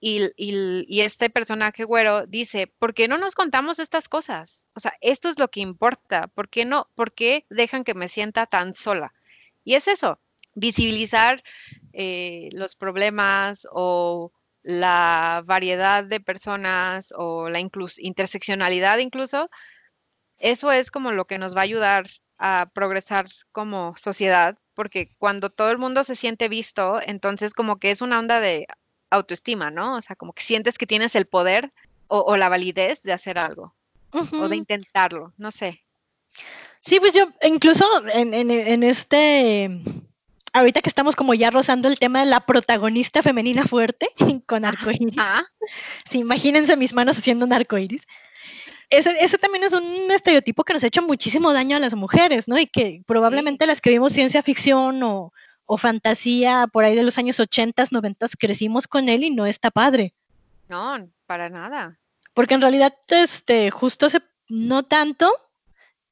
Y, 0.00 0.24
y- 0.36 0.84
y 0.88 1.00
este 1.00 1.30
personaje 1.30 1.84
güero 1.84 2.26
dice, 2.26 2.66
¿por 2.78 2.94
qué 2.94 3.08
no 3.08 3.18
nos 3.18 3.34
contamos 3.34 3.78
estas 3.78 4.08
cosas? 4.08 4.66
O 4.74 4.80
sea, 4.80 4.92
esto 5.00 5.28
es 5.28 5.38
lo 5.38 5.48
que 5.50 5.60
importa. 5.60 6.28
¿Por 6.28 6.48
qué 6.48 6.64
no? 6.64 6.88
¿Por 6.94 7.12
qué 7.12 7.46
dejan 7.50 7.82
que 7.84 7.94
me 7.94 8.08
sienta 8.08 8.46
tan 8.46 8.74
sola? 8.74 9.14
Y 9.64 9.74
es 9.74 9.88
eso, 9.88 10.20
visibilizar 10.56 11.44
eh, 11.92 12.48
los 12.52 12.74
problemas 12.74 13.66
o 13.70 14.32
la 14.64 15.42
variedad 15.46 16.02
de 16.02 16.18
personas 16.18 17.14
o 17.16 17.48
la 17.48 17.60
interseccionalidad 17.60 18.98
incluso. 18.98 19.48
Eso 20.38 20.72
es 20.72 20.90
como 20.90 21.12
lo 21.12 21.26
que 21.26 21.38
nos 21.38 21.54
va 21.54 21.60
a 21.60 21.64
ayudar 21.64 22.10
a 22.38 22.68
progresar 22.74 23.28
como 23.52 23.94
sociedad, 23.96 24.58
porque 24.74 25.14
cuando 25.18 25.50
todo 25.50 25.70
el 25.70 25.78
mundo 25.78 26.02
se 26.02 26.16
siente 26.16 26.48
visto, 26.48 27.00
entonces 27.06 27.54
como 27.54 27.76
que 27.78 27.90
es 27.92 28.00
una 28.02 28.18
onda 28.18 28.40
de 28.40 28.66
autoestima, 29.10 29.70
¿no? 29.70 29.96
O 29.96 30.00
sea, 30.02 30.16
como 30.16 30.32
que 30.32 30.42
sientes 30.42 30.76
que 30.78 30.86
tienes 30.86 31.14
el 31.14 31.26
poder 31.26 31.72
o, 32.08 32.20
o 32.20 32.36
la 32.36 32.48
validez 32.48 33.02
de 33.02 33.12
hacer 33.12 33.38
algo 33.38 33.74
o 34.10 34.48
de 34.48 34.56
intentarlo, 34.56 35.32
no 35.38 35.50
sé. 35.50 35.82
Sí, 36.80 37.00
pues 37.00 37.12
yo, 37.12 37.28
incluso 37.42 37.84
en, 38.08 38.34
en- 38.34 38.50
en 38.50 38.82
este, 38.82 39.70
ahorita 40.58 40.80
que 40.80 40.88
estamos 40.88 41.16
como 41.16 41.34
ya 41.34 41.50
rozando 41.50 41.88
el 41.88 41.98
tema 41.98 42.20
de 42.20 42.26
la 42.26 42.40
protagonista 42.40 43.22
femenina 43.22 43.64
fuerte 43.64 44.08
con 44.46 44.64
arcoíris. 44.64 45.16
Ah, 45.18 45.44
Sí, 46.10 46.18
imagínense 46.18 46.76
mis 46.76 46.92
manos 46.92 47.18
haciendo 47.18 47.44
un 47.44 47.52
arcoíris. 47.52 48.06
Ese, 48.88 49.16
ese 49.20 49.36
también 49.38 49.64
es 49.64 49.72
un 49.72 50.10
estereotipo 50.10 50.62
que 50.62 50.72
nos 50.72 50.84
ha 50.84 50.86
hecho 50.86 51.02
muchísimo 51.02 51.52
daño 51.52 51.76
a 51.76 51.80
las 51.80 51.94
mujeres, 51.94 52.46
¿no? 52.46 52.56
Y 52.58 52.66
que 52.66 53.02
probablemente 53.06 53.66
las 53.66 53.80
que 53.80 53.90
vimos 53.90 54.12
ciencia 54.12 54.42
ficción 54.42 55.02
o, 55.02 55.32
o 55.64 55.76
fantasía 55.76 56.68
por 56.72 56.84
ahí 56.84 56.94
de 56.94 57.02
los 57.02 57.18
años 57.18 57.40
80, 57.40 57.84
90 57.90 58.26
crecimos 58.38 58.86
con 58.86 59.08
él 59.08 59.24
y 59.24 59.30
no 59.30 59.46
está 59.46 59.70
padre. 59.70 60.14
no, 60.68 61.08
para 61.26 61.48
nada. 61.50 61.98
Porque 62.32 62.54
en 62.54 62.60
realidad, 62.60 62.94
este, 63.08 63.70
justo 63.70 64.06
hace 64.06 64.20
no 64.48 64.84
tanto, 64.84 65.32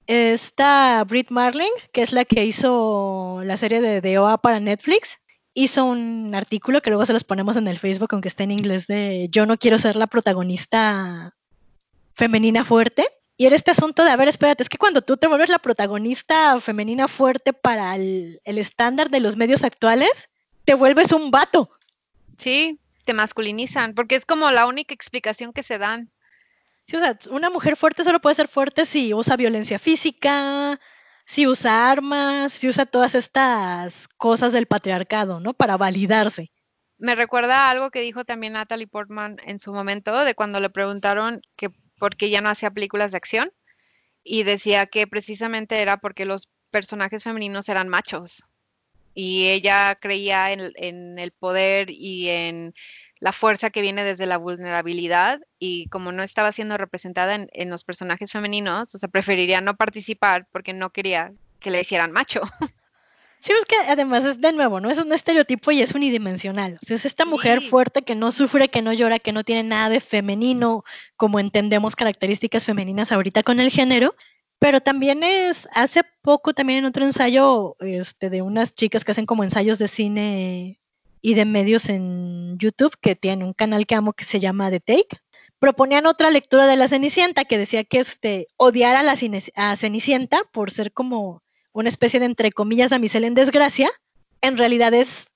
esta 0.06 1.02
Brit 1.04 1.30
Marling, 1.30 1.72
que 1.92 2.02
es 2.02 2.12
la 2.12 2.24
que 2.24 2.44
hizo 2.44 3.40
la 3.44 3.56
serie 3.56 3.80
de, 3.80 4.00
de 4.00 4.18
OA 4.18 4.38
para 4.38 4.60
Netflix, 4.60 5.18
hizo 5.54 5.84
un 5.84 6.34
artículo 6.34 6.82
que 6.82 6.90
luego 6.90 7.06
se 7.06 7.12
los 7.12 7.24
ponemos 7.24 7.56
en 7.56 7.68
el 7.68 7.78
Facebook, 7.78 8.10
aunque 8.12 8.28
esté 8.28 8.42
en 8.42 8.50
inglés, 8.50 8.86
de 8.86 9.28
Yo 9.30 9.46
no 9.46 9.56
quiero 9.56 9.78
ser 9.78 9.96
la 9.96 10.08
protagonista 10.08 11.34
femenina 12.14 12.64
fuerte. 12.64 13.06
Y 13.36 13.46
era 13.46 13.56
este 13.56 13.72
asunto 13.72 14.04
de, 14.04 14.10
a 14.10 14.16
ver, 14.16 14.28
espérate, 14.28 14.62
es 14.62 14.68
que 14.68 14.78
cuando 14.78 15.02
tú 15.02 15.16
te 15.16 15.26
vuelves 15.26 15.48
la 15.48 15.58
protagonista 15.58 16.60
femenina 16.60 17.08
fuerte 17.08 17.52
para 17.52 17.96
el, 17.96 18.40
el 18.44 18.58
estándar 18.58 19.10
de 19.10 19.18
los 19.18 19.36
medios 19.36 19.64
actuales, 19.64 20.28
te 20.64 20.74
vuelves 20.74 21.10
un 21.10 21.32
vato. 21.32 21.68
Sí, 22.38 22.78
te 23.04 23.12
masculinizan, 23.12 23.94
porque 23.94 24.14
es 24.14 24.24
como 24.24 24.50
la 24.50 24.66
única 24.66 24.94
explicación 24.94 25.52
que 25.52 25.64
se 25.64 25.78
dan. 25.78 26.12
Sí, 26.86 26.96
o 26.96 27.34
una 27.34 27.50
mujer 27.50 27.76
fuerte 27.76 28.04
solo 28.04 28.20
puede 28.20 28.34
ser 28.34 28.48
fuerte 28.48 28.84
si 28.84 29.14
usa 29.14 29.36
violencia 29.36 29.78
física, 29.78 30.78
si 31.24 31.46
usa 31.46 31.90
armas, 31.90 32.52
si 32.52 32.68
usa 32.68 32.84
todas 32.84 33.14
estas 33.14 34.08
cosas 34.16 34.52
del 34.52 34.66
patriarcado, 34.66 35.40
¿no? 35.40 35.54
Para 35.54 35.76
validarse. 35.78 36.52
Me 36.98 37.14
recuerda 37.14 37.70
algo 37.70 37.90
que 37.90 38.00
dijo 38.00 38.24
también 38.24 38.52
Natalie 38.52 38.86
Portman 38.86 39.38
en 39.44 39.58
su 39.58 39.72
momento, 39.72 40.24
de 40.24 40.34
cuando 40.34 40.60
le 40.60 40.70
preguntaron 40.70 41.40
que 41.56 41.70
por 41.98 42.16
qué 42.16 42.28
ya 42.28 42.40
no 42.40 42.50
hacía 42.50 42.70
películas 42.70 43.12
de 43.12 43.16
acción, 43.16 43.50
y 44.22 44.42
decía 44.42 44.86
que 44.86 45.06
precisamente 45.06 45.80
era 45.80 45.96
porque 45.96 46.24
los 46.24 46.50
personajes 46.70 47.24
femeninos 47.24 47.68
eran 47.68 47.88
machos, 47.88 48.44
y 49.14 49.48
ella 49.48 49.94
creía 49.94 50.52
en 50.52 51.18
el 51.18 51.32
poder 51.32 51.90
y 51.90 52.28
en 52.28 52.74
la 53.24 53.32
fuerza 53.32 53.70
que 53.70 53.80
viene 53.80 54.04
desde 54.04 54.26
la 54.26 54.36
vulnerabilidad 54.36 55.40
y 55.58 55.88
como 55.88 56.12
no 56.12 56.22
estaba 56.22 56.52
siendo 56.52 56.76
representada 56.76 57.34
en, 57.34 57.48
en 57.54 57.70
los 57.70 57.82
personajes 57.82 58.30
femeninos, 58.30 58.94
o 58.94 58.98
sea, 58.98 59.08
preferiría 59.08 59.62
no 59.62 59.78
participar 59.78 60.46
porque 60.52 60.74
no 60.74 60.90
quería 60.90 61.32
que 61.58 61.70
le 61.70 61.80
hicieran 61.80 62.12
macho. 62.12 62.42
Sí, 63.40 63.52
es 63.52 63.66
que 63.66 63.76
además 63.76 64.24
es 64.24 64.40
de 64.40 64.54
nuevo, 64.54 64.80
¿no? 64.80 64.88
Es 64.88 64.96
un 64.96 65.12
estereotipo 65.12 65.70
y 65.70 65.82
es 65.82 65.94
unidimensional. 65.94 66.78
O 66.82 66.86
sea, 66.86 66.96
es 66.96 67.04
esta 67.04 67.26
mujer 67.26 67.60
fuerte 67.60 68.00
que 68.00 68.14
no 68.14 68.32
sufre, 68.32 68.70
que 68.70 68.80
no 68.80 68.94
llora, 68.94 69.18
que 69.18 69.32
no 69.32 69.44
tiene 69.44 69.64
nada 69.64 69.90
de 69.90 70.00
femenino, 70.00 70.82
como 71.18 71.38
entendemos 71.38 71.94
características 71.94 72.64
femeninas 72.64 73.12
ahorita 73.12 73.42
con 73.42 73.60
el 73.60 73.70
género. 73.70 74.14
Pero 74.58 74.80
también 74.80 75.22
es, 75.22 75.68
hace 75.74 76.00
poco 76.22 76.54
también 76.54 76.78
en 76.78 76.84
otro 76.86 77.04
ensayo 77.04 77.76
este, 77.80 78.30
de 78.30 78.40
unas 78.40 78.74
chicas 78.74 79.04
que 79.04 79.10
hacen 79.10 79.26
como 79.26 79.44
ensayos 79.44 79.78
de 79.78 79.88
cine 79.88 80.80
y 81.24 81.32
de 81.32 81.46
medios 81.46 81.88
en 81.88 82.58
YouTube, 82.58 82.98
que 83.00 83.16
tienen 83.16 83.46
un 83.46 83.54
canal 83.54 83.86
que 83.86 83.94
amo 83.94 84.12
que 84.12 84.24
se 84.26 84.40
llama 84.40 84.70
The 84.70 84.80
Take, 84.80 85.22
proponían 85.58 86.04
otra 86.04 86.30
lectura 86.30 86.66
de 86.66 86.76
la 86.76 86.86
Cenicienta 86.86 87.46
que 87.46 87.56
decía 87.56 87.82
que 87.82 88.00
este, 88.00 88.46
odiar 88.58 88.94
a 88.94 89.02
la 89.02 89.16
a 89.54 89.76
Cenicienta 89.76 90.42
por 90.52 90.70
ser 90.70 90.92
como 90.92 91.42
una 91.72 91.88
especie 91.88 92.20
de, 92.20 92.26
entre 92.26 92.52
comillas, 92.52 92.90
damisela 92.90 93.26
en 93.26 93.34
desgracia, 93.34 93.88
en 94.42 94.58
realidad 94.58 94.92
es 94.92 95.28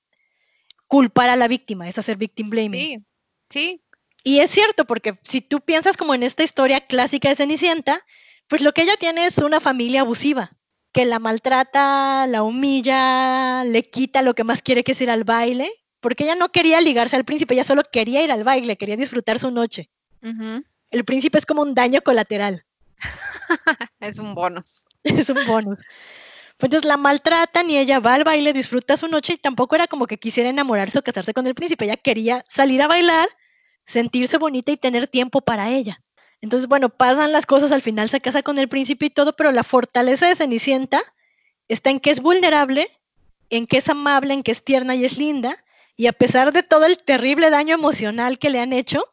culpar 0.89 1.31
a 1.31 1.37
la 1.37 1.49
víctima, 1.49 1.89
es 1.89 1.97
hacer 1.97 2.19
victim 2.19 2.51
blaming. 2.51 3.07
Sí, 3.49 3.81
sí. 3.81 3.83
Y 4.25 4.41
es 4.41 4.51
cierto, 4.51 4.85
porque 4.85 5.19
si 5.27 5.41
tú 5.41 5.63
piensas 5.63 5.97
como 5.97 6.13
en 6.13 6.23
esta 6.23 6.43
historia 6.43 6.83
clásica 6.83 7.31
de 7.31 7.37
Cenicienta, 7.37 8.05
pues 8.47 8.61
lo 8.61 8.75
que 8.75 8.83
ella 8.83 8.99
tiene 9.01 9.25
es 9.25 9.39
una 9.39 9.59
familia 9.59 10.03
abusiva, 10.03 10.53
que 10.93 11.05
la 11.05 11.19
maltrata, 11.19 12.27
la 12.27 12.43
humilla, 12.43 13.65
le 13.65 13.83
quita 13.83 14.23
lo 14.23 14.35
que 14.35 14.45
más 14.45 14.63
quiere 14.63 14.85
que 14.85 14.93
es 14.93 15.01
ir 15.01 15.11
al 15.11 15.25
baile, 15.25 15.71
porque 16.01 16.25
ella 16.25 16.35
no 16.35 16.51
quería 16.51 16.81
ligarse 16.81 17.17
al 17.17 17.25
príncipe, 17.25 17.55
ella 17.55 17.65
solo 17.65 17.83
quería 17.91 18.23
ir 18.23 18.33
al 18.33 18.45
baile, 18.45 18.77
quería 18.77 18.97
disfrutar 18.97 19.39
su 19.39 19.51
noche. 19.51 19.91
El 20.91 21.05
príncipe 21.05 21.39
es 21.39 21.47
como 21.47 21.63
un 21.63 21.75
daño 21.75 22.01
colateral. 22.03 22.65
es 24.01 24.19
un 24.19 24.35
bonus. 24.35 24.85
es 25.05 25.31
un 25.31 25.47
bonus. 25.47 25.79
Entonces 26.61 26.89
la 26.89 26.97
maltratan 26.97 27.71
y 27.71 27.79
ella 27.79 28.01
va 28.01 28.15
al 28.15 28.25
baile, 28.25 28.53
disfruta 28.53 28.97
su 28.97 29.07
noche 29.07 29.35
y 29.35 29.37
tampoco 29.37 29.77
era 29.77 29.87
como 29.87 30.07
que 30.07 30.19
quisiera 30.19 30.51
enamorarse 30.51 30.99
o 30.99 31.03
casarse 31.03 31.33
con 31.33 31.47
el 31.47 31.55
príncipe. 31.55 31.85
Ella 31.85 31.97
quería 31.97 32.45
salir 32.49 32.83
a 32.83 32.89
bailar, 32.89 33.29
sentirse 33.85 34.39
bonita 34.39 34.73
y 34.73 34.77
tener 34.77 35.07
tiempo 35.07 35.41
para 35.41 35.71
ella. 35.71 36.03
Entonces, 36.41 36.69
bueno, 36.69 36.89
pasan 36.89 37.33
las 37.33 37.47
cosas, 37.47 37.73
al 37.73 37.83
final 37.83 38.09
se 38.09 38.21
casa 38.21 38.43
con 38.43 38.59
el 38.59 38.69
príncipe 38.69 39.07
y 39.07 39.11
todo, 39.11 39.35
pero 39.35 39.51
la 39.51 39.65
fortaleza 39.65 40.29
de 40.29 40.37
Cenicienta 40.37 41.03
está 41.67 41.91
en 41.91 42.01
que 42.01 42.11
es 42.11 42.21
vulnerable, 42.21 42.89
en 43.51 43.67
que 43.67 43.79
es 43.79 43.89
amable, 43.89 44.35
en 44.35 44.43
que 44.43 44.53
es 44.53 44.65
tierna 44.65 44.95
y 44.95 45.05
es 45.05 45.19
linda. 45.19 45.57
Y 45.97 46.07
a 46.07 46.13
pesar 46.13 46.53
de 46.53 46.63
todo 46.63 46.87
el 46.87 46.99
terrible 46.99 47.51
daño 47.51 47.75
emocional 47.75 48.39
que 48.39 48.51
le 48.51 48.61
han 48.61 48.73
hecho, 48.73 49.05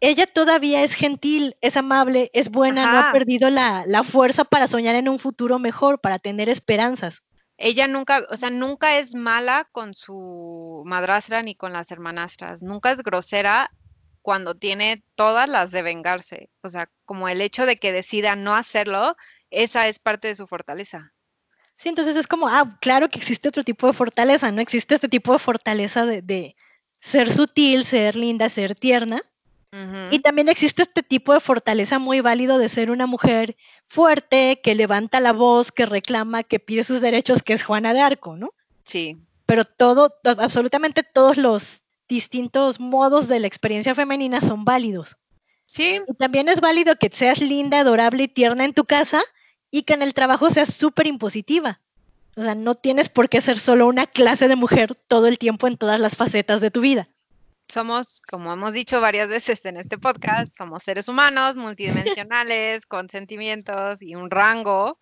ella 0.00 0.26
todavía 0.26 0.82
es 0.82 0.94
gentil, 0.94 1.56
es 1.60 1.76
amable, 1.76 2.30
es 2.34 2.50
buena, 2.50 2.90
no 2.90 2.98
ha 2.98 3.12
perdido 3.12 3.50
la, 3.50 4.02
fuerza 4.02 4.44
para 4.44 4.66
soñar 4.66 4.96
en 4.96 5.08
un 5.08 5.20
futuro 5.20 5.60
mejor, 5.60 6.00
para 6.00 6.18
tener 6.18 6.48
esperanzas. 6.48 7.22
Ella 7.56 7.86
nunca, 7.86 8.26
o 8.30 8.36
sea, 8.36 8.50
nunca 8.50 8.98
es 8.98 9.14
mala 9.14 9.68
con 9.70 9.94
su 9.94 10.82
madrastra 10.86 11.42
ni 11.42 11.54
con 11.54 11.72
las 11.72 11.92
hermanastras, 11.92 12.62
nunca 12.62 12.90
es 12.90 13.02
grosera 13.04 13.70
cuando 14.22 14.54
tiene 14.54 15.04
todas 15.14 15.48
las 15.48 15.70
de 15.70 15.82
vengarse. 15.82 16.48
O 16.62 16.68
sea, 16.68 16.88
como 17.04 17.28
el 17.28 17.40
hecho 17.40 17.66
de 17.66 17.76
que 17.76 17.92
decida 17.92 18.36
no 18.36 18.54
hacerlo, 18.54 19.16
esa 19.50 19.88
es 19.88 19.98
parte 19.98 20.28
de 20.28 20.34
su 20.34 20.46
fortaleza. 20.46 21.12
Sí, 21.76 21.88
entonces 21.88 22.16
es 22.16 22.26
como, 22.26 22.48
ah, 22.48 22.78
claro 22.80 23.08
que 23.08 23.18
existe 23.18 23.48
otro 23.48 23.64
tipo 23.64 23.86
de 23.86 23.92
fortaleza, 23.92 24.50
¿no? 24.52 24.60
Existe 24.60 24.94
este 24.94 25.08
tipo 25.08 25.32
de 25.32 25.38
fortaleza 25.38 26.06
de, 26.06 26.22
de 26.22 26.56
ser 27.00 27.30
sutil, 27.30 27.84
ser 27.84 28.14
linda, 28.14 28.48
ser 28.48 28.74
tierna, 28.74 29.22
y 30.10 30.18
también 30.18 30.50
existe 30.50 30.82
este 30.82 31.02
tipo 31.02 31.32
de 31.32 31.40
fortaleza 31.40 31.98
muy 31.98 32.20
válido 32.20 32.58
de 32.58 32.68
ser 32.68 32.90
una 32.90 33.06
mujer 33.06 33.56
fuerte, 33.86 34.60
que 34.62 34.74
levanta 34.74 35.18
la 35.18 35.32
voz, 35.32 35.72
que 35.72 35.86
reclama, 35.86 36.42
que 36.42 36.60
pide 36.60 36.84
sus 36.84 37.00
derechos, 37.00 37.42
que 37.42 37.54
es 37.54 37.62
Juana 37.62 37.94
de 37.94 38.02
Arco, 38.02 38.36
¿no? 38.36 38.50
Sí. 38.84 39.16
Pero 39.46 39.64
todo, 39.64 40.14
absolutamente 40.24 41.02
todos 41.02 41.38
los 41.38 41.80
distintos 42.08 42.80
modos 42.80 43.28
de 43.28 43.40
la 43.40 43.46
experiencia 43.46 43.94
femenina 43.94 44.40
son 44.40 44.64
válidos. 44.64 45.16
Sí. 45.66 46.00
Y 46.06 46.14
también 46.14 46.48
es 46.48 46.60
válido 46.60 46.96
que 46.96 47.10
seas 47.12 47.40
linda, 47.40 47.80
adorable 47.80 48.24
y 48.24 48.28
tierna 48.28 48.64
en 48.64 48.74
tu 48.74 48.84
casa 48.84 49.22
y 49.70 49.82
que 49.82 49.94
en 49.94 50.02
el 50.02 50.14
trabajo 50.14 50.50
seas 50.50 50.74
súper 50.74 51.06
impositiva. 51.06 51.80
O 52.36 52.42
sea, 52.42 52.54
no 52.54 52.74
tienes 52.74 53.08
por 53.08 53.28
qué 53.28 53.40
ser 53.40 53.58
solo 53.58 53.86
una 53.86 54.06
clase 54.06 54.48
de 54.48 54.56
mujer 54.56 54.94
todo 55.08 55.26
el 55.26 55.38
tiempo 55.38 55.66
en 55.66 55.76
todas 55.76 56.00
las 56.00 56.16
facetas 56.16 56.60
de 56.60 56.70
tu 56.70 56.80
vida 56.80 57.08
somos, 57.72 58.20
como 58.20 58.52
hemos 58.52 58.72
dicho 58.72 59.00
varias 59.00 59.28
veces 59.28 59.64
en 59.64 59.78
este 59.78 59.98
podcast, 59.98 60.56
somos 60.56 60.82
seres 60.82 61.08
humanos 61.08 61.56
multidimensionales, 61.56 62.86
con 62.86 63.08
sentimientos 63.08 64.02
y 64.02 64.14
un 64.14 64.30
rango. 64.30 64.98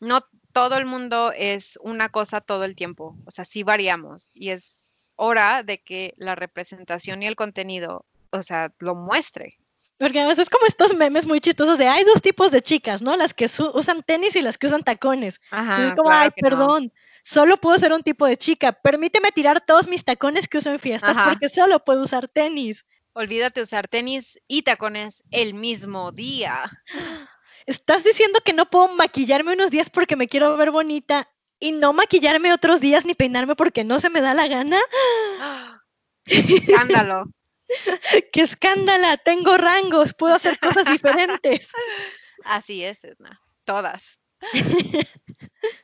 No 0.00 0.20
todo 0.52 0.76
el 0.76 0.86
mundo 0.86 1.32
es 1.36 1.78
una 1.82 2.08
cosa 2.08 2.40
todo 2.40 2.64
el 2.64 2.74
tiempo, 2.74 3.16
o 3.26 3.30
sea, 3.30 3.44
sí 3.44 3.62
variamos 3.62 4.28
y 4.34 4.50
es 4.50 4.83
hora 5.16 5.62
de 5.62 5.78
que 5.78 6.14
la 6.16 6.34
representación 6.34 7.22
y 7.22 7.26
el 7.26 7.36
contenido, 7.36 8.04
o 8.30 8.42
sea, 8.42 8.72
lo 8.78 8.94
muestre. 8.94 9.58
Porque 9.98 10.20
a 10.20 10.26
veces 10.26 10.44
es 10.44 10.50
como 10.50 10.66
estos 10.66 10.94
memes 10.94 11.26
muy 11.26 11.40
chistosos 11.40 11.78
de 11.78 11.86
hay 11.86 12.04
dos 12.04 12.20
tipos 12.20 12.50
de 12.50 12.62
chicas, 12.62 13.00
¿no? 13.00 13.16
Las 13.16 13.32
que 13.32 13.44
usan 13.44 14.02
tenis 14.02 14.34
y 14.36 14.42
las 14.42 14.58
que 14.58 14.66
usan 14.66 14.82
tacones. 14.82 15.40
Ajá, 15.50 15.84
es 15.84 15.94
como, 15.94 16.10
ay, 16.10 16.30
perdón 16.40 16.92
solo 17.24 17.56
puedo 17.56 17.76
ser 17.78 17.92
un 17.92 18.02
tipo 18.02 18.26
de 18.26 18.36
chica, 18.36 18.72
permíteme 18.72 19.32
tirar 19.32 19.60
todos 19.60 19.88
mis 19.88 20.04
tacones 20.04 20.46
que 20.46 20.58
uso 20.58 20.70
en 20.70 20.78
fiestas 20.78 21.16
porque 21.24 21.48
solo 21.48 21.82
puedo 21.82 22.02
usar 22.02 22.28
tenis. 22.28 22.84
Olvídate 23.14 23.62
usar 23.62 23.88
tenis 23.88 24.38
y 24.46 24.62
tacones 24.62 25.24
el 25.30 25.54
mismo 25.54 26.12
día. 26.12 26.60
¿Estás 27.66 28.04
diciendo 28.04 28.40
que 28.44 28.52
no 28.52 28.68
puedo 28.68 28.88
maquillarme 28.88 29.54
unos 29.54 29.70
días 29.70 29.88
porque 29.88 30.16
me 30.16 30.28
quiero 30.28 30.54
ver 30.56 30.70
bonita 30.70 31.30
y 31.58 31.72
no 31.72 31.92
maquillarme 31.92 32.52
otros 32.52 32.80
días 32.80 33.04
ni 33.04 33.14
peinarme 33.14 33.56
porque 33.56 33.84
no 33.84 33.98
se 33.98 34.10
me 34.10 34.20
da 34.20 34.34
la 34.34 34.48
gana? 34.48 34.78
Escándalo. 36.26 37.24
¡Qué 38.32 38.42
escándala! 38.42 39.16
Tengo 39.16 39.56
rangos, 39.56 40.14
puedo 40.14 40.34
hacer 40.34 40.58
cosas 40.58 40.84
diferentes. 40.86 41.70
Así 42.44 42.84
es, 42.84 43.02
Edna. 43.04 43.40
Todas. 43.64 44.18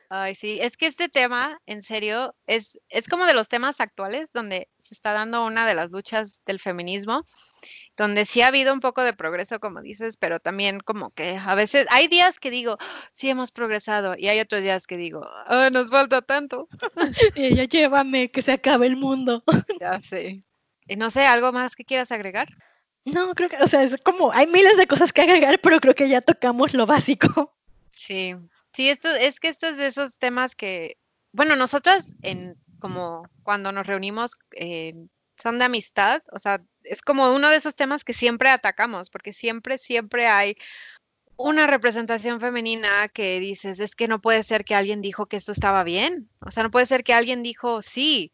Ay, 0.09 0.35
sí, 0.35 0.59
es 0.61 0.77
que 0.77 0.85
este 0.85 1.09
tema, 1.09 1.59
en 1.65 1.81
serio, 1.81 2.35
es, 2.45 2.77
es 2.89 3.07
como 3.07 3.25
de 3.25 3.33
los 3.33 3.49
temas 3.49 3.79
actuales 3.79 4.29
donde 4.33 4.69
se 4.81 4.93
está 4.93 5.13
dando 5.13 5.45
una 5.45 5.65
de 5.65 5.73
las 5.73 5.89
luchas 5.89 6.43
del 6.45 6.59
feminismo, 6.59 7.25
donde 7.97 8.25
sí 8.25 8.41
ha 8.41 8.47
habido 8.47 8.73
un 8.73 8.79
poco 8.79 9.03
de 9.03 9.13
progreso, 9.13 9.59
como 9.59 9.81
dices, 9.81 10.17
pero 10.17 10.39
también 10.39 10.79
como 10.79 11.11
que 11.11 11.37
a 11.37 11.55
veces 11.55 11.85
hay 11.89 12.07
días 12.07 12.39
que 12.39 12.49
digo, 12.49 12.77
sí 13.11 13.29
hemos 13.29 13.51
progresado, 13.51 14.15
y 14.17 14.27
hay 14.27 14.39
otros 14.39 14.61
días 14.61 14.87
que 14.87 14.97
digo, 14.97 15.27
oh, 15.49 15.69
nos 15.69 15.89
falta 15.89 16.21
tanto. 16.21 16.67
y 17.35 17.45
ella, 17.45 17.65
llévame, 17.65 18.31
que 18.31 18.41
se 18.41 18.53
acabe 18.53 18.87
el 18.87 18.95
mundo. 18.95 19.43
ya 19.79 20.01
sé. 20.01 20.43
Y 20.87 20.95
no 20.95 21.09
sé, 21.09 21.25
¿algo 21.25 21.51
más 21.51 21.75
que 21.75 21.85
quieras 21.85 22.11
agregar? 22.11 22.49
No, 23.05 23.33
creo 23.33 23.49
que, 23.49 23.57
o 23.57 23.67
sea, 23.67 23.83
es 23.83 23.97
como, 24.03 24.31
hay 24.31 24.47
miles 24.47 24.77
de 24.77 24.87
cosas 24.87 25.11
que 25.11 25.21
agregar, 25.21 25.59
pero 25.61 25.79
creo 25.79 25.95
que 25.95 26.09
ya 26.09 26.21
tocamos 26.21 26.73
lo 26.73 26.85
básico. 26.85 27.55
Sí, 27.93 28.35
sí, 28.73 28.89
esto 28.89 29.09
es 29.09 29.39
que 29.39 29.49
esto 29.49 29.67
es 29.67 29.77
de 29.77 29.85
esos 29.85 30.17
temas 30.17 30.55
que, 30.55 30.97
bueno, 31.33 31.55
nosotras 31.55 32.15
en 32.23 32.55
como 32.79 33.23
cuando 33.43 33.71
nos 33.71 33.85
reunimos 33.85 34.31
eh, 34.53 34.95
son 35.37 35.59
de 35.59 35.65
amistad, 35.65 36.23
o 36.31 36.39
sea, 36.39 36.63
es 36.83 37.01
como 37.01 37.33
uno 37.33 37.49
de 37.49 37.57
esos 37.57 37.75
temas 37.75 38.03
que 38.03 38.13
siempre 38.13 38.49
atacamos, 38.49 39.09
porque 39.09 39.33
siempre, 39.33 39.77
siempre 39.77 40.27
hay 40.27 40.57
una 41.37 41.67
representación 41.67 42.39
femenina 42.39 43.07
que 43.09 43.39
dices, 43.39 43.79
es 43.79 43.95
que 43.95 44.07
no 44.07 44.21
puede 44.21 44.43
ser 44.43 44.63
que 44.63 44.75
alguien 44.75 45.01
dijo 45.01 45.25
que 45.25 45.37
esto 45.37 45.51
estaba 45.51 45.83
bien, 45.83 46.29
o 46.39 46.51
sea, 46.51 46.63
no 46.63 46.71
puede 46.71 46.85
ser 46.85 47.03
que 47.03 47.13
alguien 47.13 47.43
dijo, 47.43 47.81
sí, 47.81 48.31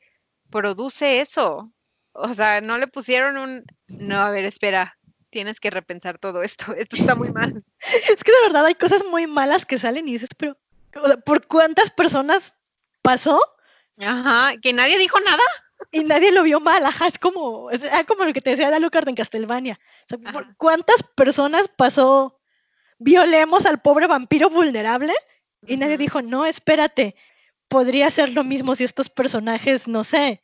produce 0.49 1.21
eso, 1.21 1.71
o 2.11 2.33
sea, 2.33 2.61
no 2.61 2.77
le 2.77 2.87
pusieron 2.87 3.37
un, 3.37 3.65
no, 3.87 4.21
a 4.21 4.31
ver, 4.31 4.45
espera, 4.45 4.97
tienes 5.29 5.59
que 5.59 5.69
repensar 5.69 6.17
todo 6.17 6.43
esto, 6.43 6.73
esto 6.77 6.97
está 6.97 7.15
muy 7.15 7.31
mal. 7.31 7.63
es 7.79 8.23
que 8.23 8.31
de 8.31 8.41
verdad 8.43 8.65
hay 8.65 8.75
cosas 8.75 9.03
muy 9.05 9.27
malas 9.27 9.65
que 9.65 9.79
salen 9.79 10.07
y 10.07 10.13
dices, 10.13 10.29
pero 10.37 10.57
¿por 11.25 11.45
cuántas 11.47 11.91
personas 11.91 12.55
pasó? 13.01 13.39
Ajá, 13.99 14.57
que 14.61 14.73
nadie 14.73 14.97
dijo 14.97 15.19
nada. 15.21 15.43
Y 15.91 16.03
nadie 16.03 16.31
lo 16.31 16.43
vio 16.43 16.59
mal, 16.59 16.85
ajá, 16.85 17.07
es 17.07 17.19
como, 17.19 17.69
es 17.71 17.83
como 18.07 18.25
lo 18.25 18.33
que 18.33 18.41
te 18.41 18.51
decía 18.51 18.67
Alucard 18.69 19.07
en 19.07 19.15
Castlevania. 19.15 19.79
¿por 20.33 20.55
¿Cuántas 20.57 21.03
personas 21.03 21.67
pasó? 21.67 22.39
Violemos 22.99 23.65
al 23.65 23.79
pobre 23.81 24.07
vampiro 24.07 24.49
vulnerable 24.49 25.13
y 25.65 25.77
nadie 25.77 25.97
dijo, 25.97 26.21
no, 26.21 26.45
espérate, 26.45 27.15
podría 27.67 28.09
ser 28.09 28.31
lo 28.31 28.43
mismo 28.43 28.73
si 28.73 28.83
estos 28.83 29.09
personajes, 29.09 29.87
no 29.87 30.03
sé, 30.03 30.41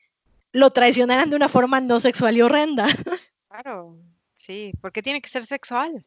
lo 0.52 0.70
traicionaran 0.70 1.30
de 1.30 1.36
una 1.36 1.50
forma 1.50 1.82
no 1.82 2.00
sexual 2.00 2.38
y 2.38 2.42
horrenda. 2.42 2.88
Claro. 3.54 4.00
Sí, 4.36 4.74
¿por 4.82 4.92
qué 4.92 5.04
tiene 5.04 5.22
que 5.22 5.30
ser 5.30 5.46
sexual? 5.46 6.04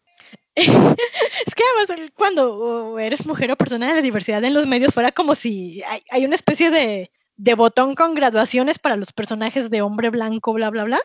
es 0.56 0.66
que 0.66 1.62
además 1.86 2.10
cuando 2.14 2.98
eres 2.98 3.24
mujer 3.24 3.52
o 3.52 3.56
persona 3.56 3.86
de 3.88 3.94
la 3.94 4.02
diversidad 4.02 4.42
en 4.42 4.52
los 4.52 4.66
medios 4.66 4.92
fuera 4.92 5.12
como 5.12 5.34
si 5.34 5.80
hay, 6.10 6.24
una 6.24 6.34
especie 6.34 6.70
de, 6.70 7.10
botón 7.36 7.94
con 7.94 8.14
graduaciones 8.14 8.78
para 8.78 8.96
los 8.96 9.12
personajes 9.12 9.70
de 9.70 9.82
hombre 9.82 10.10
blanco, 10.10 10.52
bla, 10.52 10.70
bla, 10.70 10.84
bla. 10.84 11.00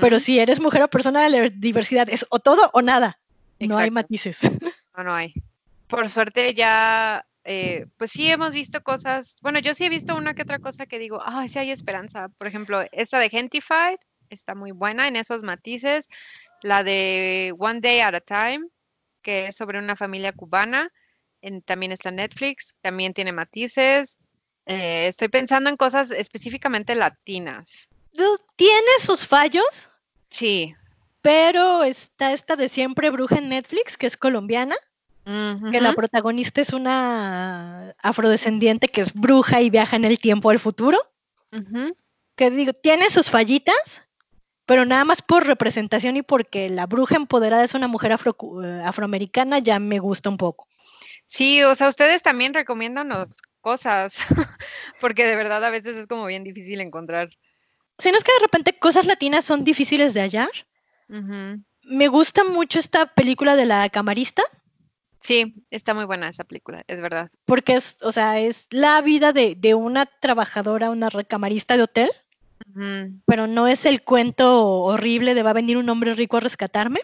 Pero 0.00 0.18
si 0.18 0.38
eres 0.38 0.58
mujer 0.58 0.82
o 0.82 0.88
persona 0.88 1.22
de 1.22 1.28
la 1.28 1.50
diversidad, 1.50 2.08
es 2.08 2.24
o 2.30 2.38
todo 2.38 2.70
o 2.72 2.80
nada. 2.80 3.18
No 3.60 3.76
hay 3.78 3.90
matices. 3.90 4.38
No, 4.96 5.04
no 5.04 5.14
hay. 5.14 5.34
Por 5.88 6.08
suerte 6.08 6.54
ya, 6.54 7.26
eh, 7.44 7.84
pues 7.98 8.10
sí 8.12 8.30
hemos 8.30 8.54
visto 8.54 8.82
cosas, 8.82 9.36
bueno, 9.42 9.58
yo 9.58 9.74
sí 9.74 9.84
he 9.84 9.90
visto 9.90 10.16
una 10.16 10.32
que 10.32 10.40
otra 10.40 10.58
cosa 10.58 10.86
que 10.86 10.98
digo, 10.98 11.20
ay, 11.22 11.50
sí 11.50 11.58
hay 11.58 11.70
esperanza. 11.70 12.30
Por 12.38 12.46
ejemplo, 12.46 12.82
esta 12.92 13.18
de 13.20 13.28
Gentified 13.28 13.98
está 14.30 14.54
muy 14.54 14.72
buena 14.72 15.06
en 15.06 15.16
esos 15.16 15.42
matices. 15.42 16.08
La 16.62 16.82
de 16.82 17.54
One 17.58 17.80
Day 17.80 18.00
at 18.00 18.14
a 18.14 18.20
Time, 18.20 18.66
que 19.20 19.48
es 19.48 19.56
sobre 19.56 19.78
una 19.78 19.96
familia 19.96 20.32
cubana, 20.32 20.90
también 21.66 21.92
está 21.92 22.08
en 22.08 22.16
Netflix, 22.16 22.74
también 22.80 23.12
tiene 23.12 23.32
matices. 23.32 24.16
Eh, 24.66 25.06
estoy 25.08 25.28
pensando 25.28 25.70
en 25.70 25.76
cosas 25.76 26.10
específicamente 26.10 26.94
latinas. 26.94 27.88
Tiene 28.56 28.90
sus 28.98 29.26
fallos. 29.26 29.88
Sí. 30.30 30.74
Pero 31.22 31.84
está 31.84 32.32
esta 32.32 32.56
de 32.56 32.68
siempre 32.68 33.10
bruja 33.10 33.38
en 33.38 33.48
Netflix, 33.48 33.96
que 33.96 34.06
es 34.06 34.16
colombiana. 34.16 34.76
Que 35.72 35.80
la 35.80 35.92
protagonista 35.92 36.60
es 36.60 36.72
una 36.72 37.90
afrodescendiente 38.00 38.86
que 38.86 39.00
es 39.00 39.12
bruja 39.12 39.60
y 39.60 39.70
viaja 39.70 39.96
en 39.96 40.04
el 40.04 40.20
tiempo 40.20 40.50
al 40.50 40.60
futuro. 40.60 40.98
Que 42.36 42.50
digo, 42.52 42.72
tiene 42.72 43.10
sus 43.10 43.28
fallitas, 43.28 44.02
pero 44.66 44.84
nada 44.84 45.04
más 45.04 45.22
por 45.22 45.44
representación 45.44 46.16
y 46.16 46.22
porque 46.22 46.68
la 46.68 46.86
bruja 46.86 47.16
empoderada 47.16 47.64
es 47.64 47.74
una 47.74 47.88
mujer 47.88 48.12
eh, 48.12 48.82
afroamericana, 48.84 49.58
ya 49.58 49.80
me 49.80 49.98
gusta 49.98 50.28
un 50.28 50.36
poco. 50.36 50.68
Sí, 51.26 51.60
o 51.64 51.74
sea, 51.74 51.88
ustedes 51.88 52.22
también 52.22 52.54
recomiendan 52.54 53.10
cosas, 53.66 54.14
porque 55.00 55.26
de 55.26 55.34
verdad 55.34 55.64
a 55.64 55.70
veces 55.70 55.96
es 55.96 56.06
como 56.06 56.24
bien 56.26 56.44
difícil 56.44 56.80
encontrar. 56.80 57.30
Si 57.98 58.12
no 58.12 58.16
es 58.16 58.22
que 58.22 58.32
de 58.34 58.38
repente 58.38 58.78
cosas 58.78 59.06
latinas 59.06 59.44
son 59.44 59.64
difíciles 59.64 60.14
de 60.14 60.20
hallar. 60.20 60.52
Me 61.82 62.06
gusta 62.06 62.44
mucho 62.44 62.78
esta 62.78 63.06
película 63.06 63.56
de 63.56 63.66
la 63.66 63.88
camarista. 63.88 64.44
Sí, 65.20 65.64
está 65.70 65.94
muy 65.94 66.04
buena 66.04 66.28
esa 66.28 66.44
película, 66.44 66.84
es 66.86 67.00
verdad. 67.00 67.28
Porque 67.44 67.74
es, 67.74 67.96
o 68.02 68.12
sea, 68.12 68.38
es 68.38 68.68
la 68.70 69.02
vida 69.02 69.32
de, 69.32 69.74
una 69.74 70.06
trabajadora, 70.06 70.90
una 70.90 71.10
recamarista 71.10 71.76
de 71.76 71.82
hotel. 71.82 72.10
Pero 73.26 73.48
no 73.48 73.66
es 73.66 73.84
el 73.84 74.02
cuento 74.02 74.62
horrible 74.62 75.34
de 75.34 75.42
va 75.42 75.50
a 75.50 75.60
venir 75.60 75.76
un 75.76 75.88
hombre 75.88 76.14
rico 76.14 76.36
a 76.36 76.40
rescatarme. 76.40 77.00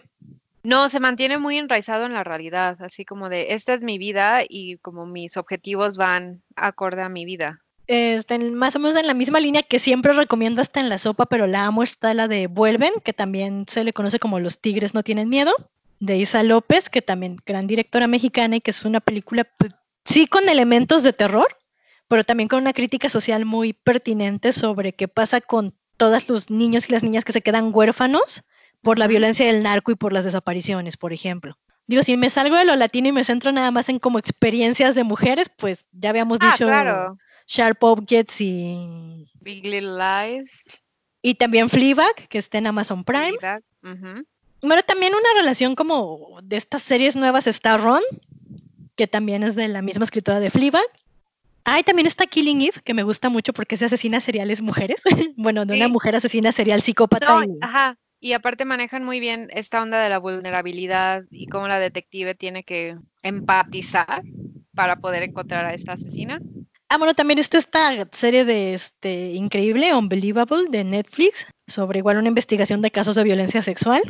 No, 0.63 0.89
se 0.89 1.01
mantiene 1.01 1.37
muy 1.37 1.57
enraizado 1.57 2.05
en 2.05 2.13
la 2.13 2.23
realidad, 2.23 2.77
así 2.79 3.03
como 3.03 3.27
de 3.27 3.47
esta 3.53 3.73
es 3.73 3.83
mi 3.83 3.97
vida 3.97 4.41
y 4.47 4.77
como 4.77 5.05
mis 5.05 5.35
objetivos 5.35 5.97
van 5.97 6.41
acorde 6.55 7.01
a 7.01 7.09
mi 7.09 7.25
vida. 7.25 7.59
Está 7.87 8.37
más 8.37 8.77
o 8.77 8.79
menos 8.79 8.95
en 8.95 9.07
la 9.07 9.13
misma 9.13 9.41
línea 9.41 9.61
que 9.61 9.77
siempre 9.77 10.13
recomiendo 10.13 10.61
hasta 10.61 10.79
en 10.79 10.87
la 10.87 10.97
sopa, 10.97 11.25
pero 11.25 11.47
la 11.47 11.65
amo 11.65 11.83
está 11.83 12.13
la 12.13 12.29
de 12.29 12.47
Vuelven, 12.47 12.93
que 13.03 13.11
también 13.11 13.65
se 13.67 13.83
le 13.83 13.91
conoce 13.91 14.19
como 14.19 14.39
Los 14.39 14.59
Tigres 14.61 14.93
no 14.93 15.03
tienen 15.03 15.27
miedo, 15.27 15.53
de 15.99 16.15
Isa 16.15 16.43
López, 16.43 16.89
que 16.89 17.01
también 17.01 17.37
gran 17.45 17.67
directora 17.67 18.07
mexicana 18.07 18.55
y 18.55 18.61
que 18.61 18.71
es 18.71 18.85
una 18.85 19.01
película, 19.01 19.45
pues, 19.57 19.73
sí 20.05 20.27
con 20.27 20.47
elementos 20.47 21.03
de 21.03 21.11
terror, 21.11 21.47
pero 22.07 22.23
también 22.23 22.47
con 22.47 22.61
una 22.61 22.71
crítica 22.71 23.09
social 23.09 23.43
muy 23.43 23.73
pertinente 23.73 24.53
sobre 24.53 24.93
qué 24.93 25.09
pasa 25.09 25.41
con 25.41 25.73
todos 25.97 26.29
los 26.29 26.49
niños 26.49 26.87
y 26.87 26.93
las 26.93 27.03
niñas 27.03 27.25
que 27.25 27.33
se 27.33 27.41
quedan 27.41 27.71
huérfanos 27.73 28.43
por 28.83 28.99
la 28.99 29.07
violencia 29.07 29.47
del 29.47 29.63
narco 29.63 29.91
y 29.91 29.95
por 29.95 30.13
las 30.13 30.25
desapariciones, 30.25 30.97
por 30.97 31.13
ejemplo. 31.13 31.57
Digo, 31.87 32.03
si 32.03 32.15
me 32.15 32.29
salgo 32.29 32.55
de 32.55 32.65
lo 32.65 32.75
latino 32.75 33.07
y 33.07 33.11
me 33.11 33.23
centro 33.23 33.51
nada 33.51 33.71
más 33.71 33.89
en 33.89 33.99
como 33.99 34.19
experiencias 34.19 34.93
de 34.93 35.03
mujeres, 35.03 35.49
pues 35.49 35.85
ya 35.91 36.09
habíamos 36.09 36.37
ah, 36.41 36.51
dicho 36.51 36.67
Sharp 37.47 37.83
Objects 37.83 38.39
y 38.39 39.27
Big 39.41 39.65
Little 39.65 39.97
Lies. 39.97 40.63
Y 41.21 41.35
también 41.35 41.69
Fleabag, 41.69 42.13
que 42.29 42.37
está 42.37 42.57
en 42.57 42.67
Amazon 42.67 43.03
Prime. 43.03 43.37
Bueno, 44.61 44.81
también 44.83 45.13
una 45.13 45.41
relación 45.41 45.75
como 45.75 46.39
de 46.43 46.57
estas 46.57 46.81
series 46.81 47.15
nuevas 47.15 47.47
está 47.47 47.77
Ron, 47.77 48.01
que 48.95 49.07
también 49.07 49.43
es 49.43 49.55
de 49.55 49.67
la 49.67 49.81
misma 49.81 50.05
escritora 50.05 50.39
de 50.39 50.49
Fleabag. 50.49 50.85
Ah, 51.65 51.79
y 51.79 51.83
también 51.83 52.07
está 52.07 52.25
Killing 52.25 52.61
Eve, 52.61 52.81
que 52.83 52.93
me 52.93 53.03
gusta 53.03 53.29
mucho 53.29 53.53
porque 53.53 53.77
se 53.77 53.85
asesina 53.85 54.19
seriales 54.19 54.61
mujeres. 54.61 55.01
bueno, 55.37 55.65
de 55.65 55.75
una 55.75 55.87
mujer 55.87 56.15
asesina 56.15 56.51
serial 56.51 56.81
psicópata. 56.81 57.45
Ajá, 57.61 57.97
y 58.23 58.31
aparte 58.31 58.63
manejan 58.63 59.03
muy 59.03 59.19
bien 59.19 59.49
esta 59.51 59.81
onda 59.81 60.01
de 60.01 60.09
la 60.09 60.17
vulnerabilidad 60.17 61.25
y 61.29 61.47
cómo 61.47 61.67
la 61.67 61.77
detective 61.77 62.35
tiene 62.35 62.63
que 62.63 62.95
empatizar 63.21 64.23
para 64.73 64.95
poder 64.95 65.23
encontrar 65.23 65.65
a 65.65 65.73
esta 65.73 65.91
asesina. 65.91 66.39
Ah, 66.87 66.97
bueno, 66.97 67.13
también 67.15 67.39
está 67.39 67.57
esta 67.57 68.07
serie 68.13 68.45
de 68.45 68.75
este 68.75 69.33
increíble, 69.33 69.93
Unbelievable, 69.93 70.69
de 70.69 70.85
Netflix, 70.85 71.45
sobre 71.67 71.99
igual 71.99 72.15
una 72.15 72.29
investigación 72.29 72.81
de 72.81 72.91
casos 72.91 73.15
de 73.15 73.25
violencia 73.25 73.61
sexual. 73.61 74.01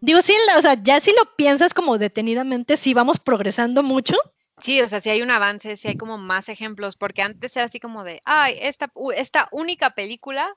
Digo, 0.00 0.22
sí, 0.22 0.34
o 0.56 0.62
sea, 0.62 0.82
ya 0.82 0.98
si 0.98 1.10
lo 1.10 1.36
piensas 1.36 1.74
como 1.74 1.98
detenidamente, 1.98 2.78
sí 2.78 2.94
vamos 2.94 3.18
progresando 3.18 3.82
mucho. 3.82 4.16
Sí, 4.62 4.80
o 4.80 4.88
sea, 4.88 5.02
sí 5.02 5.10
hay 5.10 5.20
un 5.20 5.30
avance, 5.30 5.76
sí 5.76 5.88
hay 5.88 5.98
como 5.98 6.16
más 6.16 6.48
ejemplos, 6.48 6.96
porque 6.96 7.20
antes 7.20 7.54
era 7.54 7.66
así 7.66 7.80
como 7.80 8.02
de, 8.02 8.22
ay, 8.24 8.56
esta, 8.62 8.90
esta 9.14 9.50
única 9.52 9.90
película, 9.90 10.56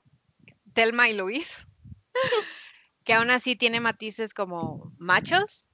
Telma 0.72 1.10
y 1.10 1.14
Luis, 1.14 1.50
que 3.06 3.14
aún 3.14 3.30
así 3.30 3.54
tiene 3.54 3.80
matices 3.80 4.34
como 4.34 4.92
machos, 4.98 5.68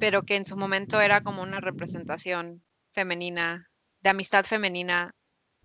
pero 0.00 0.22
que 0.22 0.36
en 0.36 0.46
su 0.46 0.56
momento 0.56 1.00
era 1.00 1.22
como 1.22 1.42
una 1.42 1.60
representación 1.60 2.64
femenina, 2.92 3.70
de 4.00 4.10
amistad 4.10 4.44
femenina 4.44 5.14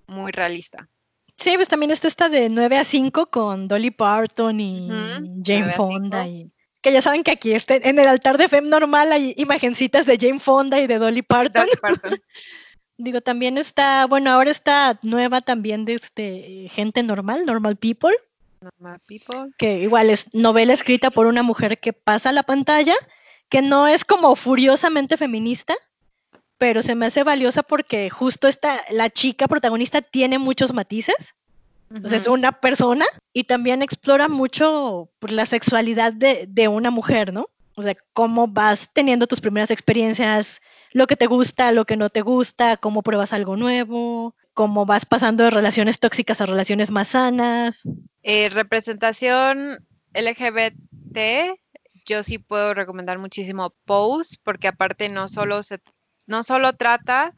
muy 0.05 0.31
realista. 0.33 0.89
Sí, 1.37 1.53
pues 1.55 1.69
también 1.69 1.91
está 1.91 2.07
esta 2.07 2.29
de 2.29 2.49
9 2.49 2.77
a 2.77 2.83
5 2.83 3.27
con 3.27 3.69
Dolly 3.69 3.91
Parton 3.91 4.59
y 4.59 4.89
Jane 5.43 5.71
Fonda. 5.73 6.27
Y, 6.27 6.51
que 6.81 6.91
ya 6.91 7.01
saben 7.01 7.23
que 7.23 7.31
aquí 7.31 7.53
este, 7.53 7.87
en 7.87 7.99
el 7.99 8.07
altar 8.07 8.37
de 8.37 8.49
Fem 8.49 8.67
normal 8.67 9.11
hay 9.13 9.33
imagencitas 9.37 10.05
de 10.05 10.17
Jane 10.19 10.41
Fonda 10.41 10.79
y 10.81 10.87
de 10.87 10.99
Dolly 10.99 11.21
Parton. 11.21 11.67
Digo, 12.97 13.21
también 13.21 13.57
está, 13.57 14.07
bueno, 14.07 14.31
ahora 14.31 14.51
está 14.51 14.99
nueva 15.03 15.39
también 15.39 15.85
de 15.85 15.93
este 15.93 16.67
gente 16.69 17.01
normal, 17.01 17.45
normal 17.45 17.77
people. 17.77 18.13
Que 19.57 19.79
igual 19.79 20.09
es 20.09 20.33
novela 20.33 20.73
escrita 20.73 21.11
por 21.11 21.27
una 21.27 21.43
mujer 21.43 21.79
que 21.79 21.93
pasa 21.93 22.29
a 22.29 22.33
la 22.33 22.43
pantalla, 22.43 22.95
que 23.49 23.61
no 23.61 23.87
es 23.87 24.05
como 24.05 24.35
furiosamente 24.35 25.17
feminista, 25.17 25.75
pero 26.57 26.81
se 26.81 26.95
me 26.95 27.05
hace 27.05 27.23
valiosa 27.23 27.63
porque 27.63 28.09
justo 28.09 28.47
esta, 28.47 28.81
la 28.89 29.09
chica 29.09 29.47
protagonista 29.47 30.01
tiene 30.01 30.39
muchos 30.39 30.73
matices. 30.73 31.33
es 32.03 32.27
una 32.27 32.51
persona 32.51 33.05
y 33.31 33.45
también 33.45 33.81
explora 33.81 34.27
mucho 34.27 35.09
pues, 35.19 35.31
la 35.31 35.45
sexualidad 35.45 36.13
de, 36.13 36.45
de, 36.49 36.67
una 36.67 36.91
mujer, 36.91 37.31
¿no? 37.31 37.45
O 37.75 37.83
sea, 37.83 37.95
cómo 38.13 38.47
vas 38.47 38.89
teniendo 38.91 39.27
tus 39.27 39.39
primeras 39.39 39.71
experiencias, 39.71 40.59
lo 40.91 41.05
que 41.05 41.15
te 41.15 41.27
gusta, 41.27 41.71
lo 41.71 41.85
que 41.85 41.95
no 41.95 42.09
te 42.09 42.21
gusta, 42.21 42.75
cómo 42.77 43.03
pruebas 43.03 43.33
algo 43.33 43.55
nuevo, 43.55 44.35
cómo 44.57 44.87
vas 44.87 45.05
pasando 45.05 45.43
de 45.43 45.51
relaciones 45.51 45.99
tóxicas 45.99 46.41
a 46.41 46.47
relaciones 46.47 46.89
más 46.89 47.09
sanas. 47.09 47.83
Eh, 48.23 48.49
representación 48.49 49.85
LGBT, 50.15 51.59
yo 52.07 52.23
sí 52.23 52.39
puedo 52.39 52.73
recomendar 52.73 53.19
muchísimo 53.19 53.75
Pose, 53.85 54.37
porque 54.43 54.67
aparte 54.67 55.09
no 55.09 55.27
solo, 55.27 55.61
se, 55.61 55.79
no 56.25 56.41
solo 56.41 56.73
trata 56.73 57.35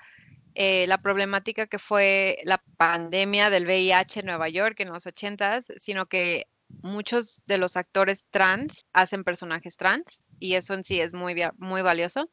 eh, 0.56 0.88
la 0.88 1.00
problemática 1.00 1.68
que 1.68 1.78
fue 1.78 2.38
la 2.46 2.64
pandemia 2.78 3.50
del 3.50 3.66
VIH 3.66 4.22
en 4.22 4.26
Nueva 4.28 4.48
York 4.48 4.80
en 4.80 4.88
los 4.88 5.06
80 5.06 5.60
sino 5.78 6.06
que 6.06 6.48
muchos 6.82 7.44
de 7.48 7.58
los 7.58 7.76
actores 7.76 8.28
trans 8.32 8.86
hacen 8.94 9.26
personajes 9.26 9.76
trans 9.76 10.26
y 10.40 10.54
eso 10.54 10.74
en 10.74 10.86
sí 10.86 11.02
es 11.02 11.14
muy, 11.14 11.36
muy 11.58 11.82
valioso. 11.82 12.30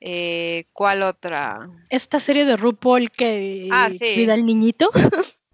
Eh, 0.00 0.64
¿Cuál 0.72 1.02
otra? 1.02 1.68
Esta 1.90 2.20
serie 2.20 2.44
de 2.46 2.56
RuPaul 2.56 3.10
que 3.10 3.68
ah, 3.70 3.90
cuida 3.98 4.34
al 4.34 4.46
niñito. 4.46 4.90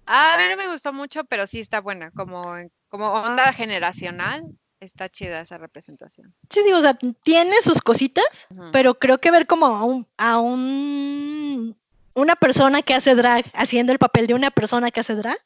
Ah, 0.06 0.34
a 0.34 0.38
mí 0.38 0.44
no 0.48 0.56
me 0.56 0.70
gustó 0.70 0.92
mucho, 0.92 1.24
pero 1.24 1.46
sí 1.46 1.60
está 1.60 1.80
buena, 1.80 2.10
como, 2.12 2.54
como 2.88 3.12
onda 3.12 3.52
generacional. 3.52 4.44
Está 4.78 5.08
chida 5.08 5.40
esa 5.40 5.58
representación. 5.58 6.34
Sí, 6.50 6.60
digo, 6.64 6.78
o 6.78 6.82
sea, 6.82 6.94
tiene 7.22 7.60
sus 7.62 7.80
cositas, 7.80 8.46
pero 8.72 8.98
creo 8.98 9.18
que 9.18 9.30
ver 9.30 9.46
como 9.46 9.66
a 9.66 9.84
un, 9.84 10.06
a 10.18 10.38
un 10.38 11.76
una 12.16 12.34
persona 12.34 12.82
que 12.82 12.94
hace 12.94 13.14
drag 13.14 13.44
haciendo 13.52 13.92
el 13.92 13.98
papel 13.98 14.26
de 14.26 14.34
una 14.34 14.50
persona 14.50 14.90
que 14.90 15.00
hace 15.00 15.14
drag 15.14 15.38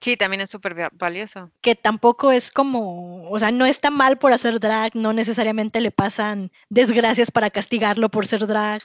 Sí, 0.00 0.16
también 0.16 0.40
es 0.40 0.50
súper 0.50 0.90
valioso. 0.92 1.50
Que 1.60 1.74
tampoco 1.74 2.32
es 2.32 2.50
como, 2.50 3.28
o 3.30 3.38
sea, 3.38 3.50
no 3.50 3.66
está 3.66 3.90
mal 3.90 4.18
por 4.18 4.32
hacer 4.32 4.60
drag, 4.60 4.94
no 4.94 5.12
necesariamente 5.12 5.80
le 5.80 5.90
pasan 5.90 6.50
desgracias 6.68 7.30
para 7.30 7.50
castigarlo 7.50 8.08
por 8.08 8.26
ser 8.26 8.46
drag. 8.46 8.82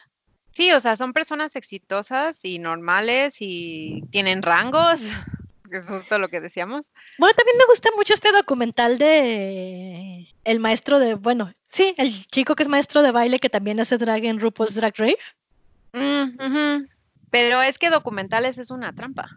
Sí, 0.53 0.71
o 0.71 0.79
sea, 0.79 0.97
son 0.97 1.13
personas 1.13 1.55
exitosas 1.55 2.43
y 2.43 2.57
normales 2.57 3.35
y 3.39 4.03
tienen 4.11 4.41
rangos, 4.41 5.01
que 5.69 5.77
es 5.77 5.87
justo 5.87 6.17
lo 6.17 6.29
que 6.29 6.41
decíamos. 6.41 6.91
Bueno, 7.19 7.35
también 7.35 7.57
me 7.57 7.65
gusta 7.65 7.89
mucho 7.95 8.15
este 8.15 8.31
documental 8.31 8.97
de 8.97 10.27
el 10.43 10.59
maestro 10.59 10.97
de, 10.97 11.13
bueno, 11.13 11.53
sí, 11.69 11.93
el 11.97 12.25
chico 12.27 12.55
que 12.55 12.63
es 12.63 12.69
maestro 12.69 13.03
de 13.03 13.11
baile 13.11 13.39
que 13.39 13.49
también 13.49 13.79
hace 13.79 13.97
drag 13.97 14.25
en 14.25 14.39
RuPaul's 14.39 14.73
Drag 14.73 14.95
Race. 14.97 15.35
Mm, 15.93 16.87
Pero 17.29 17.61
es 17.61 17.77
que 17.77 17.89
documentales 17.89 18.57
es 18.57 18.71
una 18.71 18.93
trampa. 18.93 19.29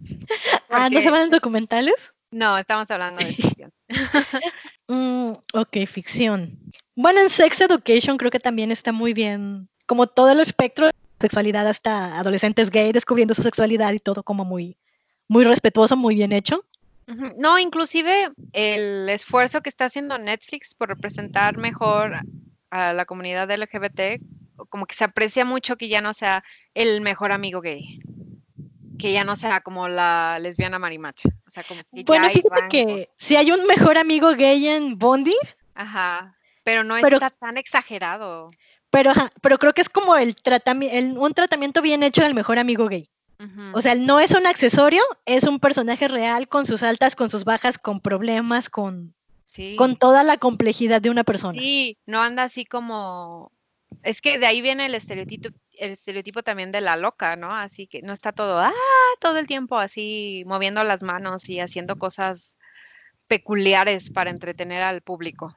Ah, 0.70 0.90
¿no 0.90 1.00
se 1.00 1.10
van 1.10 1.22
en 1.22 1.30
documentales? 1.30 2.12
No, 2.30 2.58
estamos 2.58 2.90
hablando 2.90 3.24
de 3.24 3.32
ficción. 3.34 3.72
Mm, 4.90 5.32
ok, 5.52 5.86
ficción. 5.86 6.58
Bueno, 6.96 7.20
en 7.20 7.28
Sex 7.28 7.60
Education 7.60 8.16
creo 8.16 8.30
que 8.30 8.40
también 8.40 8.72
está 8.72 8.90
muy 8.90 9.12
bien, 9.12 9.68
como 9.84 10.06
todo 10.06 10.32
el 10.32 10.40
espectro 10.40 10.86
de 10.86 10.92
sexualidad 11.20 11.68
hasta 11.68 12.18
adolescentes 12.18 12.70
gay 12.70 12.92
descubriendo 12.92 13.34
su 13.34 13.42
sexualidad 13.42 13.92
y 13.92 13.98
todo 13.98 14.22
como 14.22 14.46
muy, 14.46 14.78
muy 15.28 15.44
respetuoso, 15.44 15.94
muy 15.94 16.14
bien 16.14 16.32
hecho. 16.32 16.64
No, 17.36 17.58
inclusive 17.58 18.30
el 18.54 19.10
esfuerzo 19.10 19.60
que 19.60 19.68
está 19.68 19.84
haciendo 19.84 20.16
Netflix 20.16 20.74
por 20.74 20.88
representar 20.88 21.58
mejor 21.58 22.20
a 22.70 22.94
la 22.94 23.04
comunidad 23.04 23.50
LGBT, 23.50 24.22
como 24.70 24.86
que 24.86 24.94
se 24.94 25.04
aprecia 25.04 25.44
mucho 25.44 25.76
que 25.76 25.88
ya 25.88 26.00
no 26.00 26.14
sea 26.14 26.44
el 26.74 27.02
mejor 27.02 27.32
amigo 27.32 27.60
gay, 27.60 28.00
que 28.98 29.12
ya 29.12 29.24
no 29.24 29.36
sea 29.36 29.60
como 29.60 29.88
la 29.88 30.38
lesbiana 30.40 30.78
marimacha. 30.78 31.28
O 31.46 31.50
sea, 31.50 31.62
como 31.64 31.80
que 31.80 32.02
bueno, 32.04 32.28
fíjate 32.28 32.68
que 32.68 33.10
si 33.16 33.36
hay 33.36 33.52
un 33.52 33.66
mejor 33.66 33.98
amigo 33.98 34.34
gay 34.34 34.66
en 34.68 34.98
Bondi. 34.98 35.36
Ajá, 35.74 36.36
pero 36.64 36.84
no 36.84 36.96
está 36.96 37.30
tan 37.30 37.56
exagerado. 37.56 38.50
Pero, 38.90 39.12
pero 39.40 39.58
creo 39.58 39.72
que 39.72 39.82
es 39.82 39.88
como 39.88 40.16
el, 40.16 40.36
tratamiento, 40.36 41.20
un 41.20 41.34
tratamiento 41.34 41.82
bien 41.82 42.02
hecho 42.02 42.22
del 42.22 42.34
mejor 42.34 42.58
amigo 42.58 42.88
gay. 42.88 43.10
O 43.72 43.80
sea, 43.80 43.94
no 43.94 44.18
es 44.18 44.32
un 44.32 44.46
accesorio, 44.46 45.00
es 45.24 45.44
un 45.44 45.60
personaje 45.60 46.08
real 46.08 46.48
con 46.48 46.66
sus 46.66 46.82
altas, 46.82 47.14
con 47.14 47.30
sus 47.30 47.44
bajas, 47.44 47.78
con 47.78 48.00
problemas, 48.00 48.68
con, 48.68 49.14
con 49.76 49.94
toda 49.94 50.24
la 50.24 50.38
complejidad 50.38 51.00
de 51.00 51.10
una 51.10 51.22
persona. 51.22 51.60
Sí, 51.60 51.96
no 52.04 52.20
anda 52.20 52.42
así 52.42 52.64
como... 52.64 53.52
Es 54.02 54.20
que 54.20 54.38
de 54.38 54.46
ahí 54.46 54.60
viene 54.60 54.86
el 54.86 54.94
estereotipo, 54.94 55.50
el 55.78 55.92
estereotipo 55.92 56.42
también 56.42 56.72
de 56.72 56.80
la 56.80 56.96
loca, 56.96 57.36
¿no? 57.36 57.54
Así 57.54 57.86
que 57.86 58.02
no 58.02 58.12
está 58.12 58.32
todo, 58.32 58.58
ah, 58.60 58.72
todo 59.20 59.38
el 59.38 59.46
tiempo 59.46 59.78
así 59.78 60.44
moviendo 60.46 60.82
las 60.84 61.02
manos 61.02 61.48
y 61.48 61.60
haciendo 61.60 61.98
cosas 61.98 62.56
peculiares 63.26 64.10
para 64.10 64.30
entretener 64.30 64.82
al 64.82 65.02
público. 65.02 65.54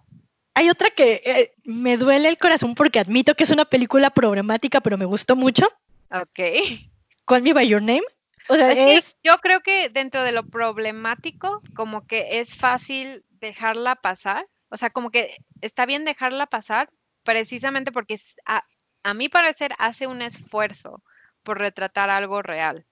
Hay 0.54 0.70
otra 0.70 0.90
que 0.90 1.22
eh, 1.26 1.54
me 1.64 1.98
duele 1.98 2.28
el 2.28 2.38
corazón 2.38 2.76
porque 2.76 3.00
admito 3.00 3.36
que 3.36 3.44
es 3.44 3.52
una 3.52 3.66
película 3.66 4.10
problemática, 4.10 4.82
pero 4.82 4.98
me 4.98 5.06
gustó 5.06 5.36
mucho. 5.36 5.66
Ok. 6.12 6.40
Call 7.26 7.42
Me 7.42 7.54
By 7.54 7.68
Your 7.68 7.82
Name. 7.82 8.04
O 8.50 8.56
sea, 8.56 8.72
es, 8.72 9.16
yo 9.24 9.38
creo 9.38 9.62
que 9.62 9.90
dentro 9.90 10.24
de 10.24 10.34
lo 10.34 10.44
problemático, 10.44 11.62
como 11.74 12.06
que 12.06 12.40
es 12.40 12.56
fácil 12.56 13.24
dejarla 13.30 13.96
pasar. 13.96 14.46
O 14.70 14.78
sea, 14.78 14.90
como 14.90 15.10
que 15.10 15.38
está 15.62 15.86
bien 15.86 16.04
dejarla 16.04 16.48
pasar 16.48 16.90
precisamente 17.24 17.92
porque 17.92 18.20
a, 19.04 19.14
mi 19.14 19.30
parecer 19.30 19.74
hace 19.78 20.08
un 20.08 20.22
esfuerzo 20.22 21.02
por 21.44 21.60
retratar 21.60 22.10
algo 22.10 22.42
real. 22.42 22.86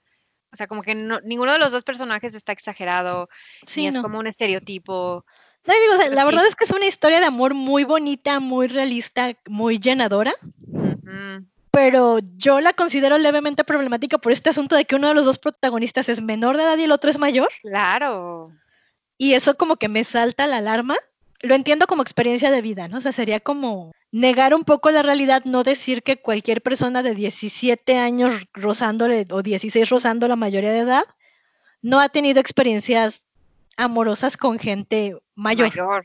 O 0.52 0.56
sea, 0.56 0.68
como 0.68 0.82
que 0.82 0.96
ninguno 0.96 1.54
de 1.54 1.60
los 1.60 1.72
dos 1.72 1.84
personajes 1.84 2.34
está 2.34 2.52
exagerado, 2.52 3.30
sí, 3.66 3.82
ni 3.82 3.88
es 3.88 4.00
como 4.00 4.18
un 4.18 4.28
estereotipo. 4.28 5.26
No, 5.66 5.74
digo, 5.74 6.16
la 6.16 6.26
verdad 6.26 6.48
es 6.48 6.56
que 6.56 6.64
es 6.64 6.72
una 6.72 6.88
historia 6.88 7.20
de 7.20 7.26
amor 7.26 7.54
muy 7.54 7.84
bonita, 7.84 8.40
muy 8.40 8.68
realista, 8.68 9.32
muy 9.48 9.78
llenadora 9.78 10.34
pero 11.72 12.20
yo 12.36 12.60
la 12.62 12.74
considero 12.74 13.18
levemente 13.18 13.64
problemática 13.64 14.18
por 14.18 14.32
este 14.32 14.50
asunto 14.50 14.76
de 14.76 14.86
que 14.86 14.96
uno 14.96 15.08
de 15.08 15.14
los 15.14 15.26
dos 15.26 15.40
protagonistas 15.40 16.10
es 16.10 16.22
menor 16.22 16.58
de 16.58 16.64
edad 16.64 16.78
y 16.78 16.84
el 16.84 16.92
otro 16.92 17.10
es 17.10 17.18
mayor. 17.18 17.50
Claro. 17.62 18.52
Y 19.18 19.34
eso 19.34 19.56
como 19.56 19.76
que 19.76 19.88
me 19.88 20.04
salta 20.04 20.48
la 20.48 20.58
alarma. 20.58 20.96
Lo 21.42 21.56
entiendo 21.56 21.88
como 21.88 22.02
experiencia 22.02 22.52
de 22.52 22.62
vida, 22.62 22.88
¿no? 22.88 22.98
O 22.98 23.02
sea, 23.02 23.12
sería 23.12 23.40
como 23.40 23.94
negar 24.12 24.54
un 24.54 24.64
poco 24.64 24.92
la 24.92 25.02
realidad, 25.02 25.44
no 25.46 25.64
decir 25.64 26.04
que 26.04 26.18
cualquier 26.18 26.62
persona 26.62 27.04
de 27.04 27.16
17 27.16 27.98
años 27.98 28.34
rozándole 28.54 29.26
o 29.30 29.42
16 29.42 29.90
rozando 29.90 30.28
la 30.28 30.36
mayoría 30.36 30.72
de 30.72 30.80
edad 30.80 31.04
no 31.82 32.00
ha 32.00 32.10
tenido 32.10 32.40
experiencias 32.40 33.28
amorosas 33.78 34.36
con 34.36 34.60
gente 34.60 35.16
mayor. 35.36 35.70
Mayor. 35.70 36.04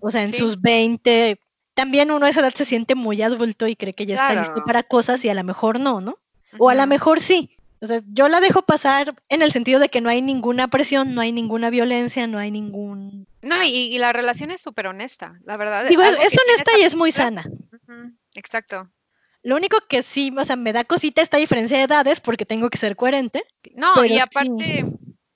O 0.00 0.10
sea, 0.10 0.22
en 0.24 0.32
sus 0.32 0.60
20, 0.60 1.38
también 1.74 2.10
uno 2.10 2.26
a 2.26 2.28
esa 2.28 2.40
edad 2.40 2.54
se 2.54 2.64
siente 2.64 2.94
muy 2.94 3.22
adulto 3.22 3.66
y 3.66 3.76
cree 3.76 3.94
que 3.94 4.06
ya 4.06 4.16
está 4.16 4.34
listo 4.34 4.64
para 4.64 4.82
cosas 4.82 5.24
y 5.24 5.28
a 5.28 5.34
lo 5.34 5.44
mejor 5.44 5.80
no, 5.80 6.00
¿no? 6.00 6.14
O 6.58 6.70
a 6.70 6.74
lo 6.74 6.86
mejor 6.86 7.20
sí. 7.20 7.55
O 7.86 7.88
sea, 7.88 8.02
yo 8.08 8.26
la 8.26 8.40
dejo 8.40 8.62
pasar 8.62 9.14
en 9.28 9.42
el 9.42 9.52
sentido 9.52 9.78
de 9.78 9.88
que 9.88 10.00
no 10.00 10.08
hay 10.08 10.20
ninguna 10.20 10.66
presión, 10.66 11.14
no 11.14 11.20
hay 11.20 11.30
ninguna 11.30 11.70
violencia, 11.70 12.26
no 12.26 12.36
hay 12.36 12.50
ningún... 12.50 13.28
No, 13.42 13.62
y, 13.62 13.96
la 13.98 14.12
relación 14.12 14.50
es 14.50 14.60
súper 14.60 14.88
honesta, 14.88 15.38
la 15.44 15.56
verdad. 15.56 15.86
Digo, 15.88 16.02
es, 16.02 16.16
honesta 16.16 16.72
y 16.80 16.82
es 16.82 16.96
muy 16.96 17.12
sana. 17.12 17.48
Exacto. 18.34 18.90
Lo 19.44 19.54
único 19.54 19.78
que 19.88 20.02
sí, 20.02 20.34
o 20.36 20.44
sea, 20.44 20.56
me 20.56 20.72
da 20.72 20.82
cosita 20.82 21.22
esta 21.22 21.36
diferencia 21.36 21.78
de 21.78 21.84
edades 21.84 22.18
porque 22.18 22.44
tengo 22.44 22.70
que 22.70 22.78
ser 22.78 22.96
coherente. 22.96 23.44
No, 23.76 24.04
y 24.04 24.18
aparte, 24.18 24.84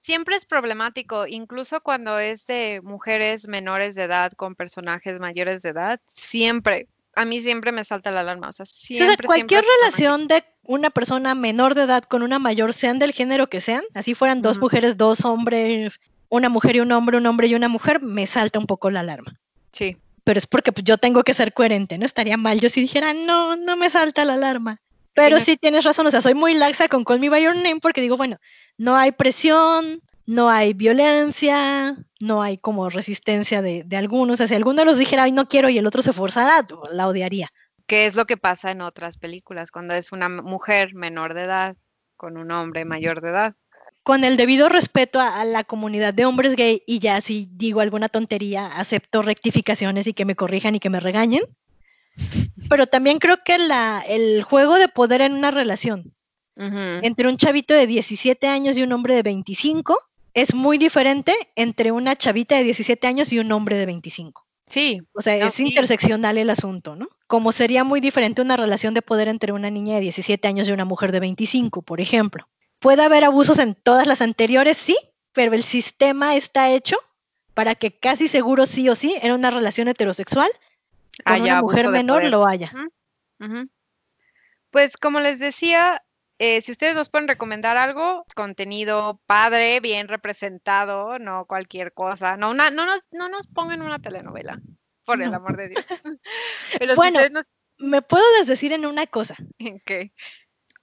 siempre 0.03 0.35
es 0.35 0.45
problemático, 0.45 1.29
incluso 1.29 1.81
cuando 1.83 2.19
es 2.19 2.47
de 2.47 2.81
mujeres 2.83 3.47
menores 3.47 3.95
de 3.95 4.03
edad 4.03 4.33
con 4.33 4.57
personajes 4.57 5.21
mayores 5.21 5.63
de 5.63 5.69
edad, 5.69 6.01
siempre, 6.09 6.89
a 7.21 7.25
mí 7.25 7.41
siempre 7.41 7.71
me 7.71 7.85
salta 7.85 8.11
la 8.11 8.21
alarma. 8.21 8.49
O 8.49 8.53
sea, 8.53 8.65
siempre, 8.65 9.27
cualquier 9.27 9.65
relación 9.81 10.27
de 10.27 10.43
una 10.63 10.91
persona 10.91 11.35
menor 11.35 11.75
de 11.75 11.83
edad 11.83 12.05
con 12.05 12.23
una 12.23 12.39
mayor, 12.39 12.73
sean 12.73 12.99
del 12.99 13.13
género 13.13 13.49
que 13.49 13.61
sean, 13.61 13.83
así 13.95 14.15
fueran 14.15 14.41
dos 14.41 14.59
mujeres, 14.59 14.97
dos 14.97 15.25
hombres, 15.25 16.01
una 16.31 16.49
mujer 16.49 16.77
y 16.77 16.81
un 16.81 16.93
hombre, 16.93 17.19
un 17.19 17.27
hombre 17.27 17.49
y 17.49 17.55
una 17.55 17.69
mujer, 17.69 18.01
me 18.01 18.27
salta 18.27 18.59
un 18.59 18.67
poco 18.67 18.91
la 18.91 19.01
alarma. 19.01 19.39
Sí. 19.73 19.97
Pero 20.25 20.39
es 20.39 20.47
porque 20.47 20.73
pues, 20.73 20.85
yo 20.85 20.97
tengo 20.97 21.23
que 21.25 21.35
ser 21.35 21.53
coherente, 21.53 21.99
¿no? 21.99 22.07
Estaría 22.07 22.37
mal 22.37 22.61
yo 22.61 22.69
si 22.69 22.81
dijera, 22.81 23.13
no, 23.13 23.57
no 23.57 23.77
me 23.77 23.91
salta 23.91 24.25
la 24.25 24.35
alarma. 24.35 24.81
Pero 25.13 25.41
sí, 25.41 25.57
tienes 25.57 25.85
razón, 25.85 26.07
o 26.07 26.11
sea, 26.11 26.23
soy 26.23 26.35
muy 26.35 26.55
laxa 26.55 26.89
con 26.89 27.05
Call 27.05 27.21
Me 27.21 27.29
By 27.29 27.43
Your 27.43 27.57
Name 27.57 27.81
porque 27.83 28.01
digo, 28.01 28.17
bueno, 28.17 28.39
no 28.79 28.97
hay 28.97 29.13
presión, 29.13 30.01
no 30.31 30.49
hay 30.49 30.75
violencia, 30.75 31.97
no 32.21 32.41
hay 32.41 32.57
como 32.57 32.89
resistencia 32.89 33.63
de, 33.63 33.85
algunos. 33.97 34.35
O 34.35 34.37
sea, 34.37 34.47
si 34.47 34.55
alguno 34.55 34.83
de 34.83 34.85
los 34.85 34.97
dijera, 34.97 35.25
ay, 35.25 35.33
no 35.33 35.49
quiero, 35.49 35.69
y 35.69 35.77
el 35.77 35.89
otro 35.89 36.03
se 36.03 36.13
forzara, 36.13 36.65
la 36.93 37.09
odiaría. 37.09 37.49
¿Qué 37.89 38.07
es 38.07 38.15
lo 38.15 38.27
que 38.27 38.37
pasa 38.37 38.71
en 38.71 38.81
otras 38.81 39.17
películas 39.17 39.73
cuando 39.73 39.93
es 39.93 40.13
una 40.13 40.29
mujer 40.29 40.95
menor 40.95 41.35
de 41.35 41.43
edad 41.43 41.77
con 42.17 42.37
un 42.37 42.53
hombre 42.53 42.85
mayor 42.85 43.23
de 43.23 43.31
edad? 43.31 43.55
Con 44.05 44.23
el 44.23 44.37
debido 44.37 44.69
respeto 44.69 45.19
a, 45.19 45.45
la 45.45 45.65
comunidad 45.65 46.15
de 46.15 46.27
hombres 46.27 46.55
gay, 46.55 46.81
y 46.87 47.01
ya 47.01 47.21
si 47.21 47.49
digo 47.51 47.81
alguna 47.81 48.07
tontería, 48.07 48.69
acepto 48.69 49.23
rectificaciones 49.23 50.07
y 50.07 50.15
que 50.15 50.27
me 50.27 50.37
corrijan 50.37 50.77
y 50.77 50.79
que 50.79 50.91
me 50.91 51.01
regañen. 51.01 51.43
Pero 52.69 52.87
también 52.87 53.19
creo 53.19 53.39
que 53.45 53.59
la, 53.59 54.05
el 54.07 54.45
juego 54.45 54.79
de 54.79 54.87
poder 54.87 55.23
en 55.23 55.33
una 55.33 55.51
relación 55.51 56.15
entre 56.57 57.27
un 57.27 57.39
chavito 57.39 57.73
de 57.73 57.87
17 57.87 58.47
años 58.47 58.77
y 58.77 58.83
un 58.83 58.93
hombre 58.93 59.15
de 59.15 59.23
25 59.23 59.99
es 60.35 60.55
muy 60.55 60.79
diferente 60.79 61.35
entre 61.57 61.93
una 61.93 62.17
chavita 62.17 62.57
de 62.57 62.65
17 62.65 63.07
años 63.07 63.33
y 63.33 63.39
un 63.39 63.51
hombre 63.53 63.77
de 63.77 63.87
25. 63.87 64.47
Sí. 64.67 65.03
O 65.13 65.21
sea, 65.21 65.35
es 65.35 65.59
interseccional 65.59 66.39
el 66.39 66.49
asunto, 66.49 66.95
¿no? 66.95 67.09
Como 67.27 67.51
sería 67.51 67.83
muy 67.83 68.01
diferente 68.01 68.41
una 68.41 68.57
relación 68.57 68.95
de 68.95 69.03
poder 69.03 69.29
entre 69.29 69.53
una 69.53 69.69
niña 69.69 69.97
de 69.97 70.03
17 70.03 70.47
años 70.47 70.69
y 70.69 70.73
una 70.73 70.85
mujer 70.85 71.11
de 71.11 71.21
25, 71.21 71.83
por 71.83 72.01
ejemplo. 72.01 72.49
Puede 72.79 73.03
haber 73.03 73.25
abusos 73.25 73.59
en 73.59 73.75
todas 73.75 74.07
las 74.07 74.23
anteriores, 74.23 74.77
sí, 74.77 74.97
pero 75.33 75.55
el 75.55 75.65
sistema 75.65 76.37
está 76.37 76.71
hecho 76.71 76.97
para 77.55 77.75
que 77.75 77.99
casi 77.99 78.29
seguro 78.29 78.65
sí 78.65 78.89
o 78.89 78.95
sí 78.95 79.17
en 79.23 79.33
una 79.33 79.51
relación 79.51 79.89
heterosexual 79.89 80.49
con 81.25 81.43
una 81.43 81.61
mujer 81.63 81.89
menor 81.89 82.25
lo 82.25 82.47
haya. 82.47 82.73
Pues 84.71 84.97
como 84.97 85.21
les 85.21 85.39
decía, 85.39 86.03
eh, 86.43 86.63
si 86.63 86.73
ustedes 86.73 86.95
nos 86.95 87.11
pueden 87.11 87.29
recomendar 87.29 87.77
algo, 87.77 88.25
contenido 88.35 89.21
padre, 89.27 89.79
bien 89.81 90.09
representado, 90.09 91.19
no 91.19 91.45
cualquier 91.45 91.93
cosa, 91.93 92.39
no, 92.39 92.51
una, 92.51 92.71
no, 92.71 92.87
nos, 92.87 93.01
no 93.13 93.29
nos 93.29 93.47
pongan 93.47 93.83
una 93.83 93.99
telenovela, 93.99 94.59
por 95.05 95.21
el 95.21 95.35
amor 95.35 95.59
de 95.59 95.69
Dios. 95.69 95.85
bueno, 96.97 97.21
me 97.77 98.01
puedo 98.01 98.25
desdecir 98.39 98.73
en 98.73 98.87
una 98.87 99.07
cosa. 99.07 99.37
¿En 99.59 99.81
qué? 99.81 100.15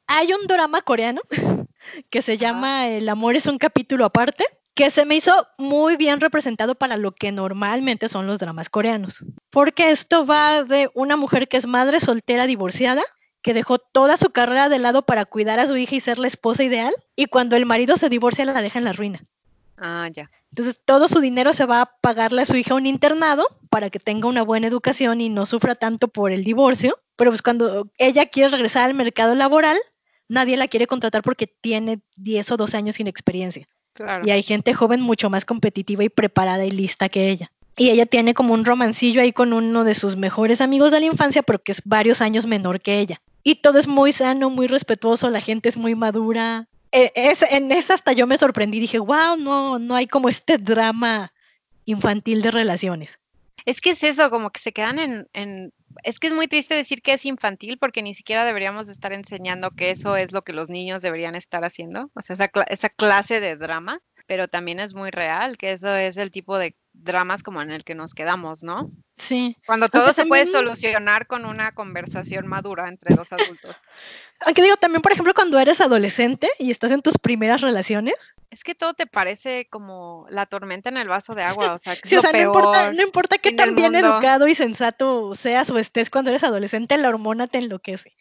Hay 0.05 0.31
un 0.31 0.45
drama 0.45 0.83
coreano 0.83 1.21
que 2.11 2.21
se 2.21 2.37
llama 2.37 2.89
El 2.89 3.09
amor 3.09 3.35
es 3.35 3.47
un 3.47 3.57
capítulo 3.57 4.05
aparte, 4.05 4.45
que 4.75 4.91
se 4.91 5.05
me 5.05 5.15
hizo 5.15 5.33
muy 5.57 5.97
bien 5.97 6.21
representado 6.21 6.75
para 6.75 6.97
lo 6.97 7.13
que 7.13 7.31
normalmente 7.31 8.09
son 8.09 8.27
los 8.27 8.37
dramas 8.37 8.69
coreanos. 8.69 9.25
Porque 9.49 9.89
esto 9.89 10.23
va 10.23 10.63
de 10.63 10.91
una 10.93 11.17
mujer 11.17 11.47
que 11.47 11.57
es 11.57 11.65
madre 11.65 11.99
soltera 11.99 12.45
divorciada 12.45 13.01
que 13.47 13.53
dejó 13.53 13.79
toda 13.79 14.17
su 14.17 14.31
carrera 14.31 14.67
de 14.67 14.77
lado 14.77 15.03
para 15.03 15.23
cuidar 15.23 15.57
a 15.61 15.67
su 15.67 15.77
hija 15.77 15.95
y 15.95 16.01
ser 16.01 16.19
la 16.19 16.27
esposa 16.27 16.65
ideal, 16.65 16.93
y 17.15 17.27
cuando 17.27 17.55
el 17.55 17.65
marido 17.65 17.95
se 17.95 18.09
divorcia 18.09 18.43
la 18.43 18.61
deja 18.61 18.77
en 18.77 18.83
la 18.83 18.91
ruina. 18.91 19.23
Ah, 19.77 20.09
ya. 20.11 20.29
Entonces 20.51 20.81
todo 20.83 21.07
su 21.07 21.21
dinero 21.21 21.53
se 21.53 21.65
va 21.65 21.81
a 21.81 21.85
pagarle 22.01 22.41
a 22.41 22.45
su 22.45 22.57
hija 22.57 22.75
un 22.75 22.85
internado 22.85 23.47
para 23.69 23.89
que 23.89 23.99
tenga 23.99 24.27
una 24.27 24.41
buena 24.41 24.67
educación 24.67 25.21
y 25.21 25.29
no 25.29 25.45
sufra 25.45 25.75
tanto 25.75 26.09
por 26.09 26.33
el 26.33 26.43
divorcio. 26.43 26.97
Pero 27.15 27.31
pues 27.31 27.41
cuando 27.41 27.89
ella 27.97 28.25
quiere 28.25 28.49
regresar 28.49 28.83
al 28.83 28.93
mercado 28.93 29.33
laboral, 29.33 29.77
nadie 30.27 30.57
la 30.57 30.67
quiere 30.67 30.85
contratar 30.85 31.21
porque 31.23 31.47
tiene 31.47 32.01
10 32.17 32.51
o 32.51 32.57
12 32.57 32.75
años 32.75 32.95
sin 32.95 33.07
experiencia. 33.07 33.65
Y 34.25 34.31
hay 34.31 34.43
gente 34.43 34.73
joven 34.73 34.99
mucho 34.99 35.29
más 35.29 35.45
competitiva 35.45 36.03
y 36.03 36.09
preparada 36.09 36.65
y 36.65 36.71
lista 36.71 37.07
que 37.07 37.29
ella. 37.29 37.53
Y 37.77 37.91
ella 37.91 38.07
tiene 38.07 38.33
como 38.33 38.55
un 38.55 38.65
romancillo 38.65 39.21
ahí 39.21 39.31
con 39.31 39.53
uno 39.53 39.85
de 39.85 39.93
sus 39.93 40.17
mejores 40.17 40.59
amigos 40.59 40.91
de 40.91 40.99
la 40.99 41.05
infancia, 41.05 41.43
pero 41.43 41.59
que 41.59 41.71
es 41.71 41.81
varios 41.85 42.21
años 42.21 42.45
menor 42.45 42.81
que 42.81 42.99
ella. 42.99 43.21
Y 43.43 43.55
todo 43.55 43.79
es 43.79 43.87
muy 43.87 44.11
sano, 44.11 44.49
muy 44.49 44.67
respetuoso, 44.67 45.29
la 45.29 45.41
gente 45.41 45.69
es 45.69 45.77
muy 45.77 45.95
madura. 45.95 46.67
e, 46.91 47.11
es, 47.15 47.41
en 47.43 47.71
esa 47.71 47.93
hasta 47.93 48.13
yo 48.13 48.27
me 48.27 48.37
sorprendí, 48.37 48.79
dije, 48.79 48.99
wow, 48.99 49.37
no, 49.37 49.79
no 49.79 49.95
hay 49.95 50.07
como 50.07 50.29
este 50.29 50.57
drama 50.57 51.31
infantil 51.85 52.41
de 52.41 52.51
relaciones. 52.51 53.19
Es 53.65 53.81
que 53.81 53.91
es 53.91 54.03
eso, 54.03 54.29
como 54.29 54.51
que 54.51 54.61
se 54.61 54.71
quedan 54.71 54.99
en, 54.99 55.73
es 56.03 56.19
que 56.19 56.27
es 56.27 56.33
muy 56.33 56.47
triste 56.47 56.75
decir 56.75 57.01
que 57.01 57.13
es 57.13 57.25
infantil 57.25 57.77
porque 57.77 58.01
ni 58.01 58.13
siquiera 58.13 58.45
deberíamos 58.45 58.87
estar 58.87 59.13
enseñando 59.13 59.71
que 59.71 59.91
eso 59.91 60.15
es 60.15 60.31
lo 60.31 60.43
que 60.43 60.53
los 60.53 60.69
niños 60.69 61.01
deberían 61.01 61.35
estar 61.35 61.65
haciendo, 61.65 62.11
o 62.13 62.21
sea, 62.21 62.35
esa, 62.35 62.51
esa 62.67 62.89
clase 62.89 63.39
de 63.39 63.55
drama, 63.55 63.99
pero 64.25 64.47
también 64.47 64.79
es 64.79 64.93
muy 64.93 65.09
real, 65.09 65.57
que 65.57 65.71
eso 65.71 65.93
es 65.95 66.17
el 66.17 66.31
tipo 66.31 66.57
de 66.57 66.75
dramas 67.03 67.43
como 67.43 67.61
en 67.61 67.71
el 67.71 67.83
que 67.83 67.95
nos 67.95 68.13
quedamos, 68.13 68.63
¿no? 68.63 68.91
Sí. 69.17 69.55
Cuando 69.65 69.87
todo 69.89 70.13
se 70.13 70.25
puede 70.25 70.45
solucionar 70.45 71.27
con 71.27 71.45
una 71.45 71.71
conversación 71.71 72.47
madura 72.47 72.87
entre 72.87 73.15
dos 73.15 73.31
adultos. 73.33 73.75
Aunque 74.45 74.61
digo, 74.61 74.77
también, 74.77 75.01
por 75.01 75.11
ejemplo, 75.11 75.33
cuando 75.33 75.59
eres 75.59 75.81
adolescente 75.81 76.49
y 76.59 76.69
estás 76.69 76.91
en 76.91 77.01
tus 77.01 77.17
primeras 77.17 77.61
relaciones. 77.61 78.35
Es 78.51 78.63
que 78.63 78.75
todo 78.75 78.93
te 78.93 79.07
parece 79.07 79.67
como 79.69 80.27
la 80.29 80.45
tormenta 80.45 80.89
en 80.89 80.97
el 80.97 81.07
vaso 81.07 81.33
de 81.33 81.43
agua. 81.43 81.75
O 81.75 81.79
sea, 81.79 81.95
sí, 82.03 82.17
o 82.17 82.21
sea 82.21 82.31
no, 82.31 82.39
importa, 82.39 82.93
no 82.93 83.01
importa 83.01 83.37
qué 83.39 83.51
tan 83.51 83.75
bien 83.75 83.95
educado 83.95 84.47
y 84.47 84.53
sensato 84.53 85.33
seas 85.33 85.69
o 85.71 85.79
estés 85.79 86.09
cuando 86.09 86.29
eres 86.29 86.43
adolescente, 86.43 86.97
la 86.97 87.09
hormona 87.09 87.47
te 87.47 87.57
enloquece. 87.57 88.15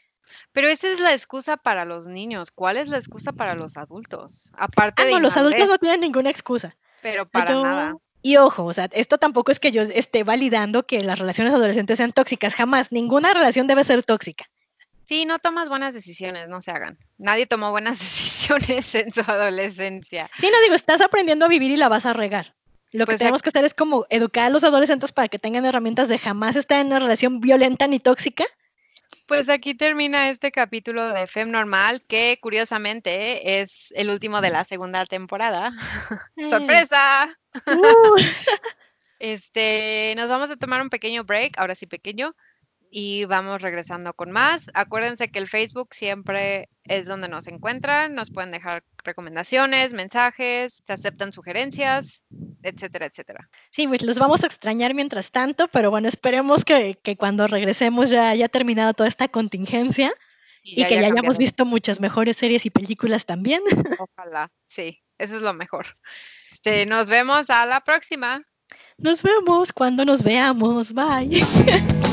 Pero 0.53 0.69
esa 0.69 0.89
es 0.89 1.01
la 1.01 1.13
excusa 1.13 1.59
para 1.59 1.85
los 1.85 2.07
niños. 2.07 2.51
¿Cuál 2.51 2.79
es 2.79 2.89
la 2.89 2.97
excusa 2.97 3.33
para 3.33 3.55
los 3.55 3.77
adultos? 3.77 4.51
Aparte 4.57 5.03
ah, 5.03 5.07
no, 5.11 5.21
los 5.21 5.37
adultos 5.37 5.69
no 5.69 5.79
tienen 5.79 6.01
ninguna 6.01 6.31
excusa. 6.31 6.77
Pero 7.03 7.29
para 7.29 7.55
nada. 7.55 7.95
Y 8.27 8.39
ojo, 8.39 8.65
o 8.65 8.73
sea, 8.73 8.89
esto 8.91 9.19
tampoco 9.19 9.53
es 9.53 9.61
que 9.61 9.71
yo 9.71 9.83
esté 9.83 10.25
validando 10.25 10.85
que 10.85 11.01
las 11.01 11.17
relaciones 11.17 11.55
adolescentes 11.55 11.97
sean 11.97 12.11
tóxicas, 12.11 12.57
jamás. 12.57 12.91
Ninguna 12.91 13.33
relación 13.33 13.69
debe 13.69 13.85
ser 13.85 14.03
tóxica. 14.03 14.47
Sí, 15.05 15.27
no 15.27 15.39
tomas 15.39 15.69
buenas 15.69 15.95
decisiones, 15.95 16.49
no 16.49 16.61
se 16.61 16.73
hagan. 16.73 16.99
Nadie 17.19 17.47
tomó 17.47 17.71
buenas 17.71 17.99
decisiones 18.01 18.93
en 18.97 19.15
su 19.15 19.21
adolescencia. 19.21 20.29
Sí, 20.41 20.49
no 20.51 20.61
digo, 20.63 20.75
estás 20.75 21.03
aprendiendo 21.03 21.45
a 21.45 21.49
vivir 21.49 21.71
y 21.71 21.77
la 21.77 21.89
vas 21.89 22.05
a 22.05 22.15
regar. 22.15 22.57
Lo 22.91 23.07
que 23.07 23.13
pues 23.13 23.19
tenemos 23.19 23.43
que 23.43 23.51
hacer 23.51 23.65
es 23.65 23.75
como 23.75 24.07
educar 24.11 24.47
a 24.47 24.51
los 24.51 24.65
adolescentes 24.65 25.13
para 25.13 25.29
que 25.29 25.39
tengan 25.39 25.65
herramientas 25.65 26.09
de 26.09 26.19
jamás 26.19 26.57
estar 26.57 26.81
en 26.81 26.89
una 26.89 26.99
relación 26.99 27.39
violenta 27.39 27.87
ni 27.87 28.01
tóxica. 28.01 28.45
Pues 29.27 29.49
aquí 29.49 29.75
termina 29.75 30.29
este 30.31 30.53
capítulo 30.53 31.13
de 31.13 31.27
Fem 31.27 31.51
Normal, 31.51 32.03
que 32.07 32.39
curiosamente 32.41 33.61
es 33.61 33.93
el 33.97 34.11
último 34.11 34.41
de 34.41 34.51
la 34.51 34.65
segunda 34.65 35.05
temporada. 35.05 35.73
Eh. 36.37 36.49
¡Sorpresa! 36.51 37.37
Uh. 37.67 38.17
Este, 39.19 40.13
nos 40.15 40.29
vamos 40.29 40.51
a 40.51 40.57
tomar 40.57 40.83
un 40.83 40.91
pequeño 40.91 41.25
break, 41.25 41.59
ahora 41.59 41.75
sí 41.75 41.87
pequeño, 41.87 42.37
y 42.99 43.27
vamos 43.27 43.61
regresando 43.61 44.15
con 44.15 44.31
más. 44.31 44.71
Acuérdense 44.73 45.29
que 45.29 45.39
el 45.39 45.49
Facebook 45.49 45.91
siempre 45.93 46.71
es 46.85 47.05
donde 47.05 47.29
nos 47.29 47.47
encuentran, 47.47 48.15
nos 48.15 48.31
pueden 48.31 48.51
dejar 48.51 48.85
recomendaciones, 49.05 49.93
mensajes, 49.93 50.83
se 50.87 50.93
aceptan 50.95 51.31
sugerencias, 51.31 52.23
etcétera, 52.63 53.05
etcétera. 53.05 53.51
Sí, 53.71 53.87
pues 53.87 54.01
los 54.01 54.19
vamos 54.19 54.45
a 54.45 54.47
extrañar 54.47 54.95
mientras 54.95 55.31
tanto, 55.31 55.69
pero 55.69 55.91
bueno, 55.91 56.09
esperemos 56.09 56.65
que, 56.65 56.97
cuando 57.19 57.47
regresemos 57.47 58.09
ya 58.09 58.31
haya 58.31 58.49
terminado 58.49 58.95
toda 58.95 59.11
esta 59.11 59.29
contingencia 59.29 60.11
y, 60.63 60.83
que 60.87 60.95
ya 60.95 61.09
hayamos 61.09 61.37
visto 61.37 61.67
muchas 61.67 62.01
mejores 62.01 62.39
series 62.39 62.65
y 62.65 62.71
películas 62.71 63.27
también. 63.27 63.61
Ojalá, 64.17 64.51
sí, 64.69 65.03
eso 65.19 65.37
es 65.37 65.43
lo 65.43 65.53
mejor. 65.53 65.99
Este, 66.51 66.87
nos 66.87 67.11
vemos 67.11 67.51
a 67.51 67.67
la 67.67 67.83
próxima. 67.83 68.41
Nos 68.97 69.23
vemos 69.23 69.71
cuando 69.75 70.07
nos 70.07 70.23
veamos. 70.23 70.95
Bye. 70.95 71.45